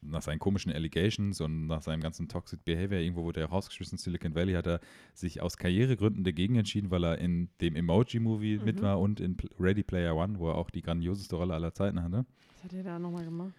nach 0.00 0.22
seinen 0.22 0.38
komischen 0.38 0.72
Allegations 0.72 1.40
und 1.40 1.66
nach 1.66 1.82
seinem 1.82 2.00
ganzen 2.00 2.28
Toxic 2.28 2.64
Behavior, 2.64 3.00
irgendwo 3.00 3.24
wurde 3.24 3.40
er 3.40 3.46
rausgeschmissen 3.48 3.98
Silicon 3.98 4.34
Valley, 4.34 4.54
hat 4.54 4.66
er 4.66 4.80
sich 5.14 5.42
aus 5.42 5.56
Karrieregründen 5.56 6.22
dagegen 6.24 6.56
entschieden, 6.56 6.90
weil 6.90 7.04
er 7.04 7.18
in 7.18 7.48
dem 7.60 7.74
Emoji-Movie 7.76 8.58
Mhm. 8.58 8.64
mit 8.64 8.82
war 8.82 9.00
und 9.00 9.20
in 9.20 9.36
Ready 9.58 9.82
Player 9.82 10.14
One, 10.16 10.38
wo 10.38 10.48
er 10.48 10.54
auch 10.56 10.70
die 10.70 10.82
grandioseste 10.82 11.36
Rolle 11.36 11.54
aller 11.54 11.72
Zeiten 11.74 12.02
hatte. 12.02 12.24
Was 12.54 12.64
hat 12.64 12.72
er 12.72 12.82
da 12.84 12.98
nochmal 12.98 13.24
gemacht? 13.24 13.54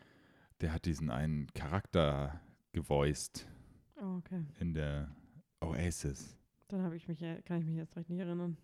Der 0.62 0.74
hat 0.74 0.86
diesen 0.86 1.10
einen 1.10 1.48
Charakter 1.54 2.40
gevoiced 2.74 3.48
Oh, 4.02 4.18
okay. 4.18 4.44
in 4.60 4.74
der 4.74 5.10
Oasis. 5.60 6.36
Dann 6.68 6.82
habe 6.82 6.96
ich 6.96 7.08
mich, 7.08 7.20
kann 7.46 7.60
ich 7.60 7.66
mich 7.66 7.76
jetzt 7.78 7.96
recht 7.96 8.10
nicht 8.10 8.20
erinnern. 8.20 8.58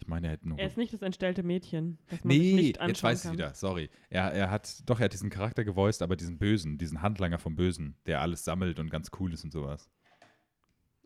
Ich 0.00 0.06
meine, 0.06 0.28
er 0.28 0.32
hätte 0.34 0.48
nur. 0.48 0.58
Er 0.58 0.66
ist 0.66 0.76
nicht 0.76 0.92
das 0.92 1.02
entstellte 1.02 1.42
Mädchen, 1.42 1.98
das 2.08 2.24
nee, 2.24 2.72
jetzt 2.86 3.02
weiß 3.02 3.24
ich 3.26 3.32
wieder. 3.32 3.52
Sorry. 3.54 3.90
Er, 4.10 4.32
er 4.32 4.50
hat, 4.50 4.88
doch, 4.88 5.00
er 5.00 5.06
hat 5.06 5.12
diesen 5.12 5.28
Charakter 5.30 5.64
gevoiced, 5.64 6.02
aber 6.02 6.16
diesen 6.16 6.38
Bösen, 6.38 6.78
diesen 6.78 7.02
Handlanger 7.02 7.38
vom 7.38 7.56
Bösen, 7.56 7.96
der 8.06 8.20
alles 8.20 8.44
sammelt 8.44 8.78
und 8.78 8.90
ganz 8.90 9.10
cool 9.18 9.32
ist 9.32 9.44
und 9.44 9.52
sowas. 9.52 9.90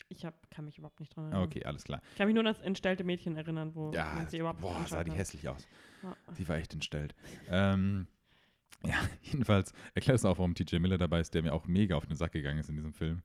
Ich 0.09 0.26
hab, 0.26 0.51
kann 0.51 0.66
mich 0.66 0.76
überhaupt 0.76 1.01
nicht 1.01 1.16
dran 1.16 1.24
erinnern. 1.24 1.43
Okay, 1.45 1.64
alles 1.64 1.84
klar. 1.84 2.03
Ich 2.12 2.18
kann 2.18 2.26
mich 2.26 2.34
nur 2.34 2.43
an 2.47 2.53
das 2.53 2.61
entstellte 2.61 3.03
Mädchen 3.03 3.34
erinnern, 3.36 3.74
wo 3.74 3.93
Ja, 3.93 4.12
man 4.14 4.28
sie 4.28 4.38
überhaupt 4.38 4.61
boah, 4.61 4.84
sah 4.86 5.03
die 5.03 5.09
kann. 5.11 5.16
hässlich 5.18 5.49
aus. 5.49 5.66
Ja. 6.03 6.14
Die 6.38 6.47
war 6.49 6.57
echt 6.57 6.74
entstellt. 6.74 7.14
ähm, 7.49 8.07
ja, 8.84 8.97
jedenfalls 9.22 9.72
erklärt 9.95 10.18
es 10.18 10.24
auch, 10.26 10.36
warum 10.38 10.55
TJ 10.55 10.76
Miller 10.80 10.99
dabei 10.99 11.20
ist, 11.20 11.32
der 11.34 11.43
mir 11.43 11.55
auch 11.55 11.66
mega 11.66 11.97
auf 11.97 12.05
den 12.05 12.16
Sack 12.16 12.32
gegangen 12.32 12.59
ist 12.59 12.68
in 12.68 12.74
diesem 12.76 12.93
Film. 12.93 13.22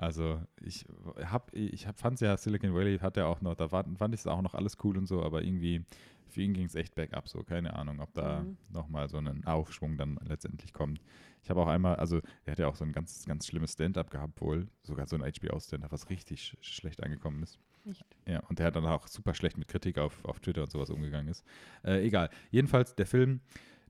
Also 0.00 0.40
ich 0.62 0.86
hab, 1.26 1.54
ich 1.54 1.86
hab, 1.86 1.98
fand's 1.98 2.22
ja, 2.22 2.34
Silicon 2.34 2.72
Valley 2.74 2.98
hat 2.98 3.18
er 3.18 3.26
auch 3.26 3.42
noch, 3.42 3.54
da 3.54 3.70
war, 3.70 3.84
fand 3.98 4.14
ich 4.14 4.20
es 4.20 4.26
auch 4.26 4.40
noch 4.40 4.54
alles 4.54 4.78
cool 4.82 4.96
und 4.96 5.06
so, 5.06 5.22
aber 5.22 5.42
irgendwie 5.42 5.84
für 6.26 6.40
ihn 6.40 6.54
ging 6.54 6.64
es 6.64 6.74
echt 6.74 6.94
bergab, 6.94 7.28
so 7.28 7.42
keine 7.42 7.74
Ahnung, 7.74 8.00
ob 8.00 8.14
da 8.14 8.44
Mhm. 8.44 8.56
nochmal 8.72 9.10
so 9.10 9.18
ein 9.18 9.44
Aufschwung 9.46 9.98
dann 9.98 10.18
letztendlich 10.26 10.72
kommt. 10.72 11.02
Ich 11.42 11.50
habe 11.50 11.60
auch 11.60 11.66
einmal, 11.66 11.96
also 11.96 12.20
er 12.46 12.52
hat 12.52 12.58
ja 12.58 12.68
auch 12.68 12.76
so 12.76 12.84
ein 12.84 12.92
ganz, 12.92 13.26
ganz 13.26 13.46
schlimmes 13.46 13.72
Stand-up 13.72 14.10
gehabt 14.10 14.40
wohl, 14.40 14.68
sogar 14.84 15.06
so 15.06 15.16
ein 15.16 15.22
HBO-Stand-up, 15.22 15.92
was 15.92 16.08
richtig 16.08 16.42
sch 16.42 16.56
schlecht 16.62 17.02
angekommen 17.02 17.42
ist. 17.42 17.58
Nicht. 17.84 18.02
Ja, 18.26 18.40
und 18.48 18.58
der 18.58 18.66
hat 18.66 18.76
dann 18.76 18.86
auch 18.86 19.06
super 19.06 19.34
schlecht 19.34 19.58
mit 19.58 19.68
Kritik 19.68 19.98
auf, 19.98 20.24
auf 20.24 20.40
Twitter 20.40 20.62
und 20.62 20.70
sowas 20.70 20.88
umgegangen 20.88 21.28
ist. 21.28 21.44
Äh, 21.84 22.06
egal. 22.06 22.30
Jedenfalls, 22.50 22.94
der 22.94 23.06
Film, 23.06 23.40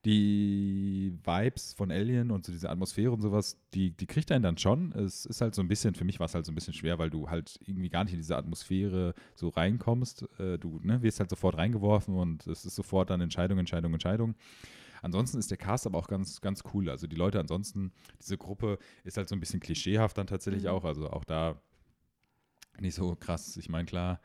die 0.04 1.12
Vibes 1.24 1.74
von 1.74 1.90
Alien 1.90 2.30
und 2.30 2.46
so 2.46 2.52
diese 2.52 2.70
Atmosphäre 2.70 3.12
und 3.12 3.20
sowas, 3.20 3.58
die, 3.74 3.90
die 3.90 4.06
kriegt 4.06 4.32
einen 4.32 4.42
dann 4.42 4.56
schon. 4.56 4.92
Es 4.92 5.26
ist 5.26 5.40
halt 5.42 5.54
so 5.54 5.60
ein 5.62 5.68
bisschen, 5.68 5.94
für 5.94 6.04
mich 6.04 6.18
war 6.20 6.26
es 6.26 6.34
halt 6.34 6.46
so 6.46 6.52
ein 6.52 6.54
bisschen 6.54 6.72
schwer, 6.72 6.98
weil 6.98 7.10
du 7.10 7.28
halt 7.28 7.58
irgendwie 7.66 7.90
gar 7.90 8.04
nicht 8.04 8.14
in 8.14 8.20
diese 8.20 8.36
Atmosphäre 8.36 9.14
so 9.34 9.48
reinkommst. 9.50 10.26
Äh, 10.38 10.58
du 10.58 10.80
ne, 10.82 11.02
wirst 11.02 11.20
halt 11.20 11.28
sofort 11.28 11.58
reingeworfen 11.58 12.14
und 12.14 12.46
es 12.46 12.64
ist 12.64 12.76
sofort 12.76 13.10
dann 13.10 13.20
Entscheidung, 13.20 13.58
Entscheidung, 13.58 13.92
Entscheidung. 13.92 14.34
Ansonsten 15.02 15.38
ist 15.38 15.50
der 15.50 15.58
Cast 15.58 15.86
aber 15.86 15.98
auch 15.98 16.08
ganz, 16.08 16.40
ganz 16.40 16.62
cool. 16.72 16.88
Also 16.90 17.06
die 17.06 17.16
Leute 17.16 17.38
ansonsten, 17.40 17.92
diese 18.20 18.38
Gruppe 18.38 18.78
ist 19.04 19.16
halt 19.16 19.28
so 19.28 19.34
ein 19.34 19.40
bisschen 19.40 19.60
klischeehaft 19.60 20.16
dann 20.16 20.26
tatsächlich 20.26 20.64
Mhm. 20.64 20.70
auch. 20.70 20.84
Also 20.84 21.10
auch 21.10 21.24
da 21.24 21.60
nicht 22.78 22.94
so 22.94 23.16
krass. 23.16 23.56
Ich 23.56 23.68
meine, 23.68 23.84
klar, 23.84 24.20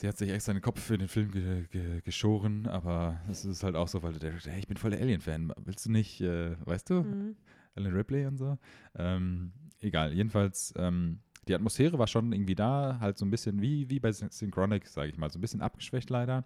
sie 0.00 0.08
hat 0.08 0.16
sich 0.16 0.30
extra 0.30 0.52
den 0.52 0.62
Kopf 0.62 0.80
für 0.80 0.96
den 0.98 1.08
Film 1.08 1.30
ge 1.30 1.64
ge 1.70 2.00
geschoren, 2.00 2.66
aber 2.66 3.20
es 3.30 3.44
ist 3.44 3.62
halt 3.62 3.76
auch 3.76 3.88
so, 3.88 4.02
weil 4.02 4.14
der, 4.14 4.32
hey, 4.32 4.58
ich 4.58 4.66
bin 4.68 4.76
voll 4.76 4.90
der 4.90 5.00
Alien-Fan. 5.00 5.52
Willst 5.64 5.84
du 5.86 5.90
nicht, 5.92 6.20
äh, 6.20 6.56
weißt 6.66 6.88
du, 6.90 7.02
Mhm. 7.02 7.36
Alan 7.76 7.92
Ripley 7.94 8.26
und 8.26 8.36
so? 8.38 8.58
Ähm, 8.96 9.52
egal, 9.80 10.12
jedenfalls, 10.14 10.72
ähm, 10.76 11.20
die 11.48 11.54
Atmosphäre 11.54 11.98
war 11.98 12.06
schon 12.06 12.32
irgendwie 12.32 12.54
da, 12.54 12.98
halt 13.00 13.18
so 13.18 13.24
ein 13.24 13.30
bisschen 13.30 13.60
wie, 13.60 13.88
wie 13.90 14.00
bei 14.00 14.10
Syn- 14.10 14.30
Synchronic, 14.30 14.86
sage 14.86 15.10
ich 15.10 15.18
mal, 15.18 15.30
so 15.30 15.38
ein 15.38 15.42
bisschen 15.42 15.60
abgeschwächt 15.60 16.10
leider. 16.10 16.44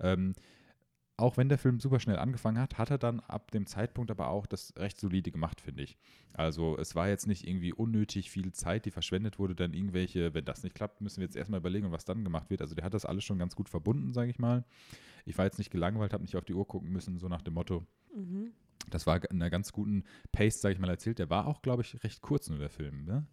Ähm, 0.00 0.34
auch 1.16 1.36
wenn 1.36 1.48
der 1.48 1.58
Film 1.58 1.78
super 1.78 2.00
schnell 2.00 2.18
angefangen 2.18 2.58
hat, 2.58 2.76
hat 2.78 2.90
er 2.90 2.98
dann 2.98 3.20
ab 3.20 3.50
dem 3.52 3.66
Zeitpunkt 3.66 4.10
aber 4.10 4.28
auch 4.28 4.46
das 4.46 4.74
recht 4.76 4.98
solide 4.98 5.30
gemacht, 5.30 5.60
finde 5.60 5.84
ich. 5.84 5.96
Also 6.32 6.76
es 6.76 6.96
war 6.96 7.08
jetzt 7.08 7.28
nicht 7.28 7.46
irgendwie 7.46 7.72
unnötig 7.72 8.30
viel 8.30 8.52
Zeit, 8.52 8.84
die 8.84 8.90
verschwendet 8.90 9.38
wurde, 9.38 9.54
dann 9.54 9.74
irgendwelche, 9.74 10.34
wenn 10.34 10.44
das 10.44 10.64
nicht 10.64 10.74
klappt, 10.74 11.00
müssen 11.00 11.20
wir 11.20 11.26
jetzt 11.26 11.36
erstmal 11.36 11.60
überlegen, 11.60 11.92
was 11.92 12.04
dann 12.04 12.24
gemacht 12.24 12.50
wird. 12.50 12.62
Also 12.62 12.74
der 12.74 12.84
hat 12.84 12.94
das 12.94 13.04
alles 13.04 13.22
schon 13.22 13.38
ganz 13.38 13.54
gut 13.54 13.68
verbunden, 13.68 14.12
sage 14.12 14.30
ich 14.30 14.40
mal. 14.40 14.64
Ich 15.24 15.38
war 15.38 15.44
jetzt 15.44 15.58
nicht 15.58 15.70
gelangweilt, 15.70 16.12
habe 16.12 16.24
nicht 16.24 16.36
auf 16.36 16.44
die 16.44 16.54
Uhr 16.54 16.66
gucken 16.66 16.90
müssen, 16.90 17.18
so 17.18 17.28
nach 17.28 17.42
dem 17.42 17.54
Motto. 17.54 17.86
Mhm. 18.14 18.52
Das 18.90 19.06
war 19.06 19.16
in 19.30 19.40
einer 19.40 19.50
ganz 19.50 19.72
guten 19.72 20.04
Pace, 20.32 20.60
sage 20.60 20.74
ich 20.74 20.80
mal, 20.80 20.90
erzählt. 20.90 21.20
Der 21.20 21.30
war 21.30 21.46
auch, 21.46 21.62
glaube 21.62 21.82
ich, 21.82 22.02
recht 22.02 22.22
kurz 22.22 22.50
nur 22.50 22.58
der 22.58 22.70
Film. 22.70 23.04
Ne? 23.04 23.24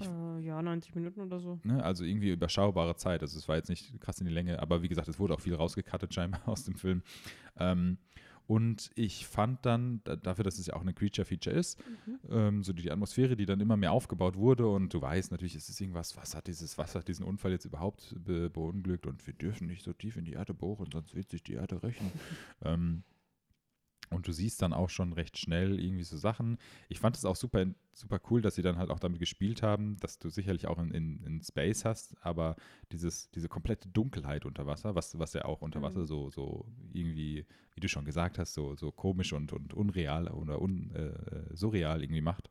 Äh, 0.00 0.40
ja, 0.40 0.60
90 0.62 0.94
Minuten 0.94 1.20
oder 1.20 1.40
so. 1.40 1.58
Ne? 1.64 1.82
Also 1.82 2.04
irgendwie 2.04 2.30
überschaubare 2.30 2.96
Zeit. 2.96 3.22
Also 3.22 3.38
es 3.38 3.48
war 3.48 3.56
jetzt 3.56 3.68
nicht 3.68 4.00
krass 4.00 4.20
in 4.20 4.26
die 4.26 4.32
Länge, 4.32 4.58
aber 4.60 4.82
wie 4.82 4.88
gesagt, 4.88 5.08
es 5.08 5.18
wurde 5.18 5.34
auch 5.34 5.40
viel 5.40 5.54
rausgekattet 5.54 6.14
scheinbar 6.14 6.40
aus 6.48 6.64
dem 6.64 6.74
Film. 6.76 7.02
Ähm, 7.58 7.98
und 8.46 8.90
ich 8.96 9.28
fand 9.28 9.64
dann, 9.64 10.00
da, 10.02 10.16
dafür, 10.16 10.42
dass 10.42 10.58
es 10.58 10.66
ja 10.66 10.74
auch 10.74 10.80
eine 10.80 10.92
Creature-Feature 10.92 11.54
ist, 11.54 11.78
Mhm. 12.06 12.18
ähm, 12.30 12.64
so 12.64 12.72
die 12.72 12.90
Atmosphäre, 12.90 13.36
die 13.36 13.46
dann 13.46 13.60
immer 13.60 13.76
mehr 13.76 13.92
aufgebaut 13.92 14.36
wurde 14.36 14.66
und 14.66 14.92
du 14.92 15.00
weißt 15.00 15.30
natürlich, 15.30 15.54
es 15.54 15.68
ist 15.68 15.80
irgendwas, 15.80 16.16
was 16.16 16.34
hat 16.34 16.48
dieses, 16.48 16.76
was 16.76 16.96
hat 16.96 17.06
diesen 17.06 17.24
Unfall 17.24 17.52
jetzt 17.52 17.64
überhaupt 17.64 18.12
be 18.24 18.50
beunglückt 18.50 19.06
und 19.06 19.24
wir 19.26 19.34
dürfen 19.34 19.68
nicht 19.68 19.84
so 19.84 19.92
tief 19.92 20.16
in 20.16 20.24
die 20.24 20.32
Erde 20.32 20.52
bohren, 20.52 20.88
sonst 20.92 21.14
wird 21.14 21.30
sich 21.30 21.44
die 21.44 21.52
Erde 21.52 21.80
rächen. 21.82 22.10
ähm, 22.64 23.04
Und 24.12 24.26
du 24.26 24.32
siehst 24.32 24.60
dann 24.60 24.72
auch 24.72 24.90
schon 24.90 25.12
recht 25.12 25.38
schnell 25.38 25.78
irgendwie 25.78 26.02
so 26.02 26.16
Sachen. 26.16 26.58
Ich 26.88 26.98
fand 26.98 27.16
es 27.16 27.24
auch 27.24 27.36
super, 27.36 27.64
super 27.92 28.20
cool, 28.28 28.42
dass 28.42 28.56
sie 28.56 28.62
dann 28.62 28.76
halt 28.76 28.90
auch 28.90 28.98
damit 28.98 29.20
gespielt 29.20 29.62
haben, 29.62 29.96
dass 30.00 30.18
du 30.18 30.30
sicherlich 30.30 30.66
auch 30.66 30.78
in, 30.78 30.90
in, 30.90 31.22
in 31.24 31.42
Space 31.42 31.84
hast, 31.84 32.16
aber 32.20 32.56
dieses, 32.90 33.30
diese 33.30 33.48
komplette 33.48 33.88
Dunkelheit 33.88 34.46
unter 34.46 34.66
Wasser, 34.66 34.96
was, 34.96 35.16
was 35.18 35.32
ja 35.34 35.44
auch 35.44 35.62
unter 35.62 35.80
Wasser 35.80 36.00
Mhm. 36.00 36.06
so, 36.06 36.30
so 36.30 36.66
irgendwie, 36.92 37.46
wie 37.74 37.80
du 37.80 37.88
schon 37.88 38.04
gesagt 38.04 38.38
hast, 38.38 38.54
so, 38.54 38.74
so 38.74 38.90
komisch 38.90 39.32
und, 39.32 39.52
und 39.52 39.74
unreal 39.74 40.26
oder 40.28 40.60
un, 40.60 40.90
äh, 40.92 41.06
äh, 41.06 41.56
surreal 41.56 42.02
irgendwie 42.02 42.20
macht. 42.20 42.50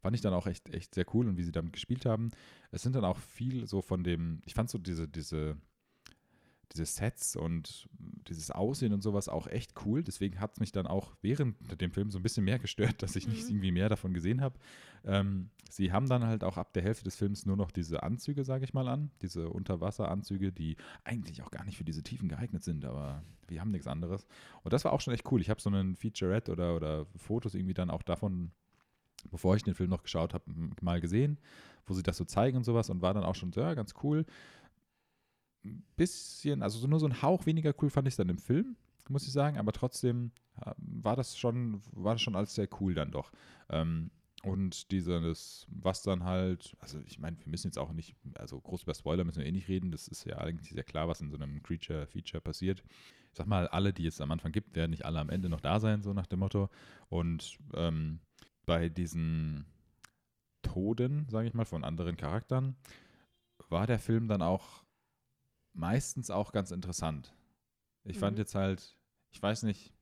Fand 0.00 0.14
ich 0.14 0.20
dann 0.20 0.34
auch 0.34 0.46
echt, 0.46 0.68
echt 0.74 0.94
sehr 0.94 1.06
cool 1.14 1.26
und 1.26 1.38
wie 1.38 1.44
sie 1.44 1.52
damit 1.52 1.72
gespielt 1.72 2.04
haben. 2.04 2.32
Es 2.70 2.82
sind 2.82 2.94
dann 2.94 3.04
auch 3.04 3.18
viel 3.18 3.66
so 3.66 3.80
von 3.80 4.04
dem, 4.04 4.42
ich 4.44 4.52
fand 4.52 4.68
so 4.68 4.76
diese, 4.76 5.08
diese, 5.08 5.56
diese 6.72 6.86
Sets 6.86 7.36
und 7.36 7.88
dieses 8.28 8.50
Aussehen 8.50 8.92
und 8.92 9.02
sowas 9.02 9.28
auch 9.28 9.46
echt 9.46 9.74
cool. 9.84 10.02
Deswegen 10.02 10.40
hat 10.40 10.52
es 10.54 10.60
mich 10.60 10.72
dann 10.72 10.86
auch 10.86 11.12
während 11.22 11.56
dem 11.80 11.92
Film 11.92 12.10
so 12.10 12.18
ein 12.18 12.22
bisschen 12.22 12.44
mehr 12.44 12.58
gestört, 12.58 13.02
dass 13.02 13.16
ich 13.16 13.28
nicht 13.28 13.42
Mhm. 13.44 13.50
irgendwie 13.50 13.72
mehr 13.72 13.88
davon 13.88 14.14
gesehen 14.14 14.40
habe. 14.40 14.58
Ähm, 15.04 15.50
sie 15.70 15.92
haben 15.92 16.08
dann 16.08 16.24
halt 16.26 16.44
auch 16.44 16.56
ab 16.56 16.72
der 16.72 16.82
Hälfte 16.82 17.04
des 17.04 17.16
Films 17.16 17.46
nur 17.46 17.56
noch 17.56 17.70
diese 17.70 18.02
Anzüge, 18.02 18.44
sage 18.44 18.64
ich 18.64 18.74
mal, 18.74 18.88
an. 18.88 19.10
Diese 19.22 19.48
Unterwasseranzüge, 19.48 20.52
die 20.52 20.76
eigentlich 21.04 21.42
auch 21.42 21.50
gar 21.50 21.64
nicht 21.64 21.76
für 21.76 21.84
diese 21.84 22.02
Tiefen 22.02 22.28
geeignet 22.28 22.62
sind, 22.62 22.84
aber 22.84 23.22
wir 23.48 23.60
haben 23.60 23.70
nichts 23.70 23.86
anderes. 23.86 24.26
Und 24.62 24.72
das 24.72 24.84
war 24.84 24.92
auch 24.92 25.00
schon 25.00 25.14
echt 25.14 25.30
cool. 25.30 25.40
Ich 25.40 25.50
habe 25.50 25.60
so 25.60 25.70
einen 25.70 25.96
Featurette 25.96 26.52
oder, 26.52 26.76
oder 26.76 27.06
Fotos 27.16 27.54
irgendwie 27.54 27.74
dann 27.74 27.90
auch 27.90 28.02
davon, 28.02 28.52
bevor 29.30 29.56
ich 29.56 29.62
den 29.62 29.74
Film 29.74 29.90
noch 29.90 30.02
geschaut 30.02 30.34
habe, 30.34 30.44
mal 30.80 31.00
gesehen, 31.00 31.38
wo 31.86 31.94
sie 31.94 32.02
das 32.02 32.16
so 32.16 32.24
zeigen 32.24 32.56
und 32.56 32.64
sowas 32.64 32.90
und 32.90 33.02
war 33.02 33.14
dann 33.14 33.24
auch 33.24 33.34
schon, 33.34 33.52
so, 33.52 33.60
ja, 33.60 33.74
ganz 33.74 33.94
cool 34.02 34.24
ein 35.64 35.84
bisschen, 35.96 36.62
also 36.62 36.78
so 36.78 36.86
nur 36.86 37.00
so 37.00 37.06
ein 37.06 37.22
Hauch 37.22 37.46
weniger 37.46 37.74
cool 37.80 37.90
fand 37.90 38.08
ich 38.08 38.12
es 38.12 38.16
dann 38.16 38.28
im 38.28 38.38
Film, 38.38 38.76
muss 39.08 39.26
ich 39.26 39.32
sagen, 39.32 39.58
aber 39.58 39.72
trotzdem 39.72 40.32
äh, 40.60 40.72
war 40.76 41.16
das 41.16 41.36
schon, 41.36 41.82
war 41.92 42.14
das 42.14 42.22
schon 42.22 42.36
alles 42.36 42.54
sehr 42.54 42.68
cool 42.80 42.94
dann 42.94 43.10
doch. 43.10 43.32
Ähm, 43.68 44.10
und 44.42 44.90
dieses, 44.90 45.66
was 45.68 46.02
dann 46.02 46.24
halt, 46.24 46.76
also 46.80 46.98
ich 47.06 47.20
meine, 47.20 47.38
wir 47.38 47.48
müssen 47.48 47.68
jetzt 47.68 47.78
auch 47.78 47.92
nicht, 47.92 48.16
also 48.34 48.60
groß 48.60 48.82
über 48.82 48.94
Spoiler 48.94 49.22
müssen 49.22 49.38
wir 49.38 49.46
eh 49.46 49.52
nicht 49.52 49.68
reden, 49.68 49.92
das 49.92 50.08
ist 50.08 50.24
ja 50.24 50.38
eigentlich 50.38 50.72
sehr 50.72 50.82
klar, 50.82 51.06
was 51.06 51.20
in 51.20 51.30
so 51.30 51.36
einem 51.36 51.62
Creature-Feature 51.62 52.40
passiert. 52.40 52.82
Ich 53.30 53.38
sag 53.38 53.46
mal, 53.46 53.68
alle, 53.68 53.92
die 53.92 54.06
es 54.06 54.20
am 54.20 54.32
Anfang 54.32 54.50
gibt, 54.50 54.74
werden 54.74 54.90
nicht 54.90 55.04
alle 55.04 55.20
am 55.20 55.30
Ende 55.30 55.48
noch 55.48 55.60
da 55.60 55.78
sein, 55.78 56.02
so 56.02 56.12
nach 56.12 56.26
dem 56.26 56.40
Motto. 56.40 56.70
Und 57.08 57.56
ähm, 57.74 58.18
bei 58.66 58.88
diesen 58.88 59.64
Toden, 60.62 61.28
sage 61.30 61.46
ich 61.46 61.54
mal, 61.54 61.64
von 61.64 61.84
anderen 61.84 62.16
Charakteren, 62.16 62.74
war 63.68 63.86
der 63.86 64.00
Film 64.00 64.26
dann 64.26 64.42
auch 64.42 64.81
meistens 65.74 66.30
auch 66.30 66.52
ganz 66.52 66.70
interessant. 66.70 67.34
Ich 68.04 68.18
fand 68.18 68.36
Mhm. 68.36 68.40
jetzt 68.42 68.54
halt, 68.54 68.96
ich 69.30 69.42
weiß 69.42 69.62
nicht, 69.64 69.92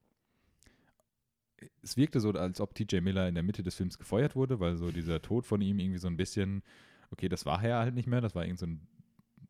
es 1.83 1.97
wirkte 1.97 2.21
so, 2.21 2.31
als 2.31 2.61
ob 2.61 2.75
TJ 2.75 3.01
Miller 3.01 3.29
in 3.29 3.35
der 3.35 3.43
Mitte 3.45 3.63
des 3.63 3.75
Films 3.75 3.99
gefeuert 3.99 4.35
wurde, 4.35 4.61
weil 4.61 4.77
so 4.77 4.91
dieser 4.91 5.21
Tod 5.21 5.47
von 5.47 5.61
ihm 5.61 5.79
irgendwie 5.79 5.99
so 5.99 6.09
ein 6.09 6.17
bisschen, 6.17 6.63
okay, 7.11 7.29
das 7.29 7.45
war 7.45 7.63
er 7.63 7.79
halt 7.79 7.95
nicht 7.95 8.07
mehr, 8.09 8.21
das 8.21 8.35
war 8.35 8.45
irgend 8.45 8.59
so 8.61 8.67
ein 8.67 8.87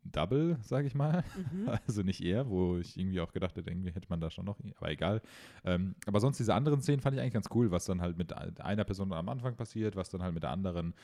Double, 0.03 0.59
sage 0.63 0.87
ich 0.87 0.95
mal. 0.95 1.23
Mhm. 1.37 1.69
Also 1.87 2.03
nicht 2.03 2.21
er, 2.23 2.49
wo 2.49 2.79
ich 2.79 2.99
irgendwie 2.99 3.21
auch 3.21 3.33
gedacht 3.33 3.55
hätte, 3.57 3.71
irgendwie 3.71 3.93
hätte 3.93 4.09
man 4.09 4.21
da 4.21 4.31
schon 4.31 4.45
noch, 4.47 4.59
aber 4.79 4.91
egal. 4.91 5.21
Ähm, 5.65 5.95
aber 6.07 6.19
sonst 6.19 6.39
diese 6.39 6.55
anderen 6.55 6.81
Szenen 6.83 7.01
fand 7.01 7.15
ich 7.15 7.21
eigentlich 7.21 7.35
ganz 7.35 7.49
cool, 7.55 7.71
was 7.71 7.85
dann 7.85 8.01
halt 8.01 8.19
mit 8.19 8.33
einer 8.33 8.85
Person 8.85 9.13
am 9.13 9.29
Anfang 9.29 9.55
passiert, 9.55 9.95
was 9.95 10.09
dann 10.11 10.23
halt 10.23 10.35
mit 10.35 10.43
der 10.43 10.51
anderen 10.51 10.95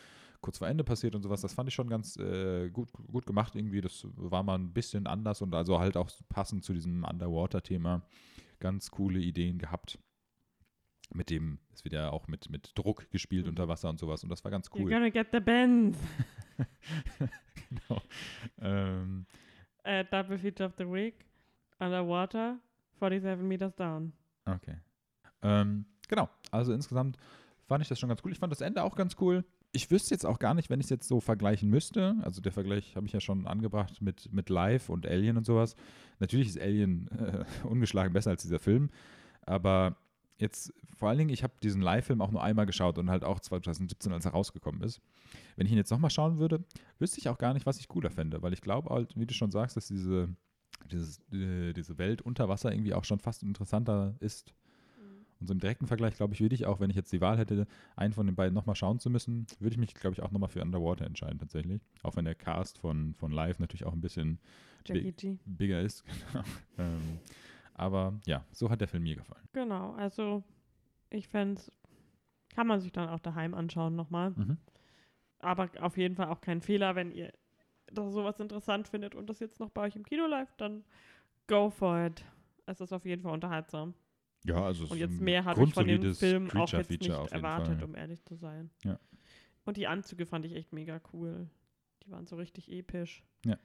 kurz 0.47 0.59
vor 0.59 0.69
Ende 0.69 0.85
passiert 0.85 1.15
und 1.15 1.23
sowas. 1.23 1.41
Das 1.43 1.53
fand 1.53 1.69
ich 1.69 1.75
schon 1.75 1.89
ganz 1.91 2.17
äh, 2.17 2.71
gut, 2.71 2.89
gut 2.93 3.27
gemacht 3.27 3.55
irgendwie. 3.55 3.81
Das 3.83 4.07
war 4.17 4.43
mal 4.43 4.55
ein 4.59 4.73
bisschen 4.73 5.07
anders 5.07 5.43
und 5.43 5.55
also 5.55 5.79
halt 5.79 5.97
auch 5.97 6.09
passend 6.29 6.65
zu 6.65 6.73
diesem 6.73 7.05
Underwater-Thema. 7.05 8.03
Ganz 8.61 8.91
coole 8.91 9.19
Ideen 9.19 9.59
gehabt. 9.59 9.99
Mit 11.13 11.31
dem, 11.31 11.59
es 11.73 11.85
wird 11.85 11.93
ja 11.95 12.11
auch 12.11 12.27
mit, 12.29 12.49
mit 12.51 12.73
Druck 12.77 13.11
gespielt 13.11 13.45
Mhm. 13.45 13.51
unter 13.51 13.69
Wasser 13.69 13.91
und 13.91 13.99
sowas 14.01 14.23
und 14.25 14.31
das 14.31 14.43
war 14.45 14.51
ganz 14.51 14.69
You're 14.69 14.83
cool. 14.83 14.91
gonna 14.91 15.11
get 15.11 15.29
the 15.33 15.41
bends. 15.41 15.99
genau. 17.69 18.01
Ähm, 18.61 19.27
Uh, 19.89 20.03
double 20.11 20.37
feature 20.37 20.67
of 20.69 20.75
the 20.79 20.85
week. 20.85 21.25
Underwater, 21.79 22.59
47 22.99 23.41
meters 23.45 23.73
down. 23.77 24.13
Okay. 24.45 24.79
Ähm, 25.43 25.87
genau, 26.09 26.29
also 26.51 26.73
insgesamt 26.73 27.17
fand 27.69 27.83
ich 27.83 27.89
das 27.89 28.01
schon 28.01 28.09
ganz 28.09 28.21
cool. 28.25 28.33
Ich 28.33 28.39
fand 28.41 28.51
das 28.51 28.63
Ende 28.63 28.83
auch 28.83 28.97
ganz 28.97 29.15
cool. 29.21 29.45
Ich 29.77 29.91
wüsste 29.91 30.15
jetzt 30.15 30.25
auch 30.25 30.39
gar 30.39 30.55
nicht, 30.55 30.71
wenn 30.71 30.81
ich 30.81 30.87
es 30.87 30.91
jetzt 30.91 31.07
so 31.07 31.21
vergleichen 31.21 31.69
müsste. 31.69 32.17
Also 32.23 32.41
der 32.41 32.51
Vergleich 32.51 32.97
habe 32.97 33.07
ich 33.07 33.13
ja 33.13 33.21
schon 33.21 33.47
angebracht 33.47 34.01
mit, 34.01 34.33
mit 34.33 34.49
Live 34.49 34.89
und 34.89 35.07
Alien 35.07 35.37
und 35.37 35.45
sowas. 35.45 35.77
Natürlich 36.19 36.49
ist 36.49 36.59
Alien 36.59 37.09
äh, 37.09 37.45
ungeschlagen 37.67 38.15
besser 38.15 38.31
als 38.31 38.41
dieser 38.41 38.59
Film. 38.59 38.89
Aber 39.43 39.99
jetzt 40.39 40.73
vor 40.97 41.11
allen 41.11 41.19
Dingen, 41.19 41.31
ich 41.31 41.43
habe 41.43 41.53
diesen 41.63 41.83
Live-Film 41.83 42.23
auch 42.23 42.31
nur 42.31 42.43
einmal 42.43 42.65
geschaut 42.65 42.97
und 42.97 43.11
halt 43.11 43.23
auch 43.23 43.39
2017, 43.39 44.15
als 44.15 44.25
er 44.25 44.31
rausgekommen 44.31 44.81
ist. 44.81 45.03
Wenn 45.57 45.67
ich 45.67 45.73
ihn 45.73 45.79
jetzt 45.79 45.91
nochmal 45.91 46.11
schauen 46.11 46.39
würde, 46.39 46.65
wüsste 46.99 47.19
ich 47.19 47.29
auch 47.29 47.37
gar 47.37 47.53
nicht, 47.53 47.67
was 47.67 47.79
ich 47.79 47.87
cooler 47.87 48.11
fände. 48.11 48.41
Weil 48.41 48.55
ich 48.55 48.63
glaube 48.63 48.89
halt, 48.89 49.15
wie 49.15 49.27
du 49.27 49.35
schon 49.35 49.51
sagst, 49.51 49.77
dass 49.77 49.89
diese, 49.89 50.35
dieses, 50.91 51.19
äh, 51.33 51.75
diese 51.75 51.99
Welt 51.99 52.23
unter 52.23 52.49
Wasser 52.49 52.73
irgendwie 52.73 52.95
auch 52.95 53.05
schon 53.05 53.21
fast 53.21 53.43
interessanter 53.43 54.15
ist 54.21 54.55
und 55.41 55.47
so 55.47 55.53
im 55.53 55.61
direkten 55.61 55.87
Vergleich, 55.87 56.17
glaube 56.17 56.35
ich, 56.35 56.41
würde 56.41 56.55
ich 56.55 56.67
auch, 56.67 56.81
wenn 56.81 56.91
ich 56.91 56.97
jetzt 56.97 57.13
die 57.13 57.21
Wahl 57.21 57.39
hätte, 57.39 57.67
einen 57.95 58.13
von 58.13 58.27
den 58.27 58.35
beiden 58.35 58.55
nochmal 58.55 58.77
schauen 58.77 58.99
zu 58.99 59.11
müssen, 59.11 59.47
würde 59.61 59.75
ich 59.75 59.79
mich, 59.79 59.95
glaube 59.95 60.15
ich, 60.15 60.23
auch 60.23 60.31
nochmal 60.31 60.49
für 60.49 60.63
Underwater 60.63 61.05
entscheiden 61.07 61.39
tatsächlich. 61.39 61.83
Auch 62.03 62.17
wenn 62.17 62.25
der 62.25 62.35
Cast 62.35 62.79
von, 62.79 63.15
von 63.15 63.33
Live 63.33 63.59
natürlich 63.59 63.85
auch 63.85 63.93
ein 63.93 64.01
bisschen 64.01 64.39
Jackie 64.87 65.13
G. 65.13 65.39
bigger 65.45 65.81
ist. 65.81 66.05
Genau. 66.33 66.45
ähm, 66.79 67.19
aber 67.75 68.19
ja, 68.25 68.45
so 68.53 68.71
hat 68.71 68.81
der 68.81 68.89
Film 68.89 69.03
mir 69.03 69.17
gefallen. 69.17 69.47
Genau, 69.53 69.93
also 69.93 70.43
ich 71.11 71.29
fände 71.29 71.61
kann 72.57 72.67
man 72.67 72.81
sich 72.81 72.91
dann 72.91 73.11
auch 73.11 73.21
daheim 73.21 73.53
anschauen 73.53 73.95
nochmal. 73.95 74.31
Mhm. 74.31 74.57
Aber 75.41 75.69
auf 75.81 75.99
jeden 75.99 76.17
Fall 76.17 76.29
auch 76.29 76.41
kein 76.41 76.63
Fehler, 76.63 76.97
wenn 76.97 77.13
ihr 77.13 77.31
das 77.93 78.15
sowas 78.15 78.41
interessant 78.41 78.89
findet 78.89 79.15
und 79.15 79.29
das 79.29 79.41
jetzt 79.41 79.61
noch 79.61 79.69
bei 79.69 79.83
euch 79.83 79.95
im 79.95 80.05
Kino 80.05 80.27
läuft, 80.27 80.59
dann 80.61 80.83
go 81.47 81.69
for 81.69 82.07
it. 82.07 82.25
Es 82.65 82.81
ist 82.81 82.95
auf 82.95 83.05
jeden 83.05 83.23
Fall 83.23 83.33
unterhaltsam. 83.33 83.93
Ja, 84.47 84.65
also 84.65 84.87
Und 84.87 84.99
jetzt 84.99 85.21
mehr 85.21 85.45
habe 85.45 85.63
ich 85.65 85.75
von 85.75 85.87
dem 85.87 86.15
Film 86.15 86.51
auch 86.53 86.71
jetzt 86.73 86.91
nicht 86.91 87.09
erwartet, 87.09 87.79
Fall. 87.79 87.85
um 87.85 87.95
ehrlich 87.95 88.25
zu 88.25 88.37
sein. 88.37 88.71
Ja. 88.85 88.99
Und 89.65 89.77
die 89.77 89.87
Anzüge 89.87 90.27
fand 90.27 90.45
ich 90.47 90.55
echt 90.55 90.73
mega 90.73 91.01
cool. 91.13 91.49
Die 92.05 92.11
waren 92.11 92.27
so 92.27 92.37
richtig 92.37 92.71
episch. 92.71 93.25
Ja. 93.45 93.57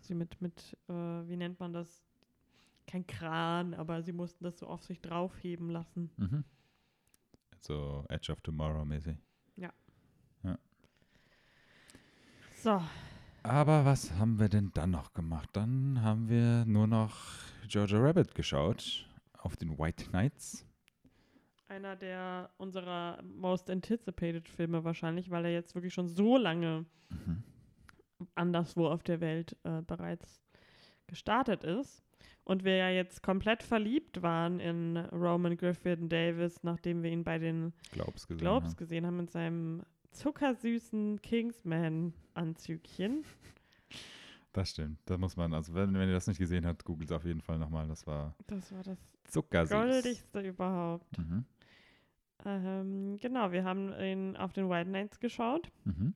Sie 0.00 0.14
mit, 0.14 0.40
mit 0.40 0.76
äh, 0.88 0.92
wie 0.92 1.36
nennt 1.36 1.60
man 1.60 1.72
das? 1.72 2.02
Kein 2.86 3.06
Kran, 3.06 3.74
aber 3.74 4.02
sie 4.02 4.12
mussten 4.12 4.42
das 4.42 4.58
so 4.58 4.66
auf 4.66 4.82
sich 4.82 5.00
draufheben 5.00 5.70
lassen. 5.70 6.10
Mhm. 6.16 6.44
So 7.60 8.04
Edge 8.08 8.32
of 8.32 8.40
Tomorrow 8.40 8.84
mäßig. 8.84 9.16
So, 12.62 12.82
Aber 13.42 13.86
was 13.86 14.12
haben 14.18 14.38
wir 14.38 14.50
denn 14.50 14.70
dann 14.74 14.90
noch 14.90 15.14
gemacht? 15.14 15.48
Dann 15.54 16.02
haben 16.02 16.28
wir 16.28 16.66
nur 16.66 16.86
noch 16.86 17.16
Georgia 17.66 17.98
Rabbit 17.98 18.34
geschaut 18.34 19.08
auf 19.42 19.56
den 19.56 19.78
White 19.78 20.06
Knights. 20.06 20.66
einer 21.68 21.94
der 21.96 22.50
unserer 22.58 23.22
most 23.22 23.70
anticipated 23.70 24.48
Filme 24.48 24.82
wahrscheinlich, 24.82 25.30
weil 25.30 25.44
er 25.44 25.52
jetzt 25.52 25.74
wirklich 25.76 25.94
schon 25.94 26.08
so 26.08 26.36
lange 26.36 26.84
Mhm. 27.10 27.42
anderswo 28.34 28.88
auf 28.88 29.02
der 29.04 29.20
Welt 29.20 29.56
äh, 29.64 29.80
bereits 29.82 30.40
gestartet 31.06 31.62
ist. 31.64 32.02
Und 32.44 32.64
wir 32.64 32.74
ja 32.76 32.88
jetzt 32.90 33.22
komplett 33.22 33.62
verliebt 33.62 34.22
waren 34.22 34.58
in 34.60 34.96
Roman 34.96 35.56
Griffin 35.56 36.08
Davis, 36.08 36.62
nachdem 36.64 37.02
wir 37.04 37.10
ihn 37.12 37.22
bei 37.24 37.38
den 37.38 37.72
Globes 37.92 38.26
gesehen. 38.26 38.40
Globes 38.44 38.70
haben. 38.70 38.76
gesehen 38.76 39.06
haben 39.06 39.16
mit 39.18 39.30
seinem 39.30 39.82
zuckersüßen 40.10 41.20
Kingsman-Anzügchen. 41.22 43.24
Das 44.52 44.70
stimmt. 44.70 44.98
Da 45.06 45.16
muss 45.16 45.36
man, 45.36 45.54
also 45.54 45.74
wenn, 45.74 45.94
wenn 45.94 46.08
ihr 46.08 46.14
das 46.14 46.26
nicht 46.26 46.38
gesehen 46.38 46.66
habt, 46.66 46.84
googelt 46.84 47.10
es 47.10 47.16
auf 47.16 47.24
jeden 47.24 47.40
Fall 47.40 47.58
nochmal. 47.58 47.86
Das 47.86 48.06
war 48.06 48.34
Das 48.48 48.72
war 48.72 48.82
das 48.82 48.98
zuckersüß. 49.24 49.70
goldigste 49.76 50.40
überhaupt. 50.40 51.18
Mhm. 51.18 51.44
Ähm, 52.44 53.16
genau, 53.20 53.52
wir 53.52 53.64
haben 53.64 53.92
ihn 54.00 54.36
auf 54.36 54.52
den 54.52 54.68
White 54.68 54.90
Nights 54.90 55.20
geschaut. 55.20 55.70
Mhm. 55.84 56.14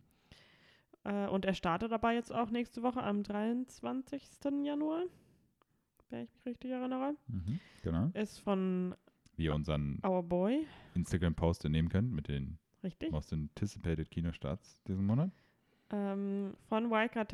Äh, 1.05 1.26
und 1.28 1.45
er 1.45 1.55
startet 1.55 1.93
dabei 1.93 2.14
jetzt 2.14 2.32
auch 2.32 2.51
nächste 2.51 2.82
Woche 2.82 3.03
am 3.03 3.22
23. 3.22 4.22
Januar, 4.64 5.05
wenn 6.11 6.24
ich 6.24 6.30
mich 6.32 6.47
richtig 6.47 6.70
erinnere. 6.70 7.14
Mhm. 7.28 7.61
Genau. 7.82 8.11
Ist 8.14 8.39
von 8.41 8.95
Wie 9.37 9.45
ihr 9.45 9.55
unseren 9.55 10.01
Our 10.05 10.22
Boy, 10.22 10.66
Instagram-Post 10.95 11.64
nehmen 11.64 11.89
könnt 11.91 12.11
mit 12.11 12.28
den 12.28 12.59
richtig? 12.82 13.12
most 13.12 13.32
anticipated 13.32 14.11
Kinostarts 14.11 14.82
diesen 14.85 15.05
Monat. 15.05 15.30
Ähm, 15.91 16.55
von 16.68 16.91
Waika 16.91 17.24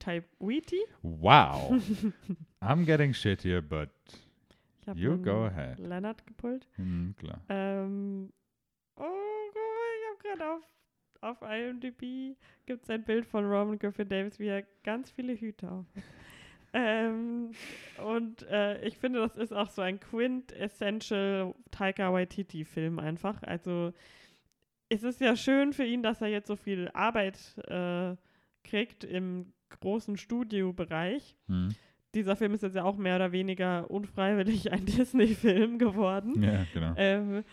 Tai- 0.00 0.22
Taiwiti. 0.40 0.80
Wow. 1.02 1.80
I'm 2.62 2.84
getting 2.84 3.12
shit 3.14 3.42
here, 3.42 3.62
but 3.62 3.90
Ich 4.82 4.88
habe 4.88 4.98
You 4.98 5.16
go 5.16 5.44
ahead. 5.44 5.78
Leonard 5.78 6.26
gepult. 6.26 6.66
hm, 6.76 7.14
klar. 7.18 7.40
Ähm, 7.48 8.32
oh, 8.96 9.02
ich 9.04 10.26
habe 10.34 10.38
gerade 10.38 10.52
auf, 10.52 10.62
auf 11.20 11.42
IMDb 11.42 12.36
gibt 12.66 12.82
es 12.84 12.90
ein 12.90 13.04
Bild 13.04 13.26
von 13.26 13.44
Roman 13.44 13.78
Griffin 13.78 14.08
Davis, 14.08 14.38
wie 14.38 14.48
er 14.48 14.64
ganz 14.82 15.10
viele 15.10 15.34
Hüte 15.34 15.70
auf. 15.70 15.86
Ähm, 16.72 17.50
und 18.00 18.42
äh, 18.48 18.80
ich 18.86 18.96
finde, 18.96 19.18
das 19.18 19.36
ist 19.36 19.52
auch 19.52 19.70
so 19.70 19.82
ein 19.82 19.98
quintessential 19.98 21.52
Taika 21.72 22.12
Waititi-Film 22.12 23.00
einfach. 23.00 23.42
Also 23.42 23.92
es 24.88 25.02
ist 25.02 25.20
ja 25.20 25.34
schön 25.34 25.72
für 25.72 25.82
ihn, 25.84 26.04
dass 26.04 26.20
er 26.20 26.28
jetzt 26.28 26.46
so 26.46 26.54
viel 26.54 26.88
Arbeit 26.94 27.58
äh, 27.66 28.14
kriegt 28.62 29.02
im 29.02 29.52
großen 29.78 30.16
Studiobereich. 30.16 31.36
Hm. 31.46 31.68
Dieser 32.14 32.34
Film 32.34 32.54
ist 32.54 32.62
jetzt 32.62 32.74
ja 32.74 32.82
auch 32.84 32.96
mehr 32.96 33.16
oder 33.16 33.30
weniger 33.32 33.88
unfreiwillig 33.90 34.72
ein 34.72 34.84
Disney-Film 34.86 35.78
geworden. 35.78 36.42
Ja, 36.42 36.64
genau. 36.74 36.92
Ähm, 36.96 37.44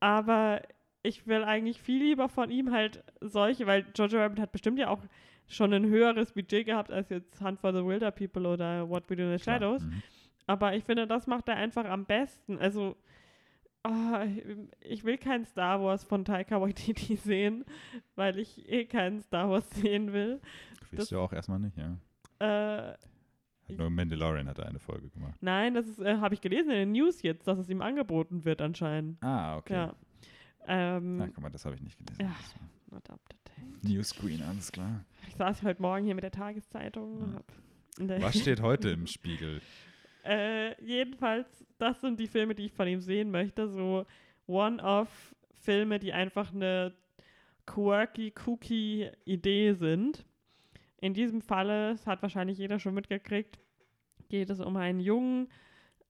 aber 0.00 0.62
ich 1.04 1.26
will 1.26 1.44
eigentlich 1.44 1.80
viel 1.80 2.02
lieber 2.02 2.28
von 2.28 2.50
ihm 2.50 2.72
halt 2.72 3.04
solche, 3.20 3.66
weil 3.66 3.86
Jojo 3.94 4.18
Rabbit 4.18 4.40
hat 4.40 4.52
bestimmt 4.52 4.78
ja 4.78 4.88
auch 4.88 5.02
schon 5.48 5.72
ein 5.72 5.86
höheres 5.86 6.32
Budget 6.32 6.66
gehabt 6.66 6.90
als 6.90 7.10
jetzt 7.10 7.40
Hunt 7.40 7.60
for 7.60 7.72
the 7.72 7.84
Wilder 7.84 8.10
People 8.10 8.46
oder 8.48 8.88
What 8.88 9.08
We 9.10 9.16
Do 9.16 9.22
in 9.24 9.38
the. 9.38 9.42
Shadows. 9.44 9.82
Mhm. 9.82 10.02
Aber 10.46 10.74
ich 10.74 10.82
finde, 10.84 11.06
das 11.06 11.26
macht 11.26 11.48
er 11.48 11.56
einfach 11.56 11.84
am 11.84 12.04
besten. 12.04 12.58
Also, 12.58 12.96
ich- 14.26 14.44
ich 14.80 15.04
will 15.04 15.18
kein 15.18 15.44
Star 15.44 15.82
Wars 15.82 16.04
von 16.04 16.24
Taika 16.24 16.60
Waititi 16.60 17.16
sehen, 17.16 17.64
weil 18.14 18.38
ich 18.38 18.68
eh 18.70 18.84
keinen 18.84 19.20
Star 19.20 19.50
Wars 19.50 19.68
sehen 19.70 20.12
will. 20.12 20.40
Willst 20.92 21.12
du 21.12 21.18
auch 21.18 21.32
erstmal 21.32 21.58
nicht, 21.58 21.76
ja. 21.76 21.96
Äh, 22.38 22.92
Hat 22.92 22.98
nur 23.78 23.90
Mandalorian 23.90 24.48
hat 24.48 24.58
er 24.58 24.66
eine 24.66 24.78
Folge 24.78 25.08
gemacht. 25.10 25.34
nein, 25.40 25.74
das 25.74 25.98
äh, 25.98 26.16
habe 26.18 26.34
ich 26.34 26.40
gelesen 26.40 26.70
in 26.70 26.76
den 26.78 26.92
News 26.92 27.22
jetzt, 27.22 27.46
dass 27.46 27.58
es 27.58 27.68
ihm 27.68 27.80
angeboten 27.82 28.44
wird 28.44 28.60
anscheinend. 28.60 29.22
Ah, 29.22 29.56
okay. 29.56 29.74
Ja. 29.74 29.94
Ähm, 30.66 31.16
Na, 31.16 31.26
guck 31.28 31.40
mal, 31.40 31.50
das 31.50 31.64
habe 31.64 31.74
ich 31.74 31.82
nicht 31.82 31.98
gelesen. 31.98 32.20
Ja. 32.22 32.34
not 32.90 33.08
up 33.10 33.20
to 33.28 33.36
date. 33.44 33.84
New 33.84 34.02
Screen, 34.02 34.42
alles 34.42 34.70
klar. 34.70 35.04
Ich 35.28 35.34
saß 35.36 35.62
heute 35.62 35.80
Morgen 35.82 36.04
hier 36.04 36.14
mit 36.14 36.24
der 36.24 36.30
Tageszeitung. 36.30 37.40
Ja. 37.98 38.20
Was 38.20 38.38
steht 38.38 38.60
heute 38.60 38.90
im 38.90 39.06
Spiegel? 39.06 39.60
Äh, 40.24 40.80
jedenfalls, 40.84 41.64
das 41.78 42.00
sind 42.00 42.20
die 42.20 42.28
Filme, 42.28 42.54
die 42.54 42.66
ich 42.66 42.72
von 42.72 42.86
ihm 42.86 43.00
sehen 43.00 43.30
möchte. 43.30 43.68
So 43.68 44.06
One-Off-Filme, 44.46 45.98
die 45.98 46.12
einfach 46.12 46.52
eine 46.52 46.94
quirky, 47.66 48.30
kooky 48.30 49.10
Idee 49.24 49.72
sind. 49.74 50.24
In 51.02 51.14
diesem 51.14 51.40
Falle, 51.42 51.90
das 51.92 52.06
hat 52.06 52.22
wahrscheinlich 52.22 52.58
jeder 52.58 52.78
schon 52.78 52.94
mitgekriegt, 52.94 53.58
geht 54.28 54.48
es 54.50 54.60
um 54.60 54.76
einen 54.76 55.00
Jungen, 55.00 55.48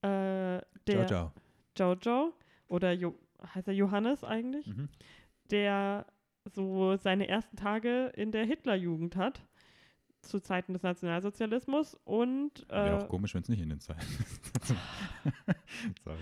äh, 0.03 0.61
der 0.86 1.07
Jojo. 1.09 1.32
Jojo 1.76 2.32
oder 2.68 2.93
jo 2.93 3.18
heißt 3.55 3.68
er 3.68 3.74
Johannes 3.74 4.22
eigentlich, 4.22 4.66
Mhm. 4.66 4.88
der 5.51 6.05
so 6.45 6.97
seine 6.97 7.26
ersten 7.26 7.57
Tage 7.57 8.12
in 8.16 8.32
der 8.32 8.45
Hitlerjugend 8.45 9.16
hat, 9.16 9.43
zu 10.20 10.40
Zeiten 10.40 10.74
des 10.74 10.82
Nationalsozialismus 10.82 11.95
und 12.05 12.68
Wäre 12.68 13.01
äh, 13.01 13.03
auch 13.03 13.09
komisch, 13.09 13.34
wenn 13.34 13.43
es 13.43 13.49
nicht 13.49 13.62
in 13.62 13.70
den 13.70 13.80
Zeiten 13.80 14.03
ist. 14.03 14.53
Sorry. 16.05 16.18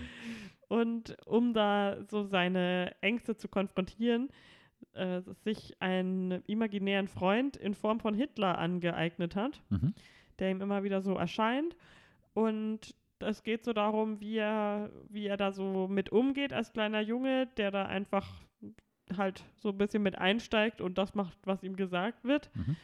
Und 0.69 1.17
um 1.27 1.53
da 1.53 1.97
so 2.09 2.23
seine 2.23 2.95
Ängste 3.01 3.35
zu 3.35 3.49
konfrontieren, 3.49 4.29
äh, 4.93 5.21
sich 5.43 5.75
einen 5.81 6.43
imaginären 6.47 7.07
Freund 7.07 7.57
in 7.57 7.73
Form 7.73 7.99
von 7.99 8.13
Hitler 8.13 8.57
angeeignet 8.57 9.35
hat, 9.35 9.61
Mhm. 9.69 9.93
der 10.39 10.51
ihm 10.51 10.61
immer 10.61 10.83
wieder 10.83 11.01
so 11.01 11.15
erscheint. 11.15 11.75
Und 12.33 12.95
es 13.19 13.43
geht 13.43 13.63
so 13.63 13.73
darum, 13.73 14.19
wie 14.19 14.37
er, 14.37 14.89
wie 15.09 15.27
er 15.27 15.37
da 15.37 15.51
so 15.51 15.87
mit 15.87 16.11
umgeht 16.11 16.53
als 16.53 16.73
kleiner 16.73 17.01
Junge, 17.01 17.47
der 17.57 17.71
da 17.71 17.85
einfach 17.85 18.27
halt 19.17 19.43
so 19.57 19.69
ein 19.69 19.77
bisschen 19.77 20.01
mit 20.03 20.17
einsteigt 20.17 20.79
und 20.81 20.97
das 20.97 21.13
macht, 21.15 21.37
was 21.45 21.63
ihm 21.63 21.75
gesagt 21.75 22.23
wird. 22.23 22.49
Mhm. 22.55 22.75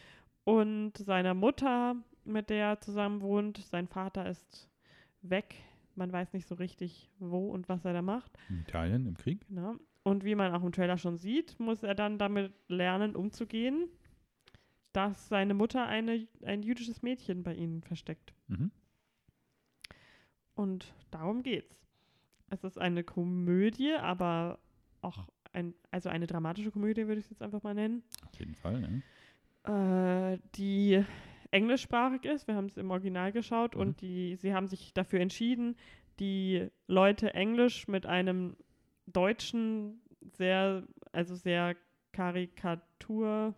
Und 0.43 0.97
seiner 0.97 1.33
Mutter, 1.33 1.95
mit 2.23 2.49
der 2.49 2.65
er 2.67 2.81
zusammen 2.81 3.21
wohnt, 3.21 3.57
sein 3.57 3.87
Vater 3.87 4.29
ist 4.29 4.69
weg. 5.21 5.55
Man 5.95 6.11
weiß 6.11 6.33
nicht 6.33 6.47
so 6.47 6.55
richtig, 6.55 7.09
wo 7.19 7.49
und 7.49 7.67
was 7.69 7.83
er 7.83 7.93
da 7.93 8.01
macht. 8.01 8.31
In 8.49 8.59
Italien 8.59 9.07
im 9.07 9.17
Krieg? 9.17 9.45
Genau. 9.47 9.75
Und 10.07 10.23
wie 10.23 10.35
man 10.35 10.53
auch 10.53 10.63
im 10.63 10.71
Trailer 10.71 10.97
schon 10.97 11.17
sieht, 11.17 11.59
muss 11.59 11.83
er 11.83 11.95
dann 11.95 12.17
damit 12.17 12.53
lernen, 12.67 13.15
umzugehen, 13.15 13.89
dass 14.93 15.27
seine 15.27 15.53
Mutter 15.53 15.85
eine, 15.85 16.27
ein 16.43 16.63
jüdisches 16.63 17.01
Mädchen 17.01 17.43
bei 17.43 17.53
ihnen 17.53 17.81
versteckt. 17.83 18.33
Mhm. 18.47 18.71
Und 20.55 20.93
darum 21.11 21.43
geht's. 21.43 21.75
Es 22.49 22.63
ist 22.63 22.77
eine 22.79 23.03
Komödie, 23.03 23.93
aber 23.93 24.59
auch 25.01 25.27
ein, 25.53 25.73
also 25.91 26.09
eine 26.09 26.27
dramatische 26.27 26.71
Komödie, 26.71 27.07
würde 27.07 27.19
ich 27.19 27.25
es 27.25 27.31
jetzt 27.31 27.41
einfach 27.41 27.63
mal 27.63 27.73
nennen, 27.73 28.03
Auf 28.25 28.39
jeden 28.39 28.55
Fall, 28.55 28.79
ne? 28.79 30.33
äh, 30.33 30.39
die 30.55 31.03
englischsprachig 31.51 32.25
ist. 32.25 32.47
Wir 32.47 32.55
haben 32.55 32.67
es 32.67 32.77
im 32.77 32.89
Original 32.91 33.31
geschaut 33.31 33.75
Mhm. 33.75 33.81
und 33.81 34.01
die, 34.01 34.35
sie 34.37 34.53
haben 34.53 34.67
sich 34.67 34.93
dafür 34.93 35.19
entschieden, 35.19 35.75
die 36.19 36.67
Leute 36.87 37.33
Englisch 37.33 37.87
mit 37.87 38.05
einem 38.05 38.55
deutschen, 39.07 40.01
sehr, 40.21 40.83
also 41.11 41.35
sehr 41.35 41.75
Karikatur, 42.11 43.53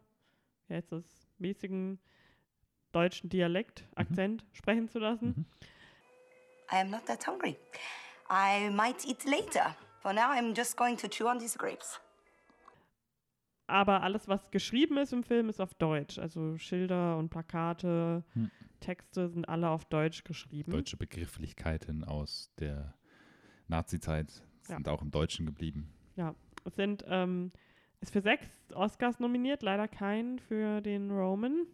wie 0.68 0.74
heißt 0.76 0.92
das, 0.92 1.06
mäßigen 1.38 2.00
deutschen 2.92 3.30
Dialekt, 3.30 3.88
Akzent 3.96 4.46
sprechen 4.54 4.90
zu 4.90 5.00
lassen. 5.00 5.28
Mhm. 5.38 5.46
I 6.72 6.82
am 6.82 6.90
not 6.92 7.06
that 7.06 7.26
hungry. 7.28 7.58
I 8.30 8.70
might 8.70 9.06
eat 9.06 9.26
later. 9.26 9.76
For 10.02 10.14
now, 10.14 10.32
I'm 10.32 10.56
just 10.56 10.78
going 10.78 10.98
to 10.98 11.08
chew 11.08 11.28
on 11.28 11.40
these 11.40 11.58
grapes. 11.58 12.00
Aber 13.68 14.02
alles, 14.02 14.28
was 14.28 14.50
geschrieben 14.50 14.98
ist 14.98 15.14
im 15.14 15.24
Film, 15.24 15.50
ist 15.50 15.62
auf 15.62 15.74
Deutsch. 15.76 16.18
Also 16.18 16.58
Schilder 16.58 17.18
und 17.18 17.30
Plakate, 17.30 18.24
Hm. 18.34 18.50
Texte 18.80 19.30
sind 19.30 19.48
alle 19.48 19.70
auf 19.70 19.86
Deutsch 19.86 20.24
geschrieben. 20.24 20.72
Deutsche 20.72 20.98
Begrifflichkeiten 20.98 22.04
aus 22.04 22.52
der 22.60 22.94
Nazi-Zeit 23.68 24.44
Ja. 24.70 24.76
sind 24.76 24.88
auch 24.88 25.02
im 25.02 25.12
Deutschen 25.12 25.46
geblieben. 25.46 25.94
Es 26.66 26.76
sind, 26.76 27.04
ähm, 27.08 27.52
ist 28.02 28.14
für 28.14 28.22
sechs 28.22 28.48
Oscars 28.74 29.20
nominiert, 29.20 29.64
leider 29.64 29.88
keinen 29.88 30.40
für 30.40 30.82
den 30.82 31.12
Roman, 31.12 31.66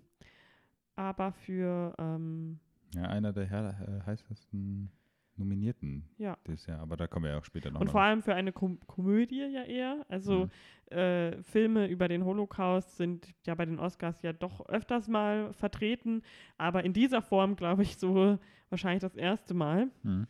aber 0.95 1.31
für, 1.31 1.93
ähm, 1.97 2.59
Ja, 2.93 3.03
einer 3.03 3.33
der 3.33 3.45
her 3.45 4.01
äh, 4.03 4.05
heißesten 4.05 4.91
Nominierten 5.37 6.05
ja. 6.17 6.37
dieses 6.47 6.65
Jahr, 6.65 6.79
aber 6.79 6.95
da 6.95 7.07
kommen 7.07 7.25
wir 7.25 7.31
ja 7.31 7.39
auch 7.39 7.43
später 7.45 7.69
noch 7.69 7.81
Und 7.81 7.87
mal 7.87 7.91
vor 7.91 8.01
allem 8.01 8.21
für 8.21 8.33
eine 8.33 8.53
Kom 8.53 8.79
Komödie 8.87 9.41
ja 9.41 9.63
eher. 9.63 10.05
Also 10.07 10.47
äh, 10.91 11.43
Filme 11.43 11.87
über 11.87 12.07
den 12.07 12.23
Holocaust 12.23 12.95
sind 12.95 13.27
ja 13.45 13.53
bei 13.53 13.65
den 13.65 13.77
Oscars 13.77 14.21
ja 14.21 14.31
doch 14.31 14.65
öfters 14.69 15.09
mal 15.09 15.51
vertreten, 15.53 16.21
aber 16.57 16.85
in 16.85 16.93
dieser 16.93 17.21
Form, 17.21 17.57
glaube 17.57 17.81
ich, 17.81 17.97
so 17.97 18.39
wahrscheinlich 18.69 19.01
das 19.01 19.17
erste 19.17 19.53
Mal. 19.53 19.89
Mhm. 20.03 20.27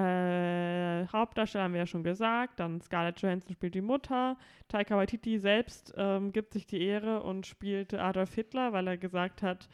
Äh, 0.00 1.06
Hauptdarsteller 1.12 1.64
haben 1.64 1.74
wir 1.74 1.80
ja 1.80 1.86
schon 1.86 2.04
gesagt, 2.04 2.60
dann 2.60 2.80
Scarlett 2.80 3.20
Johansson 3.20 3.52
spielt 3.52 3.74
die 3.74 3.80
Mutter, 3.80 4.36
Taika 4.68 4.96
Waititi 4.96 5.38
selbst 5.38 5.92
ähm, 5.96 6.32
gibt 6.32 6.52
sich 6.52 6.66
die 6.66 6.82
Ehre 6.82 7.22
und 7.22 7.46
spielt 7.46 7.92
Adolf 7.94 8.34
Hitler, 8.34 8.72
weil 8.72 8.86
er 8.86 8.96
gesagt 8.96 9.42
hat, 9.42 9.68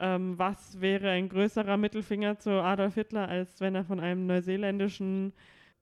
ähm, 0.00 0.38
was 0.38 0.80
wäre 0.80 1.10
ein 1.10 1.28
größerer 1.28 1.76
Mittelfinger 1.76 2.38
zu 2.38 2.50
Adolf 2.50 2.94
Hitler, 2.94 3.28
als 3.28 3.60
wenn 3.60 3.74
er 3.74 3.84
von 3.84 4.00
einem 4.00 4.26
neuseeländischen 4.26 5.32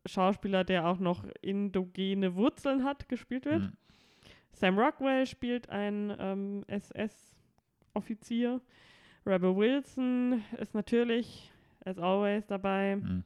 Schauspieler, 0.06 0.64
der 0.64 0.86
auch 0.86 0.98
noch 0.98 1.24
indogene 1.42 2.34
Wurzeln 2.34 2.84
hat, 2.84 3.08
gespielt 3.08 3.44
wird. 3.44 3.62
Mhm. 3.62 3.72
Sam 4.52 4.78
Rockwell 4.78 5.26
spielt 5.26 5.68
einen 5.68 6.16
ähm, 6.18 6.64
SS-Offizier. 6.68 8.60
Rebel 9.26 9.54
Wilson 9.54 10.42
ist 10.58 10.74
natürlich, 10.74 11.52
as 11.84 11.98
always, 11.98 12.46
dabei. 12.46 12.96
Mhm. 12.96 13.24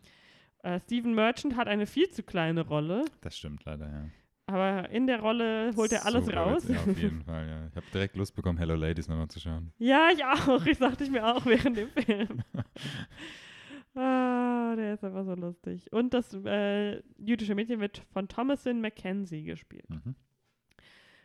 Äh, 0.62 0.80
Stephen 0.80 1.14
Merchant 1.14 1.56
hat 1.56 1.68
eine 1.68 1.86
viel 1.86 2.08
zu 2.10 2.22
kleine 2.22 2.66
Rolle, 2.66 3.04
Das 3.22 3.36
stimmt 3.38 3.64
leider, 3.64 3.86
ja. 3.90 4.04
aber 4.46 4.90
in 4.90 5.06
der 5.06 5.20
Rolle 5.20 5.70
holt 5.76 5.92
er 5.92 6.04
alles 6.04 6.26
Super 6.26 6.36
raus. 6.40 6.68
Ja, 6.68 6.76
auf 6.80 6.98
jeden 6.98 7.22
Fall, 7.24 7.48
ja. 7.48 7.66
Ich 7.68 7.76
habe 7.76 7.86
direkt 7.94 8.16
Lust 8.16 8.34
bekommen, 8.34 8.58
Hello 8.58 8.74
Ladies 8.74 9.08
nochmal 9.08 9.28
zu 9.28 9.40
schauen. 9.40 9.72
ja, 9.78 10.08
ich 10.12 10.22
auch. 10.24 10.64
Ich 10.66 10.76
sagte 10.78 11.04
ich 11.04 11.10
mir 11.10 11.26
auch 11.26 11.46
während 11.46 11.76
dem 11.78 11.88
Film. 11.90 12.42
ah, 13.94 14.74
der 14.76 14.94
ist 14.94 15.04
einfach 15.04 15.24
so 15.24 15.34
lustig. 15.34 15.90
Und 15.92 16.14
das 16.14 16.32
äh, 16.44 17.02
jüdische 17.18 17.54
Mädchen 17.54 17.80
wird 17.80 18.02
von 18.12 18.28
Thomasin 18.28 18.80
McKenzie 18.80 19.42
gespielt. 19.44 19.88
Mhm. 19.88 20.14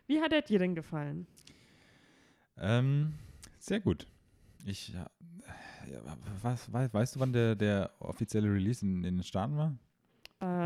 Wie 0.06 0.20
hat 0.20 0.32
er 0.32 0.42
dir 0.42 0.58
denn 0.58 0.74
gefallen? 0.74 1.26
Ähm, 2.58 3.14
sehr 3.58 3.80
gut. 3.80 4.06
Ich, 4.66 4.92
ja, 4.92 5.08
was, 6.42 6.72
wei- 6.72 6.92
weißt 6.92 7.16
du, 7.16 7.20
wann 7.20 7.32
der, 7.32 7.54
der 7.54 7.90
offizielle 8.00 8.52
Release 8.52 8.84
in, 8.84 9.04
in 9.04 9.16
den 9.18 9.22
Staaten 9.22 9.56
war? 9.56 9.74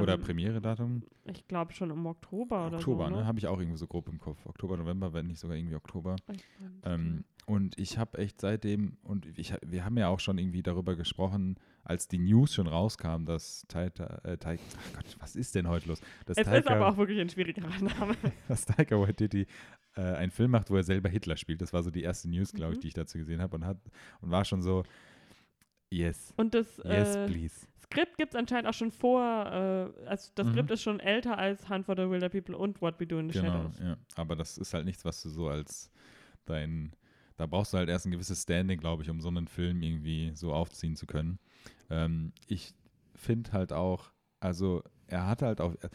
Oder 0.01 0.15
Ähm, 0.15 0.23
Premiere-Datum? 0.23 1.03
Ich 1.25 1.47
glaube 1.47 1.73
schon 1.73 1.91
im 1.91 2.05
Oktober 2.07 2.67
oder 2.67 2.79
Oktober, 2.79 3.09
so. 3.09 3.17
ne? 3.17 3.27
Habe 3.27 3.39
ich 3.39 3.47
auch 3.47 3.59
irgendwie 3.59 3.79
so 3.79 3.87
grob 3.87 4.09
im 4.09 4.19
Kopf. 4.19 4.45
Oktober, 4.47 4.77
November, 4.77 5.13
wenn 5.13 5.27
nicht 5.29 5.39
sogar 5.39 5.57
irgendwie 5.57 5.77
Oktober. 5.77 6.17
Ähm. 6.83 7.25
Und 7.51 7.79
ich 7.79 7.99
habe 7.99 8.19
echt 8.19 8.41
seitdem, 8.41 8.97
und 9.03 9.27
ich, 9.39 9.53
wir 9.67 9.85
haben 9.85 9.97
ja 9.99 10.09
auch 10.09 10.21
schon 10.21 10.39
irgendwie 10.39 10.63
darüber 10.63 10.95
gesprochen, 10.97 11.57
als 11.85 12.07
die 12.09 12.19
News 12.19 12.55
schon 12.55 12.67
rauskam, 12.67 13.25
dass 13.25 13.65
Taika, 13.69 14.21
äh, 14.25 14.37
Taika 14.39 14.63
ach 14.79 14.93
Gott, 14.97 15.17
was 15.19 15.37
ist 15.37 15.55
denn 15.55 15.67
heute 15.69 15.89
los? 15.89 16.01
Dass 16.27 16.37
es 16.39 16.47
ist 16.47 16.53
Taika, 16.53 16.75
aber 16.77 16.89
auch 16.89 16.97
wirklich 16.97 17.21
ein 17.21 17.29
schwierigerer 17.29 17.69
Name. 17.81 18.15
dass 18.49 18.65
Taika 18.67 18.99
Waititi 19.01 19.47
äh, 19.97 20.01
einen 20.01 20.31
Film 20.31 20.53
macht, 20.53 20.71
wo 20.71 20.77
er 20.77 20.85
selber 20.85 21.09
Hitler 21.09 21.37
spielt. 21.37 21.61
Das 21.63 21.73
war 21.73 21.83
so 21.83 21.91
die 21.91 22.03
erste 22.03 22.29
News, 22.29 22.53
glaube 22.53 22.73
ich, 22.75 22.79
Mhm. 22.79 22.83
die 22.83 22.89
ich 22.89 22.95
dazu 22.95 23.19
gesehen 23.19 23.41
habe 23.43 23.57
und 23.57 23.65
hat 23.67 23.79
und 24.21 24.31
war 24.31 24.45
schon 24.45 24.63
so, 24.63 24.83
Yes. 25.93 26.33
Und 26.37 26.55
das 26.55 26.81
Yes, 26.85 27.17
äh, 27.17 27.27
please. 27.27 27.67
Skript 27.83 28.17
gibt 28.17 28.35
es 28.35 28.39
anscheinend 28.39 28.69
auch 28.69 28.75
schon 28.75 28.93
vor, 28.93 29.21
äh, 29.23 30.07
also 30.07 30.31
das 30.37 30.47
Mhm. 30.47 30.53
Skript 30.53 30.71
ist 30.71 30.83
schon 30.83 31.01
älter 31.01 31.37
als 31.37 31.69
Hunt 31.69 31.85
for 31.87 31.97
the 31.97 32.09
Wilder 32.09 32.29
People 32.29 32.57
und 32.57 32.81
What 32.81 33.01
We 33.01 33.07
Do 33.07 33.19
in 33.19 33.29
the 33.31 33.41
Genau, 33.41 33.53
Shadows. 33.65 33.79
ja. 33.81 33.97
Aber 34.15 34.37
das 34.37 34.57
ist 34.59 34.73
halt 34.73 34.85
nichts, 34.85 35.05
was 35.05 35.21
du 35.23 35.29
so 35.31 35.49
als 35.49 35.91
dein. 36.45 36.93
Da 37.41 37.47
brauchst 37.47 37.73
du 37.73 37.79
halt 37.79 37.89
erst 37.89 38.05
ein 38.05 38.11
gewisses 38.11 38.43
Standing, 38.43 38.79
glaube 38.79 39.03
ich, 39.03 39.09
um 39.09 39.19
so 39.23 39.29
einen 39.29 39.49
Film 39.49 39.83
irgendwie 39.83 40.33
so 40.35 40.53
aufziehen 40.53 40.95
zu 40.95 41.07
können. 41.07 41.39
Ähm, 41.89 42.33
ich 42.47 42.75
finde 43.15 43.53
halt 43.53 43.73
auch, 43.73 44.13
also 44.41 44.83
er 45.07 45.27
hat 45.27 45.41
halt 45.41 45.63
auch 45.63 45.75
äh, 45.77 45.89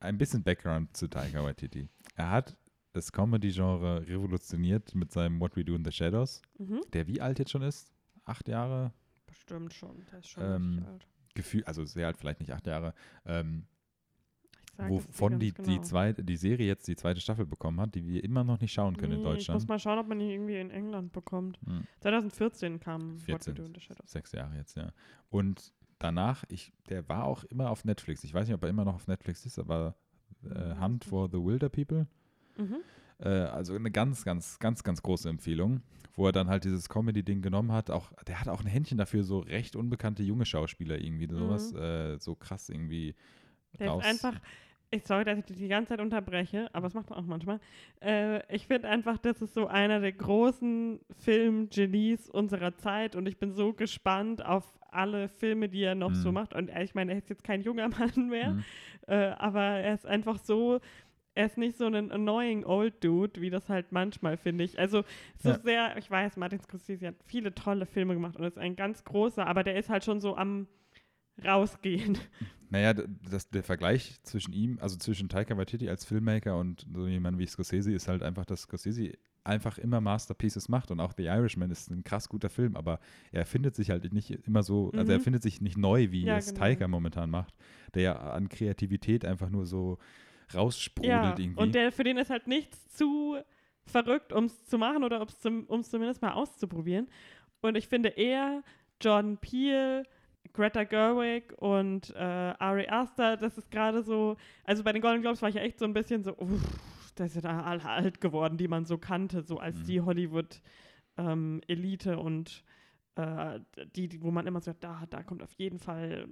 ein 0.00 0.16
bisschen 0.16 0.42
Background 0.42 0.96
zu 0.96 1.06
Taika 1.06 1.44
Waititi. 1.44 1.90
Er 2.16 2.30
hat 2.30 2.56
das 2.94 3.12
Comedy-Genre 3.12 4.06
revolutioniert 4.08 4.94
mit 4.94 5.12
seinem 5.12 5.38
What 5.38 5.54
We 5.54 5.64
Do 5.66 5.74
in 5.74 5.84
the 5.84 5.92
Shadows, 5.92 6.40
Mhm. 6.58 6.80
der 6.94 7.06
wie 7.06 7.20
alt 7.20 7.38
jetzt 7.38 7.50
schon 7.50 7.60
ist? 7.62 7.92
Acht 8.24 8.48
Jahre? 8.48 8.94
Bestimmt 9.26 9.74
schon, 9.74 10.02
der 10.10 10.20
ist 10.20 10.28
schon 10.28 10.42
Ähm, 10.42 10.84
alt. 10.86 11.06
Gefühl, 11.34 11.62
also 11.64 11.84
sehr 11.84 12.06
alt, 12.06 12.16
vielleicht 12.16 12.40
nicht 12.40 12.52
acht 12.54 12.66
Jahre. 12.66 12.94
Ähm, 13.26 13.66
Ich 14.78 14.84
sag 14.84 14.90
es 14.90 15.06
dir 15.06 15.08
wovon 15.08 15.38
die, 15.40 15.52
ganz 15.52 15.66
die, 15.68 15.74
genau. 15.74 15.82
zweite, 15.86 16.24
die 16.24 16.36
Serie 16.36 16.66
jetzt 16.66 16.86
die 16.86 16.96
zweite 16.96 17.20
Staffel 17.20 17.46
bekommen 17.46 17.80
hat, 17.80 17.94
die 17.94 18.06
wir 18.06 18.22
immer 18.22 18.44
noch 18.44 18.60
nicht 18.60 18.72
schauen 18.72 18.96
können 18.96 19.14
in 19.14 19.18
Nee, 19.22 19.24
Ich 19.26 19.34
Deutschland. 19.36 19.60
muss 19.60 19.68
mal 19.68 19.78
schauen, 19.78 19.98
ob 19.98 20.08
man 20.08 20.18
die 20.20 20.32
irgendwie 20.32 20.56
in 20.56 20.70
England 20.70 21.12
bekommt. 21.12 21.58
Hm, 21.66 21.84
2014 22.00 22.80
kam 22.80 23.14
What 23.16 23.22
14. 23.44 23.54
We 23.54 23.60
Do 23.60 23.64
in 23.66 23.74
the 23.74 23.80
Shadows. 23.80 24.10
sechs 24.10 24.32
Jahre 24.32 24.56
jetzt, 24.56 24.76
ja. 24.76 24.92
Und 25.30 25.72
danach, 25.98 26.44
ich, 26.48 26.72
der 26.88 27.08
war 27.08 27.24
auch 27.24 27.44
immer 27.44 27.70
auf 27.70 27.84
Netflix. 27.84 28.22
Ich 28.24 28.32
weiß 28.32 28.46
nicht, 28.46 28.54
ob 28.54 28.62
er 28.62 28.68
immer 28.68 28.84
noch 28.84 28.94
auf 28.94 29.06
Netflix 29.08 29.44
ist, 29.46 29.58
aber 29.58 29.96
äh, 30.44 30.48
Weiß 30.50 30.80
Hunt 30.80 31.04
for 31.04 31.28
the 31.28 31.38
Wilder 31.38 31.68
People. 31.68 32.06
Mhm. 32.56 32.76
Äh, 33.18 33.28
also 33.28 33.74
eine 33.74 33.90
ganz, 33.90 34.24
ganz, 34.24 34.58
ganz, 34.60 34.84
ganz 34.84 35.02
große 35.02 35.28
Empfehlung, 35.28 35.82
wo 36.14 36.26
er 36.26 36.32
dann 36.32 36.48
halt 36.48 36.62
dieses 36.64 36.88
Comedy-Ding 36.88 37.42
genommen 37.42 37.72
hat. 37.72 37.90
Auch, 37.90 38.12
der 38.28 38.40
hat 38.40 38.48
auch 38.48 38.60
ein 38.60 38.66
Händchen 38.68 38.96
dafür, 38.98 39.24
so 39.24 39.40
recht 39.40 39.74
unbekannte 39.74 40.22
junge 40.22 40.46
Schauspieler 40.46 40.98
irgendwie, 41.00 41.26
sowas, 41.34 41.72
äh, 41.72 42.18
so 42.20 42.36
krass 42.36 42.68
irgendwie 42.68 43.16
Mhm. 43.74 43.78
Der 43.80 43.88
raus. 43.90 44.02
ist 44.02 44.24
einfach, 44.24 44.40
ich 44.90 45.04
sorry, 45.06 45.24
dass 45.24 45.38
ich 45.38 45.44
dich 45.44 45.56
die 45.58 45.68
ganze 45.68 45.90
Zeit 45.90 46.00
unterbreche, 46.00 46.68
aber 46.72 46.86
das 46.86 46.94
macht 46.94 47.10
man 47.10 47.18
auch 47.18 47.26
manchmal. 47.26 47.60
Äh, 48.00 48.40
ich 48.54 48.66
finde 48.66 48.88
einfach, 48.88 49.18
das 49.18 49.42
ist 49.42 49.54
so 49.54 49.66
einer 49.66 50.00
der 50.00 50.12
großen 50.12 51.00
Film-Genies 51.18 52.30
unserer 52.30 52.74
Zeit 52.76 53.14
und 53.14 53.26
ich 53.28 53.38
bin 53.38 53.52
so 53.52 53.72
gespannt 53.74 54.44
auf 54.44 54.64
alle 54.90 55.28
Filme, 55.28 55.68
die 55.68 55.82
er 55.82 55.94
noch 55.94 56.14
so 56.14 56.28
Mhm. 56.28 56.34
macht. 56.34 56.54
Und 56.54 56.70
ich 56.70 56.94
meine, 56.94 57.12
er 57.12 57.18
ist 57.18 57.28
jetzt 57.28 57.44
kein 57.44 57.60
junger 57.60 57.88
Mann 58.16 58.28
mehr, 58.28 58.52
Mhm. 58.54 58.64
äh, 59.06 59.14
aber 59.38 59.60
er 59.62 59.94
ist 59.94 60.06
einfach 60.06 60.38
so. 60.38 60.80
Er 61.34 61.46
ist 61.46 61.56
nicht 61.58 61.76
so 61.76 61.86
ein 61.86 62.10
annoying 62.10 62.64
old 62.64 63.04
dude, 63.04 63.40
wie 63.40 63.50
das 63.50 63.68
halt 63.68 63.92
manchmal 63.92 64.36
finde 64.36 64.64
ich. 64.64 64.76
Also 64.76 65.04
so 65.36 65.50
Ja. 65.50 65.58
sehr, 65.60 65.96
ich 65.96 66.10
weiß, 66.10 66.36
Martin 66.36 66.58
Scorsese 66.58 67.06
hat 67.08 67.14
viele 67.26 67.54
tolle 67.54 67.86
Filme 67.86 68.14
gemacht 68.14 68.34
und 68.36 68.42
ist 68.44 68.58
ein 68.58 68.74
ganz 68.74 69.04
großer, 69.04 69.46
aber 69.46 69.62
der 69.62 69.76
ist 69.76 69.88
halt 69.88 70.04
schon 70.04 70.20
so 70.20 70.34
am 70.36 70.66
rausgehen. 71.44 72.18
Naja, 72.70 72.92
das, 72.92 73.48
der 73.50 73.62
Vergleich 73.62 74.22
zwischen 74.22 74.52
ihm, 74.52 74.78
also 74.80 74.96
zwischen 74.96 75.28
Taika 75.28 75.56
Waititi 75.56 75.88
als 75.88 76.04
Filmmaker 76.04 76.56
und 76.58 76.86
so 76.94 77.06
jemand 77.06 77.38
wie 77.38 77.46
Scorsese 77.46 77.92
ist 77.92 78.08
halt 78.08 78.22
einfach, 78.22 78.44
dass 78.44 78.62
Scorsese 78.62 79.12
einfach 79.44 79.78
immer 79.78 80.00
Masterpieces 80.02 80.68
macht 80.68 80.90
und 80.90 81.00
auch 81.00 81.14
The 81.16 81.24
Irishman 81.24 81.70
ist 81.70 81.90
ein 81.90 82.04
krass 82.04 82.28
guter 82.28 82.50
Film, 82.50 82.76
aber 82.76 83.00
er 83.32 83.46
findet 83.46 83.74
sich 83.74 83.90
halt 83.90 84.12
nicht 84.12 84.30
immer 84.46 84.62
so, 84.62 84.92
also 84.94 85.12
er 85.12 85.18
Mhm. 85.18 85.22
findet 85.24 85.42
sich 85.42 85.60
nicht 85.62 85.78
neu, 85.78 86.10
wie 86.10 86.26
Ja, 86.26 86.36
es 86.36 86.46
genau. 86.46 86.58
Taika 86.58 86.86
momentan 86.88 87.30
macht, 87.30 87.54
der 87.94 88.02
ja 88.02 88.12
an 88.18 88.50
Kreativität 88.50 89.24
einfach 89.24 89.48
nur 89.48 89.64
so 89.64 89.98
raussprudelt 90.54 91.38
Ja, 91.38 91.38
irgendwie. 91.38 91.62
und 91.62 91.74
der, 91.74 91.92
für 91.92 92.04
den 92.04 92.18
ist 92.18 92.30
halt 92.30 92.46
nichts 92.46 92.88
zu 92.94 93.38
verrückt, 93.86 94.32
um 94.34 94.44
es 94.44 94.66
zu 94.66 94.76
machen 94.76 95.04
oder 95.04 95.20
um 95.20 95.80
es 95.80 95.90
zumindest 95.90 96.20
mal 96.20 96.32
auszuprobieren. 96.32 97.08
Und 97.62 97.76
ich 97.76 97.88
finde 97.88 98.10
eher 98.10 98.62
Jordan 99.00 99.38
Peele, 99.38 100.04
Greta 100.52 100.84
Gerwig 100.84 101.52
und 101.58 102.10
äh, 102.16 102.18
Ari 102.18 102.88
Aster, 102.88 103.36
das 103.36 103.58
ist 103.58 103.70
gerade 103.70 104.02
so, 104.02 104.36
also 104.64 104.82
bei 104.84 104.92
den 104.92 105.02
Golden 105.02 105.22
Globes 105.22 105.42
war 105.42 105.48
ich 105.48 105.54
ja 105.56 105.62
echt 105.62 105.78
so 105.78 105.84
ein 105.84 105.92
bisschen 105.94 106.22
so, 106.24 106.36
uff, 106.36 106.60
das 107.14 107.32
sind 107.32 107.44
ja 107.44 107.62
alle 107.62 107.84
alt 107.84 108.20
geworden, 108.20 108.56
die 108.56 108.68
man 108.68 108.84
so 108.84 108.98
kannte, 108.98 109.42
so 109.42 109.58
als 109.58 109.76
Mhm. 109.78 109.84
die 109.84 110.00
Hollywood-Elite 111.16 112.18
und 112.18 112.64
äh, 113.16 113.60
die, 113.96 114.08
die, 114.08 114.22
wo 114.22 114.30
man 114.30 114.46
immer 114.46 114.60
so, 114.60 114.72
da, 114.78 115.04
da 115.10 115.22
kommt 115.22 115.42
auf 115.42 115.52
jeden 115.54 115.78
Fall, 115.78 116.28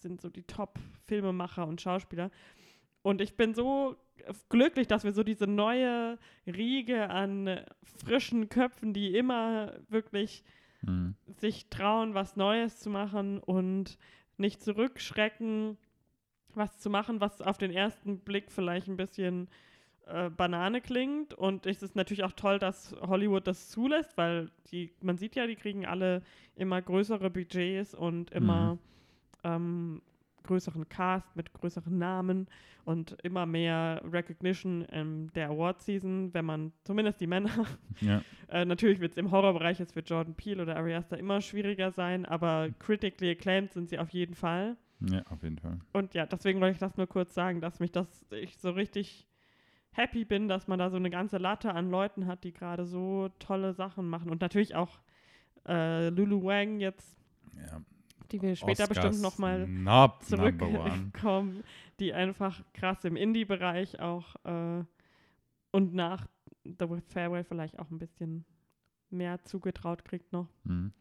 sind 0.00 0.20
so 0.20 0.28
die 0.30 0.42
Top-Filmemacher 0.44 1.66
und 1.66 1.80
Schauspieler. 1.80 2.30
Und 3.02 3.20
ich 3.20 3.36
bin 3.36 3.54
so 3.54 3.96
glücklich, 4.48 4.86
dass 4.86 5.04
wir 5.04 5.12
so 5.12 5.22
diese 5.22 5.46
neue 5.46 6.18
Riege 6.46 7.08
an 7.08 7.60
frischen 7.82 8.48
Köpfen, 8.50 8.92
die 8.92 9.14
immer 9.16 9.74
wirklich 9.88 10.44
Mhm. 10.82 11.14
sich 11.26 11.68
trauen, 11.68 12.14
was 12.14 12.36
Neues 12.36 12.78
zu 12.78 12.90
machen 12.90 13.38
und 13.38 13.98
nicht 14.36 14.62
zurückschrecken, 14.62 15.76
was 16.54 16.78
zu 16.78 16.90
machen, 16.90 17.20
was 17.20 17.42
auf 17.42 17.58
den 17.58 17.70
ersten 17.70 18.20
Blick 18.20 18.50
vielleicht 18.50 18.88
ein 18.88 18.96
bisschen 18.96 19.48
äh, 20.06 20.30
Banane 20.30 20.80
klingt. 20.80 21.34
Und 21.34 21.66
es 21.66 21.82
ist 21.82 21.96
natürlich 21.96 22.24
auch 22.24 22.32
toll, 22.32 22.58
dass 22.58 22.94
Hollywood 23.00 23.46
das 23.46 23.68
zulässt, 23.68 24.16
weil 24.16 24.50
die, 24.70 24.92
man 25.00 25.18
sieht 25.18 25.36
ja, 25.36 25.46
die 25.46 25.56
kriegen 25.56 25.86
alle 25.86 26.22
immer 26.56 26.80
größere 26.82 27.30
Budgets 27.30 27.94
und 27.94 28.30
immer 28.30 28.78
ähm, 29.44 30.02
größeren 30.44 30.88
Cast 30.88 31.34
mit 31.36 31.52
größeren 31.52 31.96
Namen 31.96 32.48
und 32.84 33.16
immer 33.22 33.46
mehr 33.46 34.00
Recognition 34.04 34.82
in 34.86 35.28
der 35.34 35.50
Award-Season, 35.50 36.32
wenn 36.34 36.44
man 36.44 36.72
zumindest 36.84 37.20
die 37.20 37.26
Männer 37.26 37.50
Ja. 38.00 38.22
äh, 38.48 38.64
natürlich 38.64 39.00
wird 39.00 39.12
es 39.12 39.18
im 39.18 39.30
Horrorbereich 39.30 39.78
jetzt 39.78 39.92
für 39.92 40.00
Jordan 40.00 40.34
Peele 40.34 40.62
oder 40.62 40.76
Ari 40.76 40.94
Aster 40.94 41.18
immer 41.18 41.40
schwieriger 41.40 41.90
sein, 41.90 42.26
aber 42.26 42.68
critically 42.78 43.30
acclaimed 43.30 43.72
sind 43.72 43.88
sie 43.88 43.98
auf 43.98 44.10
jeden 44.10 44.34
Fall. 44.34 44.76
ja, 45.00 45.22
auf 45.30 45.42
jeden 45.42 45.58
Fall. 45.58 45.78
Und 45.92 46.14
ja, 46.14 46.26
deswegen 46.26 46.60
wollte 46.60 46.72
ich 46.72 46.78
das 46.78 46.96
nur 46.96 47.06
kurz 47.06 47.34
sagen, 47.34 47.60
dass 47.60 47.80
mich 47.80 47.92
das, 47.92 48.26
ich 48.30 48.56
so 48.56 48.70
richtig 48.70 49.26
happy 49.92 50.24
bin, 50.24 50.48
dass 50.48 50.68
man 50.68 50.78
da 50.78 50.90
so 50.90 50.96
eine 50.96 51.10
ganze 51.10 51.38
Latte 51.38 51.74
an 51.74 51.90
Leuten 51.90 52.26
hat, 52.26 52.44
die 52.44 52.52
gerade 52.52 52.86
so 52.86 53.28
tolle 53.38 53.72
Sachen 53.72 54.08
machen. 54.08 54.30
Und 54.30 54.40
natürlich 54.40 54.74
auch 54.74 55.00
äh, 55.66 56.08
Lulu 56.10 56.44
Wang 56.44 56.80
jetzt, 56.80 57.16
Ja. 57.56 57.80
Die 58.32 58.42
wir 58.42 58.56
später 58.56 58.86
bestimmt 58.86 59.20
nochmal 59.20 59.68
zurückkommen, 60.20 61.64
die 62.00 62.12
einfach 62.12 62.62
krass 62.72 63.04
im 63.04 63.16
Indie-Bereich 63.16 64.00
auch 64.00 64.36
äh, 64.44 64.84
und 65.72 65.94
nach 65.94 66.26
The 66.64 66.86
Farewell 67.08 67.44
vielleicht 67.44 67.78
auch 67.78 67.90
ein 67.90 67.98
bisschen 67.98 68.44
mehr 69.10 69.42
zugetraut 69.44 70.04
kriegt 70.04 70.32
noch. 70.32 70.48
Mhm. 70.64 70.92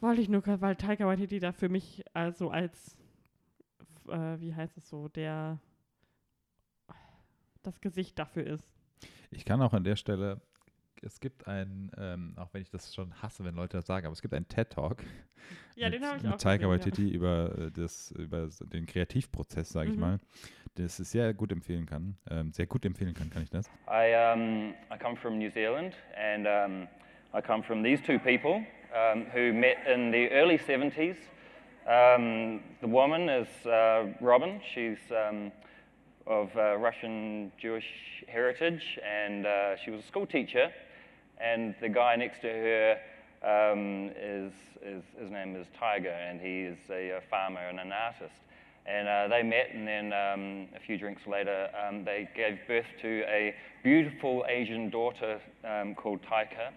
Wollte 0.00 0.20
ich 0.20 0.28
nur, 0.28 0.42
weil 0.60 0.76
Taika 0.76 1.06
Waititi 1.06 1.38
da 1.40 1.52
für 1.52 1.68
mich 1.68 2.04
also 2.12 2.50
als, 2.50 2.96
äh, 4.08 4.40
wie 4.40 4.54
heißt 4.54 4.76
es 4.76 4.88
so, 4.88 5.08
der 5.08 5.58
das 7.62 7.80
Gesicht 7.80 8.18
dafür 8.18 8.46
ist. 8.46 8.70
Ich 9.30 9.44
kann 9.44 9.60
auch 9.60 9.72
an 9.72 9.84
der 9.84 9.96
Stelle, 9.96 10.40
es 11.02 11.20
gibt 11.20 11.46
ein, 11.46 11.90
ähm, 11.98 12.34
auch 12.36 12.48
wenn 12.52 12.62
ich 12.62 12.70
das 12.70 12.94
schon 12.94 13.12
hasse, 13.22 13.44
wenn 13.44 13.54
Leute 13.54 13.76
das 13.76 13.86
sagen, 13.86 14.06
aber 14.06 14.12
es 14.12 14.22
gibt 14.22 14.34
einen 14.34 14.48
TED-Talk 14.48 15.02
Ja, 15.76 15.88
mit, 15.88 15.94
den 16.00 16.06
habe 16.06 16.16
ich 16.16 16.22
mit 16.22 16.32
auch 16.32 16.38
gesehen, 16.38 16.68
Waititi 16.68 17.08
über, 17.10 17.54
äh, 17.58 17.70
das, 17.70 18.10
über 18.12 18.48
den 18.72 18.86
Kreativprozess, 18.86 19.70
sage 19.70 19.90
ich 19.90 19.96
Mhm. 19.96 20.00
mal, 20.00 20.20
das 20.76 20.98
ich 20.98 21.08
sehr 21.08 21.32
gut 21.34 21.52
empfehlen 21.52 21.86
kann. 21.86 22.16
Ähm, 22.30 22.52
sehr 22.52 22.66
gut 22.66 22.84
empfehlen 22.84 23.14
kann, 23.14 23.30
kann 23.30 23.42
ich 23.42 23.50
das. 23.50 23.68
I, 23.88 24.14
um, 24.34 24.74
I 24.92 24.98
come 24.98 25.16
from 25.16 25.38
New 25.38 25.50
Zealand, 25.50 25.94
and 26.16 26.46
um, 26.46 26.88
I 27.34 27.40
come 27.42 27.62
from 27.62 27.82
these 27.82 28.02
two 28.02 28.18
people 28.18 28.62
um, 28.92 29.26
who 29.34 29.52
met 29.52 29.76
in 29.86 30.10
the 30.12 30.28
early 30.30 30.58
70s. 30.58 31.16
Um, 31.86 32.60
the 32.80 32.88
woman 32.88 33.28
is 33.28 33.48
uh, 33.64 34.12
Robin. 34.20 34.60
She's 34.74 34.98
um, 35.10 35.52
of 36.26 36.50
uh, 36.56 36.76
Russian 36.78 37.52
Jewish 37.56 38.24
heritage, 38.26 38.98
and 39.04 39.46
uh, 39.46 39.76
she 39.76 39.90
was 39.92 40.00
a 40.00 40.06
school 40.06 40.26
teacher. 40.26 40.72
And 41.40 41.74
the 41.80 41.88
guy 41.88 42.16
next 42.16 42.40
to 42.42 42.48
her 42.48 42.98
um, 43.42 44.10
is, 44.16 44.52
is 44.82 45.04
his 45.18 45.30
name 45.30 45.56
is 45.56 45.66
Tiger, 45.78 46.10
and 46.10 46.40
he 46.40 46.62
is 46.62 46.78
a, 46.90 47.18
a 47.18 47.20
farmer 47.30 47.60
and 47.68 47.78
an 47.78 47.92
artist. 47.92 48.40
And 48.86 49.08
uh, 49.08 49.28
they 49.28 49.42
met, 49.42 49.70
and 49.74 49.86
then 49.86 50.12
um, 50.12 50.68
a 50.76 50.80
few 50.80 50.96
drinks 50.96 51.26
later, 51.26 51.68
um, 51.76 52.04
they 52.04 52.28
gave 52.36 52.58
birth 52.68 52.86
to 53.02 53.24
a 53.26 53.54
beautiful 53.82 54.44
Asian 54.48 54.90
daughter 54.90 55.40
called 55.96 56.22
Taika. 56.22 56.72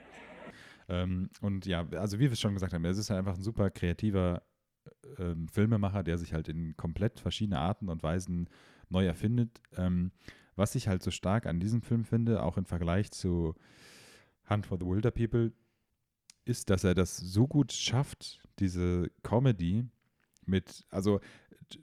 Ähm, 0.90 1.30
und 1.42 1.68
ja, 1.68 1.86
also 1.98 2.18
wie 2.18 2.24
wir 2.24 2.32
es 2.32 2.40
schon 2.40 2.56
gesagt 2.56 2.74
haben, 2.74 2.84
er 2.84 2.92
ist 2.92 3.10
halt 3.10 3.20
einfach 3.20 3.36
ein 3.36 3.44
super 3.44 3.70
kreativer 3.70 4.42
ähm, 5.20 5.48
Filmemacher, 5.50 6.04
der 6.04 6.18
sich 6.18 6.34
halt 6.34 6.50
in 6.50 6.76
komplett 6.78 7.20
verschiedene 7.20 7.60
Arten 7.60 7.90
und 7.90 8.02
Weisen 8.02 8.50
neu 8.90 9.06
erfindet. 9.06 9.62
Ähm, 9.78 10.12
was 10.56 10.76
ich 10.76 10.88
halt 10.88 11.04
so 11.04 11.12
stark 11.12 11.46
an 11.46 11.60
diesem 11.60 11.82
Film 11.82 12.04
finde, 12.04 12.44
auch 12.44 12.58
im 12.58 12.66
Vergleich 12.66 13.12
zu 13.12 13.56
Hunt 14.50 14.66
for 14.66 14.78
the 14.80 14.86
Wilder 14.86 15.12
People, 15.12 15.54
ist, 16.46 16.70
dass 16.70 16.84
er 16.84 16.96
das 16.96 17.18
so 17.18 17.48
gut 17.48 17.72
schafft, 17.72 18.42
diese 18.60 19.12
Comedy 19.24 19.86
mit, 20.46 20.86
also 20.90 21.20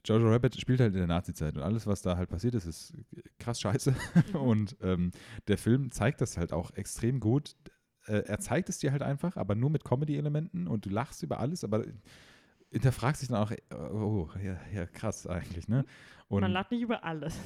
Jojo 0.04 0.28
Rabbit 0.28 0.60
spielt 0.60 0.80
halt 0.80 0.92
in 0.92 0.98
der 0.98 1.06
Nazi-Zeit 1.06 1.56
und 1.56 1.62
alles, 1.62 1.86
was 1.86 2.02
da 2.02 2.16
halt 2.16 2.28
passiert 2.28 2.54
ist, 2.54 2.66
ist 2.66 2.94
krass 3.38 3.60
scheiße. 3.60 3.94
und 4.34 4.76
ähm, 4.80 5.12
der 5.46 5.58
Film 5.58 5.92
zeigt 5.92 6.20
das 6.20 6.36
halt 6.36 6.52
auch 6.52 6.72
extrem 6.72 7.20
gut. 7.20 7.56
äh, 8.06 8.24
er 8.26 8.40
zeigt 8.40 8.68
es 8.68 8.78
dir 8.78 8.92
halt 8.92 9.02
einfach, 9.02 9.36
aber 9.36 9.54
nur 9.54 9.70
mit 9.70 9.84
Comedy-Elementen 9.84 10.66
und 10.66 10.86
du 10.86 10.90
lachst 10.90 11.22
über 11.22 11.38
alles, 11.38 11.62
aber 11.62 11.84
hinterfragst 12.70 13.22
dich 13.22 13.28
dann 13.28 13.38
auch, 13.38 13.50
äh, 13.50 13.60
oh, 13.74 14.28
ja, 14.42 14.58
ja 14.74 14.86
krass 14.86 15.26
eigentlich, 15.26 15.68
ne? 15.68 15.84
Und 16.28 16.40
Man 16.40 16.50
lacht 16.50 16.72
nicht 16.72 16.82
über 16.82 17.04
alles. 17.04 17.38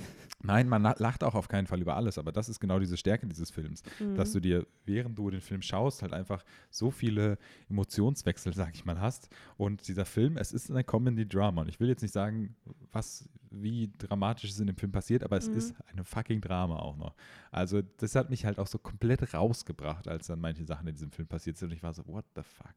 Nein, 0.42 0.66
man 0.66 0.80
la- 0.80 0.94
lacht 0.98 1.22
auch 1.22 1.34
auf 1.34 1.48
keinen 1.48 1.66
Fall 1.66 1.82
über 1.82 1.96
alles, 1.96 2.16
aber 2.16 2.32
das 2.32 2.48
ist 2.48 2.60
genau 2.60 2.78
diese 2.78 2.96
Stärke 2.96 3.26
dieses 3.26 3.50
Films, 3.50 3.82
dass 4.14 4.30
Mhm. 4.30 4.32
du 4.32 4.40
dir, 4.40 4.66
während 4.86 5.18
du 5.18 5.28
den 5.28 5.42
Film 5.42 5.60
schaust, 5.60 6.00
halt 6.00 6.14
einfach 6.14 6.42
so 6.70 6.90
viele 6.90 7.36
Emotionswechsel, 7.68 8.54
sag 8.54 8.74
ich 8.74 8.84
mal, 8.86 8.98
hast. 9.00 9.28
Und 9.58 9.86
dieser 9.86 10.04
Film, 10.06 10.36
es 10.38 10.52
ist 10.52 10.70
ein 10.70 10.86
Comedy-Drama. 10.86 11.60
Und 11.60 11.68
ich 11.68 11.78
will 11.78 11.88
jetzt 11.88 12.00
nicht 12.02 12.12
sagen, 12.12 12.56
was, 12.90 13.28
wie 13.50 13.90
dramatisch 13.98 14.50
es 14.50 14.58
in 14.60 14.66
dem 14.66 14.76
Film 14.76 14.92
passiert, 14.92 15.22
aber 15.24 15.36
es 15.36 15.50
Mhm. 15.50 15.56
ist 15.58 15.74
eine 15.92 16.04
fucking 16.04 16.40
Drama 16.40 16.76
auch 16.78 16.96
noch. 16.96 17.14
Also, 17.50 17.82
das 17.98 18.14
hat 18.14 18.30
mich 18.30 18.46
halt 18.46 18.58
auch 18.58 18.66
so 18.66 18.78
komplett 18.78 19.34
rausgebracht, 19.34 20.08
als 20.08 20.26
dann 20.28 20.40
manche 20.40 20.64
Sachen 20.64 20.86
in 20.86 20.94
diesem 20.94 21.10
Film 21.10 21.28
passiert 21.28 21.58
sind. 21.58 21.68
Und 21.70 21.76
ich 21.76 21.82
war 21.82 21.92
so, 21.92 22.06
what 22.06 22.24
the 22.34 22.42
fuck? 22.42 22.74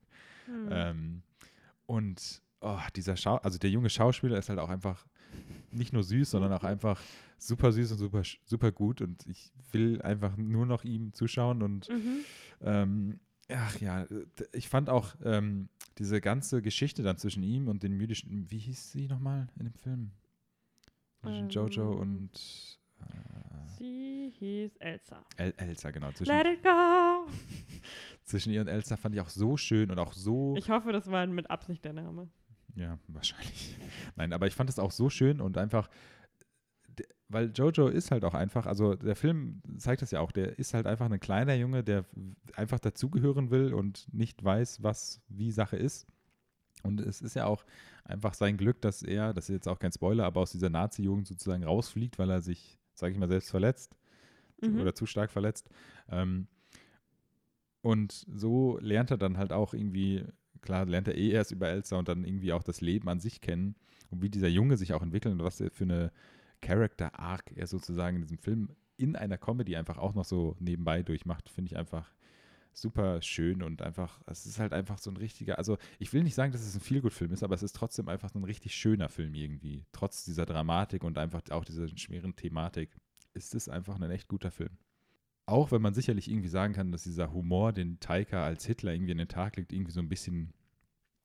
Mhm. 0.47 0.67
Ähm, 0.69 1.21
und 1.85 2.41
oh, 2.63 2.79
dieser 2.95 3.15
Schau 3.17 3.35
also 3.37 3.57
der 3.59 3.69
junge 3.69 3.89
Schauspieler 3.89 4.37
ist 4.37 4.49
halt 4.49 4.59
auch 4.59 4.69
einfach 4.69 5.05
nicht 5.71 5.93
nur 5.93 6.03
süß, 6.03 6.31
sondern 6.31 6.53
auch 6.53 6.63
einfach 6.63 6.99
super 7.37 7.71
süß 7.71 7.91
und 7.93 7.97
super, 7.97 8.21
super 8.45 8.71
gut. 8.71 9.01
Und 9.01 9.25
ich 9.27 9.51
will 9.71 10.01
einfach 10.01 10.37
nur 10.37 10.65
noch 10.65 10.83
ihm 10.83 11.13
zuschauen. 11.13 11.61
Und 11.63 11.89
Mhm. 11.89 12.17
ähm, 12.61 13.19
ach 13.49 13.79
ja, 13.81 14.05
ich 14.51 14.69
fand 14.69 14.89
auch 14.89 15.15
ähm, 15.23 15.69
diese 15.97 16.21
ganze 16.21 16.61
Geschichte 16.61 17.01
dann 17.03 17.17
zwischen 17.17 17.43
ihm 17.43 17.67
und 17.67 17.83
den 17.83 17.99
jüdischen, 17.99 18.49
wie 18.51 18.59
hieß 18.59 18.91
sie 18.91 19.07
nochmal 19.07 19.47
in 19.57 19.65
dem 19.65 19.73
Film? 19.73 20.11
Zwischen 21.21 21.49
Jojo 21.49 21.93
Ähm, 21.93 21.99
und 21.99 22.79
äh, 23.01 23.67
Sie 23.79 24.31
hieß 24.37 24.77
Elsa. 24.77 25.25
El 25.37 25.53
Elsa, 25.57 25.91
genau. 25.91 26.11
Zwischen, 26.11 26.31
Let 26.37 26.45
it 26.47 26.63
go! 26.63 27.25
zwischen 28.23 28.53
ihr 28.53 28.61
und 28.61 28.67
Elsa 28.67 28.95
fand 28.97 29.15
ich 29.15 29.21
auch 29.21 29.29
so 29.29 29.57
schön 29.57 29.89
und 29.91 29.99
auch 29.99 30.13
so. 30.13 30.53
Ich 30.57 30.69
hoffe, 30.69 30.91
das 30.91 31.09
war 31.09 31.25
mit 31.27 31.49
Absicht 31.49 31.83
der 31.83 31.93
Name. 31.93 32.29
Ja, 32.75 32.97
wahrscheinlich. 33.07 33.77
Nein, 34.15 34.33
aber 34.33 34.47
ich 34.47 34.55
fand 34.55 34.69
es 34.69 34.79
auch 34.79 34.91
so 34.91 35.09
schön 35.09 35.41
und 35.41 35.57
einfach, 35.57 35.89
weil 37.29 37.51
Jojo 37.53 37.87
ist 37.87 38.11
halt 38.11 38.23
auch 38.25 38.33
einfach, 38.33 38.65
also 38.65 38.95
der 38.95 39.15
Film 39.15 39.61
zeigt 39.77 40.01
das 40.01 40.11
ja 40.11 40.19
auch, 40.19 40.31
der 40.31 40.57
ist 40.59 40.73
halt 40.73 40.85
einfach 40.85 41.09
ein 41.09 41.19
kleiner 41.19 41.55
Junge, 41.55 41.83
der 41.83 42.05
einfach 42.55 42.79
dazugehören 42.79 43.51
will 43.51 43.73
und 43.73 44.07
nicht 44.13 44.43
weiß, 44.43 44.83
was 44.83 45.21
wie 45.27 45.51
Sache 45.51 45.77
ist. 45.77 46.07
Und 46.83 46.99
es 46.99 47.21
ist 47.21 47.35
ja 47.35 47.45
auch 47.45 47.63
einfach 48.03 48.33
sein 48.33 48.57
Glück, 48.57 48.81
dass 48.81 49.03
er, 49.03 49.33
das 49.33 49.45
ist 49.45 49.53
jetzt 49.53 49.67
auch 49.67 49.79
kein 49.79 49.93
Spoiler, 49.93 50.25
aber 50.25 50.41
aus 50.41 50.51
dieser 50.51 50.69
Nazi-Jugend 50.69 51.27
sozusagen 51.27 51.63
rausfliegt, 51.63 52.19
weil 52.19 52.29
er 52.29 52.41
sich, 52.41 52.77
sage 52.93 53.13
ich 53.13 53.19
mal, 53.19 53.29
selbst 53.29 53.49
verletzt 53.51 53.95
Mhm. 54.61 54.79
oder 54.79 54.95
zu 54.95 55.05
stark 55.05 55.31
verletzt. 55.31 55.69
Ähm, 56.09 56.47
und 57.81 58.25
so 58.33 58.77
lernt 58.79 59.11
er 59.11 59.17
dann 59.17 59.37
halt 59.37 59.51
auch 59.51 59.73
irgendwie, 59.73 60.23
klar, 60.63 60.85
lernt 60.85 61.07
er 61.07 61.15
eh 61.15 61.29
erst 61.29 61.51
über 61.51 61.69
Elsa 61.69 61.97
und 61.97 62.07
dann 62.07 62.25
irgendwie 62.25 62.53
auch 62.53 62.63
das 62.63 62.81
Leben 62.81 63.07
an 63.09 63.19
sich 63.19 63.41
kennen 63.41 63.75
und 64.09 64.21
wie 64.21 64.29
dieser 64.29 64.47
Junge 64.47 64.77
sich 64.77 64.93
auch 64.93 65.03
entwickelt 65.03 65.33
und 65.33 65.43
was 65.43 65.61
er 65.61 65.69
für 65.69 65.83
eine 65.83 66.11
Character 66.61 67.19
Arc 67.19 67.51
er 67.55 67.67
sozusagen 67.67 68.17
in 68.17 68.21
diesem 68.23 68.37
Film 68.37 68.69
in 68.97 69.15
einer 69.15 69.37
Comedy 69.37 69.75
einfach 69.75 69.97
auch 69.97 70.13
noch 70.13 70.25
so 70.25 70.55
nebenbei 70.59 71.03
durchmacht, 71.03 71.49
finde 71.49 71.71
ich 71.71 71.77
einfach 71.77 72.11
super 72.73 73.21
schön 73.21 73.61
und 73.61 73.81
einfach, 73.81 74.19
es 74.25 74.45
ist 74.45 74.59
halt 74.59 74.73
einfach 74.73 74.97
so 74.97 75.11
ein 75.11 75.17
richtiger, 75.17 75.57
also 75.57 75.77
ich 75.99 76.11
will 76.13 76.23
nicht 76.23 76.35
sagen, 76.35 76.51
dass 76.51 76.61
es 76.61 76.75
ein 76.75 76.81
Feelgood-Film 76.81 77.31
ist, 77.31 77.43
aber 77.43 77.55
es 77.55 77.63
ist 77.63 77.75
trotzdem 77.75 78.07
einfach 78.07 78.29
so 78.29 78.39
ein 78.39 78.45
richtig 78.45 78.73
schöner 78.75 79.09
Film 79.09 79.35
irgendwie, 79.35 79.85
trotz 79.91 80.25
dieser 80.25 80.45
Dramatik 80.45 81.03
und 81.03 81.17
einfach 81.17 81.41
auch 81.51 81.65
dieser 81.65 81.87
schweren 81.87 82.35
Thematik 82.35 82.89
ist 83.33 83.55
es 83.55 83.69
einfach 83.69 83.99
ein 83.99 84.11
echt 84.11 84.27
guter 84.27 84.51
Film. 84.51 84.77
Auch 85.45 85.71
wenn 85.71 85.81
man 85.81 85.93
sicherlich 85.93 86.29
irgendwie 86.29 86.47
sagen 86.47 86.73
kann, 86.73 86.91
dass 86.91 87.03
dieser 87.03 87.33
Humor, 87.33 87.73
den 87.73 87.99
Taika 87.99 88.45
als 88.45 88.65
Hitler 88.65 88.93
irgendwie 88.93 89.11
an 89.11 89.17
den 89.17 89.27
Tag 89.27 89.57
legt, 89.57 89.73
irgendwie 89.73 89.91
so 89.91 89.99
ein 89.99 90.07
bisschen, 90.07 90.53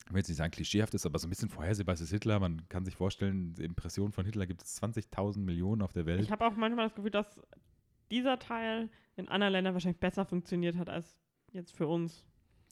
ich 0.06 0.12
will 0.12 0.18
jetzt 0.18 0.28
nicht 0.28 0.38
sagen 0.38 0.50
klischeehaft 0.50 0.94
ist, 0.94 1.06
aber 1.06 1.18
so 1.18 1.26
ein 1.26 1.30
bisschen 1.30 1.48
vorhersehbar 1.48 1.94
ist 1.94 2.10
Hitler. 2.10 2.40
Man 2.40 2.68
kann 2.68 2.84
sich 2.84 2.96
vorstellen, 2.96 3.54
Impressionen 3.58 4.12
von 4.12 4.24
Hitler 4.24 4.46
gibt 4.46 4.62
es 4.62 4.82
20.000 4.82 5.38
Millionen 5.38 5.82
auf 5.82 5.92
der 5.92 6.06
Welt. 6.06 6.20
Ich 6.20 6.32
habe 6.32 6.46
auch 6.46 6.56
manchmal 6.56 6.86
das 6.86 6.94
Gefühl, 6.94 7.12
dass 7.12 7.40
dieser 8.10 8.38
Teil 8.38 8.88
in 9.16 9.28
anderen 9.28 9.52
Ländern 9.52 9.74
wahrscheinlich 9.74 10.00
besser 10.00 10.24
funktioniert 10.24 10.76
hat 10.76 10.88
als 10.88 11.16
jetzt 11.52 11.76
für 11.76 11.86
uns, 11.86 12.24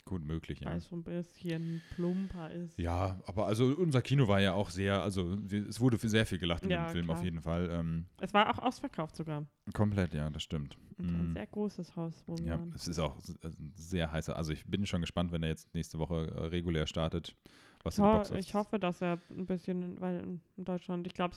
Gut 0.07 0.25
möglich, 0.25 0.61
ja. 0.61 0.71
weil 0.71 0.79
es 0.79 0.87
so 0.87 0.95
ein 0.95 1.03
bisschen 1.03 1.83
plumper 1.91 2.51
ist. 2.53 2.79
Ja, 2.79 3.21
aber 3.27 3.47
also 3.47 3.67
unser 3.77 4.03
Kino 4.03 4.29
war 4.29 4.41
ja 4.41 4.53
auch 4.53 4.71
sehr, 4.71 5.03
also 5.03 5.37
es 5.69 5.81
wurde 5.81 5.99
für 5.99 6.09
sehr 6.09 6.25
viel 6.27 6.39
gelacht 6.39 6.63
in 6.63 6.71
Ja, 6.71 6.85
dem 6.85 6.93
Film 6.93 7.07
klar. 7.07 7.19
auf 7.19 7.25
jeden 7.25 7.41
Fall. 7.43 7.69
Ähm, 7.73 8.07
Es 8.21 8.33
war 8.33 8.49
auch 8.55 8.63
ausverkauft 8.63 9.17
sogar. 9.17 9.45
komplett, 9.75 10.15
ja, 10.15 10.31
das 10.31 10.45
stimmt. 10.45 10.79
Und 10.99 11.07
ein 11.11 11.31
Mm. 11.31 11.33
sehr 11.33 11.47
großes 11.49 11.97
Haus, 11.97 12.23
wo 12.29 12.37
Ja, 12.37 12.57
waren. 12.59 12.73
es 12.75 12.87
ist 12.87 13.01
auch 13.01 13.19
äh, 13.19 13.51
sehr 13.75 14.13
heißer. 14.13 14.37
Also 14.37 14.53
ich 14.53 14.65
bin 14.65 14.87
schon 14.87 15.01
gespannt, 15.01 15.33
wenn 15.33 15.43
er 15.43 15.49
jetzt 15.49 15.75
nächste 15.75 15.99
Woche 15.99 16.29
äh, 16.29 16.45
regulär 16.47 16.87
startet. 16.87 17.35
Was 17.83 17.95
Ich, 17.95 17.99
in 17.99 18.05
ho 18.05 18.23
ich 18.37 18.55
hoffe, 18.55 18.79
dass 18.79 19.03
er 19.03 19.19
ein 19.31 19.47
bisschen, 19.47 20.01
weil 20.01 20.21
in- 20.21 20.41
in 20.57 20.65
Deutschland, 20.65 21.05
ich 21.09 21.15
glaube, 21.15 21.35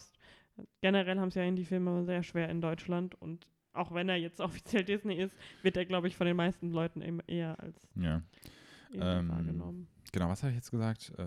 generell 0.82 1.20
haben 1.20 1.30
es 1.30 1.36
ja 1.36 1.44
Indie-Filme 1.44 2.04
sehr 2.06 2.22
schwer 2.22 2.50
in 2.50 2.62
Deutschland 2.62 3.16
und 3.22 3.48
auch 3.74 3.94
wenn 3.94 4.10
er 4.10 4.16
jetzt 4.18 4.40
offiziell 4.80 4.84
Disney 4.84 5.16
ist, 5.16 5.36
wird 5.64 5.76
er, 5.78 5.86
glaube 5.86 6.08
ich, 6.08 6.16
von 6.16 6.28
den 6.28 6.36
meisten 6.36 6.72
Leuten 6.72 7.02
eben 7.02 7.20
eher 7.28 7.60
als 7.60 7.88
Ja, 7.96 8.22
Ähm, 8.94 9.30
wahrgenommen. 9.30 9.88
genau. 10.12 10.30
Was 10.30 10.42
habe 10.44 10.52
ich 10.52 10.58
jetzt 10.58 10.72
gesagt? 10.72 11.12
Äh, 11.18 11.24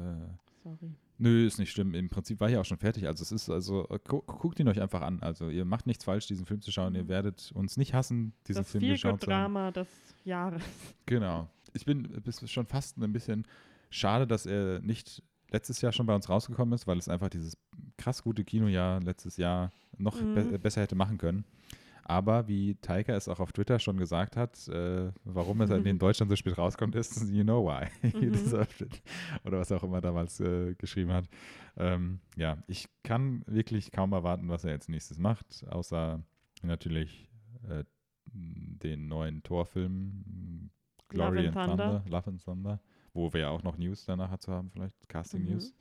Sorry. 0.63 0.93
Nö, 1.19 1.47
ist 1.47 1.59
nicht 1.59 1.71
schlimm. 1.71 1.95
Im 1.95 2.09
Prinzip 2.09 2.41
war 2.41 2.51
ich 2.51 2.57
auch 2.57 2.65
schon 2.65 2.79
fertig. 2.79 3.07
Also 3.07 3.23
es 3.23 3.31
ist, 3.33 3.49
also 3.51 3.87
äh, 3.91 3.99
gu 4.07 4.23
guckt 4.23 4.59
ihn 4.61 4.69
euch 4.69 4.81
einfach 4.81 5.03
an. 5.03 5.21
Also 5.23 5.49
ihr 5.51 5.65
macht 5.65 5.87
nichts 5.87 6.05
falsch, 6.05 6.27
diesen 6.27 6.47
Film 6.47 6.61
zu 6.63 6.73
schauen. 6.73 6.95
Ihr 6.95 7.05
Mhm. 7.05 7.09
werdet 7.09 7.53
uns 7.55 7.77
nicht 7.77 7.95
hassen, 7.95 8.33
diesen 8.49 8.63
das 8.63 8.71
Film 8.71 8.83
geschaut 8.85 9.21
zu 9.23 9.31
haben. 9.31 9.55
Drama 9.55 9.71
des 9.71 9.89
Jahres. 10.25 10.63
Genau. 11.07 11.49
Ich 11.75 11.85
bin 11.85 12.03
bis 12.23 12.51
schon 12.51 12.67
fast 12.67 12.99
ein 12.99 13.13
bisschen 13.13 13.47
schade, 13.91 14.27
dass 14.27 14.47
er 14.47 14.81
nicht 14.81 15.23
letztes 15.51 15.81
Jahr 15.81 15.93
schon 15.93 16.07
bei 16.07 16.15
uns 16.15 16.29
rausgekommen 16.29 16.75
ist, 16.75 16.87
weil 16.87 16.99
es 16.99 17.09
einfach 17.09 17.29
dieses 17.29 17.57
krass 17.99 18.23
gute 18.23 18.43
Kinojahr 18.45 19.01
letztes 19.01 19.37
Jahr 19.37 19.71
noch 19.99 20.17
be 20.19 20.45
Mhm. 20.45 20.61
besser 20.61 20.81
hätte 20.81 20.95
machen 20.97 21.19
können. 21.19 21.45
Aber 22.05 22.49
wie 22.49 22.75
Taika 22.77 23.15
es 23.15 23.29
auch 23.29 23.41
auf 23.41 23.53
Twitter 23.53 23.79
schon 23.79 23.97
gesagt 23.97 24.37
hat, 24.37 24.69
äh, 24.69 25.13
warum 25.25 25.61
er 25.61 25.71
in 25.85 25.99
Deutschland 25.99 26.31
so 26.31 26.37
spät 26.37 26.59
rauskommt, 26.59 26.95
ist, 26.95 27.29
you 27.31 27.45
know 27.45 27.65
why. 27.67 27.87
Mhm. 28.03 28.33
Oder 29.45 29.59
was 29.61 29.71
er 29.71 29.79
auch 29.79 29.85
immer 29.85 30.01
damals 30.01 30.41
äh, 30.41 30.75
geschrieben 30.75 31.13
hat. 31.13 31.27
Ähm, 31.77 32.21
ja, 32.37 32.59
ich 32.67 32.89
kann 33.03 33.43
wirklich 33.47 33.93
kaum 33.93 34.13
erwarten, 34.13 34.49
was 34.49 34.65
er 34.65 34.73
jetzt 34.73 34.89
nächstes 34.89 35.19
macht, 35.19 35.65
außer 35.69 36.23
natürlich 36.63 37.29
äh, 37.69 37.85
den 38.35 39.09
neuen 39.09 39.43
Torfilm 39.43 40.71
Glory 41.09 41.47
Love 41.47 41.49
and 41.49 41.55
Thunder. 41.55 41.87
Thunder. 42.03 42.05
Love 42.11 42.31
and 42.31 42.45
Thunder, 42.45 42.81
wo 43.13 43.33
wir 43.33 43.43
ja 43.43 43.49
auch 43.51 43.63
noch 43.63 43.77
News 43.77 44.05
danach 44.05 44.31
dazu 44.31 44.53
haben, 44.53 44.71
vielleicht 44.71 45.09
Casting 45.09 45.45
Mhm. 45.45 45.51
News. 45.53 45.75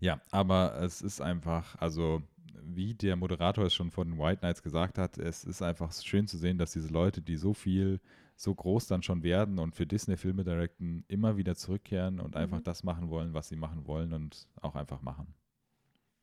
Ja, 0.00 0.20
aber 0.32 0.80
es 0.82 1.00
ist 1.02 1.20
einfach, 1.20 1.76
also 1.80 2.22
wie 2.64 2.94
der 2.94 3.16
Moderator 3.16 3.64
es 3.64 3.74
schon 3.74 3.90
von 3.90 4.08
den 4.10 4.18
White 4.18 4.40
Knights 4.40 4.62
gesagt 4.62 4.98
hat, 4.98 5.18
es 5.18 5.44
ist 5.44 5.62
einfach 5.62 5.92
schön 5.92 6.26
zu 6.26 6.38
sehen, 6.38 6.58
dass 6.58 6.72
diese 6.72 6.88
Leute, 6.92 7.20
die 7.22 7.36
so 7.36 7.54
viel, 7.54 8.00
so 8.36 8.54
groß 8.54 8.86
dann 8.86 9.02
schon 9.02 9.22
werden 9.22 9.58
und 9.58 9.74
für 9.74 9.86
Disney-Filme 9.86 10.44
directen, 10.44 11.04
immer 11.08 11.36
wieder 11.36 11.54
zurückkehren 11.54 12.20
und 12.20 12.36
einfach 12.36 12.58
Mhm. 12.58 12.64
das 12.64 12.82
machen 12.82 13.08
wollen, 13.10 13.34
was 13.34 13.48
sie 13.48 13.56
machen 13.56 13.86
wollen 13.86 14.12
und 14.12 14.48
auch 14.60 14.74
einfach 14.74 15.02
machen. 15.02 15.34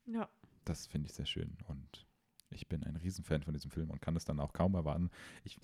Ja. 0.06 0.28
Das 0.64 0.86
finde 0.86 1.08
ich 1.08 1.14
sehr 1.14 1.26
schön 1.26 1.56
und 1.66 2.06
ich 2.50 2.68
bin 2.68 2.82
ein 2.84 2.96
Riesenfan 2.96 3.42
von 3.42 3.54
diesem 3.54 3.70
Film 3.70 3.90
und 3.90 4.00
kann 4.02 4.16
es 4.16 4.24
dann 4.24 4.40
auch 4.40 4.52
kaum 4.52 4.74
erwarten. 4.74 5.10
Ich 5.44 5.58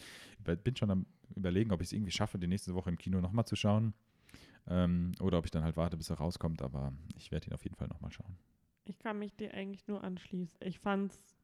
bin 0.45 0.77
schon 0.77 0.91
am 0.91 1.07
überlegen, 1.35 1.73
ob 1.73 1.81
ich 1.81 1.89
es 1.89 1.93
irgendwie 1.93 2.13
schaffe, 2.13 2.39
die 2.39 2.47
nächste 2.47 2.75
Woche 2.75 2.91
im 2.91 2.97
Kino 2.99 3.21
nochmal 3.21 3.45
zu 3.45 3.57
schauen 3.57 3.93
ähm, 4.69 5.13
oder 5.21 5.39
ob 5.39 5.45
ich 5.45 5.51
dann 5.51 5.65
halt 5.65 5.77
warte, 5.77 5.97
bis 5.97 6.11
er 6.11 6.17
rauskommt, 6.19 6.63
aber 6.63 6.93
ich 7.17 7.33
werde 7.33 7.49
ihn 7.49 7.53
auf 7.55 7.65
jeden 7.65 7.77
Fall 7.77 7.89
nochmal 7.89 8.13
schauen. 8.13 8.37
Ich 8.87 8.99
kann 8.99 9.19
mich 9.19 9.35
dir 9.35 9.53
eigentlich 9.53 9.87
nur 9.89 10.03
anschließen. 10.03 10.59
Ich 10.63 10.79
fand 10.79 11.13
es 11.13 11.37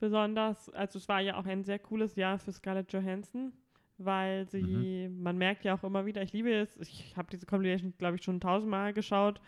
besonders, 0.00 0.70
also 0.70 0.98
es 0.98 1.08
war 1.08 1.20
ja 1.20 1.36
auch 1.36 1.46
ein 1.46 1.64
sehr 1.64 1.78
cooles 1.78 2.16
Jahr 2.16 2.38
für 2.38 2.52
Scarlett 2.52 2.92
Johansson, 2.92 3.52
weil 3.98 4.46
sie, 4.48 5.08
man 5.08 5.38
merkt 5.38 5.64
ja 5.64 5.74
auch 5.74 5.84
immer 5.84 6.04
wieder, 6.04 6.20
ich 6.22 6.32
liebe 6.32 6.52
es, 6.52 6.76
ich 6.78 7.16
habe 7.16 7.28
diese 7.30 7.46
Compilation, 7.46 7.94
glaube 7.96 8.16
ich, 8.16 8.24
schon 8.24 8.40
tausendmal 8.40 8.92
geschaut, 8.92 9.40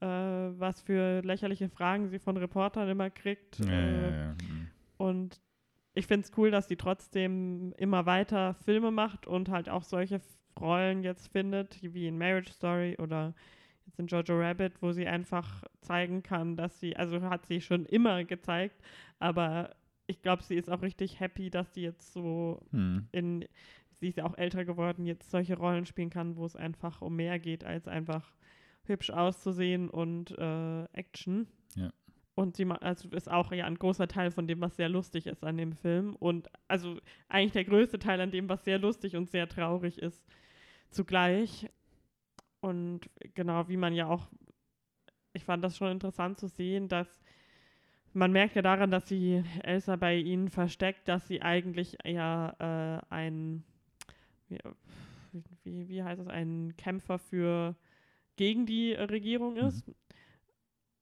äh, 0.00 0.06
was 0.06 0.82
für 0.82 1.20
lächerliche 1.22 1.68
Fragen 1.68 2.08
sie 2.08 2.18
von 2.18 2.36
Reportern 2.36 2.88
immer 2.88 3.10
kriegt. 3.10 3.60
äh, 3.60 3.64
Mhm. 4.42 4.68
Und 4.98 5.40
ich 5.94 6.06
finde 6.06 6.26
es 6.26 6.32
cool, 6.36 6.50
dass 6.50 6.68
sie 6.68 6.76
trotzdem 6.76 7.72
immer 7.76 8.04
weiter 8.06 8.54
Filme 8.64 8.90
macht 8.90 9.26
und 9.26 9.48
halt 9.48 9.68
auch 9.68 9.84
solche 9.84 10.20
Rollen 10.60 11.02
jetzt 11.02 11.28
findet, 11.28 11.80
wie 11.82 12.06
in 12.06 12.18
Marriage 12.18 12.52
Story 12.52 12.96
oder 12.98 13.34
jetzt 13.94 13.98
in 14.00 14.06
Jojo 14.06 14.40
Rabbit, 14.40 14.82
wo 14.82 14.92
sie 14.92 15.06
einfach 15.06 15.64
zeigen 15.80 16.22
kann, 16.22 16.56
dass 16.56 16.80
sie, 16.80 16.96
also 16.96 17.22
hat 17.22 17.46
sie 17.46 17.60
schon 17.60 17.86
immer 17.86 18.24
gezeigt, 18.24 18.80
aber 19.18 19.74
ich 20.06 20.20
glaube, 20.20 20.42
sie 20.42 20.56
ist 20.56 20.70
auch 20.70 20.82
richtig 20.82 21.20
happy, 21.20 21.50
dass 21.50 21.72
sie 21.74 21.82
jetzt 21.82 22.12
so 22.12 22.60
Mhm. 22.72 23.08
in, 23.12 23.44
sie 23.92 24.08
ist 24.08 24.18
ja 24.18 24.24
auch 24.24 24.36
älter 24.36 24.64
geworden, 24.64 25.06
jetzt 25.06 25.30
solche 25.30 25.56
Rollen 25.56 25.86
spielen 25.86 26.10
kann, 26.10 26.36
wo 26.36 26.44
es 26.44 26.56
einfach 26.56 27.00
um 27.00 27.16
mehr 27.16 27.38
geht, 27.38 27.64
als 27.64 27.88
einfach 27.88 28.34
hübsch 28.84 29.10
auszusehen 29.10 29.88
und 29.88 30.36
äh, 30.38 30.84
Action. 30.92 31.46
Ja. 31.74 31.90
Und 32.34 32.56
sie 32.56 32.66
also 32.80 33.08
ist 33.10 33.30
auch 33.30 33.52
ja 33.52 33.64
ein 33.64 33.78
großer 33.78 34.08
Teil 34.08 34.30
von 34.30 34.46
dem, 34.46 34.60
was 34.60 34.76
sehr 34.76 34.88
lustig 34.88 35.26
ist 35.26 35.44
an 35.44 35.56
dem 35.56 35.72
Film. 35.72 36.16
Und 36.16 36.48
also 36.68 36.98
eigentlich 37.28 37.52
der 37.52 37.64
größte 37.64 37.98
Teil 37.98 38.20
an 38.20 38.32
dem, 38.32 38.48
was 38.48 38.64
sehr 38.64 38.78
lustig 38.78 39.16
und 39.16 39.30
sehr 39.30 39.48
traurig 39.48 39.98
ist. 39.98 40.26
zugleich. 40.90 41.68
Und 42.64 43.10
genau, 43.34 43.68
wie 43.68 43.76
man 43.76 43.92
ja 43.92 44.06
auch, 44.06 44.26
ich 45.34 45.44
fand 45.44 45.62
das 45.62 45.76
schon 45.76 45.90
interessant 45.90 46.38
zu 46.38 46.48
sehen, 46.48 46.88
dass 46.88 47.20
man 48.14 48.32
merkt 48.32 48.56
ja 48.56 48.62
daran, 48.62 48.90
dass 48.90 49.06
sie 49.06 49.44
Elsa 49.62 49.96
bei 49.96 50.16
ihnen 50.16 50.48
versteckt, 50.48 51.06
dass 51.08 51.28
sie 51.28 51.42
eigentlich 51.42 51.98
eher 52.04 53.02
äh, 53.10 53.14
ein, 53.14 53.64
wie, 54.48 54.58
wie, 55.62 55.88
wie 55.90 56.02
heißt 56.02 56.22
es, 56.22 56.28
ein 56.28 56.72
Kämpfer 56.78 57.18
für 57.18 57.76
gegen 58.36 58.64
die 58.64 58.94
Regierung 58.94 59.56
ist. 59.56 59.86
Mhm. 59.86 59.94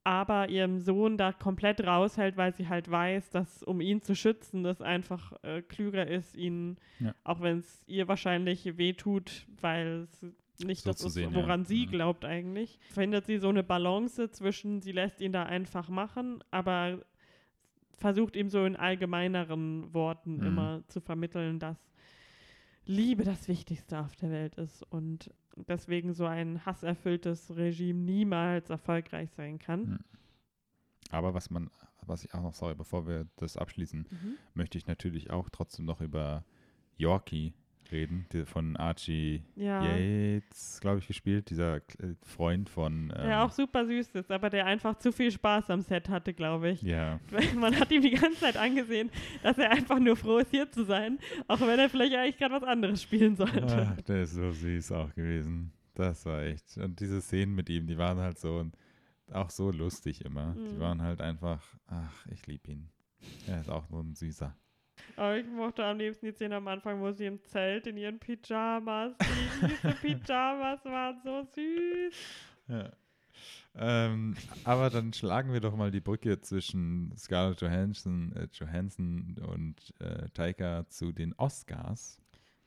Aber 0.02 0.48
ihrem 0.48 0.80
Sohn 0.80 1.16
da 1.16 1.32
komplett 1.32 1.86
raushält, 1.86 2.36
weil 2.36 2.52
sie 2.52 2.68
halt 2.68 2.90
weiß, 2.90 3.30
dass 3.30 3.62
um 3.62 3.80
ihn 3.80 4.02
zu 4.02 4.16
schützen, 4.16 4.64
das 4.64 4.82
einfach 4.82 5.32
äh, 5.44 5.62
klüger 5.62 6.08
ist, 6.08 6.34
ihn, 6.34 6.76
ja. 6.98 7.14
auch 7.22 7.40
wenn 7.40 7.58
es 7.58 7.84
ihr 7.86 8.08
wahrscheinlich 8.08 8.76
wehtut, 8.78 9.46
weil 9.60 10.08
es 10.10 10.26
nicht 10.66 10.82
so 10.82 10.90
das 10.90 11.02
ist, 11.02 11.14
sehen, 11.14 11.34
woran 11.34 11.60
ja. 11.60 11.66
sie 11.66 11.86
mhm. 11.86 11.90
glaubt 11.90 12.24
eigentlich. 12.24 12.78
Findet 12.90 13.26
sie 13.26 13.38
so 13.38 13.48
eine 13.48 13.62
Balance 13.62 14.30
zwischen, 14.30 14.80
sie 14.82 14.92
lässt 14.92 15.20
ihn 15.20 15.32
da 15.32 15.44
einfach 15.44 15.88
machen, 15.88 16.42
aber 16.50 17.04
versucht 17.98 18.36
ihm 18.36 18.48
so 18.48 18.64
in 18.64 18.76
allgemeineren 18.76 19.92
Worten 19.94 20.36
mhm. 20.36 20.46
immer 20.46 20.82
zu 20.88 21.00
vermitteln, 21.00 21.58
dass 21.58 21.78
Liebe 22.84 23.24
das 23.24 23.46
Wichtigste 23.46 24.00
auf 24.00 24.16
der 24.16 24.30
Welt 24.30 24.56
ist 24.56 24.82
und 24.82 25.30
deswegen 25.68 26.14
so 26.14 26.26
ein 26.26 26.64
hasserfülltes 26.66 27.56
Regime 27.56 28.00
niemals 28.00 28.70
erfolgreich 28.70 29.30
sein 29.30 29.58
kann. 29.58 29.80
Mhm. 29.80 29.98
Aber 31.10 31.34
was 31.34 31.50
man, 31.50 31.70
was 32.06 32.24
ich 32.24 32.34
auch 32.34 32.42
noch, 32.42 32.54
sorry, 32.54 32.74
bevor 32.74 33.06
wir 33.06 33.28
das 33.36 33.56
abschließen, 33.56 34.08
mhm. 34.10 34.36
möchte 34.54 34.78
ich 34.78 34.86
natürlich 34.86 35.30
auch 35.30 35.48
trotzdem 35.50 35.84
noch 35.84 36.00
über 36.00 36.44
Yorkie 36.96 37.54
reden, 37.92 38.26
die 38.32 38.44
von 38.44 38.76
Archie 38.76 39.42
ja. 39.54 39.84
Yates, 39.84 40.78
glaube 40.80 40.98
ich, 40.98 41.06
gespielt, 41.06 41.50
dieser 41.50 41.76
äh, 41.76 42.14
Freund 42.22 42.68
von. 42.68 43.12
Ähm, 43.16 43.26
der 43.26 43.44
auch 43.44 43.52
super 43.52 43.86
süß 43.86 44.08
ist, 44.14 44.30
aber 44.30 44.50
der 44.50 44.66
einfach 44.66 44.98
zu 44.98 45.12
viel 45.12 45.30
Spaß 45.30 45.70
am 45.70 45.82
Set 45.82 46.08
hatte, 46.08 46.34
glaube 46.34 46.70
ich. 46.70 46.82
Ja. 46.82 47.20
Man 47.56 47.78
hat 47.78 47.90
ihm 47.90 48.02
die 48.02 48.10
ganze 48.10 48.40
Zeit 48.40 48.56
angesehen, 48.56 49.10
dass 49.42 49.58
er 49.58 49.70
einfach 49.70 49.98
nur 49.98 50.16
froh 50.16 50.38
ist, 50.38 50.50
hier 50.50 50.70
zu 50.70 50.84
sein, 50.84 51.18
auch 51.46 51.60
wenn 51.60 51.78
er 51.78 51.88
vielleicht 51.88 52.14
eigentlich 52.14 52.38
gerade 52.38 52.54
was 52.54 52.64
anderes 52.64 53.02
spielen 53.02 53.36
sollte. 53.36 53.94
Ach, 53.96 54.00
der 54.02 54.22
ist 54.22 54.32
so 54.32 54.50
süß 54.50 54.92
auch 54.92 55.14
gewesen. 55.14 55.72
Das 55.94 56.24
war 56.24 56.42
echt. 56.42 56.78
Und 56.78 57.00
diese 57.00 57.20
Szenen 57.20 57.54
mit 57.54 57.68
ihm, 57.68 57.86
die 57.86 57.98
waren 57.98 58.18
halt 58.18 58.38
so 58.38 58.64
auch 59.30 59.50
so 59.50 59.70
lustig 59.70 60.24
immer. 60.24 60.54
Mhm. 60.54 60.70
Die 60.70 60.80
waren 60.80 61.02
halt 61.02 61.20
einfach, 61.20 61.62
ach, 61.86 62.26
ich 62.26 62.46
liebe 62.46 62.72
ihn. 62.72 62.88
Er 63.46 63.60
ist 63.60 63.70
auch 63.70 63.86
so 63.86 64.00
ein 64.00 64.14
süßer. 64.14 64.56
Aber 65.16 65.36
ich 65.36 65.46
mochte 65.46 65.84
am 65.84 65.98
liebsten 65.98 66.26
die 66.26 66.32
Szene 66.32 66.56
am 66.56 66.68
Anfang, 66.68 67.00
wo 67.00 67.10
sie 67.12 67.26
im 67.26 67.42
Zelt 67.44 67.86
in 67.86 67.96
ihren 67.96 68.18
Pyjamas 68.18 69.14
liegen. 69.20 69.74
Diese 69.74 69.94
Pyjamas 70.00 70.84
waren 70.84 71.20
so 71.22 71.42
süß. 71.54 72.14
Ja. 72.68 72.90
Ähm, 73.74 74.36
aber 74.64 74.90
dann 74.90 75.12
schlagen 75.12 75.52
wir 75.52 75.60
doch 75.60 75.74
mal 75.74 75.90
die 75.90 76.00
Brücke 76.00 76.40
zwischen 76.40 77.14
Scarlett 77.16 77.62
Johansson, 77.62 78.32
äh, 78.36 78.48
Johansson 78.52 79.36
und 79.46 79.94
äh, 79.98 80.28
Taika 80.34 80.86
zu 80.88 81.12
den 81.12 81.34
Oscars. 81.38 82.18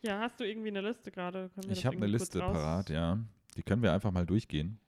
Ja, 0.01 0.19
hast 0.19 0.39
du 0.39 0.43
irgendwie 0.43 0.69
eine 0.69 0.81
Liste 0.81 1.11
gerade? 1.11 1.51
Ich 1.69 1.85
habe 1.85 1.97
eine 1.97 2.07
Liste 2.07 2.39
parat, 2.39 2.89
ja. 2.89 3.19
Die 3.55 3.63
können 3.63 3.83
wir 3.83 3.93
einfach 3.93 4.11
mal 4.11 4.25
durchgehen. 4.25 4.79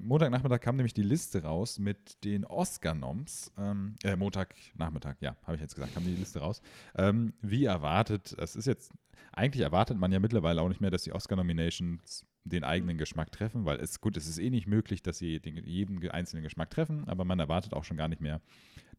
Montagnachmittag 0.00 0.60
kam 0.60 0.76
nämlich 0.76 0.94
die 0.94 1.02
Liste 1.02 1.42
raus 1.42 1.78
mit 1.78 2.22
den 2.24 2.44
Oscar-Noms. 2.44 3.52
Ähm, 3.58 3.96
äh, 4.02 4.16
Montagnachmittag, 4.16 5.16
ja, 5.20 5.36
habe 5.44 5.56
ich 5.56 5.60
jetzt 5.60 5.74
gesagt, 5.74 5.94
kam 5.94 6.04
die 6.04 6.14
Liste 6.14 6.40
raus. 6.40 6.62
Ähm, 6.96 7.34
wie 7.42 7.64
erwartet, 7.64 8.34
es 8.38 8.56
ist 8.56 8.66
jetzt, 8.66 8.92
eigentlich 9.32 9.62
erwartet 9.62 9.98
man 9.98 10.12
ja 10.12 10.20
mittlerweile 10.20 10.60
auch 10.62 10.68
nicht 10.68 10.80
mehr, 10.80 10.90
dass 10.90 11.02
die 11.02 11.12
Oscar-Nominations 11.12 12.26
den 12.44 12.64
eigenen 12.64 12.98
Geschmack 12.98 13.30
treffen, 13.30 13.64
weil 13.64 13.78
es 13.78 14.00
gut, 14.00 14.16
es 14.16 14.26
ist 14.26 14.38
eh 14.38 14.50
nicht 14.50 14.66
möglich, 14.66 15.02
dass 15.02 15.18
sie 15.18 15.40
den, 15.40 15.56
jeden 15.64 16.08
einzelnen 16.10 16.42
Geschmack 16.42 16.70
treffen, 16.70 17.08
aber 17.08 17.24
man 17.24 17.38
erwartet 17.38 17.72
auch 17.72 17.84
schon 17.84 17.96
gar 17.96 18.08
nicht 18.08 18.20
mehr, 18.20 18.40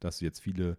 dass 0.00 0.18
du 0.18 0.24
jetzt 0.24 0.40
viele 0.40 0.78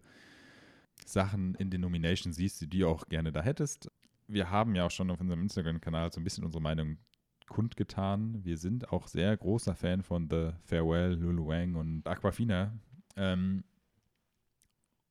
Sachen 1.04 1.54
in 1.56 1.70
den 1.70 1.80
Nominations 1.82 2.36
siehst, 2.36 2.60
die 2.60 2.66
du 2.66 2.88
auch 2.88 3.08
gerne 3.08 3.30
da 3.30 3.42
hättest. 3.42 3.90
Wir 4.26 4.50
haben 4.50 4.74
ja 4.74 4.86
auch 4.86 4.90
schon 4.90 5.10
auf 5.10 5.20
unserem 5.20 5.42
Instagram-Kanal 5.42 6.12
so 6.12 6.20
ein 6.20 6.24
bisschen 6.24 6.44
unsere 6.44 6.62
Meinung 6.62 6.98
kundgetan. 7.48 8.44
Wir 8.44 8.58
sind 8.58 8.92
auch 8.92 9.08
sehr 9.08 9.36
großer 9.36 9.74
Fan 9.74 10.02
von 10.02 10.28
The 10.28 10.50
Farewell, 10.64 11.14
Lulu 11.14 11.48
Wang 11.48 11.74
und 11.74 12.06
Aquafina. 12.06 12.72
Ähm, 13.16 13.64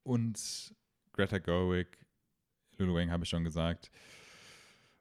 und 0.03 0.73
Greta 1.13 1.39
Gerwig, 1.39 1.97
Lulu 2.77 2.95
Wang 2.95 3.11
habe 3.11 3.23
ich 3.23 3.29
schon 3.29 3.43
gesagt. 3.43 3.91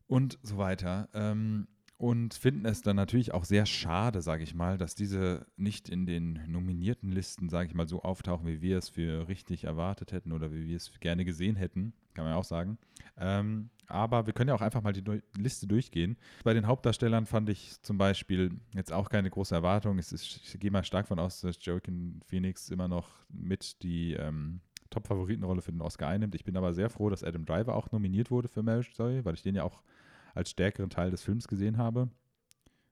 Und 0.07 0.39
so 0.43 0.59
weiter. 0.59 1.09
Ähm, 1.14 1.66
und 2.05 2.35
finden 2.35 2.67
es 2.67 2.83
dann 2.83 2.97
natürlich 2.97 3.33
auch 3.33 3.45
sehr 3.45 3.65
schade, 3.65 4.21
sage 4.21 4.43
ich 4.43 4.55
mal, 4.55 4.77
dass 4.77 4.95
diese 4.95 5.47
nicht 5.57 5.89
in 5.89 6.05
den 6.05 6.39
nominierten 6.47 7.11
Listen, 7.11 7.49
sage 7.49 7.69
ich 7.71 7.75
mal, 7.75 7.89
so 7.89 8.03
auftauchen, 8.03 8.47
wie 8.47 8.61
wir 8.61 8.77
es 8.77 8.91
für 8.91 9.27
richtig 9.27 9.65
erwartet 9.65 10.13
hätten 10.13 10.33
oder 10.33 10.53
wie 10.53 10.67
wir 10.67 10.77
es 10.77 10.91
gerne 11.01 11.25
gesehen 11.25 11.57
hätten, 11.57 11.95
kann 12.13 12.27
man 12.27 12.35
ja 12.35 12.39
auch 12.39 12.45
sagen. 12.45 12.77
Ähm, 13.17 13.71
aber 13.87 14.27
wir 14.27 14.35
können 14.35 14.49
ja 14.49 14.55
auch 14.55 14.61
einfach 14.61 14.83
mal 14.83 14.93
die 14.93 15.23
Liste 15.39 15.67
durchgehen. 15.67 16.19
Bei 16.43 16.53
den 16.53 16.67
Hauptdarstellern 16.67 17.25
fand 17.25 17.49
ich 17.49 17.81
zum 17.81 17.97
Beispiel 17.97 18.51
jetzt 18.75 18.93
auch 18.93 19.09
keine 19.09 19.31
große 19.31 19.55
Erwartung. 19.55 19.99
Ist, 19.99 20.13
ich 20.13 20.61
gehe 20.61 20.71
mal 20.71 20.85
stark 20.85 21.09
von 21.09 21.19
aus, 21.19 21.41
dass 21.41 21.57
Joaquin 21.59 22.21
Phoenix 22.27 22.69
immer 22.69 22.87
noch 22.87 23.09
mit 23.31 23.83
die 23.83 24.13
ähm, 24.13 24.61
Top-Favoritenrolle 24.91 25.63
für 25.63 25.73
den 25.73 25.81
Oscar 25.81 26.09
einnimmt. 26.09 26.35
Ich 26.35 26.45
bin 26.45 26.59
aber 26.59 26.75
sehr 26.75 26.91
froh, 26.91 27.09
dass 27.09 27.25
Adam 27.25 27.47
Driver 27.47 27.75
auch 27.75 27.91
nominiert 27.93 28.31
wurde 28.31 28.49
für 28.49 28.63
Marriage 28.63 28.93
Story, 28.93 29.25
weil 29.25 29.33
ich 29.33 29.43
den 29.43 29.55
ja 29.55 29.63
auch 29.65 29.83
als 30.35 30.51
stärkeren 30.51 30.91
Teil 30.91 31.11
des 31.11 31.22
Films 31.22 31.49
gesehen 31.49 31.78
habe. 31.78 32.09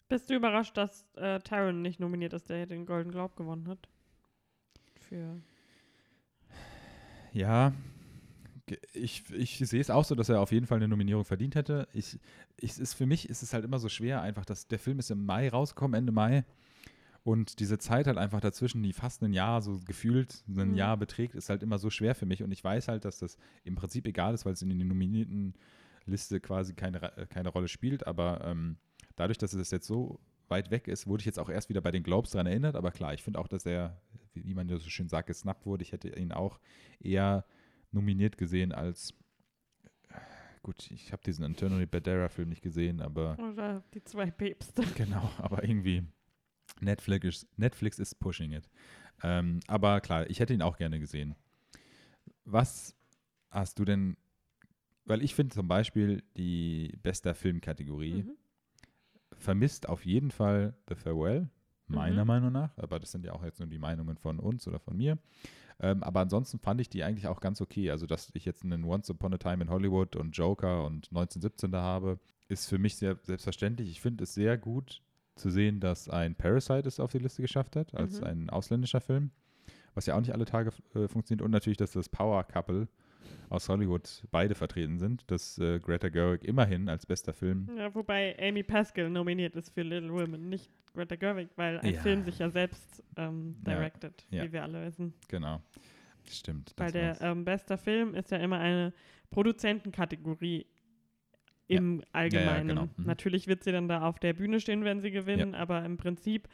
Bist 0.09 0.31
du 0.31 0.35
überrascht, 0.35 0.77
dass 0.77 1.07
äh, 1.15 1.39
Taron 1.41 1.83
nicht 1.83 2.01
nominiert 2.01 2.33
ist, 2.33 2.49
der 2.51 2.67
den 2.67 2.87
Golden 2.87 3.11
Globe 3.11 3.35
gewonnen 3.37 3.69
hat? 3.69 3.89
Für. 5.01 5.41
Ja, 7.33 7.73
ich, 8.93 9.25
ich 9.33 9.59
sehe 9.59 9.81
es 9.81 9.91
auch 9.91 10.05
so, 10.05 10.15
dass 10.15 10.29
er 10.29 10.41
auf 10.41 10.53
jeden 10.53 10.67
Fall 10.67 10.77
eine 10.77 10.89
Nominierung 10.89 11.25
verdient 11.25 11.55
hätte. 11.55 11.89
Ich, 11.93 12.19
ich, 12.57 12.79
ist, 12.79 12.95
für 12.95 13.07
mich 13.07 13.29
ist 13.29 13.43
es 13.43 13.53
halt 13.53 13.65
immer 13.65 13.79
so 13.79 13.89
schwer, 13.89 14.23
einfach, 14.23 14.45
dass 14.45 14.69
der 14.69 14.79
Film 14.79 14.99
ist 14.99 15.11
im 15.11 15.25
Mai 15.25 15.49
rausgekommen, 15.49 15.99
Ende 15.99 16.13
Mai. 16.13 16.45
Und 17.25 17.61
diese 17.61 17.79
Zeit 17.79 18.07
halt 18.07 18.19
einfach 18.19 18.41
dazwischen, 18.41 18.83
die 18.83 18.93
fast 18.93 19.23
ein 19.23 19.33
Jahr 19.33 19.63
so 19.63 19.79
gefühlt 19.87 20.43
ein 20.49 20.71
mhm. 20.71 20.75
Jahr 20.75 20.97
beträgt, 20.97 21.35
ist 21.35 21.49
halt 21.49 21.63
immer 21.63 21.79
so 21.79 21.89
schwer 21.89 22.15
für 22.15 22.27
mich. 22.27 22.43
Und 22.43 22.51
ich 22.51 22.63
weiß 22.65 22.89
halt, 22.89 23.05
dass 23.05 23.19
das 23.19 23.37
im 23.65 23.77
Prinzip 23.77 24.07
egal 24.07 24.35
ist, 24.35 24.45
weil 24.45 24.55
es 24.55 24.63
in 24.63 24.69
den 24.69 24.89
nominierten 24.89 25.55
Liste 26.07 26.41
quasi 26.41 26.75
keine, 26.75 27.01
keine 27.29 27.49
Rolle 27.51 27.69
spielt. 27.69 28.07
Aber 28.07 28.43
ähm, 28.45 28.77
dadurch, 29.17 29.39
dass 29.39 29.53
es 29.53 29.71
jetzt 29.71 29.87
so 29.87 30.21
weit 30.49 30.71
weg 30.71 30.89
ist, 30.89 31.07
wurde 31.07 31.23
ich 31.23 31.27
jetzt 31.27 31.39
auch 31.39 31.49
erst 31.49 31.69
wieder 31.69 31.81
bei 31.81 31.91
den 31.91 32.03
Globes 32.03 32.31
daran 32.31 32.47
erinnert. 32.47 32.77
Aber 32.77 32.91
klar, 32.91 33.15
ich 33.15 33.23
finde 33.23 33.39
auch, 33.39 33.49
dass 33.49 33.67
er, 33.67 34.01
wie 34.35 34.55
man 34.55 34.69
ja 34.69 34.77
so 34.79 34.89
schön 34.89 35.09
sagt, 35.09 35.29
gesnappt 35.29 35.67
wurde. 35.67 35.83
Ich 35.83 35.93
hätte 35.93 36.09
ihn 36.09 36.33
auch 36.33 36.61
eher 37.01 37.45
nominiert 37.91 38.39
gesehen 38.39 38.73
als 38.73 39.15
gut, 40.63 40.91
ich 40.91 41.13
habe 41.13 41.23
diesen 41.23 41.45
Antonio 41.45 41.87
Badera-Film 41.87 42.49
nicht 42.49 42.63
gesehen, 42.63 43.01
aber. 43.01 43.37
Oder 43.39 43.83
die 43.95 44.03
zwei 44.05 44.31
Päpste. 44.31 44.83
Genau, 44.97 45.31
aber 45.39 45.65
irgendwie 45.65 46.05
Netflix 46.81 47.27
ist, 47.27 47.59
Netflix 47.59 47.99
ist 47.99 48.19
pushing 48.21 48.53
it. 48.53 48.69
Ähm, 49.23 49.61
aber 49.67 50.01
klar, 50.01 50.29
ich 50.31 50.41
hätte 50.41 50.55
ihn 50.55 50.63
auch 50.63 50.77
gerne 50.77 50.99
gesehen. 50.99 51.35
Was 52.45 52.97
hast 53.51 53.79
du 53.79 53.85
denn, 53.85 54.17
weil 55.05 55.23
ich 55.23 55.35
finde 55.35 55.55
zum 55.55 55.69
Beispiel 55.69 56.23
die 56.37 56.99
bester 57.03 57.35
Filmkategorie 57.35 58.25
mhm. 58.25 58.37
vermisst 59.33 59.89
auf 59.89 60.05
jeden 60.05 60.31
Fall 60.31 60.75
The 60.89 60.95
Farewell, 60.95 61.49
meiner 61.87 62.25
mhm. 62.25 62.29
Meinung 62.29 62.53
nach, 62.53 62.77
aber 62.79 62.99
das 62.99 63.13
sind 63.13 63.25
ja 63.25 63.33
auch 63.33 63.45
jetzt 63.45 63.59
nur 63.59 63.69
die 63.69 63.79
Meinungen 63.79 64.17
von 64.17 64.39
uns 64.39 64.67
oder 64.67 64.79
von 64.79 64.97
mir. 64.97 65.19
Ähm, 65.81 66.03
aber 66.03 66.21
ansonsten 66.21 66.59
fand 66.59 66.81
ich 66.81 66.89
die 66.89 67.03
eigentlich 67.03 67.27
auch 67.27 67.41
ganz 67.41 67.61
okay. 67.61 67.91
Also, 67.91 68.07
dass 68.07 68.31
ich 68.35 68.45
jetzt 68.45 68.65
einen 68.65 68.85
Once 68.85 69.11
Upon 69.11 69.35
a 69.35 69.39
Time 69.39 69.65
in 69.65 69.71
Hollywood 69.71 70.17
und 70.17 70.37
Joker 70.37 70.85
und 70.85 71.09
1917 71.09 71.73
da 71.73 71.83
habe, 71.83 72.21
ist 72.49 72.69
für 72.69 72.79
mich 72.79 72.97
sehr 72.97 73.19
selbstverständlich. 73.23 73.91
Ich 73.91 74.01
finde 74.01 74.25
es 74.25 74.35
sehr 74.35 74.57
gut 74.57 75.03
zu 75.35 75.51
sehen, 75.51 75.81
dass 75.81 76.09
ein 76.09 76.35
Parasite 76.35 76.87
es 76.87 77.01
auf 77.01 77.11
die 77.11 77.19
Liste 77.19 77.43
geschafft 77.43 77.77
hat, 77.77 77.95
als 77.95 78.21
mhm. 78.21 78.27
ein 78.27 78.51
ausländischer 78.51 79.01
Film, 79.01 79.31
was 79.95 80.07
ja 80.07 80.15
auch 80.15 80.21
nicht 80.21 80.33
alle 80.33 80.45
Tage 80.45 80.71
äh, 80.95 81.09
funktioniert. 81.09 81.43
Und 81.43 81.51
natürlich, 81.51 81.79
dass 81.79 81.93
das 81.93 82.09
Power 82.09 82.45
Couple 82.45 82.89
aus 83.49 83.69
Hollywood 83.69 84.27
beide 84.31 84.55
vertreten 84.55 84.99
sind, 84.99 85.31
dass 85.31 85.59
äh, 85.59 85.79
Greta 85.79 86.09
Gerwig 86.09 86.45
immerhin 86.45 86.89
als 86.89 87.07
bester 87.07 87.33
Film. 87.33 87.69
Ja, 87.77 87.95
wobei 87.95 88.37
Amy 88.41 88.63
Pascal 88.63 89.11
nominiert 89.11 89.57
ist 89.57 89.71
für 89.71 89.83
Little 89.83 90.13
Women, 90.13 90.49
nicht 90.49 90.71
Greta 90.95 91.17
Gerwig, 91.17 91.49
weil 91.57 91.79
ein 91.81 91.95
ja. 91.95 92.01
Film 92.01 92.25
sich 92.25 92.39
ja 92.39 92.51
selbst 92.51 93.03
ähm, 93.17 93.57
directed, 93.61 94.27
ja. 94.31 94.45
wie 94.45 94.53
wir 94.53 94.63
alle 94.63 94.87
wissen. 94.87 95.15
Genau. 95.29 95.61
Stimmt. 96.31 96.73
Weil 96.77 96.93
der 96.93 97.21
ähm, 97.21 97.45
bester 97.45 97.77
Film 97.77 98.15
ist 98.15 98.31
ja 98.31 98.39
immer 98.39 98.59
eine 98.59 98.93
Produzentenkategorie 99.31 100.67
im. 101.67 102.03
Allgemeinen. 102.13 102.69
Ja, 102.69 102.75
genau. 102.75 102.89
mhm. 102.97 103.05
Natürlich 103.05 103.47
wird 103.47 103.65
sie 103.65 103.73
dann 103.73 103.89
da 103.89 104.03
auf 104.03 104.19
der 104.19 104.35
Bühne 104.35 104.61
stehen, 104.61 104.85
wenn 104.85 105.01
sie 105.01 105.11
gewinnen, 105.11 105.55
aber 105.55 105.85
im 105.85 105.97
Prinzip 105.97 106.49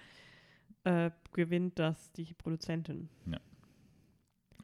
äh, 0.85 1.11
gewinnt 1.33 1.79
das 1.79 2.13
die 2.13 2.35
Produzentin. 2.35 3.09
Ja. 3.27 3.39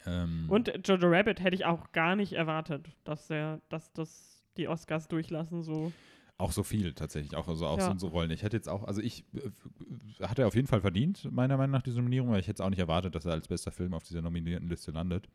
Ähm. 0.06 0.47
Und 0.48 0.72
Jojo 0.86 1.09
Rabbit 1.09 1.40
hätte 1.40 1.55
ich 1.55 1.64
auch 1.64 1.93
gar 1.93 2.16
nicht 2.16 2.32
erwartet, 2.35 2.89
dass 3.05 3.31
er, 3.31 3.60
dass 3.68 3.93
das 3.93 4.44
die 4.56 4.68
Oscars 4.68 5.09
durchlassen 5.09 5.62
so. 5.62 5.93
Auch 6.36 6.52
so 6.52 6.64
viel 6.64 6.94
tatsächlich, 6.94 7.36
auch, 7.36 7.47
also 7.47 7.66
auch 7.66 7.78
Ja. 7.78 7.93
so, 7.93 7.98
so 7.98 8.09
Rollen. 8.09 8.31
Ich 8.32 8.43
hätte 8.43 8.56
jetzt 8.56 8.68
auch, 8.68 8.85
also 8.85 9.01
ich 9.01 9.24
äh, 9.35 10.24
hatte 10.24 10.47
auf 10.47 10.55
jeden 10.55 10.66
Fall 10.66 10.81
verdient, 10.81 11.31
meiner 11.31 11.56
Meinung 11.56 11.72
nach, 11.72 11.82
diese 11.82 11.98
Nominierung, 11.98 12.31
weil 12.31 12.40
ich 12.40 12.48
hätte 12.48 12.60
es 12.62 12.66
auch 12.66 12.70
nicht 12.70 12.81
erwartet, 12.81 13.14
dass 13.14 13.24
er 13.24 13.32
als 13.32 13.47
bester 13.47 13.70
Film 13.70 13.94
auf 13.94 14.02
dieser 14.02 14.20
nominierten 14.20 14.68
Liste 14.68 14.90
landet. 14.90 15.28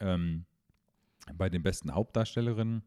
Ähm, 0.00 0.46
bei 1.34 1.48
den 1.48 1.62
besten 1.62 1.94
Hauptdarstellerinnen. 1.94 2.82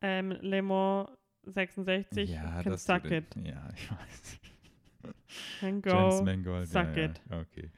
Ähm, 0.00 0.30
Le 0.40 0.62
Mans 0.62 1.10
66, 1.44 2.30
ja, 2.30 2.62
can 2.62 2.72
das 2.72 2.84
suck 2.84 3.04
it. 3.10 3.24
Ja, 3.44 3.68
ich 3.76 3.90
weiß. 3.90 4.40
Mangold. 6.24 6.68
suck 6.68 6.96
ja, 6.96 7.04
it. 7.04 7.20
Ja, 7.30 7.40
okay. 7.40 7.70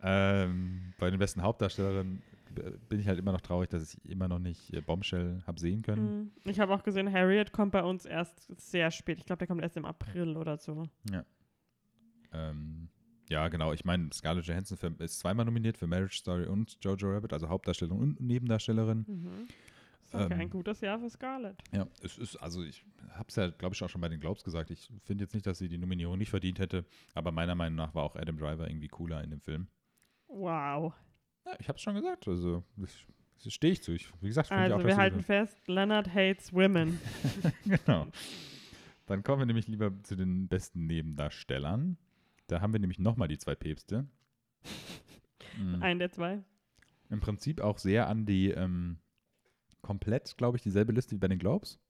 Ähm, 0.00 0.92
bei 0.98 1.10
den 1.10 1.18
besten 1.18 1.42
Hauptdarstellerinnen 1.42 2.22
b- 2.54 2.70
bin 2.88 3.00
ich 3.00 3.08
halt 3.08 3.18
immer 3.18 3.32
noch 3.32 3.40
traurig, 3.40 3.68
dass 3.70 3.94
ich 3.94 4.10
immer 4.10 4.28
noch 4.28 4.38
nicht 4.38 4.72
äh, 4.72 4.80
Bombshell 4.80 5.42
habe 5.46 5.58
sehen 5.58 5.82
können. 5.82 6.30
Mhm. 6.44 6.50
Ich 6.50 6.60
habe 6.60 6.72
auch 6.72 6.82
gesehen, 6.84 7.12
Harriet 7.12 7.52
kommt 7.52 7.72
bei 7.72 7.82
uns 7.82 8.04
erst 8.06 8.46
sehr 8.60 8.90
spät. 8.90 9.18
Ich 9.18 9.26
glaube, 9.26 9.38
der 9.38 9.48
kommt 9.48 9.62
erst 9.62 9.76
im 9.76 9.84
April 9.84 10.36
oder 10.36 10.56
so. 10.56 10.88
Ähm, 12.32 12.88
ja, 13.28 13.48
genau. 13.48 13.72
Ich 13.72 13.84
meine, 13.84 14.10
Scarlett 14.12 14.46
Johansson 14.46 14.76
für, 14.78 14.94
ist 15.02 15.18
zweimal 15.18 15.44
nominiert 15.44 15.76
für 15.76 15.86
Marriage 15.86 16.18
Story 16.18 16.46
und 16.46 16.78
Jojo 16.80 17.10
Rabbit, 17.10 17.32
also 17.32 17.48
Hauptdarstellerin 17.48 17.98
und 17.98 18.20
Nebendarstellerin. 18.20 19.04
Mhm. 19.06 19.48
Das 20.10 20.22
ist 20.22 20.30
Ähm, 20.30 20.40
ein 20.40 20.50
gutes 20.50 20.80
Jahr 20.80 20.98
für 20.98 21.10
Scarlett. 21.10 21.56
Ja, 21.72 21.86
es 22.02 22.16
ist, 22.16 22.36
also 22.36 22.62
ich 22.62 22.82
habe 23.10 23.28
es 23.28 23.36
ja, 23.36 23.48
glaube 23.50 23.74
ich, 23.74 23.82
auch 23.82 23.90
schon 23.90 24.00
bei 24.00 24.08
den 24.08 24.20
Globes 24.20 24.42
gesagt. 24.42 24.70
Ich 24.70 24.88
finde 25.04 25.24
jetzt 25.24 25.34
nicht, 25.34 25.46
dass 25.46 25.58
sie 25.58 25.68
die 25.68 25.76
Nominierung 25.76 26.16
nicht 26.16 26.30
verdient 26.30 26.58
hätte, 26.58 26.86
aber 27.14 27.30
meiner 27.30 27.54
Meinung 27.54 27.76
nach 27.76 27.94
war 27.94 28.04
auch 28.04 28.16
Adam 28.16 28.38
Driver 28.38 28.68
irgendwie 28.68 28.88
cooler 28.88 29.22
in 29.22 29.30
dem 29.30 29.40
Film. 29.40 29.68
Wow. 30.28 30.94
Ja, 31.44 31.56
ich 31.58 31.68
habe 31.68 31.76
es 31.76 31.82
schon 31.82 31.94
gesagt, 31.94 32.28
also 32.28 32.62
stehe 33.46 33.72
ich 33.72 33.82
zu. 33.82 33.92
Ich, 33.92 34.10
wie 34.20 34.28
gesagt, 34.28 34.50
Also 34.52 34.76
auch, 34.76 34.84
wir 34.84 34.96
halten 34.96 35.22
fest, 35.22 35.56
Leonard 35.66 36.12
hates 36.12 36.52
women. 36.52 37.00
genau. 37.64 38.06
Dann 39.06 39.22
kommen 39.22 39.40
wir 39.40 39.46
nämlich 39.46 39.68
lieber 39.68 39.92
zu 40.02 40.16
den 40.16 40.48
besten 40.48 40.86
Nebendarstellern. 40.86 41.96
Da 42.46 42.60
haben 42.60 42.72
wir 42.72 42.80
nämlich 42.80 42.98
nochmal 42.98 43.28
die 43.28 43.38
zwei 43.38 43.54
Päpste. 43.54 44.06
Mhm. 45.56 45.82
Ein 45.82 45.98
der 45.98 46.12
zwei. 46.12 46.44
Im 47.10 47.18
Prinzip 47.18 47.60
auch 47.60 47.78
sehr 47.78 48.06
an 48.06 48.26
die 48.26 48.50
ähm, 48.50 48.98
komplett, 49.82 50.36
glaube 50.36 50.56
ich, 50.56 50.62
dieselbe 50.62 50.92
Liste 50.92 51.16
wie 51.16 51.18
bei 51.18 51.26
den 51.26 51.40
Globes, 51.40 51.80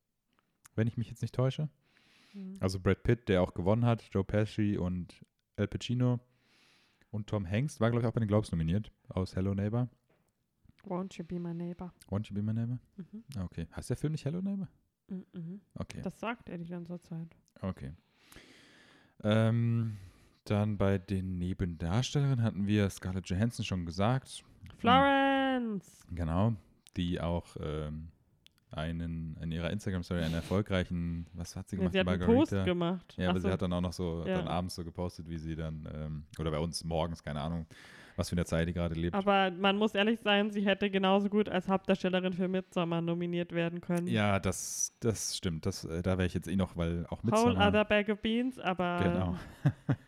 wenn 0.75 0.87
ich 0.87 0.97
mich 0.97 1.11
jetzt 1.11 1.21
nicht 1.21 1.35
täusche. 1.35 1.69
Mhm. 2.33 2.57
Also 2.61 2.81
Brad 2.81 3.03
Pitt, 3.03 3.29
der 3.29 3.43
auch 3.43 3.53
gewonnen 3.53 3.85
hat, 3.85 4.03
Joe 4.11 4.25
Pesci 4.25 4.79
und 4.79 5.23
Al 5.57 5.69
Pacino 5.69 6.21
und 7.11 7.27
Tom 7.27 7.49
Hanks 7.49 7.81
war, 7.81 7.91
glaube 7.91 8.03
ich, 8.03 8.09
auch 8.09 8.13
bei 8.15 8.21
den 8.21 8.29
Globes 8.29 8.51
nominiert 8.53 8.93
aus 9.09 9.35
Hello 9.37 9.55
Neighbor. 9.55 9.89
Won't 10.85 11.17
you 11.19 11.25
be 11.25 11.39
my 11.39 11.53
neighbor? 11.55 11.93
Want 12.09 12.29
you 12.29 12.35
be 12.35 12.43
my 12.43 12.53
neighbor? 12.53 12.79
Mhm. 12.97 13.25
Ah, 13.37 13.45
Okay. 13.45 13.67
Heißt 13.75 13.91
der 13.91 13.97
Film 13.97 14.13
nicht 14.13 14.25
Hello 14.25 14.41
Neighbor? 14.41 14.69
Mhm. 15.09 15.61
Okay. 15.75 16.01
Das 16.03 16.19
sagt 16.21 16.49
er 16.49 16.59
die 16.59 16.67
ganze 16.69 16.99
Zeit. 17.01 17.35
Okay. 17.61 17.93
Ähm, 19.23 19.97
dann 20.45 20.79
bei 20.79 20.99
den 20.99 21.39
Nebendarstellerinnen 21.39 22.43
hatten 22.43 22.67
wir 22.67 22.89
Scarlett 22.91 23.29
Johansson 23.29 23.65
schon 23.65 23.85
gesagt. 23.85 24.45
Florence! 24.77 26.07
Genau. 26.11 26.55
Die 26.97 27.21
auch 27.21 27.57
ähm, 27.61 28.09
einen 28.71 29.37
in 29.41 29.51
ihrer 29.53 29.71
Instagram-Story 29.71 30.23
einen 30.23 30.35
erfolgreichen, 30.35 31.27
was 31.33 31.57
hat 31.57 31.69
sie 31.69 31.77
Ja, 31.77 31.81
gemacht? 31.89 31.93
sie 31.95 31.99
hat 32.01 32.09
einen? 32.09 32.27
Post 32.27 32.65
gemacht. 32.65 33.15
Ja, 33.17 33.29
aber 33.31 33.39
Ach 33.39 33.43
sie 33.43 33.49
so. 33.49 33.53
hat 33.53 33.63
dann 33.63 33.73
auch 33.73 33.81
noch 33.81 33.93
so 33.93 34.25
Ja. 34.27 34.37
dann 34.39 34.49
abends 34.49 34.75
so 34.75 34.85
gepostet, 34.85 35.29
wie 35.29 35.39
sie 35.39 35.57
dann, 35.57 35.89
ähm, 35.95 36.25
oder 36.39 36.51
bei 36.51 36.59
uns 36.59 36.85
morgens, 36.85 37.23
keine 37.23 37.41
Ahnung, 37.41 37.67
was 38.17 38.29
für 38.29 38.35
eine 38.37 38.45
Zeit 38.45 38.69
die 38.69 38.73
gerade 38.73 38.95
lebt. 38.95 39.15
Aber 39.15 39.51
man 39.53 39.77
muss 39.77 39.95
ehrlich 39.95 40.21
sein, 40.21 40.51
sie 40.51 40.67
hätte 40.67 40.91
genauso 40.91 41.29
gut 41.29 41.49
als 41.49 41.69
Hauptdarstellerin 41.69 42.33
für 42.33 42.49
Midsommar 42.49 43.01
nominiert 43.01 43.53
werden 43.53 43.81
können. 43.81 44.07
ja, 44.09 44.39
das, 44.41 44.93
das 45.01 45.37
stimmt. 45.37 45.65
Das, 45.67 45.85
äh, 45.85 46.03
da 46.03 46.19
wäre 46.19 46.27
ich 46.27 46.35
jetzt 46.35 46.49
eh 46.49 46.57
noch, 46.57 46.77
weil 46.77 47.07
auch 47.11 47.23
mit 47.23 47.35
Whole 47.35 47.57
other 47.57 47.85
bag 47.85 48.09
of 48.11 48.21
beans, 48.21 48.59
aber 48.59 49.01
Genau. 49.03 49.37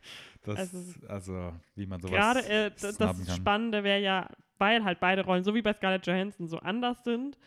das, 0.42 0.58
Also- 0.58 1.06
also, 1.08 1.52
wie 1.76 1.86
man 1.86 2.00
sowas 2.00 2.14
gerade 2.14 2.46
äh, 2.48 2.70
das. 2.78 3.36
Spannende 3.36 3.84
wäre 3.84 4.00
ja, 4.00 4.28
weil 4.58 4.84
halt 4.84 5.00
beide 5.00 5.24
Rollen, 5.24 5.44
so 5.44 5.54
wie 5.54 5.62
bei 5.62 5.72
Scarlett 5.72 6.06
Johansson, 6.06 6.48
so 6.48 6.58
anders 6.58 7.02
sind, 7.04 7.38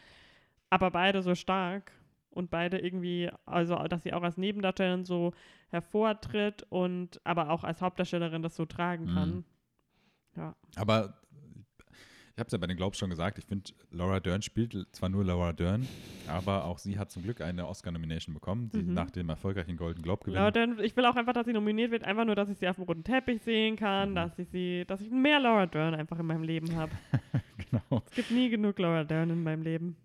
aber 0.73 0.89
beide 0.91 1.21
so 1.21 1.35
stark 1.35 1.91
und 2.31 2.49
beide 2.49 2.79
irgendwie, 2.79 3.29
also 3.45 3.75
dass 3.87 4.01
sie 4.03 4.11
auch 4.13 4.23
als 4.23 4.37
Nebendarstellerin 4.37 5.05
so 5.05 5.33
hervortritt 5.69 6.65
und 6.69 7.21
aber 7.23 7.49
auch 7.51 7.63
als 7.63 7.81
Hauptdarstellerin 7.81 8.41
das 8.41 8.55
so 8.55 8.65
tragen 8.65 9.05
Mhm. 9.05 9.43
kann. 10.35 10.53
Aber 10.75 11.13
ich 12.35 12.39
habe 12.39 12.47
es 12.47 12.51
ja 12.51 12.57
bei 12.57 12.65
den 12.65 12.77
Globes 12.77 12.97
schon 12.97 13.11
gesagt, 13.11 13.37
ich 13.37 13.45
finde, 13.45 13.71
Laura 13.91 14.19
Dern 14.19 14.41
spielt 14.41 14.87
zwar 14.95 15.09
nur 15.09 15.23
Laura 15.23 15.53
Dern, 15.53 15.89
aber 16.25 16.65
auch 16.65 16.79
sie 16.79 16.97
hat 16.97 17.11
zum 17.11 17.21
Glück 17.21 17.41
eine 17.41 17.67
Oscar-Nomination 17.67 18.33
bekommen, 18.33 18.71
die 18.71 18.81
Mhm. 18.81 18.93
nach 18.93 19.11
dem 19.11 19.29
erfolgreichen 19.29 19.77
Golden 19.77 20.01
Globe 20.01 20.23
gewinn. 20.25 20.41
Ja, 20.41 20.49
denn 20.49 20.79
ich 20.79 20.95
will 20.97 21.05
auch 21.05 21.15
einfach, 21.15 21.33
dass 21.33 21.45
sie 21.45 21.53
nominiert 21.53 21.91
wird, 21.91 22.03
einfach 22.05 22.25
nur, 22.25 22.33
dass 22.35 22.49
ich 22.49 22.57
sie 22.57 22.67
auf 22.67 22.77
dem 22.77 22.85
roten 22.85 23.03
Teppich 23.03 23.43
sehen 23.43 23.75
kann, 23.75 24.11
Mhm. 24.11 24.15
dass 24.15 24.39
ich 24.39 24.49
sie, 24.49 24.85
dass 24.87 25.01
ich 25.01 25.11
mehr 25.11 25.39
Laura 25.39 25.67
Dern 25.67 25.93
einfach 25.93 26.17
in 26.17 26.25
meinem 26.25 26.43
Leben 26.43 26.75
habe. 26.75 26.93
genau. 27.57 28.01
Es 28.07 28.15
gibt 28.15 28.31
nie 28.31 28.49
genug 28.49 28.79
Laura 28.79 29.03
Dern 29.03 29.29
in 29.29 29.43
meinem 29.43 29.61
Leben. 29.61 29.95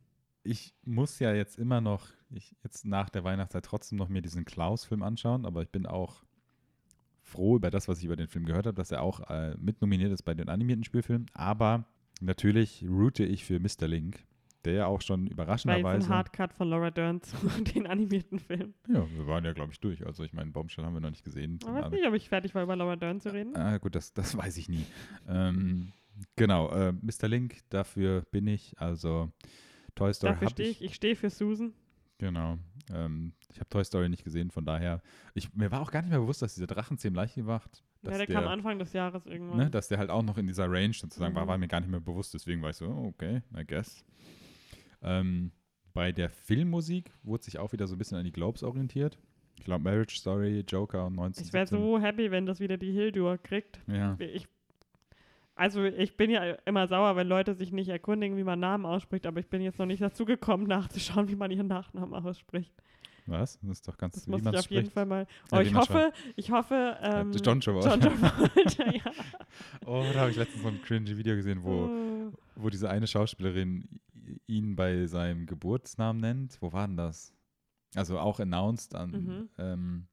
Ich 0.49 0.75
muss 0.85 1.19
ja 1.19 1.35
jetzt 1.35 1.59
immer 1.59 1.83
noch, 1.83 2.07
ich, 2.31 2.57
jetzt 2.65 2.87
nach 2.87 3.11
der 3.11 3.23
Weihnachtszeit 3.23 3.67
trotzdem 3.67 3.99
noch 3.99 4.09
mir 4.09 4.23
diesen 4.23 4.47
Klaus-Film 4.47 5.03
anschauen, 5.03 5.45
aber 5.45 5.61
ich 5.63 5.69
bin 5.69 5.85
auch 5.85 6.25
froh 7.21 7.57
über 7.57 7.71
das, 7.71 7.87
was 7.87 7.99
ich 7.99 8.07
über 8.07 8.17
den 8.17 8.29
Film 8.29 8.47
gehört 8.47 8.67
habe, 8.67 8.75
dass 8.75 8.91
er 8.91 9.03
auch 9.03 9.29
äh, 9.29 9.55
mit 9.59 9.83
nominiert 9.83 10.11
ist 10.11 10.23
bei 10.23 10.33
den 10.33 10.49
animierten 10.49 10.85
Spielfilmen. 10.85 11.27
Aber 11.35 11.85
natürlich 12.23 12.83
route 12.89 13.25
ich 13.25 13.45
für 13.45 13.61
Mr. 13.61 13.87
Link, 13.89 14.25
der 14.65 14.73
ja 14.73 14.87
auch 14.87 15.03
schon 15.03 15.21
Weil 15.21 15.25
jetzt 15.27 15.33
überraschenderweise. 15.33 16.07
ein 16.07 16.15
Hardcut 16.15 16.55
von 16.55 16.71
Laura 16.71 16.91
Dern 16.91 17.21
zu 17.21 17.37
den 17.75 17.87
animierten 17.87 18.39
Film. 18.39 18.73
Ja, 18.89 19.07
wir 19.11 19.27
waren 19.27 19.45
ja, 19.45 19.53
glaube 19.53 19.73
ich, 19.73 19.81
durch. 19.81 20.07
Also 20.07 20.25
ich 20.25 20.33
meine, 20.33 20.51
Bombshell 20.51 20.83
haben 20.83 20.95
wir 20.95 21.01
noch 21.01 21.11
nicht 21.11 21.25
gesehen. 21.25 21.59
Ich 21.61 21.69
weiß 21.69 21.91
nicht, 21.91 22.07
ob 22.07 22.15
ich 22.15 22.27
fertig 22.31 22.55
war, 22.55 22.63
über 22.63 22.75
Laura 22.75 22.97
Dern 22.97 23.21
zu 23.21 23.35
reden. 23.35 23.55
Ah, 23.55 23.77
gut, 23.77 23.95
das, 23.95 24.15
das 24.15 24.35
weiß 24.35 24.57
ich 24.57 24.71
nie. 24.71 24.87
ähm, 25.29 25.93
genau, 26.37 26.71
äh, 26.71 26.93
Mr. 26.93 27.29
Link, 27.29 27.59
dafür 27.69 28.23
bin 28.31 28.47
ich. 28.47 28.73
Also 28.79 29.31
Toy 29.99 30.15
Story 30.15 30.33
Dafür 30.35 30.49
stehe 30.51 30.69
ich. 30.71 30.83
ich. 30.83 30.95
Stehe 30.95 31.17
für 31.17 31.31
Susan. 31.31 31.73
Genau. 32.19 32.59
Ähm, 32.93 33.33
ich 33.51 33.61
habe 33.61 33.69
Toy 33.69 33.85
Story 33.85 34.09
nicht 34.09 34.25
gesehen, 34.25 34.51
von 34.51 34.65
daher. 34.65 35.03
Ich, 35.35 35.55
mir 35.55 35.71
war 35.71 35.81
auch 35.83 35.91
gar 35.91 36.01
nicht 36.03 36.11
mehr 36.11 36.19
bewusst, 36.21 36.43
dass 36.43 36.55
dieser 36.55 36.67
Drachenzähm 36.67 37.15
leicht 37.15 37.35
gemacht, 37.37 37.85
Ja, 38.03 38.11
der, 38.11 38.19
der, 38.19 38.27
kam 38.27 38.47
Anfang 38.49 38.79
des 38.79 38.93
Jahres 38.93 39.27
irgendwann. 39.27 39.57
ne, 39.59 39.71
dass 39.71 39.89
der 39.89 39.99
halt 39.99 40.11
auch 40.11 40.23
noch 40.23 40.37
in 40.39 40.47
dieser 40.47 40.71
Range 40.71 40.93
sozusagen 40.95 41.35
war, 41.35 41.45
Mhm. 41.45 41.49
war 41.49 41.59
mir 41.59 41.69
gar 41.69 41.81
nicht 41.81 41.91
mehr 41.91 42.01
bewusst. 42.01 42.35
Deswegen 42.35 42.61
war 42.63 42.71
ich 42.71 42.77
so, 42.77 42.87
oh, 42.87 43.09
okay, 43.09 43.43
I 43.57 43.65
guess. 43.67 44.05
Ähm, 45.03 45.53
bei 45.95 46.13
der 46.13 46.29
Filmmusik 46.31 47.13
wurde 47.23 47.45
sich 47.45 47.59
auch 47.59 47.73
wieder 47.73 47.87
so 47.87 47.95
ein 47.95 47.99
bisschen 47.99 48.19
an 48.19 48.25
die 48.25 48.33
Globes 48.33 48.63
orientiert. 48.63 49.19
Ich 49.57 49.65
glaube, 49.65 49.83
Marriage 49.85 50.17
Story, 50.17 50.65
Joker 50.67 51.07
und 51.07 51.15
19. 51.17 51.47
ich 51.47 51.53
wäre 51.53 51.67
so 51.67 51.99
happy, 52.01 52.31
wenn 52.31 52.47
das 52.47 52.61
wieder 52.61 52.77
die 52.77 52.93
Hildur 52.93 53.39
kriegt. 53.39 53.81
Ja. 53.89 54.17
Ich, 54.21 54.47
also 55.59 55.85
ich 55.85 56.17
bin 56.17 56.31
ja 56.31 56.53
immer 56.65 56.87
sauer, 56.89 57.17
wenn 57.17 57.27
Leute 57.29 57.55
sich 57.55 57.73
nicht 57.73 57.89
erkundigen, 57.89 58.37
wie 58.37 58.45
man 58.45 58.61
Namen 58.61 58.87
ausspricht, 58.87 59.27
aber 59.27 59.41
ich 59.41 59.49
bin 59.49 59.61
jetzt 59.61 59.79
noch 59.79 59.87
nicht 59.87 60.01
dazu 60.03 60.25
gekommen, 60.25 60.67
nachzuschauen, 60.67 61.29
wie 61.29 61.37
man 61.37 61.51
ihren 61.51 61.67
Nachnamen 61.67 62.15
ausspricht. 62.15 62.73
Was? 63.27 63.59
Das 63.61 63.71
ist 63.73 63.87
doch 63.89 63.99
ganz, 63.99 64.15
Das 64.15 64.27
muss 64.27 64.41
ich 64.41 64.47
auf 64.49 64.55
spricht. 64.55 64.71
jeden 64.71 64.91
Fall 64.91 65.05
mal. 65.05 65.27
Ja, 65.53 65.59
Oh, 65.59 65.61
wie 65.61 65.65
ich 65.67 65.75
hoffe, 65.75 66.13
ich 66.37 66.51
hoffe, 66.51 66.97
ähm, 67.03 67.31
Äh, 67.33 67.37
John 67.45 67.61
Travolta. 67.61 67.91
John 67.97 68.01
Travolta, 68.01 68.91
ja. 68.91 69.13
Oh, 69.87 70.03
da 70.15 70.21
habe 70.21 70.31
ich 70.31 70.37
letztens 70.39 70.63
so 70.63 70.69
ein 70.69 70.81
cringy 70.83 71.17
Video 71.19 71.37
gesehen, 71.37 71.63
wo, 71.63 71.71
Oh. 71.91 72.33
wo 72.57 72.71
diese 72.71 72.89
eine 72.89 73.07
Schauspielerin 73.07 74.01
ihn 74.47 74.77
bei 74.77 75.05
seinem 75.07 75.45
Geburtsnamen 75.45 76.21
nennt. 76.23 76.57
Wo 76.63 76.73
war 76.73 76.87
denn 76.87 76.97
das? 76.97 77.35
Also 77.95 78.19
auch 78.19 78.41
announced 78.41 78.95
an. 78.95 79.11
Mhm. 79.11 79.49
Ähm, 79.59 80.07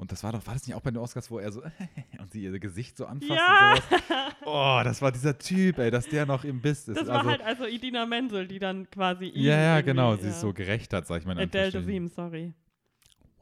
und 0.00 0.10
das 0.10 0.24
war 0.24 0.32
doch, 0.32 0.46
war 0.46 0.54
das 0.54 0.66
nicht 0.66 0.74
auch 0.74 0.80
bei 0.80 0.90
den 0.90 0.96
Oscars, 0.96 1.30
wo 1.30 1.38
er 1.38 1.52
so 1.52 1.62
und 2.18 2.32
sie 2.32 2.42
ihr 2.42 2.58
Gesicht 2.58 2.96
so 2.96 3.04
anfasst 3.04 3.30
Ja, 3.30 3.74
und 3.74 3.82
sowas? 3.82 4.34
Oh, 4.46 4.80
das 4.82 5.02
war 5.02 5.12
dieser 5.12 5.36
Typ, 5.38 5.78
ey, 5.78 5.90
dass 5.90 6.08
der 6.08 6.24
noch 6.24 6.42
im 6.42 6.60
Biss 6.62 6.88
ist. 6.88 6.96
das 6.96 7.06
war 7.06 7.18
also, 7.18 7.30
halt 7.30 7.42
also 7.42 7.66
Idina 7.66 8.06
Menzel, 8.06 8.48
die 8.48 8.58
dann 8.58 8.90
quasi 8.90 9.26
ihn 9.26 9.44
ja, 9.44 9.60
ja, 9.60 9.80
genau, 9.82 10.16
sie 10.16 10.24
ja. 10.24 10.30
es 10.30 10.40
so 10.40 10.54
gerecht 10.54 10.94
hat, 10.94 11.06
sag 11.06 11.20
ich 11.20 11.26
mal. 11.26 11.38
Adele. 11.38 11.70
Dazeem, 11.70 12.08
sorry. 12.08 12.54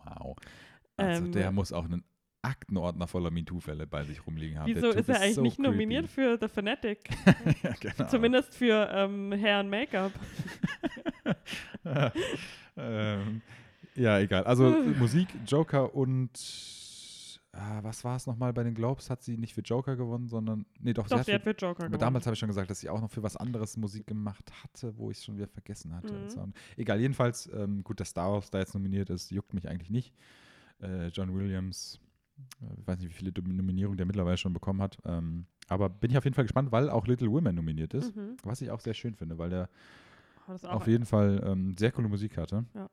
Wow. 0.05 0.37
Also 0.97 1.27
Ähm, 1.27 1.33
der 1.33 1.53
muss 1.53 1.73
auch 1.73 1.85
einen 1.85 2.03
Aktenordner 2.43 3.07
voller 3.07 3.31
MeToo-Fälle 3.31 3.87
bei 3.87 4.03
sich 4.05 4.27
rumliegen 4.27 4.59
haben. 4.59 4.67
Wieso 4.67 4.91
ist 4.91 5.09
er 5.09 5.21
eigentlich 5.21 5.35
so 5.37 5.43
nicht 5.43 5.57
creepy. 5.57 5.71
nominiert 5.71 6.09
für 6.09 6.39
The 6.41 6.49
Fanatic? 6.49 7.09
ja, 7.63 7.73
genau. 7.79 8.09
Zumindest 8.09 8.55
für 8.55 8.89
ähm, 8.93 9.33
Hair 9.33 9.63
Make-up. 9.63 10.13
ähm, 12.77 13.43
ja, 13.99 14.19
egal. 14.19 14.45
Also 14.45 14.71
Musik, 14.99 15.29
Joker 15.47 15.95
und 15.95 16.31
ah, 17.53 17.83
was 17.83 18.05
war 18.05 18.17
es 18.17 18.27
nochmal 18.27 18.53
bei 18.53 18.63
den 18.63 18.75
Globes? 18.75 19.11
Hat 19.11 19.23
sie 19.23 19.37
nicht 19.37 19.55
für 19.55 19.63
Joker 19.63 19.97
gewonnen, 19.97 20.29
sondern 20.29 20.65
nee, 20.81 20.93
doch, 20.93 21.09
Doch, 21.09 21.19
sie 21.19 21.25
sie 21.25 21.33
hat 21.33 21.41
hat 21.41 21.45
für, 21.45 21.55
für 21.55 21.59
Joker 21.67 21.81
aber 21.85 21.87
gewonnen. 21.89 22.01
damals 22.01 22.27
habe 22.27 22.35
ich 22.35 22.39
schon 22.41 22.49
gesagt, 22.49 22.71
dass 22.71 22.81
sie 22.81 22.89
auch 22.89 23.01
noch 23.01 23.11
für 23.11 23.23
was 23.23 23.37
anderes 23.37 23.77
Musik 23.77 24.07
gemacht 24.07 24.51
hatte, 24.63 24.97
wo 24.97 25.11
ich 25.11 25.19
es 25.19 25.25
schon 25.25 25.37
wieder 25.37 25.49
vergessen 25.49 25.95
hatte. 25.95 26.13
Mhm. 26.15 26.53
Egal, 26.77 27.01
jedenfalls 27.01 27.49
ähm, 27.53 27.83
gut, 27.85 28.01
dass 28.01 28.11
Star 28.11 28.33
Wars 28.33 28.51
da 28.51 28.59
jetzt 28.59 28.75
nominiert 28.75 29.11
ist, 29.11 29.31
juckt 29.31 29.55
mich 29.55 29.69
eigentlich 29.69 29.91
nicht. 29.91 30.15
Äh, 30.81 31.09
John 31.09 31.35
Williams, 31.35 32.01
äh, 32.63 32.81
ich 32.81 32.87
weiß 32.87 32.99
nicht, 33.01 33.09
wie 33.09 33.13
viele 33.15 33.33
Nominierungen 33.43 33.97
der 33.97 34.07
mittlerweile 34.07 34.37
schon 34.37 34.53
bekommen 34.53 34.81
hat. 34.81 34.99
Ähm, 35.05 35.47
aber 35.69 35.89
bin 35.91 36.11
ich 36.11 36.17
auf 36.19 36.25
jeden 36.25 36.35
Fall 36.35 36.45
gespannt, 36.45 36.71
weil 36.73 36.89
auch 36.89 37.07
Little 37.07 37.31
Women 37.31 37.55
nominiert 37.57 37.93
ist, 37.95 38.15
Mhm. 38.15 38.37
was 38.43 38.61
ich 38.63 38.71
auch 38.71 38.81
sehr 38.81 38.95
schön 38.95 39.15
finde, 39.15 39.37
weil 39.39 39.51
der 39.51 39.69
Oh, 40.51 40.67
auf 40.69 40.87
jeden 40.87 41.05
Fall 41.05 41.43
ähm, 41.45 41.77
sehr 41.79 41.93
coole 41.93 42.09
Musik 42.09 42.39
hatte. 42.39 42.65
Ja. 42.75 42.89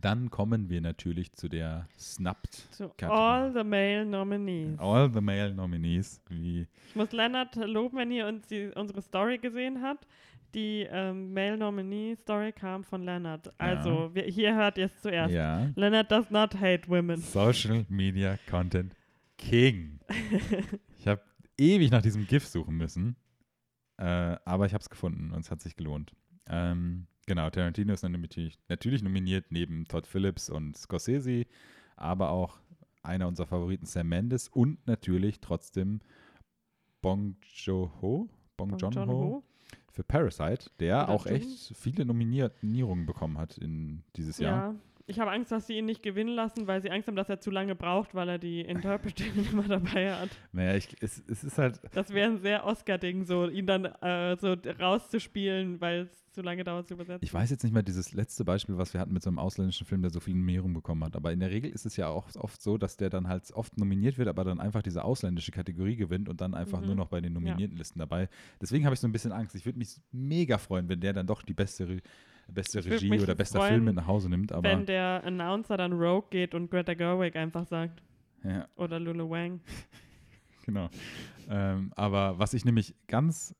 Dann 0.00 0.30
kommen 0.30 0.70
wir 0.70 0.80
natürlich 0.80 1.32
zu 1.32 1.48
der 1.48 1.86
Snapped 1.98 2.54
Zu 2.70 2.90
all 3.02 3.52
the 3.52 3.62
male 3.62 4.06
nominees. 4.06 4.78
All 4.78 5.12
the 5.12 5.20
Male 5.20 5.54
Nominees, 5.54 6.22
wie 6.28 6.66
Ich 6.88 6.96
muss 6.96 7.12
Lennart 7.12 7.54
loben, 7.56 7.98
wenn 7.98 8.10
ihr 8.10 8.26
uns 8.26 8.46
die, 8.46 8.70
unsere 8.74 9.02
Story 9.02 9.38
gesehen 9.38 9.82
habt. 9.82 10.06
Die 10.54 10.86
ähm, 10.90 11.32
Male 11.32 11.56
Nominee 11.56 12.16
Story 12.16 12.52
kam 12.52 12.82
von 12.82 13.04
Lennart. 13.04 13.52
Also, 13.58 14.10
wir, 14.14 14.24
hier 14.24 14.54
hört 14.54 14.78
ihr 14.78 14.86
es 14.86 15.00
zuerst. 15.00 15.32
ja, 15.32 15.70
Lennart 15.76 16.10
does 16.10 16.30
not 16.30 16.54
hate 16.54 16.88
women. 16.88 17.20
Social 17.20 17.86
Media 17.88 18.36
Content 18.48 18.96
King. 19.38 20.00
ich 20.98 21.06
habe 21.06 21.22
ewig 21.56 21.90
nach 21.92 22.02
diesem 22.02 22.26
GIF 22.26 22.46
suchen 22.46 22.76
müssen, 22.76 23.16
äh, 23.98 24.04
aber 24.44 24.66
ich 24.66 24.74
habe 24.74 24.82
es 24.82 24.90
gefunden 24.90 25.30
und 25.30 25.40
es 25.40 25.50
hat 25.52 25.60
sich 25.60 25.76
gelohnt. 25.76 26.12
Ähm, 26.48 27.06
genau, 27.30 27.48
Tarantino 27.48 27.92
ist 27.92 28.02
natürlich, 28.02 28.58
natürlich 28.68 29.02
nominiert 29.04 29.46
neben 29.50 29.84
Todd 29.84 30.04
Phillips 30.04 30.50
und 30.50 30.76
Scorsese, 30.76 31.46
aber 31.94 32.30
auch 32.30 32.58
einer 33.04 33.28
unserer 33.28 33.46
Favoriten 33.46 33.86
Sam 33.86 34.08
Mendes 34.08 34.48
und 34.48 34.84
natürlich 34.88 35.40
trotzdem 35.40 36.00
Bong 37.00 37.36
Joon-ho, 37.42 38.28
Bong, 38.56 38.76
Joon-ho 38.76 39.00
Joon-ho. 39.04 39.44
für 39.92 40.02
Parasite, 40.02 40.70
der 40.80 41.04
Oder 41.04 41.08
auch 41.10 41.26
echt 41.26 41.72
viele 41.76 42.04
Nominierungen 42.04 43.06
bekommen 43.06 43.38
hat 43.38 43.58
in 43.58 44.02
dieses 44.16 44.38
Jahr. 44.38 44.72
Ja. 44.72 44.80
Ich 45.10 45.18
habe 45.18 45.30
Angst, 45.32 45.50
dass 45.52 45.66
sie 45.66 45.76
ihn 45.76 45.86
nicht 45.86 46.02
gewinnen 46.02 46.34
lassen, 46.34 46.66
weil 46.66 46.80
sie 46.80 46.90
Angst 46.90 47.08
haben, 47.08 47.16
dass 47.16 47.28
er 47.28 47.40
zu 47.40 47.50
lange 47.50 47.74
braucht, 47.74 48.14
weil 48.14 48.28
er 48.28 48.38
die 48.38 48.60
Interpretin 48.60 49.46
immer 49.52 49.64
dabei 49.64 50.14
hat. 50.14 50.30
Naja, 50.52 50.76
ich, 50.76 50.88
es, 51.00 51.22
es 51.28 51.44
ist 51.44 51.58
halt, 51.58 51.80
Das 51.92 52.10
wäre 52.14 52.30
ein 52.30 52.38
sehr 52.38 52.64
Oscar-Ding, 52.64 53.24
so 53.24 53.48
ihn 53.48 53.66
dann 53.66 53.84
äh, 53.86 54.36
so 54.40 54.54
rauszuspielen, 55.04 55.80
weil 55.80 56.02
es 56.02 56.30
zu 56.32 56.42
lange 56.42 56.62
dauert 56.62 56.86
zu 56.86 56.94
übersetzen. 56.94 57.24
Ich 57.24 57.34
weiß 57.34 57.50
jetzt 57.50 57.64
nicht 57.64 57.72
mehr 57.72 57.82
dieses 57.82 58.12
letzte 58.12 58.44
Beispiel, 58.44 58.78
was 58.78 58.94
wir 58.94 59.00
hatten 59.00 59.12
mit 59.12 59.22
so 59.22 59.30
einem 59.30 59.40
ausländischen 59.40 59.84
Film, 59.86 60.02
der 60.02 60.12
so 60.12 60.20
viele 60.20 60.36
Nominierungen 60.38 60.74
bekommen 60.74 61.02
hat. 61.02 61.16
Aber 61.16 61.32
in 61.32 61.40
der 61.40 61.50
Regel 61.50 61.70
ist 61.72 61.86
es 61.86 61.96
ja 61.96 62.06
auch 62.08 62.28
oft 62.36 62.62
so, 62.62 62.78
dass 62.78 62.96
der 62.96 63.10
dann 63.10 63.26
halt 63.26 63.50
oft 63.52 63.76
nominiert 63.78 64.16
wird, 64.16 64.28
aber 64.28 64.44
dann 64.44 64.60
einfach 64.60 64.82
diese 64.82 65.02
ausländische 65.04 65.50
Kategorie 65.50 65.96
gewinnt 65.96 66.28
und 66.28 66.40
dann 66.40 66.54
einfach 66.54 66.80
Mhm. 66.80 66.86
nur 66.86 66.94
noch 66.94 67.08
bei 67.08 67.20
den 67.20 67.32
nominierten 67.32 67.76
Listen 67.76 67.98
dabei. 67.98 68.28
Deswegen 68.60 68.84
habe 68.84 68.94
ich 68.94 69.00
so 69.00 69.08
ein 69.08 69.12
bisschen 69.12 69.32
Angst. 69.32 69.56
Ich 69.56 69.66
würde 69.66 69.78
mich 69.78 70.00
mega 70.12 70.58
freuen, 70.58 70.88
wenn 70.88 71.00
der 71.00 71.12
dann 71.14 71.26
doch 71.26 71.42
die 71.42 71.54
beste, 71.54 72.00
beste 72.50 72.84
Regie 72.84 73.20
oder 73.20 73.34
bester 73.34 73.58
freuen, 73.58 73.74
Film 73.74 73.84
mit 73.84 73.94
nach 73.96 74.06
Hause 74.06 74.28
nimmt. 74.28 74.52
Aber 74.52 74.68
Wenn 74.68 74.86
der 74.86 75.22
Announcer 75.24 75.76
dann 75.76 75.92
Rogue 75.92 76.28
geht 76.30 76.54
und 76.54 76.70
Greta 76.70 76.94
Gerwig 76.94 77.36
einfach 77.36 77.66
sagt. 77.66 78.02
ja, 78.44 78.68
Oder 78.76 78.98
Lulu 78.98 79.28
Wang. 79.30 79.60
genau. 80.66 80.88
ähm, 81.48 81.92
aber 81.96 82.38
was 82.38 82.54
ich 82.54 82.64
nämlich 82.64 82.94
ganz 83.06 83.54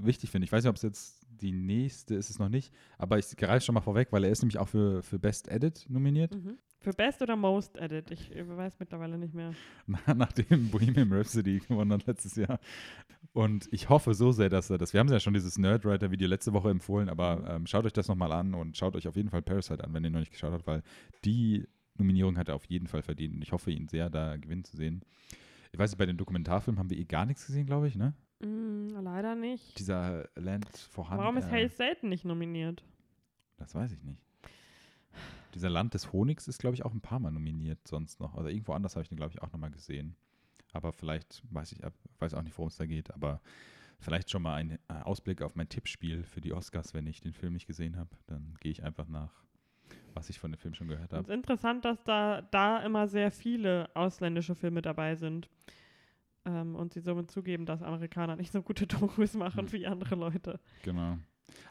wichtig 0.00 0.30
finde, 0.30 0.44
ich 0.44 0.52
weiß 0.52 0.64
nicht, 0.64 0.70
ob 0.70 0.76
es 0.76 0.82
jetzt 0.82 1.26
die 1.28 1.52
nächste 1.52 2.14
ist 2.14 2.30
es 2.30 2.38
noch 2.38 2.48
nicht, 2.48 2.72
aber 2.98 3.18
ich 3.18 3.36
greife 3.36 3.64
schon 3.64 3.74
mal 3.74 3.80
vorweg, 3.80 4.08
weil 4.12 4.24
er 4.24 4.30
ist 4.30 4.42
nämlich 4.42 4.58
auch 4.58 4.68
für, 4.68 5.02
für 5.02 5.18
Best 5.18 5.48
Edit 5.48 5.86
nominiert. 5.88 6.34
Mhm. 6.34 6.58
Für 6.82 6.92
Best 6.92 7.22
oder 7.22 7.36
Most 7.36 7.76
Edit? 7.76 8.10
Ich 8.10 8.30
weiß 8.34 8.78
mittlerweile 8.80 9.16
nicht 9.18 9.34
mehr. 9.34 9.52
Na- 9.86 10.14
nachdem 10.14 10.70
Bohemian 10.70 11.12
Rhapsody 11.12 11.60
gewonnen 11.60 11.92
hat 11.92 12.06
letztes 12.06 12.36
Jahr. 12.36 12.58
Und 13.32 13.68
ich 13.72 13.88
hoffe 13.88 14.14
so 14.14 14.32
sehr, 14.32 14.48
dass 14.48 14.68
er 14.68 14.78
das. 14.78 14.92
Wir 14.92 15.00
haben 15.00 15.08
ja 15.08 15.20
schon 15.20 15.34
dieses 15.34 15.56
Nerdwriter-Video 15.58 16.28
letzte 16.28 16.52
Woche 16.52 16.70
empfohlen, 16.70 17.08
aber 17.08 17.44
ähm, 17.48 17.66
schaut 17.66 17.86
euch 17.86 17.92
das 17.92 18.08
nochmal 18.08 18.32
an 18.32 18.54
und 18.54 18.76
schaut 18.76 18.96
euch 18.96 19.06
auf 19.08 19.16
jeden 19.16 19.30
Fall 19.30 19.42
Parasite 19.42 19.82
an, 19.84 19.94
wenn 19.94 20.04
ihr 20.04 20.10
noch 20.10 20.20
nicht 20.20 20.32
geschaut 20.32 20.52
habt, 20.52 20.66
weil 20.66 20.82
die 21.24 21.66
Nominierung 21.96 22.36
hat 22.36 22.48
er 22.48 22.56
auf 22.56 22.64
jeden 22.66 22.86
Fall 22.88 23.02
verdient 23.02 23.34
und 23.36 23.42
ich 23.42 23.52
hoffe, 23.52 23.70
ihn 23.70 23.86
sehr 23.88 24.10
da 24.10 24.36
gewinnen 24.36 24.64
zu 24.64 24.76
sehen. 24.76 25.02
Ich 25.72 25.78
weiß 25.78 25.90
nicht, 25.92 25.98
bei 25.98 26.06
den 26.06 26.16
Dokumentarfilmen 26.16 26.78
haben 26.78 26.90
wir 26.90 26.98
eh 26.98 27.04
gar 27.04 27.24
nichts 27.26 27.46
gesehen, 27.46 27.66
glaube 27.66 27.88
ich, 27.88 27.96
ne? 27.96 28.12
Mm, 28.40 28.88
leider 29.02 29.34
nicht. 29.36 29.78
Dieser 29.78 30.28
Land 30.34 30.66
vorhanden. 30.76 31.22
Warum 31.22 31.36
ist 31.38 31.46
äh, 31.46 31.50
Hail 31.50 31.68
Satan 31.70 32.08
nicht 32.10 32.24
nominiert? 32.24 32.82
Das 33.56 33.74
weiß 33.74 33.92
ich 33.92 34.02
nicht. 34.02 34.20
Dieser 35.54 35.70
Land 35.70 35.94
des 35.94 36.12
Honigs 36.12 36.48
ist, 36.48 36.58
glaube 36.58 36.74
ich, 36.74 36.84
auch 36.84 36.92
ein 36.92 37.00
paar 37.00 37.18
Mal 37.20 37.30
nominiert 37.30 37.86
sonst 37.86 38.20
noch. 38.20 38.34
Also 38.34 38.48
irgendwo 38.48 38.72
anders 38.72 38.94
habe 38.96 39.02
ich 39.02 39.08
den, 39.08 39.16
glaube 39.16 39.32
ich, 39.32 39.42
auch 39.42 39.52
nochmal 39.52 39.70
gesehen. 39.70 40.16
Aber 40.72 40.92
vielleicht 40.92 41.42
weiß 41.50 41.72
ich 41.72 41.80
weiß 42.18 42.34
auch 42.34 42.42
nicht, 42.42 42.56
worum 42.56 42.68
es 42.68 42.76
da 42.76 42.86
geht. 42.86 43.12
Aber 43.12 43.40
vielleicht 43.98 44.30
schon 44.30 44.42
mal 44.42 44.54
ein 44.54 44.72
äh, 44.88 44.94
Ausblick 45.04 45.42
auf 45.42 45.54
mein 45.54 45.68
Tippspiel 45.68 46.24
für 46.24 46.40
die 46.40 46.52
Oscars, 46.52 46.94
wenn 46.94 47.06
ich 47.06 47.20
den 47.20 47.34
Film 47.34 47.52
nicht 47.52 47.66
gesehen 47.66 47.96
habe. 47.96 48.10
Dann 48.26 48.54
gehe 48.60 48.72
ich 48.72 48.82
einfach 48.82 49.06
nach, 49.08 49.30
was 50.14 50.30
ich 50.30 50.38
von 50.40 50.50
dem 50.52 50.58
Film 50.58 50.74
schon 50.74 50.88
gehört 50.88 51.12
Es 51.12 51.18
habe. 51.18 51.28
ist 51.28 51.34
interessant, 51.34 51.84
dass 51.84 52.02
da, 52.04 52.42
da 52.42 52.78
immer 52.82 53.06
sehr 53.06 53.30
viele 53.30 53.90
ausländische 53.94 54.54
Filme 54.54 54.80
dabei 54.82 55.14
sind. 55.16 55.48
Ähm, 56.44 56.74
und 56.74 56.92
sie 56.94 57.00
somit 57.00 57.30
zugeben, 57.30 57.66
dass 57.66 57.82
Amerikaner 57.82 58.34
nicht 58.34 58.50
so 58.52 58.62
gute 58.62 58.86
Dokus 58.86 59.34
machen 59.34 59.66
Hm. 59.66 59.72
wie 59.72 59.86
andere 59.86 60.16
Leute. 60.16 60.58
Genau. 60.82 61.18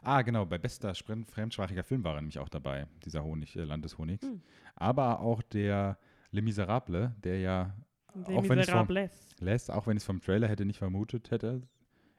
Ah, 0.02 0.22
genau, 0.22 0.44
bei 0.46 0.58
bester 0.58 0.94
fremdsprachiger 0.94 1.84
Film 1.84 2.04
war 2.04 2.14
er 2.14 2.20
nämlich 2.20 2.38
auch 2.38 2.48
dabei, 2.48 2.86
dieser 3.04 3.22
Honig, 3.24 3.56
äh, 3.56 3.64
Land 3.64 3.84
des 3.84 3.98
Honigs. 3.98 4.26
Hm. 4.26 4.40
Aber 4.74 5.20
auch 5.20 5.42
der 5.42 5.98
Les 6.30 6.42
Miserables, 6.42 7.10
der 7.22 7.40
ja 7.40 7.74
Les 8.14 8.26
Auch 8.28 8.28
wenn 8.48 8.58
es 8.58 8.68
vom- 8.68 8.86
Miserables. 8.86 9.10
lässt, 9.40 9.70
auch 9.70 9.86
wenn 9.86 9.96
ich 9.96 10.02
es 10.02 10.06
vom 10.06 10.20
Trailer 10.20 10.48
hätte 10.48 10.64
nicht 10.64 10.78
vermutet 10.78 11.30
hätte. 11.30 11.62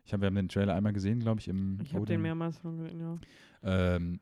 Ich 0.06 0.14
hab, 0.14 0.22
wir 0.22 0.28
haben 0.28 0.36
den 0.36 0.50
Trailer 0.50 0.76
einmal 0.76 0.94
gesehen, 0.94 1.20
glaube 1.20 1.40
ich, 1.40 1.48
im 1.48 1.80
Ich 1.82 1.94
habe 1.94 2.06
den 2.06 2.22
mehrmals 2.22 2.60
schon 2.62 2.78
gesehen, 2.78 3.00
ja. 3.00 3.18
Ähm, 3.96 4.20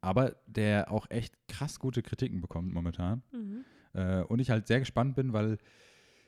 aber 0.00 0.36
der 0.46 0.90
auch 0.90 1.06
echt 1.10 1.34
krass 1.48 1.78
gute 1.78 2.02
Kritiken 2.02 2.40
bekommt 2.40 2.72
momentan. 2.72 3.22
Mhm. 3.32 3.64
Äh, 3.94 4.22
und 4.22 4.38
ich 4.40 4.50
halt 4.50 4.66
sehr 4.66 4.80
gespannt 4.80 5.14
bin, 5.16 5.32
weil 5.32 5.58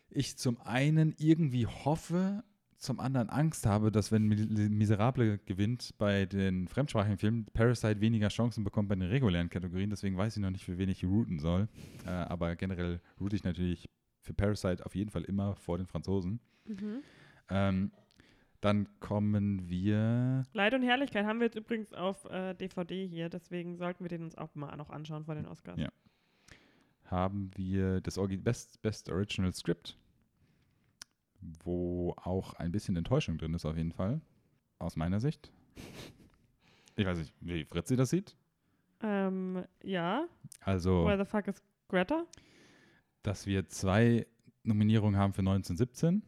ich 0.09 0.39
zum 0.39 0.59
einen 0.62 1.15
irgendwie 1.19 1.66
hoffe, 1.66 2.43
zum 2.87 3.01
anderen 3.01 3.29
Angst 3.29 3.67
habe, 3.67 3.91
dass 3.93 4.11
wenn 4.13 4.27
Mi- 4.27 4.69
Miserable 4.71 5.39
gewinnt 5.45 5.95
bei 5.99 6.25
den 6.27 6.67
fremdsprachigen 6.69 7.19
Filmen, 7.19 7.45
Parasite 7.53 8.01
weniger 8.01 8.29
Chancen 8.29 8.65
bekommt 8.65 8.89
bei 8.89 8.95
den 8.95 9.09
regulären 9.09 9.51
Kategorien. 9.51 9.91
Deswegen 9.91 10.17
weiß 10.17 10.37
ich 10.37 10.43
noch 10.43 10.51
nicht, 10.51 10.65
für 10.65 10.79
wen 10.79 10.89
ich 10.89 11.05
routen 11.05 11.39
soll. 11.39 11.69
Äh, 12.07 12.11
aber 12.11 12.57
generell 12.57 13.01
route 13.21 13.37
ich 13.37 13.45
natürlich 13.45 13.91
für 14.21 14.33
Parasite 14.33 14.85
auf 14.87 14.95
jeden 14.95 15.11
Fall 15.11 15.23
immer 15.25 15.55
vor 15.57 15.77
den 15.79 15.87
Franzosen. 15.87 16.41
Mhm. 16.65 17.03
Ähm, 17.51 17.91
dann 18.63 18.89
kommen 19.01 19.69
wir. 19.69 20.43
Leid 20.55 20.73
und 20.75 20.83
Herrlichkeit 20.83 21.27
haben 21.27 21.39
wir 21.41 21.47
jetzt 21.47 21.57
übrigens 21.57 21.93
auf 21.93 22.25
äh, 22.31 22.55
DVD 22.55 23.07
hier, 23.07 23.29
deswegen 23.29 23.77
sollten 23.77 24.03
wir 24.03 24.09
den 24.09 24.23
uns 24.23 24.37
auch 24.37 24.55
mal 24.55 24.75
noch 24.77 24.91
anschauen 24.91 25.25
vor 25.25 25.35
den 25.35 25.47
Oscars. 25.47 25.79
Ja. 25.79 25.89
haben 27.05 27.51
wir 27.55 28.01
das 28.01 28.19
Orgi 28.19 28.37
Best, 28.39 28.81
Best 28.83 29.09
Original 29.11 29.53
Script, 29.53 29.97
wo 31.64 32.14
auch 32.16 32.55
ein 32.55 32.73
bisschen 32.73 32.97
Enttäuschung 32.97 33.39
drin 33.39 33.55
ist, 33.55 33.64
auf 33.64 33.77
jeden 33.77 33.93
Fall. 33.93 34.20
Aus 34.78 34.97
meiner 34.97 35.20
Sicht. 35.20 35.51
Ich 36.97 37.06
weiß 37.06 37.18
nicht, 37.18 37.32
wie 37.40 37.64
Fritzi 37.64 37.97
das 37.97 38.10
sieht. 38.10 38.36
Ähm, 39.02 39.64
ja. 39.82 40.27
Also, 40.60 41.05
Where 41.06 41.18
the 41.18 41.28
fuck 41.28 41.48
is 41.48 41.62
Greta? 41.89 42.24
dass 43.23 43.47
wir 43.47 43.68
zwei 43.68 44.27
Nominierungen 44.62 45.18
haben 45.18 45.32
für 45.32 45.40
1917. 45.40 46.23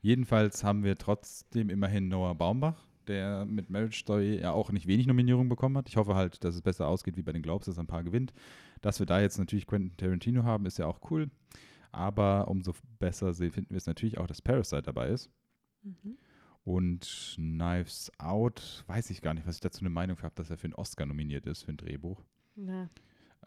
Jedenfalls 0.00 0.64
haben 0.64 0.82
wir 0.82 0.96
trotzdem 0.96 1.68
immerhin 1.68 2.08
Noah 2.08 2.34
Baumbach, 2.34 2.86
der 3.06 3.44
mit 3.44 3.70
Marriage 3.70 3.98
Story 3.98 4.40
ja 4.40 4.52
auch 4.52 4.72
nicht 4.72 4.86
wenig 4.86 5.06
Nominierungen 5.06 5.48
bekommen 5.48 5.76
hat. 5.76 5.88
Ich 5.88 5.96
hoffe 5.96 6.14
halt, 6.14 6.42
dass 6.42 6.54
es 6.54 6.62
besser 6.62 6.88
ausgeht 6.88 7.16
wie 7.16 7.22
bei 7.22 7.32
den 7.32 7.42
Globes, 7.42 7.66
dass 7.66 7.78
ein 7.78 7.86
paar 7.86 8.02
gewinnt. 8.02 8.32
Dass 8.80 8.98
wir 8.98 9.06
da 9.06 9.20
jetzt 9.20 9.38
natürlich 9.38 9.66
Quentin 9.66 9.96
Tarantino 9.96 10.44
haben, 10.44 10.64
ist 10.64 10.78
ja 10.78 10.86
auch 10.86 11.00
cool. 11.10 11.30
Aber 11.92 12.48
umso 12.48 12.72
besser 12.98 13.32
se- 13.32 13.50
finden 13.50 13.70
wir 13.70 13.78
es 13.78 13.86
natürlich 13.86 14.18
auch, 14.18 14.26
dass 14.26 14.42
Parasite 14.42 14.82
dabei 14.82 15.08
ist. 15.08 15.30
Mhm. 15.82 16.18
Und 16.64 17.34
Knives 17.36 18.10
Out, 18.18 18.84
weiß 18.88 19.10
ich 19.10 19.22
gar 19.22 19.34
nicht, 19.34 19.46
was 19.46 19.56
ich 19.56 19.60
dazu 19.60 19.80
eine 19.80 19.90
Meinung 19.90 20.20
habe, 20.22 20.34
dass 20.34 20.50
er 20.50 20.56
für 20.58 20.64
einen 20.64 20.74
Oscar 20.74 21.06
nominiert 21.06 21.46
ist, 21.46 21.62
für 21.62 21.72
ein 21.72 21.76
Drehbuch. 21.76 22.24
Na, 22.56 22.90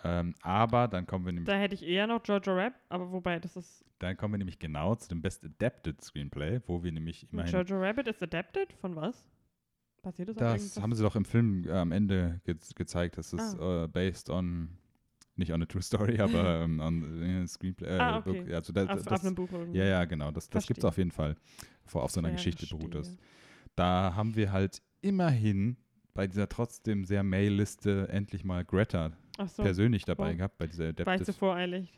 Ähm, 0.03 0.33
aber 0.41 0.87
dann 0.87 1.05
kommen 1.05 1.25
wir 1.25 1.33
nämlich 1.33 1.47
da 1.47 1.57
hätte 1.59 1.75
ich 1.75 1.83
eher 1.83 2.07
noch 2.07 2.25
Jojo 2.25 2.53
Rabbit, 2.55 2.79
aber 2.87 3.11
wobei, 3.11 3.37
das 3.39 3.57
ist. 3.57 3.83
Dann 3.99 4.15
kommen 4.15 4.35
wir 4.35 4.37
nämlich 4.37 4.57
genau 4.59 4.95
zu 4.95 5.09
dem 5.09 5.21
Best 5.21 5.43
Adapted 5.43 6.01
Screenplay, 6.01 6.61
wo 6.67 6.81
wir 6.83 6.91
nämlich 6.93 7.27
immerhin. 7.33 7.51
Jojo 7.51 7.77
Rabbit 7.77 8.07
ist 8.07 8.23
adapted? 8.23 8.71
Von 8.73 8.95
was? 8.95 9.25
Passiert 10.01 10.29
das, 10.29 10.37
Das 10.37 10.81
haben 10.81 10.95
sie 10.95 11.03
doch 11.03 11.17
im 11.17 11.25
Film 11.25 11.65
äh, 11.67 11.71
am 11.73 11.91
Ende 11.91 12.39
ge 12.45 12.55
gezeigt, 12.75 13.17
dass 13.17 13.33
es 13.33 13.59
Ah. 13.59 13.83
äh, 13.83 13.87
based 13.89 14.29
on, 14.29 14.69
nicht 15.39 15.51
on 15.53 15.61
a 15.63 15.65
true 15.65 15.81
story, 15.81 16.19
aber 16.19 16.61
ähm, 16.61 16.79
on 16.79 17.21
äh, 17.43 17.47
Screenplay. 17.47 17.87
Äh, 17.87 17.99
Ah, 17.99 18.17
okay. 18.19 18.41
Book, 18.43 18.53
also 18.53 18.73
da, 18.73 18.85
auf, 18.85 19.03
das, 19.03 19.07
auf 19.07 19.25
einem 19.25 19.35
Buch 19.35 19.49
ja, 19.73 19.85
ja, 19.85 20.05
genau. 20.05 20.31
Das, 20.31 20.49
das 20.49 20.67
gibt 20.67 20.79
es 20.79 20.85
auf 20.85 20.97
jeden 20.97 21.11
Fall. 21.11 21.35
Vor, 21.85 22.03
auf 22.03 22.11
so 22.11 22.19
einer 22.19 22.29
Ja, 22.29 22.35
Geschichte 22.35 22.67
beruht 22.67 22.93
das. 22.95 23.07
verstehe. 23.07 23.25
Da 23.75 24.13
haben 24.15 24.35
wir 24.35 24.51
halt 24.51 24.81
immerhin 25.01 25.77
bei 26.13 26.27
dieser 26.27 26.49
trotzdem 26.49 27.05
sehr 27.05 27.23
Mail-Liste 27.23 28.09
endlich 28.11 28.43
mal 28.43 28.65
Greta 28.65 29.11
so, 29.47 29.63
persönlich 29.63 30.03
dabei 30.03 30.31
wow. 30.31 30.37
gehabt, 30.37 30.57
bei 30.57 30.67
dieser 30.67 30.91
war 31.05 31.15
ich 31.15 31.23
zu 31.23 31.31
voreilig. 31.31 31.97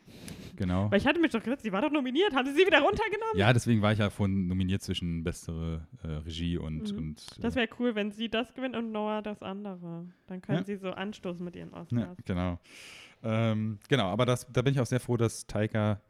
Genau. 0.54 0.88
Weil 0.92 0.98
ich 0.98 1.06
hatte 1.08 1.18
mich 1.18 1.32
doch 1.32 1.42
gedacht, 1.42 1.60
sie 1.60 1.72
war 1.72 1.82
doch 1.82 1.90
nominiert. 1.90 2.32
Haben 2.34 2.46
sie 2.46 2.52
sie 2.52 2.64
wieder 2.66 2.80
runtergenommen? 2.80 3.36
Ja, 3.36 3.52
deswegen 3.52 3.82
war 3.82 3.92
ich 3.92 3.98
ja 3.98 4.10
von 4.10 4.46
nominiert 4.46 4.82
zwischen 4.82 5.24
bessere 5.24 5.88
äh, 6.04 6.08
Regie 6.08 6.56
und, 6.56 6.92
Mhm. 6.92 6.98
und 6.98 7.26
äh, 7.38 7.40
Das 7.40 7.56
wäre 7.56 7.68
cool, 7.80 7.96
wenn 7.96 8.12
sie 8.12 8.28
das 8.28 8.54
gewinnt 8.54 8.76
und 8.76 8.92
Noah 8.92 9.22
das 9.22 9.42
andere. 9.42 10.06
Dann 10.28 10.40
können 10.40 10.58
Ja. 10.58 10.64
sie 10.64 10.76
so 10.76 10.90
anstoßen 10.90 11.44
mit 11.44 11.56
ihren 11.56 11.70
Ja, 11.72 11.80
Oscars. 11.80 12.18
genau. 12.24 12.60
Ähm, 13.22 13.78
genau, 13.88 14.08
aber 14.08 14.26
das, 14.26 14.46
da 14.52 14.62
bin 14.62 14.74
ich 14.74 14.80
auch 14.80 14.86
sehr 14.86 15.00
froh, 15.00 15.16
dass 15.16 15.46
Taika 15.46 16.00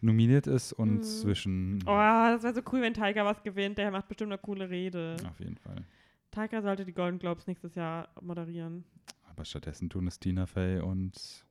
nominiert 0.00 0.46
ist 0.46 0.72
und 0.72 0.98
Mhm. 0.98 1.02
zwischen. 1.02 1.82
Oh, 1.86 1.94
das 1.94 2.42
wäre 2.42 2.54
so 2.54 2.62
cool, 2.72 2.82
wenn 2.82 2.94
Tiger 2.94 3.24
was 3.24 3.42
gewinnt. 3.42 3.78
Der 3.78 3.90
macht 3.90 4.08
bestimmt 4.08 4.32
eine 4.32 4.38
coole 4.38 4.68
Rede. 4.70 5.16
Auf 5.28 5.40
jeden 5.40 5.56
Fall. 5.56 5.84
Tiger 6.30 6.62
sollte 6.62 6.84
die 6.84 6.92
Golden 6.92 7.18
Globes 7.18 7.46
nächstes 7.46 7.74
Jahr 7.74 8.08
moderieren. 8.20 8.84
Aber 9.30 9.44
stattdessen 9.44 9.88
tun 9.88 10.06
es 10.06 10.18
Tina 10.20 10.46
Fey 10.46 10.80
und 10.80 11.44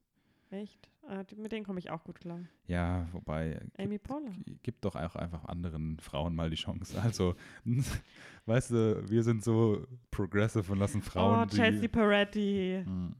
Echt? 0.49 0.89
Äh, 1.10 1.26
die, 1.26 1.35
mit 1.35 1.52
denen 1.52 1.65
komme 1.65 1.80
ich 1.80 1.89
auch 1.89 2.03
gut 2.03 2.19
klar. 2.22 2.39
Ja, 2.68 3.07
wobei, 3.11 3.60
Amy 3.77 3.98
Poehler. 3.98 4.31
gibt, 4.64 4.85
doch 4.85 4.95
auch 4.95 5.15
einfach 5.15 5.45
anderen 5.45 5.99
Frauen 5.99 6.35
mal 6.35 6.49
die 6.49 6.56
Chance. 6.56 7.02
Also, 7.02 7.35
weißt 8.45 8.72
du, 8.72 9.10
wir 9.10 9.23
sind 9.23 9.44
so 9.44 9.85
progressive 10.10 10.72
und 10.72 10.80
lassen 10.80 11.02
Frauen 11.02 11.44
oh. 11.44 11.56
Chelsea 11.56 11.88
Peretti. 11.88 12.81
Hm. 12.85 13.15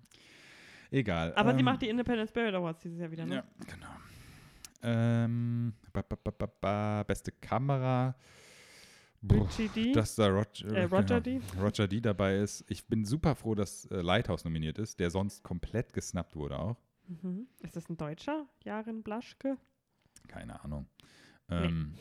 Egal. 0.92 1.34
Aber 1.36 1.54
sie 1.54 1.60
ähm, 1.60 1.66
macht 1.66 1.82
die 1.82 1.90
Independent 1.90 2.30
Spirit 2.30 2.54
Awards 2.56 2.82
dieses 2.82 3.00
Jahr 3.00 3.12
wieder, 3.12 3.26
ne? 3.26 3.36
Ja, 3.36 3.44
genau. 3.66 3.88
Ähm, 4.84 5.74
ba, 5.92 6.02
ba, 6.02 6.16
ba, 6.24 6.32
ba, 6.32 6.48
ba, 6.62 7.04
beste 7.04 7.32
Kamera. 7.32 8.16
Boah, 9.22 9.50
D. 9.76 9.92
dass 9.94 10.16
da 10.16 10.28
Roger, 10.28 10.68
Äh, 10.72 10.84
Roger 10.84 11.20
genau, 11.22 11.44
Roger 11.60 11.88
D 11.88 12.00
dabei 12.00 12.38
ist. 12.38 12.64
Ich 12.70 12.86
bin 12.86 13.04
super 13.04 13.36
froh, 13.36 13.56
dass 13.56 13.86
äh, 13.86 14.02
Lighthouse 14.02 14.46
nominiert 14.46 14.78
ist, 14.78 15.00
der 15.00 15.10
sonst 15.10 15.44
komplett 15.44 15.92
gesnappt 15.94 16.36
wurde 16.36 16.60
auch. 16.60 16.78
Mhm. 17.08 17.48
Ist 17.62 17.76
das 17.76 17.90
ein 17.90 17.98
Deutscher? 17.98 18.46
Jarin 18.64 19.02
Blaschke? 19.02 19.58
Keine 20.28 20.64
Ahnung. 20.64 20.88
Ähm, 21.50 21.96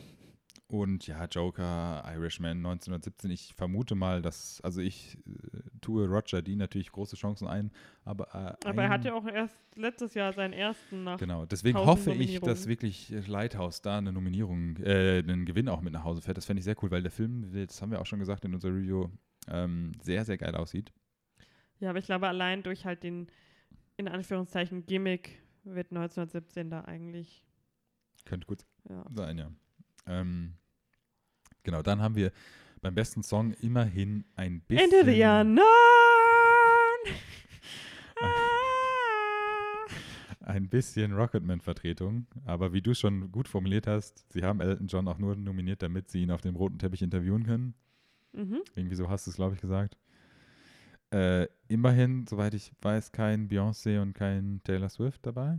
Und 0.69 1.07
ja, 1.07 1.25
Joker, 1.27 2.03
Irishman 2.15 2.59
1917. 2.59 3.31
Ich 3.31 3.55
vermute 3.55 3.95
mal, 3.95 4.23
dass, 4.23 4.61
also 4.63 4.81
ich 4.81 5.17
äh, 5.27 5.61
tue 5.81 6.07
Roger 6.09 6.43
D 6.43 6.57
natürlich 6.57 6.91
große 6.91 7.17
Chancen 7.17 7.47
ein, 7.47 7.71
aber. 8.05 8.25
Äh, 8.63 8.69
Aber 8.69 8.83
er 8.83 8.89
ein- 8.89 8.91
hat 8.91 9.05
ja 9.05 9.15
auch 9.15 9.27
erst 9.27 9.57
letztes 9.77 10.15
Jahr 10.15 10.33
seinen 10.33 10.53
ersten 10.53 11.05
nach. 11.05 11.19
Genau, 11.19 11.47
deswegen 11.47 11.79
hoffe 11.79 12.13
ich, 12.13 12.41
dass 12.41 12.67
wirklich 12.67 13.13
äh, 13.13 13.21
Lighthouse 13.21 13.83
da 13.83 13.99
eine 13.99 14.13
Nominierung, 14.13 14.77
äh, 14.79 15.19
einen 15.19 15.45
Gewinn 15.45 15.69
auch 15.69 15.81
mit 15.81 15.93
nach 15.93 16.05
Hause 16.05 16.23
fährt. 16.23 16.37
Das 16.37 16.47
fände 16.47 16.59
ich 16.61 16.65
sehr 16.65 16.77
cool, 16.83 16.91
weil 16.91 17.03
der 17.03 17.13
Film, 17.13 17.51
das 17.53 17.81
haben 17.83 17.91
wir 17.93 18.01
auch 18.01 18.07
schon 18.07 18.19
gesagt 18.19 18.45
in 18.45 18.55
unserer 18.55 18.73
Review, 18.75 19.09
ähm, 19.49 19.93
sehr, 20.03 20.25
sehr 20.25 20.39
geil 20.39 20.55
aussieht. 20.55 20.93
Ja, 21.79 21.91
aber 21.91 21.99
ich 21.99 22.07
glaube, 22.07 22.27
allein 22.29 22.63
durch 22.63 22.85
halt 22.87 23.03
den, 23.03 23.29
in 23.97 24.09
Anführungszeichen, 24.09 24.87
Gimmick 24.87 25.43
wird 25.65 25.91
1917 25.93 26.71
da 26.71 26.81
eigentlich. 26.83 27.45
Könnte 28.25 28.47
gut 28.47 28.65
Ja. 28.89 29.05
sein, 29.15 29.39
ja. 29.39 29.51
Ähm, 30.07 30.55
genau, 31.63 31.83
dann 31.83 32.01
haben 32.01 32.15
wir 32.15 32.33
beim 32.81 32.95
besten 32.95 33.23
Song 33.23 33.53
immerhin 33.61 34.25
ein 34.37 34.61
bisschen. 34.61 34.91
Into 34.93 35.05
the 35.05 35.23
unknown! 35.25 35.65
ein 40.47 40.69
bisschen 40.69 41.13
Rocketman-Vertretung, 41.13 42.27
aber 42.45 42.73
wie 42.73 42.81
du 42.81 42.95
schon 42.95 43.33
gut 43.33 43.49
formuliert 43.49 43.87
hast, 43.89 44.25
sie 44.33 44.45
haben 44.45 44.61
Elton 44.61 44.87
John 44.87 45.09
auch 45.09 45.19
nur 45.19 45.35
nominiert, 45.35 45.83
damit 45.83 46.09
sie 46.09 46.23
ihn 46.23 46.31
auf 46.31 46.41
dem 46.41 46.55
roten 46.55 46.79
Teppich 46.79 47.03
interviewen 47.03 47.45
können. 47.45 47.75
mhm. 48.33 48.63
Irgendwie 48.75 48.95
so 48.95 49.11
hast 49.11 49.27
du 49.27 49.31
es, 49.31 49.37
glaube 49.37 49.55
ich, 49.55 49.61
gesagt. 49.61 49.97
Äh, 51.11 51.49
immerhin, 51.69 52.27
soweit 52.27 52.55
ich 52.55 52.73
weiß, 52.81 53.13
kein 53.13 53.49
Beyoncé 53.49 54.01
und 54.01 54.15
kein 54.15 54.61
Taylor 54.65 54.89
Swift 54.89 55.27
dabei. 55.27 55.59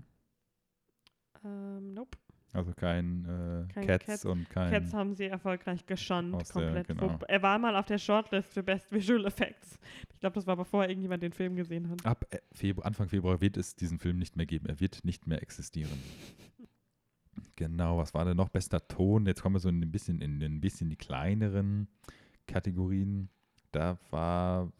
Ähm, 1.44 1.94
nope. 1.94 2.18
Also 2.53 2.74
kein, 2.74 3.26
äh, 3.26 3.74
Kein 3.74 3.88
Cats, 3.88 4.06
Cats. 4.06 4.26
und 4.26 4.49
kein. 4.49 4.72
Cats 4.72 4.94
haben 4.94 5.14
sie 5.14 5.26
erfolgreich 5.26 5.86
geschont, 5.86 6.34
Aus 6.34 6.48
der- 6.49 6.64
komplett. 6.64 6.88
genau. 6.88 7.19
Er 7.28 7.41
war 7.44 7.60
mal 7.60 7.76
auf 7.76 7.86
der 7.86 7.98
Shortlist 7.98 8.53
für 8.53 8.64
Best 8.64 8.91
Visual 8.91 9.26
Effects. 9.26 9.78
Ich 10.14 10.19
glaube, 10.22 10.34
das 10.36 10.48
war 10.48 10.56
bevor 10.56 10.88
irgendjemand 10.88 11.22
den 11.22 11.34
Film 11.34 11.56
gesehen 11.56 11.90
hat. 11.90 12.06
Ab 12.06 12.26
äh, 12.32 12.38
Februar, 12.53 12.88
Anfang 12.88 13.10
Februar 13.10 13.41
wird 13.41 13.57
es 13.57 13.76
diesen 13.76 13.99
Film 13.99 14.18
nicht 14.18 14.38
mehr 14.38 14.45
geben. 14.45 14.65
Er 14.68 14.80
wird 14.80 15.03
nicht 15.03 15.28
mehr 15.28 15.41
existieren. 15.41 15.91
Genau, 17.56 17.98
was 17.98 18.14
war 18.14 18.26
denn 18.26 18.38
noch? 18.38 18.49
Bester 18.49 18.88
Ton. 18.88 19.26
Jetzt 19.26 19.41
kommen 19.41 19.56
wir 19.56 19.60
so 19.60 19.69
ein 19.69 19.91
bisschen 19.91 20.22
in 20.22 20.41
ein 20.44 20.61
bisschen 20.61 20.90
die 20.90 20.95
kleineren 20.95 21.88
Kategorien. 22.48 23.30
Da 23.72 23.98
war 24.11 24.72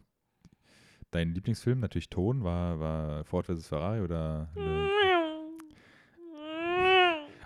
dein 1.10 1.34
Lieblingsfilm 1.34 1.80
natürlich 1.80 2.08
Ton, 2.10 2.42
war, 2.44 2.78
war 2.80 3.24
Ford 3.24 3.46
vs. 3.46 3.66
Ferrari 3.68 4.00
oder 4.00 4.48
Le 4.54 4.88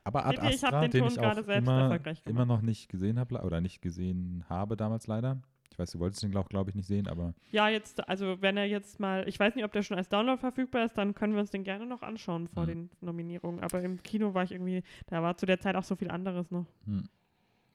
Aber 0.05 0.27
Ad 0.27 0.37
ihr, 0.37 0.51
ich 0.51 0.63
hab 0.65 0.73
Astra, 0.75 0.81
den 0.83 0.91
den 0.91 1.01
Ton 1.05 1.13
ich 1.13 1.21
auch 1.21 1.35
selbst 1.35 1.69
immer, 1.69 1.99
immer 2.27 2.45
noch 2.47 2.63
nicht 2.63 2.89
gesehen 2.89 3.19
habe 3.19 3.41
oder 3.43 3.61
nicht 3.61 3.81
gesehen 3.83 4.45
habe 4.49 4.77
damals 4.77 5.07
leider. 5.07 5.41
Ich 5.71 5.79
weiß, 5.79 5.93
du 5.93 6.01
wolltest 6.01 6.23
den, 6.23 6.31
glaube 6.31 6.49
glaub 6.51 6.69
ich, 6.69 6.75
nicht 6.75 6.87
sehen, 6.87 7.09
aber 7.09 7.33
Ja, 7.51 7.69
jetzt, 7.69 8.07
also 8.07 8.37
wenn 8.43 8.59
er 8.59 8.67
jetzt 8.67 9.01
mal, 9.01 9.27
ich 9.27 9.41
weiß 9.41 9.55
nicht, 9.55 9.65
ob 9.65 9.73
der 9.73 9.83
schon 9.83 9.97
als 9.97 10.09
Download 10.11 10.39
verfügbar 10.39 10.85
ist, 10.85 10.99
dann 10.99 11.15
können 11.15 11.33
wir 11.33 11.41
uns 11.41 11.51
den 11.51 11.65
gerne 11.65 11.87
noch 11.87 12.03
anschauen 12.03 12.47
vor 12.49 12.65
Mhm. 12.65 12.69
den 12.69 12.91
Nominierungen. 13.01 13.61
Aber 13.61 13.81
im 13.83 14.03
Kino 14.03 14.35
war 14.35 14.43
ich 14.45 14.53
irgendwie, 14.53 14.83
da 15.07 15.23
war 15.23 15.37
zu 15.39 15.47
der 15.47 15.61
Zeit 15.61 15.75
auch 15.77 15.83
so 15.85 15.97
viel 15.97 16.11
anderes 16.11 16.51
noch. 16.51 16.67
hm. 16.85 17.05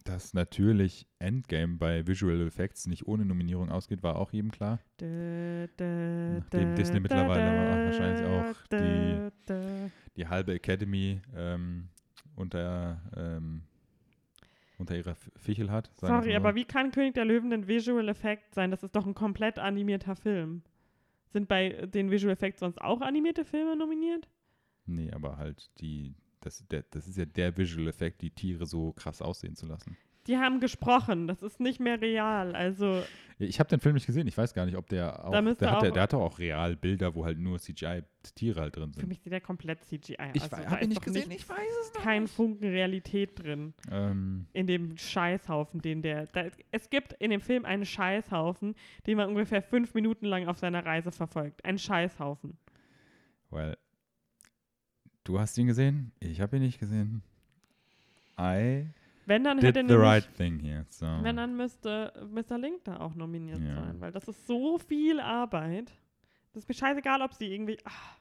dass 0.04 0.34
natürlich 0.34 1.06
Endgame 1.20 1.76
bei 1.78 2.06
Visual 2.08 2.40
Effects 2.48 2.86
nicht 2.88 3.08
ohne 3.08 3.26
Nominierung 3.26 3.70
ausgeht, 3.70 4.04
war 4.04 4.16
auch 4.16 4.32
jedem 4.32 4.52
klar. 4.52 4.80
Dä, 5.02 5.68
dä, 5.78 6.40
Nachdem 6.40 6.70
dä, 6.70 6.76
Disney 6.76 7.00
mittlerweile 7.02 7.52
dä, 7.52 7.86
wahrscheinlich 7.88 8.26
auch 8.26 8.68
dä. 8.68 9.32
Die 10.16 10.28
halbe 10.28 10.54
Academy 10.54 11.20
ähm, 11.36 11.90
unter, 12.38 13.02
ähm, 13.16 13.64
unter 14.78 14.96
ihrer 14.96 15.16
Fichel 15.36 15.72
hat. 15.72 15.90
Sorry, 15.96 16.36
aber 16.36 16.56
wie 16.56 16.66
kann 16.66 16.92
König 16.92 17.16
der 17.16 17.26
Löwen 17.26 17.52
ein 17.52 17.68
Visual 17.68 18.08
Effect 18.08 18.54
sein? 18.54 18.72
Das 18.72 18.84
ist 18.84 18.96
doch 18.96 19.06
ein 19.06 19.16
komplett 19.16 19.60
animierter 19.60 20.16
Film. 20.16 20.62
Sind 21.34 21.48
bei 21.48 21.70
den 21.70 22.10
Visual 22.10 22.32
Effects 22.32 22.62
sonst 22.62 22.80
auch 22.80 23.02
animierte 23.02 23.44
Filme 23.44 23.76
nominiert? 23.76 24.30
Nee, 24.86 25.12
aber 25.12 25.38
halt 25.38 25.70
die, 25.82 26.16
das, 26.40 26.66
der, 26.68 26.84
das 26.84 27.08
ist 27.08 27.18
ja 27.18 27.26
der 27.26 27.58
Visual 27.58 27.88
Effekt, 27.88 28.22
die 28.22 28.32
Tiere 28.32 28.66
so 28.66 28.94
krass 28.94 29.22
aussehen 29.22 29.56
zu 29.56 29.66
lassen. 29.66 29.98
Die 30.28 30.38
haben 30.38 30.60
gesprochen, 30.60 31.28
das 31.28 31.42
ist 31.42 31.60
nicht 31.60 31.80
mehr 31.80 32.00
real. 32.02 32.56
Also, 32.56 33.02
ich 33.40 33.60
habe 33.60 33.70
den 33.70 33.80
Film 33.80 33.94
nicht 33.96 34.06
gesehen, 34.08 34.28
ich 34.28 34.38
weiß 34.38 34.54
gar 34.54 34.66
nicht, 34.66 34.76
ob 34.76 34.88
der 34.90 35.24
auch, 35.26 35.32
Da 35.32 35.42
der, 35.42 35.52
hat, 35.52 35.62
der, 35.62 35.78
auch- 35.78 35.92
der 35.94 36.02
hat 36.04 36.14
doch 36.14 36.22
auch 36.22 36.40
real 36.40 36.76
Bilder, 36.76 37.14
wo 37.16 37.24
halt 37.24 37.38
nur 37.38 37.60
CGI-Tiere 37.60 38.60
halt 38.62 38.76
drin 38.76 38.92
für 38.94 39.00
sind. 39.02 39.10
mich 39.10 39.20
sieht 39.22 39.32
der 39.32 39.42
komplett 39.42 39.84
CGI 39.86 40.18
Ich 40.34 40.42
aus. 40.44 40.52
wei- 40.52 40.58
Also, 40.58 40.70
hab 40.70 40.80
da 40.80 40.84
ihn 40.84 40.90
nicht 40.90 41.02
gesehen, 41.02 41.28
nichts- 41.30 41.44
ich 41.44 41.50
weiß 41.50 41.58
es 41.88 41.94
noch 41.94 42.02
Kein 42.02 42.24
nicht. 42.24 42.34
Funken 42.34 42.68
Realität 42.68 43.42
drin. 43.42 43.74
Ähm, 43.92 44.48
In 44.54 44.68
dem 44.68 44.98
Scheißhaufen, 44.98 45.82
den 45.82 46.02
der. 46.02 46.26
Da, 46.28 46.46
es 46.72 46.90
gibt 46.90 47.14
in 47.14 47.30
dem 47.32 47.42
Film 47.42 47.64
einen 47.66 47.86
Scheißhaufen, 47.86 48.76
den 49.06 49.18
man 49.18 49.30
ungefähr 49.30 49.62
fünf 49.62 49.94
Minuten 49.94 50.26
lang 50.26 50.48
auf 50.48 50.58
seiner 50.58 50.86
Reise 50.86 51.12
verfolgt. 51.12 51.64
Ein 51.64 51.78
Scheißhaufen. 51.78 52.58
weil 53.50 53.78
du 55.24 55.40
hast 55.40 55.58
ihn 55.58 55.68
gesehen, 55.68 56.12
ich 56.20 56.42
habe 56.42 56.58
ihn 56.58 56.64
nicht 56.64 56.80
gesehen. 56.80 57.22
I 58.40 58.86
Wenn 59.28 59.44
dann 59.44 59.60
did 59.60 59.76
hätte 59.76 59.88
the 59.88 59.94
right 59.96 60.26
thing 60.38 60.58
here. 60.60 60.86
So. 60.90 61.06
wenn 61.22 61.36
dann 61.38 61.56
müsste 61.56 62.12
Mr. 62.34 62.58
Link 62.58 62.84
da 62.86 63.00
auch 63.02 63.14
nominiert 63.14 63.60
Ja. 63.60 63.76
sein, 63.76 64.02
weil 64.02 64.12
das 64.12 64.28
ist 64.28 64.48
so 64.48 64.80
viel 64.80 65.20
Arbeit. 65.20 65.92
Das 66.54 66.64
ist 66.64 66.70
mir 66.70 66.74
scheißegal, 66.76 67.22
ob 67.22 67.34
sie 67.34 67.54
irgendwie. 67.54 67.78
Ach, 67.84 68.18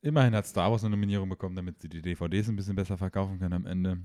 Immerhin 0.00 0.34
hat 0.34 0.46
Star 0.46 0.70
Wars 0.70 0.84
eine 0.84 0.90
Nominierung 0.94 1.28
bekommen, 1.28 1.56
damit 1.56 1.80
sie 1.80 1.88
die 1.88 2.02
DVDs 2.02 2.48
ein 2.48 2.56
bisschen 2.56 2.76
besser 2.76 2.96
verkaufen 2.96 3.38
können 3.38 3.52
am 3.54 3.66
Ende. 3.66 3.98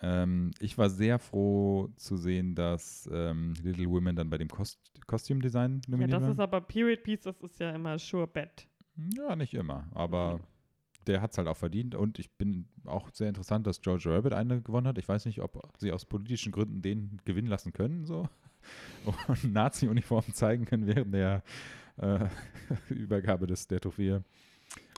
Ähm, 0.00 0.52
ich 0.60 0.78
war 0.78 0.88
sehr 0.88 1.18
froh 1.18 1.88
zu 1.96 2.16
sehen, 2.16 2.54
dass 2.54 3.08
ähm, 3.12 3.54
Little 3.62 3.88
Women 3.90 4.16
dann 4.16 4.30
bei 4.30 4.38
dem 4.38 4.48
Costume 5.06 5.40
Design 5.40 5.82
ja, 5.84 5.90
nominiert 5.90 6.12
das 6.14 6.22
war. 6.22 6.30
ist 6.30 6.40
aber 6.40 6.60
Period 6.60 7.02
Piece, 7.02 7.22
das 7.22 7.40
ist 7.42 7.58
ja 7.58 7.70
immer 7.74 7.98
Sure 7.98 8.26
Bet. 8.28 8.66
Ja, 9.16 9.34
nicht 9.36 9.54
immer, 9.54 9.88
aber 9.92 10.34
Mhm. 10.38 10.40
Der 11.06 11.20
hat 11.22 11.32
es 11.32 11.38
halt 11.38 11.48
auch 11.48 11.56
verdient 11.56 11.94
und 11.94 12.18
ich 12.18 12.30
bin 12.32 12.66
auch 12.84 13.08
sehr 13.12 13.28
interessant, 13.28 13.66
dass 13.66 13.80
George 13.80 14.04
Rabbit 14.14 14.32
eine 14.32 14.60
gewonnen 14.62 14.86
hat. 14.86 14.98
Ich 14.98 15.08
weiß 15.08 15.24
nicht, 15.26 15.40
ob 15.40 15.62
sie 15.78 15.92
aus 15.92 16.04
politischen 16.04 16.52
Gründen 16.52 16.82
den 16.82 17.20
gewinnen 17.24 17.48
lassen 17.48 17.72
können, 17.72 18.04
so 18.04 18.28
und 19.28 19.52
Nazi-Uniformen 19.52 20.34
zeigen 20.34 20.64
können 20.66 20.86
während 20.86 21.14
der 21.14 21.42
äh, 21.96 22.26
Übergabe 22.90 23.46
des, 23.46 23.66
der 23.66 23.80
Trophäe. 23.80 24.22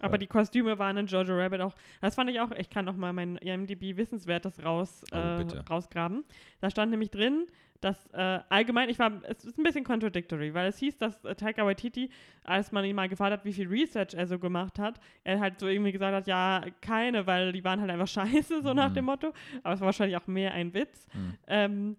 Aber 0.03 0.17
Äh. 0.17 0.19
die 0.19 0.27
Kostüme 0.27 0.79
waren 0.79 0.97
in 0.97 1.07
Jojo 1.07 1.35
Rabbit 1.39 1.61
auch. 1.61 1.75
Das 2.01 2.17
fand 2.17 2.29
ich 2.31 2.41
auch, 2.41 2.51
ich 2.53 2.69
kann 2.69 2.85
noch 2.85 2.97
mal 2.97 3.13
mein 3.13 3.37
IMDb 3.37 3.97
Wissenswertes 3.97 4.63
raus, 4.65 5.03
Oh, 5.13 5.17
äh, 5.17 5.39
bitte. 5.39 5.65
rausgraben. 5.69 6.25
Da 6.61 6.69
stand 6.71 6.91
nämlich 6.91 7.11
drin, 7.11 7.47
dass 7.83 8.07
äh, 8.15 8.41
allgemein, 8.49 8.89
ich 8.89 8.99
war, 8.99 9.13
es 9.25 9.45
ist 9.45 9.59
ein 9.59 9.63
bisschen 9.65 9.85
contradictory, 9.85 10.55
weil 10.55 10.69
es 10.69 10.79
hieß, 10.79 10.97
dass 10.99 11.25
äh, 11.25 11.35
Taika 11.35 11.65
Waititi, 11.67 12.09
als 12.45 12.73
man 12.73 12.85
ihn 12.85 12.97
mal 12.97 13.09
gefragt 13.09 13.33
hat, 13.33 13.45
wie 13.45 13.53
viel 13.53 13.69
Research 13.69 14.15
er 14.15 14.27
so 14.27 14.39
gemacht 14.39 14.79
hat, 14.79 14.99
er 15.25 15.41
halt 15.41 15.61
so 15.61 15.67
irgendwie 15.69 15.93
gesagt 15.93 16.15
hat, 16.15 16.27
ja, 16.27 16.65
keine, 16.81 17.27
weil 17.27 17.53
die 17.53 17.63
waren 17.65 17.81
halt 17.81 17.91
einfach 17.91 18.09
scheiße, 18.09 18.63
so 18.63 18.73
nach 18.73 18.91
Mhm. 18.91 18.95
dem 18.95 19.05
Motto. 19.05 19.33
Aber 19.63 19.75
es 19.75 19.81
war 19.81 19.87
wahrscheinlich 19.87 20.17
auch 20.17 20.27
mehr 20.27 20.53
ein 20.55 20.73
Witz. 20.73 21.07
Mhm. 21.13 21.35
Ähm, 21.47 21.97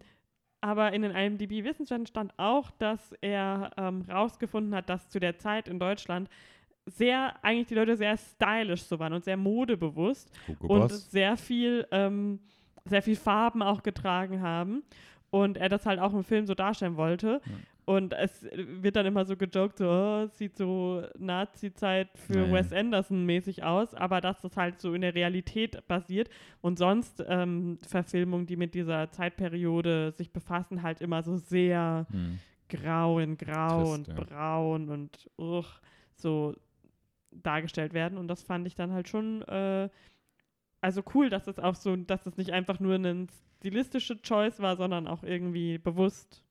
aber 0.62 0.94
in 0.94 1.02
den 1.02 1.12
IMDb-Wissenswerten 1.12 2.08
stand 2.08 2.34
auch, 2.38 2.72
dass 2.72 3.12
er 3.22 3.72
ähm, 3.78 4.06
rausgefunden 4.10 4.74
hat, 4.74 4.90
dass 4.90 5.10
zu 5.10 5.20
der 5.20 5.38
Zeit 5.38 5.68
in 5.68 5.78
Deutschland 5.78 6.30
sehr, 6.86 7.36
eigentlich 7.44 7.68
die 7.68 7.76
Leute 7.76 7.96
sehr 7.98 8.16
stylisch 8.18 8.84
so 8.84 8.98
waren 9.00 9.14
und 9.14 9.24
sehr 9.24 9.38
modebewusst 9.38 10.30
Hugo 10.48 10.68
und 10.74 10.82
Boss. 10.82 11.12
sehr 11.12 11.36
viel, 11.38 11.86
ähm, 11.92 12.40
sehr 12.86 13.02
viel 13.02 13.16
Farben 13.16 13.62
auch 13.62 13.84
getragen 13.84 14.42
haben. 14.42 14.84
Und 15.34 15.58
er 15.58 15.68
das 15.68 15.88
halt 15.88 16.00
auch 16.00 16.14
im 16.14 16.24
Film 16.24 16.46
so 16.46 16.54
darstellen 16.54 16.96
wollte. 16.96 17.42
Ja. 17.44 17.52
Und 17.86 18.14
es 18.14 18.46
wird 18.54 18.96
dann 18.96 19.08
immer 19.08 19.26
so 19.26 19.36
gejoked, 19.36 19.80
so, 19.80 19.90
oh, 19.90 20.28
sieht 20.28 20.56
so 20.56 21.02
Nazi-Zeit 21.18 22.10
für 22.14 22.46
Ja. 22.46 22.54
Wes 22.54 22.72
Anderson 22.72 23.26
mäßig 23.26 23.64
aus, 23.64 23.96
aber 23.96 24.22
dass 24.22 24.42
das 24.42 24.56
halt 24.56 24.80
so 24.80 24.94
in 24.94 25.02
der 25.02 25.16
Realität 25.16 25.88
basiert. 25.88 26.30
Und 26.62 26.78
sonst 26.78 27.24
ähm, 27.28 27.80
Verfilmungen, 27.88 28.46
die 28.46 28.58
mit 28.58 28.76
dieser 28.76 29.10
Zeitperiode 29.10 30.12
sich 30.12 30.32
befassen, 30.32 30.84
halt 30.84 31.02
immer 31.02 31.24
so 31.24 31.36
sehr 31.38 32.06
Hm. 32.12 32.38
grau 32.70 33.18
in 33.18 33.36
grau 33.36 33.80
Trist, 33.80 33.98
und 33.98 34.08
ja. 34.10 34.14
braun 34.14 34.90
und 34.90 35.32
uch, 35.40 35.68
so 36.16 36.54
dargestellt 37.32 37.94
werden. 37.96 38.20
Und 38.20 38.28
das 38.28 38.44
fand 38.44 38.68
ich 38.68 38.76
dann 38.76 38.92
halt 38.92 39.10
schon, 39.10 39.42
äh, 39.48 39.90
also 40.80 41.02
cool, 41.16 41.32
dass 41.32 41.48
es 41.48 41.58
auch 41.58 41.76
so, 41.76 41.96
dass 41.96 42.28
es 42.28 42.38
nicht 42.38 42.52
einfach 42.52 42.80
nur 42.80 42.94
eine 42.96 43.26
stilistische 43.64 44.22
Choice 44.22 44.60
war, 44.60 44.76
sondern 44.76 45.08
auch 45.08 45.24
irgendwie 45.24 45.78
bewusst. 45.78 46.44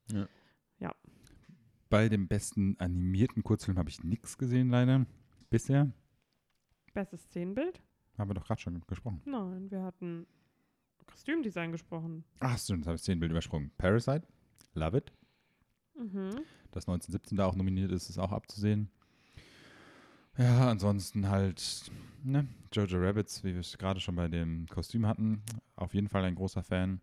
Bei 1.91 2.09
dem 2.09 2.27
besten 2.27 2.75
animierten 2.79 3.43
Kurzfilm 3.43 3.77
habe 3.77 3.91
ich 3.91 4.03
nichts 4.03 4.39
gesehen, 4.39 4.71
leider. 4.71 5.05
Bisher. 5.51 5.93
Bestes 6.95 7.21
Szenenbild? 7.25 7.83
Haben 8.17 8.31
wir 8.31 8.35
doch 8.35 8.47
gerade 8.47 8.63
schon 8.63 8.81
gesprochen. 8.87 9.21
Nein, 9.27 9.71
wir 9.71 9.83
hatten 9.83 10.27
Kostümdesign 11.05 11.71
gesprochen. 11.71 12.25
Ach, 12.41 12.59
stimmt, 12.59 12.81
das 12.81 12.87
habe 12.87 12.97
ich 12.97 13.03
Szenenbild 13.03 13.33
übersprungen. 13.33 13.73
Parasite, 13.77 14.27
Love 14.73 14.97
It. 14.97 15.13
Mhm. 15.95 16.31
Dass 16.71 16.89
1917 16.89 17.37
da 17.37 17.45
auch 17.45 17.57
nominiert 17.57 17.93
ist, 17.93 18.09
ist 18.09 18.17
auch 18.17 18.33
abzusehen. 18.33 18.91
Ja, 20.39 20.71
ansonsten 20.71 21.29
halt, 21.29 21.91
ne, 22.25 22.47
Jojo 22.73 22.99
Rabbits, 22.99 23.45
wie 23.45 23.53
wir 23.53 23.61
es 23.61 23.77
gerade 23.77 24.01
schon 24.01 24.17
bei 24.17 24.29
dem 24.29 24.67
Kostüm 24.67 25.07
hatten, 25.07 25.43
auf 25.77 25.95
jeden 25.95 26.09
Fall 26.09 26.25
ein 26.25 26.35
großer 26.35 26.63
Fan. 26.63 27.01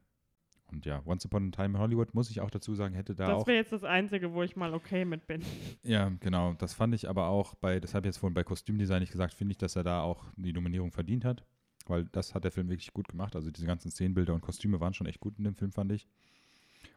Und 0.71 0.85
ja, 0.85 1.01
Once 1.05 1.25
Upon 1.25 1.47
a 1.47 1.51
Time 1.51 1.77
in 1.77 1.79
Hollywood, 1.79 2.13
muss 2.13 2.29
ich 2.29 2.41
auch 2.41 2.51
dazu 2.51 2.75
sagen, 2.75 2.93
hätte 2.93 3.15
da 3.15 3.27
das 3.27 3.41
auch. 3.41 3.47
wäre 3.47 3.57
jetzt 3.57 3.71
das 3.71 3.83
Einzige, 3.83 4.33
wo 4.33 4.43
ich 4.43 4.55
mal 4.55 4.73
okay 4.73 5.03
mit 5.03 5.25
bin. 5.25 5.41
Ja, 5.83 6.09
genau. 6.19 6.53
Das 6.53 6.73
fand 6.73 6.93
ich 6.93 7.09
aber 7.09 7.27
auch 7.27 7.55
bei, 7.55 7.79
das 7.79 7.95
habe 7.95 8.05
ich 8.05 8.13
jetzt 8.13 8.19
vorhin 8.19 8.35
bei 8.35 8.43
Kostümdesign 8.43 8.99
nicht 8.99 9.11
gesagt, 9.11 9.33
finde 9.33 9.53
ich, 9.53 9.57
dass 9.57 9.75
er 9.75 9.83
da 9.83 10.01
auch 10.01 10.25
die 10.35 10.53
Nominierung 10.53 10.91
verdient 10.91 11.25
hat. 11.25 11.43
Weil 11.87 12.05
das 12.05 12.35
hat 12.35 12.43
der 12.43 12.51
Film 12.51 12.69
wirklich 12.69 12.93
gut 12.93 13.07
gemacht. 13.07 13.35
Also 13.35 13.49
diese 13.49 13.65
ganzen 13.65 13.89
Szenenbilder 13.89 14.35
und 14.35 14.41
Kostüme 14.41 14.79
waren 14.79 14.93
schon 14.93 15.07
echt 15.07 15.19
gut 15.19 15.39
in 15.39 15.43
dem 15.43 15.55
Film, 15.55 15.71
fand 15.71 15.91
ich. 15.91 16.07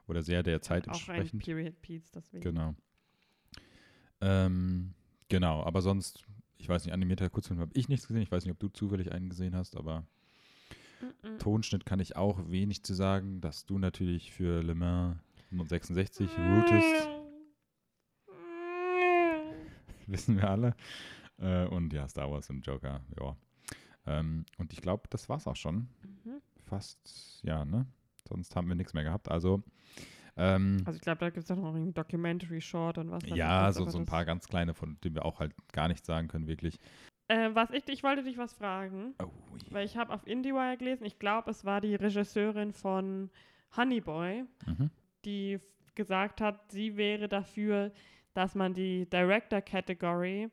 Oder 0.07 0.23
sehr 0.23 0.43
der 0.43 0.61
Zeit 0.61 0.87
Auch 0.87 1.09
ein 1.09 1.21
entsprechend. 1.21 1.43
Period 1.43 1.81
Piece, 1.81 2.11
deswegen. 2.11 2.43
Genau. 2.43 2.75
Ähm, 4.21 4.93
genau, 5.29 5.63
aber 5.65 5.83
sonst, 5.83 6.25
ich 6.59 6.69
weiß 6.69 6.85
nicht, 6.85 6.95
animierter 6.95 7.31
Kurzfilm 7.31 7.61
habe 7.61 7.73
ich 7.75 7.89
nichts 7.89 8.07
gesehen. 8.07 8.23
Ich 8.23 8.33
weiß 8.33 8.45
nicht, 8.45 8.53
ob 8.53 8.61
du 8.61 8.69
zufällig 8.69 9.13
einen 9.13 9.29
gesehen 9.29 9.55
hast, 9.57 9.77
aber 9.77 10.05
Mhm. 11.03 11.39
Tonschnitt 11.39 11.85
kann 11.85 12.01
ich 12.01 12.17
auch 12.17 12.39
wenig 12.49 12.85
zu 12.85 12.95
sagen, 12.95 13.41
dass 13.41 13.67
du 13.67 13.79
natürlich 13.79 14.33
für 14.33 14.63
Le 14.63 14.75
Mans 14.75 15.19
166 15.51 16.31
rootest, 16.39 17.09
wissen 20.07 20.37
wir 20.37 20.49
alle. 20.49 20.75
Äh, 21.39 21.67
und 21.67 21.93
ja, 21.93 22.09
Star 22.09 22.31
Wars 22.31 22.49
und 22.51 22.67
Joker, 22.67 23.01
ja. 23.19 23.37
Ähm, 24.07 24.47
und 24.59 24.73
ich 24.73 24.81
glaube, 24.81 25.05
das 25.11 25.29
war's 25.29 25.47
auch 25.47 25.57
schon. 25.57 25.89
Mhm. 26.25 26.41
Fast, 26.67 27.41
ja, 27.43 27.65
ne? 27.65 27.87
Sonst 28.29 28.55
haben 28.57 28.69
wir 28.69 28.75
nichts 28.75 28.95
mehr 28.95 29.05
gehabt. 29.05 29.29
Also, 29.29 29.63
ähm, 30.37 30.83
Also 30.85 30.97
ich 30.97 31.03
glaube, 31.03 31.19
da 31.19 31.31
gibt 31.31 31.45
es 31.45 31.51
auch 31.51 31.57
noch 31.57 31.75
einen 31.75 31.95
Documentary 31.95 32.61
Short 32.61 32.99
und 32.99 33.11
was 33.11 33.23
ja, 33.27 33.67
was, 33.69 33.77
so, 33.77 33.89
so 33.89 33.99
ein 33.99 34.07
paar 34.07 34.25
ganz 34.25 34.49
kleine, 34.49 34.75
von 34.75 34.99
denen 35.03 35.15
wir 35.17 35.25
auch 35.25 35.41
halt 35.41 35.53
gar 35.73 35.89
nichts 35.89 36.07
sagen 36.07 36.29
können, 36.29 36.47
wirklich. 36.47 36.79
Äh, 37.29 37.51
was 37.55 37.71
ich, 37.71 37.89
ich 37.89 38.03
wollte 38.03 38.23
dich 38.23 38.39
was 38.39 38.53
fragen, 38.53 39.15
Oh, 39.23 39.31
weil 39.71 39.87
ich 39.87 39.97
habe 39.97 40.13
auf 40.13 40.27
IndieWire 40.27 40.77
gelesen, 40.77 41.05
ich 41.05 41.19
glaube, 41.19 41.51
es 41.51 41.65
war 41.65 41.81
die 41.81 41.95
Regisseurin 41.95 42.73
von 42.73 43.31
Honey 43.77 44.01
Boy, 44.01 44.45
Mhm. 44.67 44.91
die 45.25 45.61
gesagt 45.95 46.41
hat, 46.41 46.73
sie 46.73 46.97
wäre 46.97 47.29
dafür, 47.29 47.93
dass 48.35 48.55
man 48.55 48.75
die 48.75 49.09
Director 49.11 49.61
Category 49.61 50.49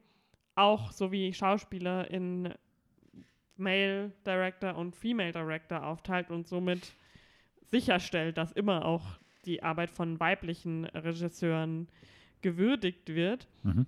auch 0.55 0.91
so 0.91 1.11
wie 1.11 1.33
Schauspieler 1.33 2.09
in 2.11 2.53
Male 3.55 4.11
Director 4.25 4.75
und 4.75 4.95
Female 4.95 5.31
Director 5.31 5.85
aufteilt 5.85 6.29
und 6.29 6.47
somit 6.47 6.93
sicherstellt, 7.71 8.37
dass 8.37 8.51
immer 8.53 8.85
auch 8.85 9.18
die 9.45 9.63
Arbeit 9.63 9.89
von 9.91 10.19
weiblichen 10.19 10.85
Regisseuren 10.85 11.87
gewürdigt 12.41 13.09
wird. 13.13 13.47
Mhm. 13.63 13.85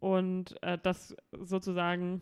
Und 0.00 0.62
äh, 0.62 0.78
das 0.82 1.16
sozusagen, 1.32 2.20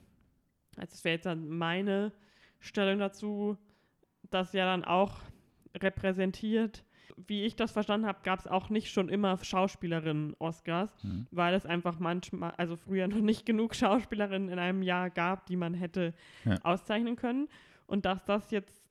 also 0.76 0.90
das 0.90 1.04
wäre 1.04 1.14
jetzt 1.16 1.26
dann 1.26 1.48
meine 1.48 2.12
Stellung 2.60 2.98
dazu, 2.98 3.56
das 4.30 4.52
ja 4.52 4.64
dann 4.64 4.84
auch 4.84 5.20
repräsentiert. 5.76 6.84
Wie 7.26 7.44
ich 7.44 7.54
das 7.54 7.70
verstanden 7.70 8.06
habe, 8.06 8.20
gab 8.24 8.40
es 8.40 8.46
auch 8.46 8.70
nicht 8.70 8.90
schon 8.90 9.08
immer 9.08 9.38
Schauspielerinnen-Oscars, 9.42 10.90
Mhm. 11.04 11.26
weil 11.30 11.54
es 11.54 11.66
einfach 11.66 11.98
manchmal, 11.98 12.52
also 12.52 12.76
früher 12.76 13.06
noch 13.08 13.20
nicht 13.20 13.46
genug 13.46 13.74
Schauspielerinnen 13.74 14.48
in 14.48 14.58
einem 14.58 14.82
Jahr 14.82 15.10
gab, 15.10 15.46
die 15.46 15.56
man 15.56 15.74
hätte 15.74 16.14
Ja. 16.44 16.56
auszeichnen 16.62 17.16
können. 17.16 17.48
Und 17.86 18.04
dass 18.06 18.24
das 18.24 18.50
jetzt 18.50 18.82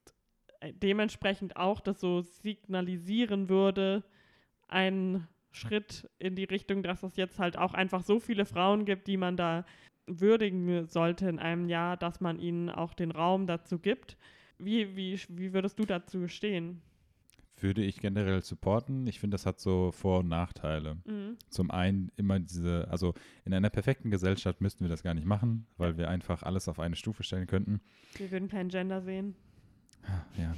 dementsprechend 0.72 1.58
auch 1.58 1.80
das 1.80 2.00
so 2.00 2.22
signalisieren 2.22 3.50
würde, 3.50 4.04
ein 4.68 5.28
Schritt 5.52 6.10
in 6.18 6.36
die 6.36 6.46
Richtung, 6.46 6.84
dass 6.84 7.04
es 7.04 7.16
jetzt 7.16 7.40
halt 7.40 7.58
auch 7.58 7.74
einfach 7.74 8.02
so 8.02 8.20
viele 8.20 8.46
Frauen 8.46 8.86
gibt, 8.86 9.08
die 9.08 9.18
man 9.18 9.38
da 9.38 9.66
würdigen 10.06 10.88
sollte 10.88 11.30
in 11.30 11.40
einem 11.40 11.70
Jahr, 11.70 11.96
dass 11.96 12.20
man 12.20 12.40
ihnen 12.40 12.70
auch 12.70 12.94
den 12.94 13.12
Raum 13.12 13.48
dazu 13.48 13.80
gibt. 13.80 14.18
Wie, 14.58 14.96
wie, 14.96 15.20
wie 15.30 15.54
würdest 15.54 15.80
du 15.80 15.86
dazu 15.86 16.28
stehen? 16.28 16.82
Würde 17.58 17.84
ich 17.84 18.00
generell 18.00 18.42
supporten. 18.42 19.08
Ich 19.08 19.20
finde, 19.20 19.36
das 19.36 19.46
hat 19.46 19.60
so 19.60 19.92
Vor- 19.92 20.20
und 20.20 20.28
Nachteile. 20.28 20.98
Mhm. 21.06 21.38
Zum 21.50 21.72
einen 21.72 22.12
immer 22.18 22.40
diese, 22.40 22.88
also 22.90 23.14
in 23.46 23.54
einer 23.54 23.70
perfekten 23.70 24.12
Gesellschaft 24.12 24.60
müssten 24.60 24.84
wir 24.84 24.90
das 24.90 25.04
gar 25.04 25.14
nicht 25.14 25.26
machen, 25.26 25.66
weil 25.78 25.98
wir 25.98 26.10
einfach 26.10 26.44
alles 26.44 26.68
auf 26.68 26.80
eine 26.80 26.96
Stufe 26.96 27.24
stellen 27.24 27.48
könnten. 27.48 27.80
Wir 28.18 28.32
würden 28.32 28.50
kein 28.50 28.70
Gender 28.70 29.02
sehen. 29.02 29.36
Ja. 30.38 30.56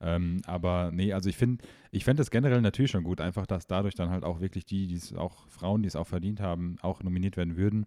Ähm, 0.00 0.42
aber 0.44 0.90
nee, 0.92 1.12
also 1.12 1.28
ich 1.30 1.36
finde, 1.36 1.64
ich 1.90 2.04
fände 2.04 2.22
es 2.22 2.30
generell 2.30 2.60
natürlich 2.60 2.90
schon 2.90 3.04
gut, 3.04 3.20
einfach, 3.20 3.46
dass 3.46 3.66
dadurch 3.66 3.94
dann 3.94 4.10
halt 4.10 4.24
auch 4.24 4.40
wirklich 4.40 4.66
die, 4.66 4.86
die 4.86 4.94
es 4.96 5.14
auch, 5.14 5.48
Frauen, 5.48 5.82
die 5.82 5.88
es 5.88 5.96
auch 5.96 6.06
verdient 6.06 6.40
haben, 6.40 6.76
auch 6.82 7.02
nominiert 7.02 7.36
werden 7.38 7.56
würden. 7.56 7.86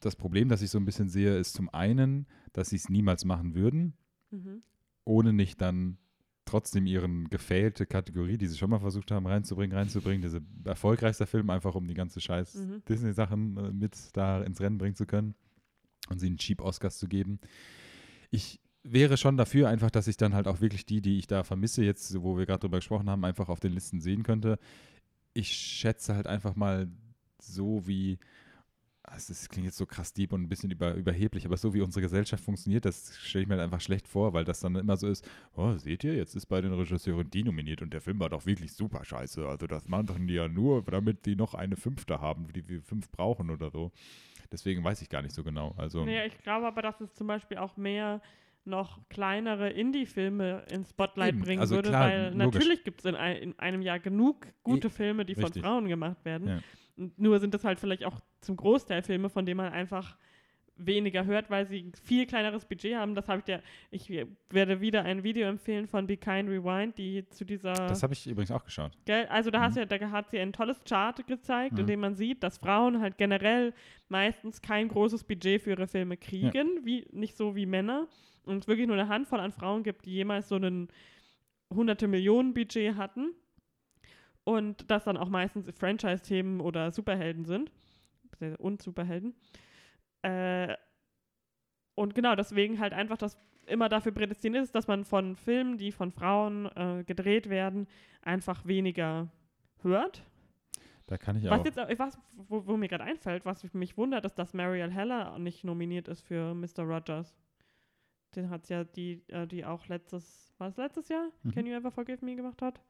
Das 0.00 0.16
Problem, 0.16 0.48
das 0.48 0.62
ich 0.62 0.70
so 0.70 0.78
ein 0.78 0.84
bisschen 0.84 1.08
sehe, 1.08 1.36
ist 1.36 1.54
zum 1.54 1.68
einen, 1.72 2.26
dass 2.52 2.70
sie 2.70 2.76
es 2.76 2.88
niemals 2.88 3.24
machen 3.24 3.54
würden, 3.54 3.94
Mhm. 4.30 4.62
ohne 5.04 5.32
nicht 5.32 5.60
dann 5.60 5.98
trotzdem 6.44 6.86
ihren 6.86 7.28
gefailte 7.28 7.86
Kategorie, 7.86 8.38
die 8.38 8.46
sie 8.46 8.56
schon 8.56 8.70
mal 8.70 8.78
versucht 8.80 9.10
haben 9.10 9.26
reinzubringen, 9.26 9.76
reinzubringen, 9.76 10.22
diese 10.22 10.40
erfolgreichster 10.64 11.26
Film, 11.26 11.50
einfach 11.50 11.74
um 11.74 11.86
die 11.88 11.94
ganze 11.94 12.20
scheiß 12.20 12.54
Mhm. 12.54 12.82
Disney-Sachen 12.88 13.56
äh, 13.56 13.72
mit 13.72 13.96
da 14.16 14.42
ins 14.42 14.60
Rennen 14.60 14.78
bringen 14.78 14.94
zu 14.96 15.06
können 15.06 15.34
und 16.08 16.18
sie 16.20 16.26
einen 16.26 16.38
cheap 16.38 16.60
Oscars 16.60 16.98
zu 16.98 17.08
geben. 17.08 17.40
Ich 18.30 18.60
wäre 18.92 19.16
schon 19.16 19.36
dafür 19.36 19.68
einfach, 19.68 19.90
dass 19.90 20.08
ich 20.08 20.16
dann 20.16 20.34
halt 20.34 20.48
auch 20.48 20.60
wirklich 20.60 20.86
die, 20.86 21.00
die 21.00 21.18
ich 21.18 21.26
da 21.26 21.42
vermisse, 21.42 21.84
jetzt, 21.84 22.22
wo 22.22 22.38
wir 22.38 22.46
gerade 22.46 22.60
drüber 22.60 22.78
gesprochen 22.78 23.10
haben, 23.10 23.24
einfach 23.24 23.48
auf 23.48 23.60
den 23.60 23.72
Listen 23.72 24.00
sehen 24.00 24.22
könnte. 24.22 24.58
Ich 25.34 25.48
schätze 25.48 26.14
halt 26.14 26.26
einfach 26.26 26.56
mal 26.56 26.88
so 27.38 27.86
wie, 27.86 28.18
also 29.02 29.32
das 29.32 29.48
klingt 29.48 29.66
jetzt 29.66 29.76
so 29.76 29.86
krass 29.86 30.12
deep 30.12 30.32
und 30.32 30.42
ein 30.42 30.48
bisschen 30.48 30.70
über, 30.70 30.94
überheblich, 30.94 31.46
aber 31.46 31.56
so 31.56 31.74
wie 31.74 31.80
unsere 31.80 32.02
Gesellschaft 32.02 32.42
funktioniert, 32.42 32.84
das 32.84 33.16
stelle 33.18 33.42
ich 33.42 33.48
mir 33.48 33.54
halt 33.54 33.64
einfach 33.64 33.80
schlecht 33.80 34.08
vor, 34.08 34.32
weil 34.32 34.44
das 34.44 34.60
dann 34.60 34.74
immer 34.74 34.96
so 34.96 35.08
ist, 35.08 35.28
oh, 35.54 35.76
seht 35.76 36.02
ihr, 36.04 36.14
jetzt 36.14 36.34
ist 36.34 36.46
bei 36.46 36.60
den 36.60 36.72
Regisseuren 36.72 37.30
die 37.30 37.44
nominiert 37.44 37.82
und 37.82 37.92
der 37.92 38.00
Film 38.00 38.18
war 38.18 38.30
doch 38.30 38.46
wirklich 38.46 38.72
super 38.72 39.04
scheiße. 39.04 39.46
Also 39.46 39.66
das 39.66 39.88
machen 39.88 40.26
die 40.26 40.34
ja 40.34 40.48
nur, 40.48 40.82
damit 40.82 41.26
die 41.26 41.36
noch 41.36 41.54
eine 41.54 41.76
Fünfte 41.76 42.20
haben, 42.20 42.52
die 42.52 42.68
wir 42.68 42.82
fünf 42.82 43.10
brauchen 43.10 43.50
oder 43.50 43.70
so. 43.70 43.92
Deswegen 44.50 44.82
weiß 44.82 45.02
ich 45.02 45.08
gar 45.08 45.22
nicht 45.22 45.34
so 45.34 45.42
genau. 45.44 45.74
Also 45.76 46.04
Nee, 46.04 46.26
ich 46.26 46.38
glaube 46.38 46.66
aber, 46.66 46.82
dass 46.82 47.00
es 47.00 47.12
zum 47.14 47.26
Beispiel 47.26 47.58
auch 47.58 47.76
mehr 47.76 48.20
noch 48.66 49.00
kleinere 49.08 49.70
Indie-Filme 49.70 50.64
ins 50.70 50.90
Spotlight 50.90 51.34
Eben, 51.34 51.40
bringen 51.40 51.60
also 51.60 51.76
würde, 51.76 51.90
klar, 51.90 52.08
weil 52.08 52.22
logisch. 52.34 52.36
natürlich 52.54 52.84
gibt 52.84 53.00
es 53.00 53.04
in, 53.06 53.14
ein, 53.14 53.36
in 53.36 53.58
einem 53.58 53.82
Jahr 53.82 53.98
genug 53.98 54.46
gute 54.62 54.90
Filme, 54.90 55.24
die 55.24 55.34
von 55.34 55.44
richtig. 55.44 55.62
Frauen 55.62 55.88
gemacht 55.88 56.24
werden. 56.24 56.48
Ja. 56.48 56.58
Nur 57.16 57.38
sind 57.40 57.52
das 57.54 57.64
halt 57.64 57.78
vielleicht 57.78 58.04
auch 58.04 58.20
zum 58.40 58.56
Großteil 58.56 59.02
Filme, 59.02 59.28
von 59.28 59.44
denen 59.46 59.58
man 59.58 59.72
einfach 59.72 60.16
weniger 60.78 61.24
hört, 61.24 61.48
weil 61.48 61.66
sie 61.66 61.90
viel 62.04 62.26
kleineres 62.26 62.66
Budget 62.66 62.96
haben. 62.96 63.14
Das 63.14 63.28
habe 63.28 63.38
ich 63.38 63.44
dir, 63.44 63.62
ich 63.90 64.10
werde 64.50 64.80
wieder 64.82 65.04
ein 65.04 65.22
Video 65.22 65.48
empfehlen 65.48 65.86
von 65.86 66.06
Be 66.06 66.18
Kind 66.18 66.50
Rewind, 66.50 66.98
die 66.98 67.26
zu 67.30 67.46
dieser 67.46 67.72
das 67.72 68.02
habe 68.02 68.12
ich 68.12 68.26
übrigens 68.26 68.50
auch 68.50 68.62
geschaut. 68.62 68.92
Gell? 69.06 69.26
Also 69.30 69.50
da, 69.50 69.60
hast 69.60 69.76
Mhm. 69.76 69.80
ja, 69.80 69.98
da 69.98 70.10
hat 70.10 70.30
sie 70.30 70.38
ein 70.38 70.52
tolles 70.52 70.82
Chart 70.84 71.26
gezeigt, 71.26 71.78
in 71.78 71.84
Mhm. 71.84 71.88
dem 71.88 72.00
man 72.00 72.14
sieht, 72.14 72.42
dass 72.42 72.58
Frauen 72.58 73.00
halt 73.00 73.16
generell 73.16 73.72
meistens 74.10 74.60
kein 74.60 74.88
großes 74.88 75.24
Budget 75.24 75.62
für 75.62 75.70
ihre 75.70 75.86
Filme 75.86 76.18
kriegen, 76.18 76.84
wie, 76.84 77.06
nicht 77.10 77.36
so 77.38 77.56
wie 77.56 77.64
Männer. 77.64 78.06
Und 78.46 78.58
es 78.58 78.68
wirklich 78.68 78.86
nur 78.86 78.96
eine 78.96 79.08
Handvoll 79.08 79.40
an 79.40 79.52
Frauen 79.52 79.82
gibt, 79.82 80.06
die 80.06 80.12
jemals 80.12 80.48
so 80.48 80.54
einen 80.54 80.88
hunderte 81.74 82.08
Millionen 82.08 82.54
Budget 82.54 82.96
hatten. 82.96 83.34
Und 84.44 84.90
das 84.90 85.04
dann 85.04 85.16
auch 85.16 85.28
meistens 85.28 85.68
Franchise-Themen 85.76 86.60
oder 86.60 86.92
Superhelden 86.92 87.44
sind. 87.44 87.70
Und 88.58 88.82
Superhelden. 88.82 89.34
Äh, 90.22 90.76
und 91.94 92.14
genau, 92.14 92.34
deswegen 92.34 92.78
halt 92.78 92.92
einfach 92.92 93.16
das 93.16 93.38
immer 93.66 93.88
dafür 93.88 94.12
prädestiniert 94.12 94.64
ist, 94.64 94.74
dass 94.74 94.86
man 94.86 95.04
von 95.04 95.36
Filmen, 95.36 95.78
die 95.78 95.92
von 95.92 96.12
Frauen 96.12 96.66
äh, 96.76 97.04
gedreht 97.04 97.48
werden, 97.48 97.88
einfach 98.22 98.66
weniger 98.66 99.28
hört. 99.82 100.22
Da 101.06 101.16
kann 101.18 101.36
ich 101.36 101.44
Was 101.44 101.60
auch. 101.60 101.64
jetzt, 101.64 101.78
äh, 101.78 101.98
was, 101.98 102.18
wo, 102.32 102.66
wo 102.66 102.76
mir 102.76 102.88
gerade 102.88 103.04
einfällt, 103.04 103.44
was 103.44 103.72
mich 103.74 103.96
wundert, 103.96 104.24
ist, 104.24 104.34
dass 104.34 104.54
Mariel 104.54 104.90
Heller 104.90 105.38
nicht 105.38 105.64
nominiert 105.64 106.08
ist 106.08 106.22
für 106.22 106.54
Mr. 106.54 106.82
Rogers. 106.82 107.34
Den 108.36 108.50
hat 108.50 108.68
ja 108.68 108.84
die, 108.84 109.22
äh, 109.28 109.46
die 109.46 109.64
auch 109.64 109.88
letztes, 109.88 110.52
war 110.58 110.68
es 110.68 110.76
letztes 110.76 111.08
Jahr? 111.08 111.28
Mhm. 111.42 111.50
Can 111.52 111.66
You 111.66 111.72
Ever 111.74 111.90
Forgive 111.90 112.24
Me 112.24 112.36
gemacht 112.36 112.60
hat? 112.62 112.80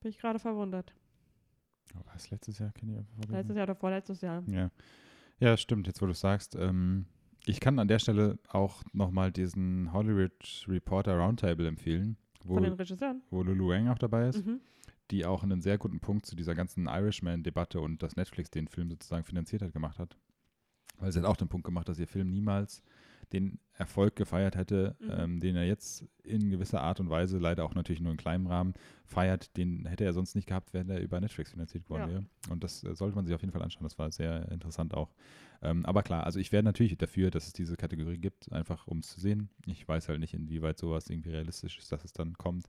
Bin 0.00 0.10
ich 0.10 0.18
gerade 0.18 0.38
verwundert. 0.38 0.94
Oh, 1.96 2.00
was 2.12 2.30
letztes 2.30 2.58
Jahr? 2.58 2.70
Kenn 2.72 2.90
ich 2.90 2.98
einfach 2.98 3.14
vergessen. 3.14 3.32
Letztes 3.34 3.56
Jahr 3.56 3.64
oder 3.64 3.74
vorletztes 3.74 4.20
Jahr. 4.20 4.42
Ja. 4.48 4.70
Ja, 5.40 5.56
stimmt, 5.56 5.86
jetzt 5.86 6.02
wo 6.02 6.06
du 6.06 6.12
sagst. 6.14 6.54
Ähm, 6.54 7.06
ich 7.46 7.60
kann 7.60 7.78
an 7.78 7.88
der 7.88 7.98
Stelle 7.98 8.38
auch 8.48 8.82
nochmal 8.92 9.32
diesen 9.32 9.92
Hollywood 9.92 10.66
Reporter 10.68 11.16
Roundtable 11.16 11.66
empfehlen, 11.66 12.16
wo, 12.44 12.54
Von 12.54 12.64
den 12.64 12.72
Regisseuren. 12.74 13.22
wo 13.30 13.42
Lulu 13.42 13.68
Wang 13.70 13.88
auch 13.88 13.98
dabei 13.98 14.28
ist, 14.28 14.44
Mhm. 14.44 14.60
die 15.10 15.24
auch 15.24 15.42
einen 15.42 15.62
sehr 15.62 15.78
guten 15.78 16.00
Punkt 16.00 16.26
zu 16.26 16.36
dieser 16.36 16.54
ganzen 16.54 16.86
Irishman-Debatte 16.86 17.80
und 17.80 18.02
dass 18.02 18.16
Netflix 18.16 18.50
den 18.50 18.68
Film 18.68 18.90
sozusagen 18.90 19.24
finanziert 19.24 19.62
hat, 19.62 19.72
gemacht 19.72 19.98
hat. 19.98 20.16
Weil 20.98 21.12
sie 21.12 21.20
hat 21.20 21.26
auch 21.26 21.36
den 21.36 21.48
Punkt 21.48 21.64
gemacht, 21.64 21.88
dass 21.88 21.98
ihr 22.00 22.08
Film 22.08 22.28
niemals 22.30 22.82
den 23.32 23.58
Erfolg 23.74 24.16
gefeiert 24.16 24.56
hätte, 24.56 24.96
Mhm. 25.00 25.10
ähm, 25.10 25.40
den 25.40 25.56
er 25.56 25.64
jetzt 25.64 26.04
in 26.24 26.50
gewisser 26.50 26.80
Art 26.80 26.98
und 27.00 27.10
Weise, 27.10 27.38
leider 27.38 27.64
auch 27.64 27.74
natürlich 27.74 28.00
nur 28.00 28.10
in 28.12 28.18
kleinem 28.18 28.46
Rahmen, 28.46 28.74
feiert. 29.04 29.56
Den 29.56 29.86
hätte 29.86 30.04
er 30.04 30.12
sonst 30.12 30.34
nicht 30.34 30.48
gehabt, 30.48 30.72
wenn 30.74 30.88
er 30.90 31.00
über 31.00 31.20
Netflix 31.20 31.52
finanziert 31.52 31.88
worden 31.88 32.02
Ja. 32.02 32.08
wäre. 32.08 32.24
Und 32.50 32.64
das 32.64 32.82
äh, 32.84 32.94
sollte 32.94 33.14
man 33.16 33.24
sich 33.26 33.34
auf 33.34 33.40
jeden 33.40 33.52
Fall 33.52 33.62
anschauen. 33.62 33.84
Das 33.84 33.98
war 33.98 34.10
sehr 34.10 34.50
interessant 34.50 34.94
auch. 34.94 35.12
Ähm, 35.62 35.84
aber 35.86 36.02
klar, 36.02 36.24
also 36.24 36.38
ich 36.40 36.52
wäre 36.52 36.62
natürlich 36.62 36.96
dafür, 36.98 37.30
dass 37.30 37.46
es 37.46 37.52
diese 37.52 37.76
Kategorie 37.76 38.18
gibt, 38.18 38.50
einfach 38.52 38.86
um 38.86 38.98
es 38.98 39.08
zu 39.08 39.20
sehen. 39.20 39.48
Ich 39.66 39.86
weiß 39.86 40.08
halt 40.08 40.20
nicht, 40.20 40.34
inwieweit 40.34 40.78
sowas 40.78 41.08
irgendwie 41.10 41.30
realistisch 41.30 41.78
ist, 41.78 41.90
dass 41.92 42.04
es 42.04 42.12
dann 42.12 42.34
kommt. 42.34 42.68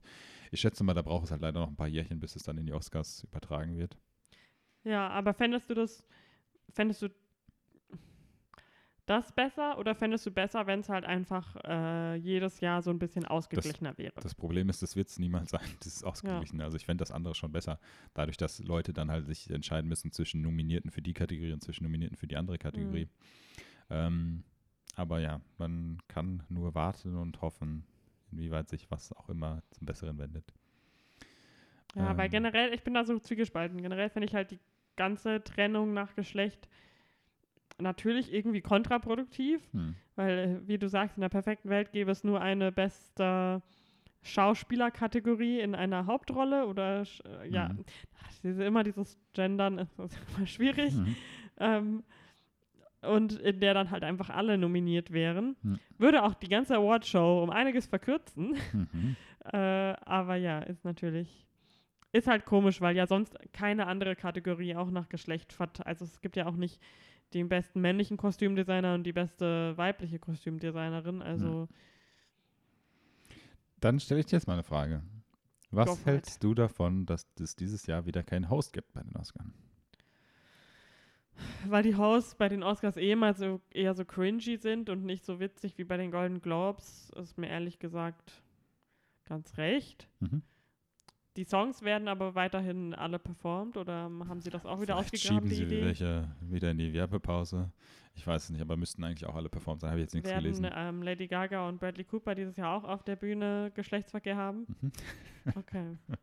Ich 0.50 0.60
schätze 0.60 0.84
mal, 0.84 0.94
da 0.94 1.02
braucht 1.02 1.24
es 1.24 1.30
halt 1.30 1.42
leider 1.42 1.60
noch 1.60 1.68
ein 1.68 1.76
paar 1.76 1.88
Jährchen, 1.88 2.20
bis 2.20 2.36
es 2.36 2.42
dann 2.42 2.58
in 2.58 2.66
die 2.66 2.72
Oscars 2.72 3.24
übertragen 3.24 3.76
wird. 3.78 3.96
Ja, 4.84 5.08
aber 5.08 5.34
fändest 5.34 5.68
du 5.70 5.74
das, 5.74 6.04
fändest 6.72 7.02
du 7.02 7.08
das 9.10 9.32
besser 9.32 9.76
oder 9.78 9.96
fändest 9.96 10.24
du 10.24 10.30
besser, 10.30 10.68
wenn 10.68 10.80
es 10.80 10.88
halt 10.88 11.04
einfach 11.04 11.56
äh, 11.64 12.14
jedes 12.14 12.60
Jahr 12.60 12.80
so 12.80 12.90
ein 12.90 12.98
bisschen 13.00 13.24
ausgeglichener 13.24 13.98
wäre? 13.98 14.12
Das 14.22 14.36
Problem 14.36 14.68
ist, 14.68 14.82
das 14.82 14.94
wird 14.94 15.08
es 15.08 15.18
niemals 15.18 15.50
sein, 15.50 15.66
dieses 15.82 16.04
Ausgeglichene. 16.04 16.62
Also 16.62 16.76
ich 16.76 16.86
fände 16.86 17.02
das 17.02 17.10
andere 17.10 17.34
schon 17.34 17.50
besser, 17.50 17.80
dadurch, 18.14 18.36
dass 18.36 18.60
Leute 18.60 18.92
dann 18.92 19.10
halt 19.10 19.26
sich 19.26 19.50
entscheiden 19.50 19.88
müssen 19.88 20.12
zwischen 20.12 20.42
Nominierten 20.42 20.92
für 20.92 21.02
die 21.02 21.12
Kategorie 21.12 21.52
und 21.52 21.60
zwischen 21.60 21.82
Nominierten 21.84 22.16
für 22.16 22.28
die 22.28 22.36
andere 22.36 22.58
Kategorie. 22.58 23.08
Ähm, 23.90 24.44
aber 24.94 25.18
ja, 25.18 25.40
man 25.58 25.98
kann 26.06 26.44
nur 26.48 26.76
warten 26.76 27.16
und 27.16 27.40
hoffen, 27.40 27.84
inwieweit 28.30 28.68
sich 28.68 28.90
was 28.92 29.12
auch 29.12 29.28
immer 29.28 29.62
zum 29.70 29.86
Besseren 29.86 30.18
wendet. 30.18 30.52
Ja, 31.96 32.16
weil 32.16 32.26
Ähm. 32.26 32.30
generell, 32.30 32.72
ich 32.72 32.84
bin 32.84 32.94
da 32.94 33.04
so 33.04 33.18
zwiegespalten. 33.18 33.82
Generell 33.82 34.10
finde 34.10 34.28
ich 34.28 34.34
halt 34.34 34.52
die 34.52 34.60
ganze 34.94 35.42
Trennung 35.42 35.94
nach 35.94 36.14
Geschlecht 36.14 36.68
natürlich 37.80 38.32
irgendwie 38.32 38.60
kontraproduktiv, 38.60 39.60
Hm. 39.72 39.94
weil, 40.16 40.38
äh, 40.38 40.68
wie 40.68 40.78
du 40.78 40.88
sagst, 40.88 41.16
in 41.16 41.20
der 41.22 41.28
perfekten 41.28 41.68
Welt 41.68 41.92
gäbe 41.92 42.10
es 42.10 42.24
nur 42.24 42.40
eine 42.40 42.72
beste 42.72 43.62
Schauspielerkategorie 44.22 45.60
in 45.60 45.74
einer 45.74 46.06
Hauptrolle 46.06 46.66
oder, 46.66 47.02
äh, 47.24 47.48
ja, 47.48 47.70
ach, 48.22 48.32
diese, 48.42 48.64
immer 48.64 48.82
dieses 48.84 49.18
Gendern 49.32 49.78
ist, 49.78 49.98
ist 49.98 50.18
immer 50.36 50.46
schwierig. 50.46 50.94
Mhm. 50.94 51.16
Ähm, 51.58 52.02
und 53.02 53.32
in 53.40 53.60
der 53.60 53.72
dann 53.72 53.90
halt 53.90 54.04
einfach 54.04 54.28
alle 54.28 54.58
nominiert 54.58 55.10
wären. 55.10 55.56
Hm. 55.62 55.78
Würde 55.96 56.22
auch 56.22 56.34
die 56.34 56.48
ganze 56.48 56.76
Awardshow 56.76 57.42
um 57.42 57.50
einiges 57.50 57.86
verkürzen. 57.86 58.56
Mhm. 58.72 59.16
Äh, 59.52 59.56
aber 60.04 60.36
ja, 60.36 60.60
ist 60.60 60.84
natürlich, 60.84 61.46
ist 62.12 62.26
halt 62.26 62.44
komisch, 62.44 62.82
weil 62.82 62.94
ja 62.94 63.06
sonst 63.06 63.38
keine 63.54 63.86
andere 63.86 64.14
Kategorie 64.14 64.76
auch 64.76 64.90
nach 64.90 65.08
Geschlecht. 65.08 65.56
Also 65.82 66.04
es 66.04 66.20
gibt 66.20 66.36
ja 66.36 66.44
auch 66.44 66.56
nicht 66.56 66.78
den 67.34 67.48
besten 67.48 67.80
männlichen 67.80 68.16
Kostümdesigner 68.16 68.94
und 68.94 69.04
die 69.04 69.12
beste 69.12 69.76
weibliche 69.76 70.18
Kostümdesignerin. 70.18 71.22
Also 71.22 71.68
Dann 73.80 74.00
stelle 74.00 74.20
ich 74.20 74.26
dir 74.26 74.36
jetzt 74.36 74.46
mal 74.46 74.54
eine 74.54 74.62
Frage. 74.62 75.02
Was 75.70 76.00
it. 76.00 76.06
hältst 76.06 76.42
du 76.42 76.54
davon, 76.54 77.06
dass 77.06 77.26
es 77.38 77.54
dieses 77.54 77.86
Jahr 77.86 78.04
wieder 78.06 78.22
keinen 78.22 78.50
Host 78.50 78.72
gibt 78.72 78.92
bei 78.92 79.02
den 79.02 79.16
Oscars? 79.16 79.46
weil 81.66 81.82
die 81.82 81.96
Hosts 81.96 82.34
bei 82.34 82.48
den 82.48 82.62
Oscars 82.62 82.96
eh 82.96 83.14
mal 83.14 83.34
so 83.34 83.60
eher 83.70 83.94
so 83.94 84.04
cringy 84.04 84.56
sind 84.56 84.90
und 84.90 85.04
nicht 85.04 85.24
so 85.24 85.40
witzig 85.40 85.78
wie 85.78 85.84
bei 85.84 85.96
den 85.96 86.10
Golden 86.10 86.40
Globes, 86.40 87.10
ist 87.16 87.38
mir 87.38 87.48
ehrlich 87.48 87.78
gesagt 87.78 88.42
ganz 89.24 89.56
recht. 89.56 90.08
Mhm. 90.20 90.42
Die 91.36 91.44
Songs 91.44 91.82
werden 91.82 92.08
aber 92.08 92.34
weiterhin 92.34 92.94
alle 92.94 93.18
performt 93.18 93.76
oder 93.76 94.10
haben 94.28 94.40
sie 94.40 94.50
das 94.50 94.66
auch 94.66 94.80
wieder 94.80 94.96
Vielleicht 94.96 95.14
ausgegraben, 95.14 95.48
schieben 95.48 95.68
sie 95.68 95.74
Idee? 95.76 95.84
welche 95.84 96.28
wieder 96.40 96.70
in 96.72 96.78
die 96.78 96.92
Werbepause. 96.92 97.70
Ich 98.14 98.26
weiß 98.26 98.44
es 98.44 98.50
nicht, 98.50 98.60
aber 98.60 98.76
müssten 98.76 99.04
eigentlich 99.04 99.26
auch 99.26 99.36
alle 99.36 99.48
performt 99.48 99.80
sein. 99.80 99.90
Habe 99.90 100.00
ich 100.00 100.04
jetzt 100.04 100.14
nichts 100.14 100.28
werden 100.28 100.42
gelesen. 100.42 100.68
ähm, 100.74 101.02
Lady 101.02 101.28
Gaga 101.28 101.68
und 101.68 101.78
Bradley 101.78 102.04
Cooper 102.04 102.34
dieses 102.34 102.56
Jahr 102.56 102.76
auch 102.76 102.84
auf 102.84 103.04
der 103.04 103.16
Bühne 103.16 103.70
Geschlechtsverkehr 103.74 104.36
haben? 104.36 104.66
Mhm. 104.80 104.92
Okay. 105.56 105.96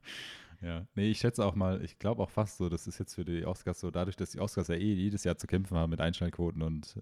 Ja, 0.61 0.87
nee, 0.95 1.11
ich 1.11 1.19
schätze 1.19 1.45
auch 1.45 1.53
mal, 1.53 1.83
ich 1.83 1.99
glaube 1.99 2.23
auch 2.23 2.31
fast 2.31 2.57
so, 2.57 2.67
das 2.67 2.87
ist 2.87 2.97
jetzt 2.97 3.13
für 3.13 3.23
die 3.23 3.45
Oscars 3.45 3.79
so, 3.79 3.91
dadurch, 3.91 4.15
dass 4.15 4.31
die 4.31 4.39
Oscars 4.39 4.69
ja 4.69 4.75
eh 4.75 4.93
jedes 4.93 5.23
Jahr 5.23 5.37
zu 5.37 5.45
kämpfen 5.45 5.77
haben 5.77 5.91
mit 5.91 6.01
Einschaltquoten 6.01 6.63
und 6.63 6.99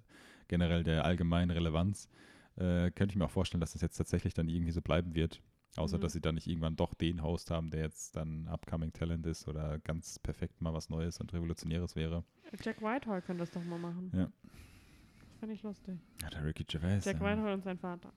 generell 0.49 0.84
der 0.84 1.06
allgemeinen 1.06 1.52
Relevanz, 1.52 2.10
äh, 2.57 2.91
könnte 2.91 3.11
ich 3.11 3.15
mir 3.15 3.23
auch 3.23 3.32
vorstellen, 3.32 3.61
dass 3.61 3.72
das 3.72 3.82
jetzt 3.82 3.95
tatsächlich 3.95 4.34
dann 4.34 4.49
irgendwie 4.49 4.73
so 4.73 4.82
bleiben 4.82 5.15
wird. 5.15 5.41
Außer, 5.77 5.97
Mhm. 5.97 6.02
dass 6.02 6.14
sie 6.14 6.22
dann 6.22 6.35
nicht 6.35 6.47
irgendwann 6.47 6.76
doch 6.77 6.93
den 6.93 7.22
Host 7.22 7.52
haben, 7.52 7.69
der 7.69 7.81
jetzt 7.81 8.15
dann 8.15 8.47
Upcoming 8.47 8.93
Talent 8.93 9.26
ist 9.26 9.47
oder 9.47 9.77
ganz 9.80 10.19
perfekt 10.19 10.61
mal 10.61 10.73
was 10.73 10.89
Neues 10.89 11.19
und 11.19 11.34
Revolutionäres 11.34 11.95
wäre. 11.95 12.23
Jack 12.64 12.81
Whitehall 12.81 13.22
könnte 13.22 13.41
das 13.41 13.52
doch 13.52 13.64
mal 13.65 13.77
machen. 13.80 14.10
Ja. 14.14 14.31
Das 14.43 15.39
fände 15.39 15.53
ich 15.56 15.64
lustig. 15.64 15.99
Ja, 16.22 16.30
der 16.30 16.45
Ricky 16.45 16.64
Gervais. 16.64 17.03
Jack 17.03 17.19
ja. 17.19 17.26
Whitehall 17.30 17.53
und 17.56 17.64
sein 17.64 17.77
Vater. 17.77 18.14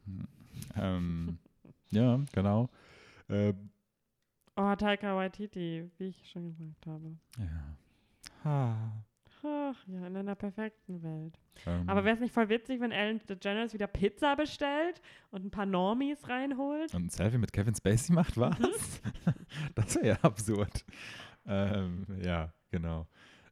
Ähm, 0.76 1.38
ja, 1.90 2.20
genau. 2.32 2.68
Äh, 3.28 3.54
Oh, 4.60 4.74
Taika 4.74 5.14
Waititi, 5.14 5.88
wie 5.98 6.06
ich 6.08 6.28
schon 6.30 6.48
gesagt 6.50 6.86
habe. 6.86 7.16
ja. 7.38 7.76
Ha. 8.44 9.04
Ach 9.44 9.76
ja, 9.86 10.06
in 10.06 10.16
einer 10.16 10.34
perfekten 10.34 11.02
Welt. 11.02 11.38
Ähm, 11.66 11.88
Aber 11.88 12.04
wäre 12.04 12.14
es 12.14 12.20
nicht 12.20 12.34
voll 12.34 12.48
witzig, 12.48 12.80
wenn 12.80 12.92
Ellen 12.92 13.20
DeGeneres 13.28 13.72
wieder 13.72 13.86
Pizza 13.86 14.34
bestellt 14.36 15.00
und 15.30 15.44
ein 15.44 15.50
paar 15.50 15.66
Normies 15.66 16.28
reinholt? 16.28 16.94
Und 16.94 17.06
ein 17.06 17.08
Selfie 17.10 17.38
mit 17.38 17.52
Kevin 17.52 17.74
Spacey 17.74 18.12
macht, 18.12 18.36
was? 18.36 18.58
Mhm. 18.58 19.32
das 19.74 19.94
wäre 19.96 20.06
ja 20.08 20.18
absurd. 20.22 20.84
Ähm, 21.46 22.06
ja, 22.22 22.52
genau. 22.70 23.06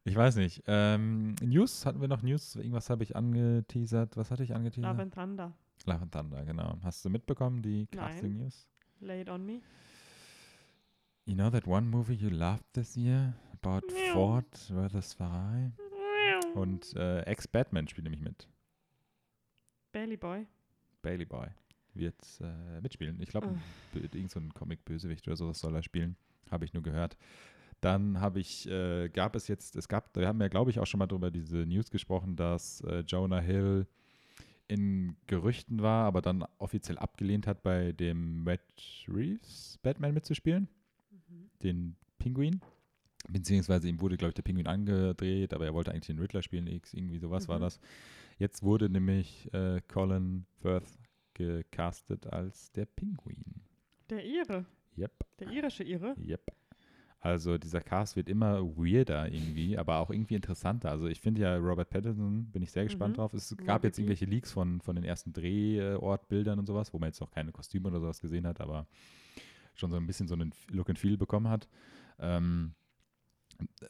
Ich 0.05 0.15
weiß 0.15 0.37
nicht. 0.37 0.63
Ähm, 0.67 1.35
News, 1.43 1.85
hatten 1.85 2.01
wir 2.01 2.09
noch 2.09 2.23
News? 2.23 2.55
Irgendwas 2.57 2.91
habe 2.91 3.03
ich 3.03 3.17
angeteasert. 3.17 4.17
Was 4.17 4.31
hatte 4.31 4.45
ich 4.45 4.55
angeteasert? 4.55 4.93
Love 4.93 5.03
and 5.03 5.15
Thunder. 5.15 5.53
Love 5.85 6.03
and 6.03 6.13
Thunder, 6.13 6.45
genau. 6.45 6.79
Hast 6.83 7.05
du 7.05 7.11
mitbekommen, 7.11 7.63
die. 7.63 7.87
Casting 7.87 8.37
News? 8.37 8.69
Lay 9.01 9.23
it 9.23 9.29
on 9.29 9.45
me. 9.45 9.61
You 11.25 11.35
know 11.35 11.51
that 11.51 11.67
one 11.67 11.89
movie 11.89 12.15
you 12.15 12.29
loved 12.29 12.65
this 12.73 12.95
year? 12.95 13.35
Miau. 13.67 14.13
Ford 14.13 15.05
Ferrari? 15.17 15.73
Und 16.55 16.95
äh, 16.97 17.21
Ex-Batman 17.23 17.87
spielt 17.89 18.05
nämlich 18.05 18.21
mit. 18.23 18.49
Bailey 19.93 20.17
Boy. 20.17 20.47
Bailey 21.03 21.25
Boy 21.25 21.49
wird 21.95 22.17
äh, 22.41 22.81
mitspielen. 22.81 23.21
Ich 23.21 23.29
glaube, 23.31 23.49
Oh. 23.95 23.99
irgend 24.13 24.31
so 24.31 24.41
ein 24.41 24.53
Comic-Bösewicht 24.53 25.27
oder 25.27 25.37
sowas 25.37 25.59
soll 25.61 25.75
er 25.75 25.83
spielen. 25.83 26.17
Habe 26.51 26.65
ich 26.65 26.73
nur 26.75 26.83
gehört. 26.83 27.17
Dann 27.81 28.21
habe 28.21 28.41
ich, 28.41 28.69
äh, 28.71 29.09
gab 29.09 29.35
es 29.37 29.49
jetzt, 29.49 29.77
es 29.77 29.89
gab, 29.89 30.15
wir 30.17 30.27
haben 30.27 30.41
ja, 30.41 30.49
glaube 30.49 30.71
ich, 30.71 30.79
auch 30.79 30.87
schon 30.87 30.99
mal 30.99 31.07
drüber 31.07 31.31
diese 31.31 31.59
News 31.59 31.91
gesprochen, 31.91 32.37
dass 32.37 32.81
äh, 32.83 33.01
Jonah 33.01 33.41
Hill 33.41 33.87
in 34.69 35.17
Gerüchten 35.27 35.81
war, 35.83 36.07
aber 36.07 36.23
dann 36.23 36.45
offiziell 36.59 36.99
abgelehnt 36.99 37.47
hat, 37.47 37.63
bei 37.63 37.93
dem 37.93 38.43
Matt 38.45 38.61
Reeves 39.09 39.79
Batman 39.83 40.15
mitzuspielen, 40.15 40.69
Mhm. 41.11 41.51
den 41.63 41.97
Pinguin. 42.19 42.61
Beziehungsweise 43.29 43.89
ihm 43.89 44.01
wurde, 44.01 44.17
glaube 44.17 44.31
ich, 44.31 44.35
der 44.35 44.43
Pinguin 44.43 44.67
angedreht, 44.69 45.53
aber 45.53 45.65
er 45.65 45.75
wollte 45.75 45.91
eigentlich 45.91 46.07
den 46.07 46.19
Riddler 46.19 46.43
spielen, 46.43 46.67
X, 46.69 46.95
irgendwie 46.95 47.19
sowas 47.19 47.49
war 47.49 47.59
Mhm. 47.59 47.63
das. 47.63 47.81
Jetzt 48.39 48.63
wurde 48.63 48.89
nämlich 48.89 49.53
äh, 49.53 49.81
Colin 49.89 50.47
Firth 50.61 50.99
gecastet 51.35 52.27
als 52.27 52.71
der 52.73 52.87
Pinguin. 52.87 53.45
Der 54.11 54.25
Ire. 54.25 54.65
Yep, 54.97 55.13
Der 55.41 55.49
irische 55.51 55.83
Ire. 55.85 56.15
yep. 56.19 56.41
Also 57.21 57.59
dieser 57.59 57.81
Cast 57.81 58.15
wird 58.15 58.29
immer 58.29 58.63
weirder 58.77 59.31
irgendwie, 59.33 59.77
aber 59.77 59.97
auch 59.99 60.11
irgendwie 60.11 60.37
interessanter. 60.37 60.91
Also 60.91 61.09
ich 61.09 61.21
finde 61.21 61.41
ja 61.43 61.57
Robert 61.57 61.91
Pattinson, 61.91 62.47
bin 62.53 62.63
ich 62.63 62.71
sehr 62.71 62.85
gespannt 62.85 63.15
Mhm. 63.15 63.17
drauf. 63.17 63.35
Es 63.35 63.57
gab 63.65 63.83
jetzt 63.83 63.99
irgendwelche 63.99 64.27
Leaks 64.27 64.53
von, 64.53 64.81
von 64.81 64.95
den 64.95 65.05
ersten 65.05 65.33
Drehortbildern 65.33 66.59
und 66.59 66.67
sowas, 66.67 66.93
wo 66.95 66.99
man 66.99 67.09
jetzt 67.09 67.21
noch 67.21 67.31
keine 67.31 67.51
Kostüme 67.53 67.89
oder 67.89 68.01
sowas 68.01 68.21
gesehen 68.21 68.47
hat, 68.47 68.61
aber 68.61 68.87
schon 69.75 69.91
so 69.91 69.97
ein 69.97 70.07
bisschen 70.07 70.29
so 70.29 70.35
einen 70.35 70.53
Look 70.71 70.89
and 70.89 70.99
Feel 70.99 71.17
bekommen 71.17 71.49
hat. 71.49 71.69
Ähm, 72.21 72.75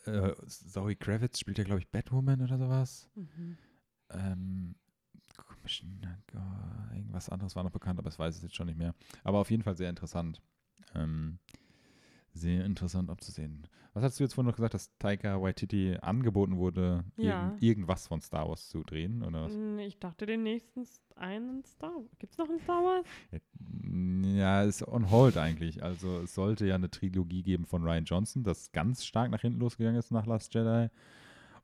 äh, 0.04 0.34
Zoe 0.46 0.96
Kravitz 0.96 1.38
spielt 1.38 1.58
ja, 1.58 1.64
glaube 1.64 1.80
ich, 1.80 1.90
Batwoman 1.90 2.42
oder 2.42 2.58
sowas. 2.58 3.08
Mhm. 3.14 3.56
Ähm, 4.10 4.74
Commissioner, 5.36 6.18
irgendwas 6.94 7.28
anderes 7.28 7.56
war 7.56 7.64
noch 7.64 7.70
bekannt, 7.70 7.98
aber 7.98 8.08
das 8.08 8.18
weiß 8.18 8.36
ich 8.36 8.42
jetzt 8.42 8.54
schon 8.54 8.66
nicht 8.66 8.78
mehr. 8.78 8.94
Aber 9.24 9.38
auf 9.38 9.50
jeden 9.50 9.62
Fall 9.62 9.76
sehr 9.76 9.90
interessant. 9.90 10.40
Ähm, 10.94 11.38
sehr 12.36 12.64
interessant 12.64 13.10
abzusehen. 13.10 13.66
Was 13.94 14.04
hast 14.04 14.20
du 14.20 14.24
jetzt 14.24 14.34
vorhin 14.34 14.48
noch 14.50 14.56
gesagt, 14.56 14.74
dass 14.74 14.90
Taika 14.98 15.40
Waititi 15.40 15.96
angeboten 16.02 16.58
wurde, 16.58 17.04
Ja. 17.16 17.46
irgend, 17.48 17.62
irgendwas 17.62 18.06
von 18.06 18.20
Star 18.20 18.46
Wars 18.48 18.68
zu 18.68 18.82
drehen? 18.84 19.22
Oder 19.22 19.44
was? 19.44 19.52
Mm, 19.54 19.78
Ich 19.78 19.98
dachte 19.98 20.26
den 20.26 20.42
nächsten 20.42 20.84
einen 21.16 21.64
Star 21.64 21.92
Gibt 22.18 22.32
es 22.32 22.38
noch 22.38 22.48
einen 22.48 22.60
Star 22.60 22.82
Wars? 22.84 23.06
Ja, 24.36 24.62
ist 24.64 24.86
on 24.86 25.10
hold 25.10 25.36
eigentlich. 25.38 25.82
Also 25.82 26.20
es 26.20 26.34
sollte 26.34 26.66
ja 26.66 26.74
eine 26.74 26.90
Trilogie 26.90 27.42
geben 27.42 27.64
von 27.64 27.82
Ryan 27.84 28.04
Johnson, 28.04 28.42
das 28.44 28.70
ganz 28.72 29.04
stark 29.04 29.30
nach 29.30 29.40
hinten 29.40 29.60
losgegangen 29.60 29.98
ist 29.98 30.10
nach 30.10 30.26
Last 30.26 30.52
Jedi. 30.54 30.88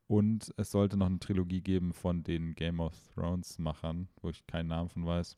und 0.06 0.52
es 0.56 0.70
sollte 0.70 0.96
noch 0.96 1.06
eine 1.06 1.18
Trilogie 1.18 1.60
geben 1.60 1.92
von 1.92 2.22
den 2.22 2.54
Game 2.54 2.80
of 2.80 2.94
Thrones-Machern, 3.14 4.08
wo 4.20 4.30
ich 4.30 4.46
keinen 4.46 4.68
Namen 4.68 4.88
von 4.88 5.06
weiß. 5.06 5.36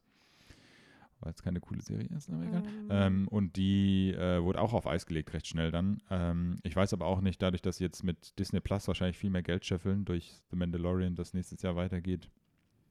Weil 1.20 1.32
es 1.32 1.42
keine 1.42 1.60
coole 1.60 1.80
Serie 1.80 2.08
ist, 2.16 2.28
aber 2.28 2.42
egal. 2.42 2.62
Ähm. 2.66 2.88
Ähm, 2.90 3.28
und 3.28 3.56
die 3.56 4.12
äh, 4.12 4.42
wurde 4.42 4.60
auch 4.60 4.72
auf 4.72 4.86
Eis 4.86 5.06
gelegt, 5.06 5.32
recht 5.32 5.46
schnell 5.46 5.70
dann. 5.70 6.02
Ähm, 6.10 6.58
ich 6.62 6.76
weiß 6.76 6.92
aber 6.92 7.06
auch 7.06 7.20
nicht, 7.20 7.40
dadurch, 7.40 7.62
dass 7.62 7.78
jetzt 7.78 8.02
mit 8.02 8.38
Disney 8.38 8.60
Plus 8.60 8.86
wahrscheinlich 8.88 9.16
viel 9.16 9.30
mehr 9.30 9.42
Geld 9.42 9.64
scheffeln 9.64 10.04
durch 10.04 10.42
The 10.50 10.56
Mandalorian, 10.56 11.14
das 11.14 11.32
nächstes 11.32 11.62
Jahr 11.62 11.76
weitergeht, 11.76 12.28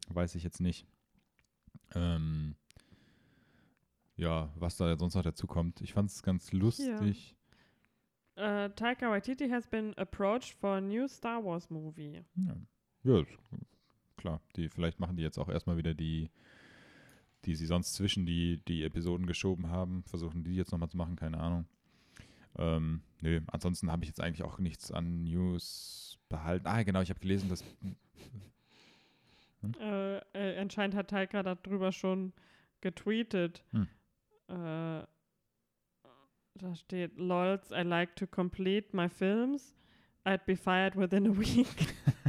weiß 0.10 0.36
ich 0.36 0.44
jetzt 0.44 0.62
nicht. 0.62 0.88
Ähm, 1.94 2.56
ja, 4.16 4.52
was 4.56 4.78
da 4.78 4.98
sonst 4.98 5.16
noch 5.16 5.24
dazu 5.24 5.48
kommt. 5.48 5.82
Ich 5.82 5.94
fand 5.94 6.10
es 6.10 6.24
ganz 6.24 6.52
lustig. 6.52 7.36
Uh, 8.36 8.68
Taika 8.76 9.12
Waititi 9.12 9.48
has 9.50 9.68
been 9.68 9.94
approached 9.96 10.54
for 10.54 10.78
a 10.78 10.82
new 10.82 11.08
Star 11.08 11.44
Wars 11.44 11.70
movie. 11.70 12.24
Ja, 12.36 12.56
ja 13.04 13.24
klar. 14.18 14.42
Die, 14.56 14.70
vielleicht 14.70 15.00
machen 15.00 15.18
die 15.18 15.24
jetzt 15.24 15.38
auch 15.38 15.50
erstmal 15.50 15.78
wieder 15.78 15.94
die, 15.94 16.32
die 17.46 17.56
sie 17.56 17.66
sonst 17.66 17.94
zwischen 17.94 18.26
die, 18.26 18.58
die 18.68 18.84
Episoden 18.84 19.26
geschoben 19.26 19.70
haben. 19.70 20.04
Versuchen 20.04 20.44
die 20.44 20.56
jetzt 20.56 20.72
nochmal 20.72 20.90
zu 20.90 20.98
machen, 20.98 21.16
keine 21.16 21.40
Ahnung. 21.40 21.66
Ähm, 22.58 23.02
nö, 23.22 23.42
ansonsten 23.48 23.92
habe 23.92 24.04
ich 24.04 24.10
jetzt 24.10 24.22
eigentlich 24.22 24.44
auch 24.44 24.60
nichts 24.60 24.92
an 24.92 25.24
News 25.24 26.20
behalten. 26.30 26.68
Ah, 26.68 26.84
genau, 26.84 27.02
ich 27.02 27.10
habe 27.10 27.20
gelesen, 27.20 27.50
dass. 27.50 27.64
Äh, 29.80 30.18
äh, 30.34 30.60
anscheinend 30.60 30.96
hat 30.96 31.10
Taika 31.10 31.42
darüber 31.42 31.92
schon 31.92 32.34
getweetet. 32.82 33.64
Hm. 33.72 33.88
Äh, 34.48 35.06
da 36.56 36.76
steht, 36.76 37.18
LOLs, 37.18 37.72
I 37.72 37.82
like 37.82 38.16
to 38.18 38.28
complete 38.28 38.96
my 38.96 39.10
films. 39.10 39.76
I'd 40.26 40.46
be 40.46 40.56
fired 40.56 40.96
within 40.96 41.28
a 41.28 41.38
week. 41.38 41.68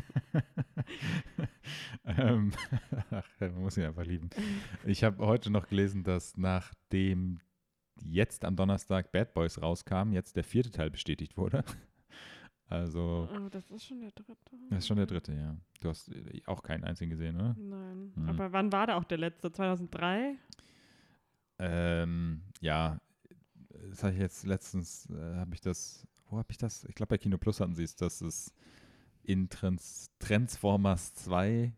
ähm, 2.19 2.53
ach, 3.11 3.27
man 3.41 3.62
muss 3.62 3.77
ihn 3.77 3.85
einfach 3.85 4.05
lieben. 4.05 4.31
Ich 4.85 5.05
habe 5.05 5.24
heute 5.24 5.51
noch 5.51 5.69
gelesen, 5.69 6.05
dass 6.05 6.36
nachdem 6.36 7.41
jetzt 8.05 8.45
am 8.45 8.57
Donnerstag 8.57 9.12
Bad 9.12 9.35
Boys 9.35 9.61
rauskam, 9.61 10.12
jetzt 10.12 10.36
der 10.36 10.45
vierte 10.45 10.70
Teil 10.70 10.91
bestätigt 10.91 11.36
wurde. 11.36 11.65
Also, 12.66 13.28
oh, 13.31 13.49
das 13.51 13.70
ist 13.70 13.85
schon 13.85 14.01
der 14.01 14.11
dritte. 14.11 14.57
das 14.70 14.78
ist 14.78 14.86
schon 14.86 14.97
der 14.97 15.07
dritte, 15.07 15.35
ja. 15.35 15.55
Du 15.81 15.91
hast 15.91 16.09
äh, 16.09 16.41
auch 16.47 16.62
keinen 16.62 16.82
einzigen 16.82 17.11
gesehen, 17.11 17.36
oder? 17.36 17.55
Nein. 17.59 18.11
Hm. 18.15 18.28
Aber 18.31 18.53
wann 18.53 18.73
war 18.73 18.86
der 18.86 18.97
auch 18.97 19.05
der 19.05 19.19
letzte? 19.19 19.53
2003? 19.53 20.35
Ähm, 21.59 22.41
ja, 22.61 22.99
das 23.91 24.03
habe 24.03 24.15
ich 24.15 24.19
jetzt 24.19 24.47
letztens, 24.47 25.09
äh, 25.11 25.36
habe 25.36 25.55
ich 25.55 25.61
das, 25.61 26.07
wo 26.31 26.39
habe 26.39 26.51
ich 26.51 26.57
das? 26.57 26.85
Ich 26.85 26.95
glaube, 26.95 27.11
bei 27.11 27.19
Kino 27.19 27.36
Plus 27.36 27.61
hatten 27.61 27.74
sie 27.74 27.85
es, 27.85 27.97
dass 27.97 28.23
es 28.23 28.53
in 29.23 29.51
Trans 29.51 30.11
Transformers 30.19 31.15
2 31.15 31.73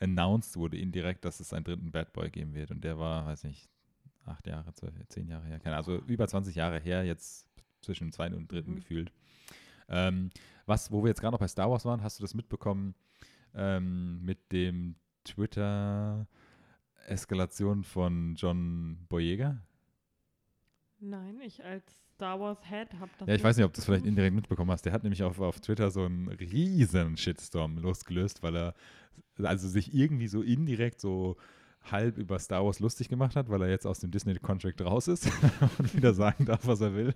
announced 0.00 0.56
wurde, 0.56 0.78
indirekt, 0.78 1.24
dass 1.24 1.40
es 1.40 1.52
einen 1.52 1.64
dritten 1.64 1.90
Bad 1.92 2.12
Boy 2.12 2.30
geben 2.30 2.54
wird. 2.54 2.70
Und 2.70 2.82
der 2.82 2.98
war, 2.98 3.26
weiß 3.26 3.44
nicht, 3.44 3.68
acht 4.24 4.46
Jahre, 4.46 4.72
zwölf, 4.74 4.94
zehn 5.08 5.28
Jahre 5.28 5.46
her, 5.46 5.58
keine 5.60 5.76
also 5.76 5.98
über 6.06 6.26
20 6.26 6.54
Jahre 6.56 6.80
her, 6.80 7.04
jetzt 7.04 7.46
zwischen 7.82 8.06
dem 8.08 8.12
zweiten 8.12 8.34
und 8.34 8.50
dritten 8.50 8.72
Mhm. 8.72 8.76
gefühlt. 8.76 9.12
Ähm, 9.88 10.30
was, 10.66 10.90
wo 10.92 11.02
wir 11.02 11.08
jetzt 11.08 11.20
gerade 11.20 11.32
noch 11.32 11.40
bei 11.40 11.48
Star 11.48 11.70
Wars 11.70 11.84
waren, 11.84 12.02
hast 12.02 12.18
du 12.18 12.22
das 12.22 12.34
mitbekommen 12.34 12.94
ähm, 13.54 14.24
mit 14.24 14.52
dem 14.52 14.94
Twitter-Eskalation 15.24 17.84
von 17.84 18.34
John 18.36 18.98
Boyega? 19.08 19.58
Nein, 21.00 21.40
ich 21.40 21.64
als 21.64 22.04
Star 22.20 22.38
Wars 22.38 22.58
Head. 22.68 22.88
Ja, 23.24 23.34
ich 23.34 23.42
weiß 23.42 23.56
nicht, 23.56 23.64
ob 23.64 23.72
du 23.72 23.76
das 23.76 23.86
vielleicht 23.86 24.04
indirekt 24.04 24.34
mitbekommen 24.34 24.70
hast. 24.70 24.84
Der 24.84 24.92
hat 24.92 25.04
nämlich 25.04 25.22
auf, 25.22 25.40
auf 25.40 25.58
Twitter 25.58 25.90
so 25.90 26.04
einen 26.04 26.28
riesen 26.28 27.16
Shitstorm 27.16 27.78
losgelöst, 27.78 28.42
weil 28.42 28.56
er 28.56 28.74
also 29.42 29.66
sich 29.66 29.94
irgendwie 29.94 30.28
so 30.28 30.42
indirekt 30.42 31.00
so 31.00 31.38
halb 31.82 32.18
über 32.18 32.38
Star 32.38 32.62
Wars 32.62 32.78
lustig 32.78 33.08
gemacht 33.08 33.36
hat, 33.36 33.48
weil 33.48 33.62
er 33.62 33.70
jetzt 33.70 33.86
aus 33.86 34.00
dem 34.00 34.10
Disney-Contract 34.10 34.82
raus 34.82 35.08
ist 35.08 35.30
und 35.78 35.94
wieder 35.94 36.12
sagen 36.12 36.44
darf, 36.44 36.66
was 36.66 36.82
er 36.82 36.94
will. 36.94 37.14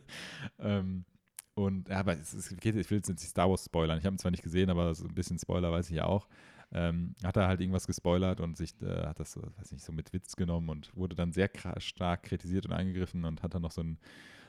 Ähm, 0.59 1.05
und 1.53 1.91
ja, 1.91 1.99
aber 1.99 2.19
es, 2.19 2.33
es 2.33 2.57
geht, 2.57 2.75
ich 2.75 2.91
will 2.91 2.97
jetzt 2.97 3.11
nicht 3.11 3.21
Star 3.21 3.51
Wars 3.51 3.67
spoilern. 3.67 3.99
Ich 3.99 4.07
habe 4.07 4.15
ihn 4.15 4.19
zwar 4.19 4.31
nicht 4.31 4.43
gesehen, 4.43 4.71
aber 4.71 4.95
so 4.95 5.05
ein 5.05 5.13
bisschen 5.13 5.39
Spoiler 5.39 5.71
weiß 5.71 5.91
ich 5.91 5.97
ja 5.97 6.07
auch. 6.07 6.29
Ähm, 6.73 7.15
hat 7.23 7.37
er 7.37 7.47
halt 7.47 7.61
irgendwas 7.61 7.87
gespoilert 7.87 8.41
und 8.41 8.57
sich 8.57 8.73
äh, 8.81 9.05
hat 9.05 9.21
das 9.21 9.33
so, 9.33 9.43
weiß 9.59 9.71
nicht, 9.73 9.85
so 9.85 9.93
mit 9.93 10.15
Witz 10.15 10.35
genommen 10.35 10.71
und 10.71 10.97
wurde 10.97 11.15
dann 11.15 11.33
sehr 11.33 11.51
stark 11.77 12.23
kritisiert 12.23 12.65
und 12.65 12.73
angegriffen 12.73 13.27
und 13.27 13.43
hat 13.43 13.55
dann 13.55 13.61
noch 13.61 13.71
so 13.71 13.83
ein 13.83 13.99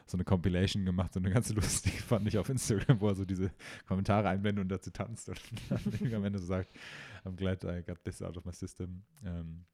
so 0.08 0.18
eine 0.18 0.24
Compilation 0.24 0.86
gemacht, 0.86 1.14
so 1.14 1.20
eine 1.20 1.32
ganz 1.32 1.52
lustige 1.54 1.98
fand 2.04 2.28
ich 2.28 2.38
auf 2.38 2.50
Instagram, 2.50 3.00
wo 3.02 3.08
er 3.10 3.16
so 3.16 3.26
diese 3.26 3.52
Kommentare 3.88 4.30
einblendet 4.30 4.62
und 4.64 4.70
dazu 4.70 4.92
tanzt 4.92 5.30
und 5.30 5.40
dann 5.70 6.14
am 6.14 6.26
Ende 6.26 6.40
so 6.40 6.46
sagt, 6.46 6.70
I'm 7.26 7.36
glad 7.36 7.64
I 7.64 7.82
got 7.84 8.04
this 8.04 8.22
out 8.22 8.38
of 8.38 8.46
my 8.46 8.54
system. 8.54 9.04
Ähm, 9.24 9.66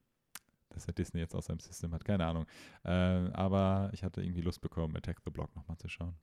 dass 0.69 0.85
er 0.85 0.93
Disney 0.93 1.19
jetzt 1.19 1.35
aus 1.35 1.47
seinem 1.47 1.59
System 1.59 1.91
hat, 1.93 2.05
keine 2.05 2.25
Ahnung. 2.25 2.45
Äh, 2.85 2.89
aber 2.91 3.89
ich 3.91 4.03
hatte 4.05 4.21
irgendwie 4.21 4.39
Lust 4.41 4.61
bekommen, 4.61 4.95
Attack 4.95 5.19
the 5.25 5.29
Block 5.29 5.53
nochmal 5.53 5.77
zu 5.77 5.89
schauen. 5.89 6.15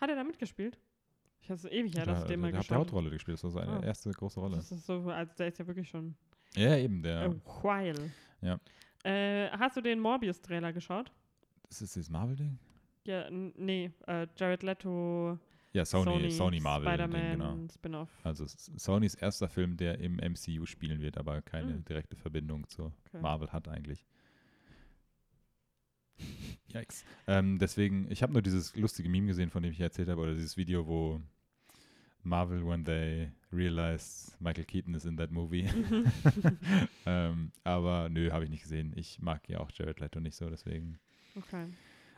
Hat 0.00 0.08
er 0.08 0.14
da 0.14 0.22
mitgespielt? 0.22 0.78
Ich 1.40 1.50
habe 1.50 1.56
es 1.58 1.64
ewig 1.64 1.96
her, 1.96 2.06
dass 2.06 2.20
ich 2.22 2.26
den 2.28 2.38
mal 2.40 2.50
der 2.52 2.58
hat 2.60 2.64
die 2.64 2.68
geschaut 2.68 2.78
Hauptrolle 2.86 3.10
gespielt, 3.10 3.34
das 3.36 3.42
war 3.44 3.50
seine 3.50 3.80
Ah. 3.80 3.82
erste 3.84 4.10
große 4.12 4.38
Rolle. 4.38 4.56
Das 4.56 4.70
ist 4.70 4.86
so, 4.86 5.08
also 5.10 5.32
der 5.36 5.48
ist 5.48 5.58
ja 5.58 5.66
wirklich 5.66 5.88
schon 5.88 6.14
Ja, 6.54 6.76
eben, 6.76 7.02
der. 7.02 7.22
a 7.22 7.34
while. 7.62 8.10
Ja. 8.42 8.60
Äh, 9.02 9.50
hast 9.50 9.76
du 9.76 9.80
den 9.80 9.98
Morbius-Trailer 9.98 10.72
geschaut? 10.72 11.10
Ist 11.68 11.82
das 11.82 11.92
dieses 11.92 12.08
Marvel-Ding? 12.08 12.58
Ja, 13.06 13.30
nee, 13.30 13.90
äh, 14.06 14.26
Jared 14.36 14.62
Leto, 14.62 15.38
Ja, 15.72 15.84
Sony, 15.84 16.30
Sony, 16.30 16.58
Marvel, 16.60 16.88
Spider-Man, 16.88 17.30
genau. 17.38 17.68
Spin-off. 17.72 18.08
Also 18.24 18.46
Sonys 18.48 19.14
erster 19.14 19.48
Film, 19.48 19.76
der 19.76 19.98
im 20.00 20.16
MCU 20.16 20.66
spielen 20.66 21.00
wird, 21.00 21.16
aber 21.18 21.40
keine 21.42 21.74
Hm. 21.74 21.84
direkte 21.84 22.16
Verbindung 22.16 22.66
zu 22.68 22.92
Okay. 23.08 23.20
Marvel 23.20 23.52
hat 23.52 23.68
eigentlich. 23.68 24.04
Yikes. 26.72 27.04
Ähm, 27.26 27.58
deswegen, 27.58 28.10
ich 28.10 28.22
habe 28.22 28.32
nur 28.32 28.42
dieses 28.42 28.74
lustige 28.74 29.08
Meme 29.08 29.28
gesehen, 29.28 29.50
von 29.50 29.62
dem 29.62 29.72
ich 29.72 29.80
erzählt 29.80 30.08
habe, 30.08 30.20
oder 30.20 30.34
dieses 30.34 30.56
Video, 30.56 30.86
wo 30.86 31.20
Marvel, 32.22 32.66
when 32.66 32.84
they 32.84 33.30
realized 33.52 34.34
Michael 34.40 34.64
Keaton 34.64 34.94
is 34.94 35.04
in 35.04 35.16
that 35.16 35.30
movie. 35.30 35.68
ähm, 37.06 37.52
aber 37.62 38.08
nö, 38.08 38.30
habe 38.32 38.44
ich 38.44 38.50
nicht 38.50 38.62
gesehen. 38.62 38.92
Ich 38.96 39.20
mag 39.20 39.48
ja 39.48 39.60
auch 39.60 39.70
Jared 39.72 40.00
Leto 40.00 40.18
nicht 40.20 40.34
so, 40.36 40.48
deswegen. 40.50 40.98
Okay. 41.36 41.66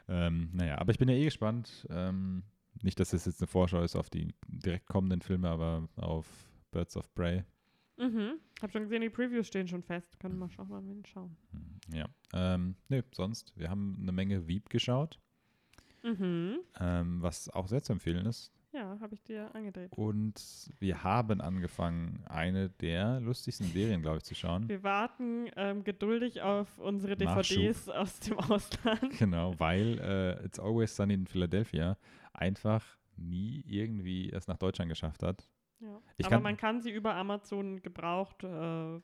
Ähm, 0.09 0.51
naja, 0.53 0.79
aber 0.79 0.91
ich 0.93 0.99
bin 0.99 1.09
ja 1.09 1.15
eh 1.15 1.25
gespannt. 1.25 1.87
Ähm, 1.91 2.43
nicht, 2.83 2.99
dass 3.01 3.11
das 3.11 3.27
jetzt 3.27 3.41
eine 3.41 3.47
Vorschau 3.49 3.83
ist 3.83 3.97
auf 3.97 4.09
die 4.11 4.35
direkt 4.47 4.87
kommenden 4.87 5.21
Filme, 5.21 5.49
aber 5.49 5.89
auf 5.97 6.27
Birds 6.71 6.97
of 6.97 7.13
Prey. 7.15 7.45
Mhm. 7.97 8.39
Hab 8.63 8.71
schon 8.73 8.83
gesehen, 8.85 9.03
die 9.03 9.11
Previews 9.11 9.49
stehen 9.49 9.67
schon 9.67 9.83
fest. 9.83 10.19
Können 10.21 10.39
wir 10.39 10.49
schon 10.49 10.69
mal 10.69 10.83
hinschauen. 10.83 11.37
Hm, 11.51 11.81
Ja. 11.97 12.07
Ähm, 12.33 12.77
nö, 12.89 13.03
sonst. 13.13 13.53
Wir 13.57 13.69
haben 13.71 13.97
eine 14.01 14.13
Menge 14.13 14.47
Wieb 14.47 14.71
geschaut, 14.71 15.19
Mhm. 16.05 16.59
ähm, 16.81 17.21
was 17.23 17.49
auch 17.51 17.67
sehr 17.69 17.83
zu 17.83 17.93
empfehlen 17.93 18.25
ist. 18.27 18.53
Ja, 18.73 18.99
habe 19.01 19.15
ich 19.15 19.23
dir 19.23 19.55
angedreht. 19.55 19.91
Und 19.97 20.71
wir 20.79 21.03
haben 21.03 21.41
angefangen, 21.41 22.23
eine 22.29 22.69
der 22.69 23.19
lustigsten 23.21 23.67
Serien, 23.67 24.03
glaube 24.03 24.19
ich, 24.19 24.25
zu 24.25 24.35
schauen. 24.35 24.69
Wir 24.69 24.83
warten 24.83 25.49
ähm, 25.57 25.85
geduldig 25.85 26.43
auf 26.43 26.79
unsere 26.79 27.17
Nachschub. 27.17 27.57
DVDs 27.57 27.89
aus 27.89 28.21
dem 28.21 28.39
Ausland. 28.39 29.19
Genau, 29.19 29.59
weil 29.59 29.99
äh, 30.01 30.45
It's 30.45 30.59
Always 30.61 30.95
Sunny 30.95 31.15
in 31.15 31.27
Philadelphia 31.27 31.97
einfach 32.35 32.85
nie 33.17 33.65
irgendwie 33.67 34.31
es 34.31 34.47
nach 34.49 34.59
Deutschland 34.59 34.91
geschafft 34.91 35.23
hat. 35.23 35.49
Ja. 35.81 35.89
Aber 36.21 36.29
kann- 36.29 36.43
man 36.43 36.57
kann 36.59 36.81
sie 36.83 36.91
über 36.91 37.15
Amazon 37.15 37.81
gebraucht 37.83 38.45
äh, 38.45 39.01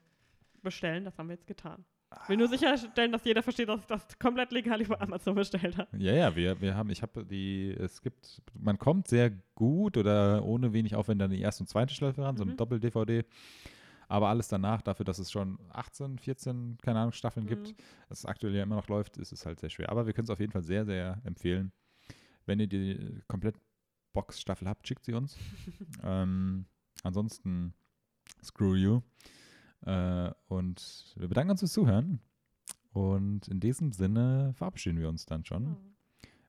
bestellen. 0.63 1.05
Das 1.05 1.17
haben 1.19 1.29
wir 1.29 1.35
jetzt 1.37 1.47
getan. 1.47 1.85
Ich 2.23 2.29
will 2.29 2.37
nur 2.37 2.49
sicherstellen, 2.49 3.13
dass 3.13 3.25
jeder 3.25 3.43
versteht, 3.43 3.69
dass 3.69 3.81
ich 3.81 3.87
das 3.87 4.19
komplett 4.19 4.53
legal 4.53 4.81
über 4.81 5.01
Amazon 5.01 5.35
bestellt 5.35 5.77
habe. 5.77 5.89
Ja, 5.99 6.13
ja, 6.13 6.35
wir, 6.37 6.61
wir 6.61 6.75
haben, 6.75 6.91
ich 6.91 7.03
habe 7.03 7.25
die, 7.25 7.71
es 7.79 8.01
gibt, 8.01 8.41
man 8.59 8.79
kommt 8.79 9.09
sehr 9.09 9.31
gut 9.55 9.97
oder 9.97 10.43
ohne 10.45 10.73
wenig 10.73 10.95
Aufwand 10.95 11.21
an 11.23 11.31
die 11.31 11.41
erste 11.41 11.63
und 11.65 11.69
zweite 11.69 11.93
Staffel 11.95 12.25
ran, 12.25 12.37
so 12.37 12.45
ein 12.45 12.51
Mhm. 12.51 12.57
Doppel-DVD. 12.57 13.25
Aber 14.09 14.29
alles 14.29 14.49
danach, 14.49 14.83
dafür, 14.83 15.05
dass 15.05 15.19
es 15.19 15.31
schon 15.33 15.59
18, 15.71 16.19
14, 16.19 16.79
keine 16.83 17.01
Ahnung, 17.01 17.13
Staffeln 17.13 17.47
gibt, 17.47 17.69
Mhm. 17.69 17.75
dass 18.09 18.19
es 18.21 18.27
aktuell 18.27 18.55
ja 18.55 18.63
immer 18.63 18.77
noch 18.77 18.89
läuft, 18.89 19.17
ist 19.17 19.33
es 19.33 19.45
halt 19.47 19.61
sehr 19.61 19.71
schwer. 19.71 19.89
Aber 19.91 20.07
wir 20.07 20.13
können 20.13 20.25
es 20.27 20.31
auf 20.31 20.41
jeden 20.41 20.53
Fall 20.53 20.63
sehr, 20.63 20.85
sehr 20.85 21.21
empfehlen. 21.25 21.73
Wenn 22.47 22.61
ihr 22.61 22.67
die 22.67 23.21
komplett 23.29 23.57
Box-Staffel 24.13 24.69
habt, 24.69 24.87
schickt 24.87 25.05
sie 25.05 25.15
uns. 25.15 25.37
ähm, 26.05 26.67
ansonsten, 27.03 27.73
screw 28.43 28.77
you. 28.77 29.01
Äh, 29.85 30.33
und 30.49 31.15
wir 31.17 31.29
bedanken 31.29 31.53
uns 31.53 31.61
fürs 31.61 31.73
Zuhören. 31.73 32.21
Und 32.93 33.49
in 33.49 33.61
diesem 33.61 33.93
Sinne 33.93 34.53
verabschieden 34.55 34.99
wir 34.99 35.09
uns 35.09 35.27
dann 35.27 35.45
schon. 35.45 35.77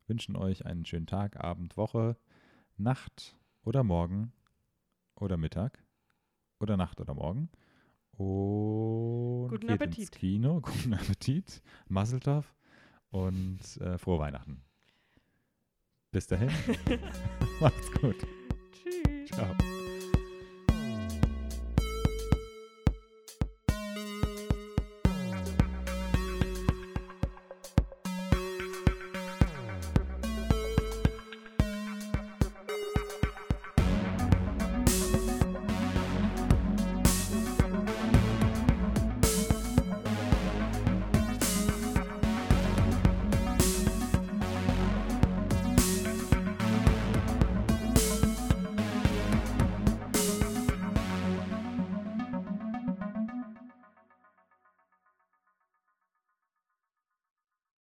Wünschen 0.07 0.36
euch 0.36 0.66
einen 0.66 0.86
schönen 0.86 1.07
Tag, 1.07 1.44
Abend, 1.44 1.78
Woche, 1.78 2.18
Nacht 2.78 3.36
oder 3.64 3.84
Morgen 3.84 4.32
oder 5.16 5.38
Mittag 5.38 5.84
oder 6.60 6.78
Nacht 6.78 7.02
oder 7.02 7.16
Morgen. 7.16 7.49
Und 8.18 9.49
Guten 9.49 9.68
geht 9.68 9.82
ins 9.82 9.82
Appetit. 9.82 10.12
Kino. 10.12 10.62
Guten 10.64 10.94
Appetit. 10.94 11.62
Masseltoff 11.88 12.53
und 13.10 13.60
äh, 13.82 13.98
frohe 13.98 14.20
Weihnachten. 14.20 14.62
Bis 16.12 16.28
dahin. 16.28 16.49
Macht's 17.60 17.91
gut. 17.99 18.16
Tschüss. 18.72 19.32
Ciao. 19.32 19.74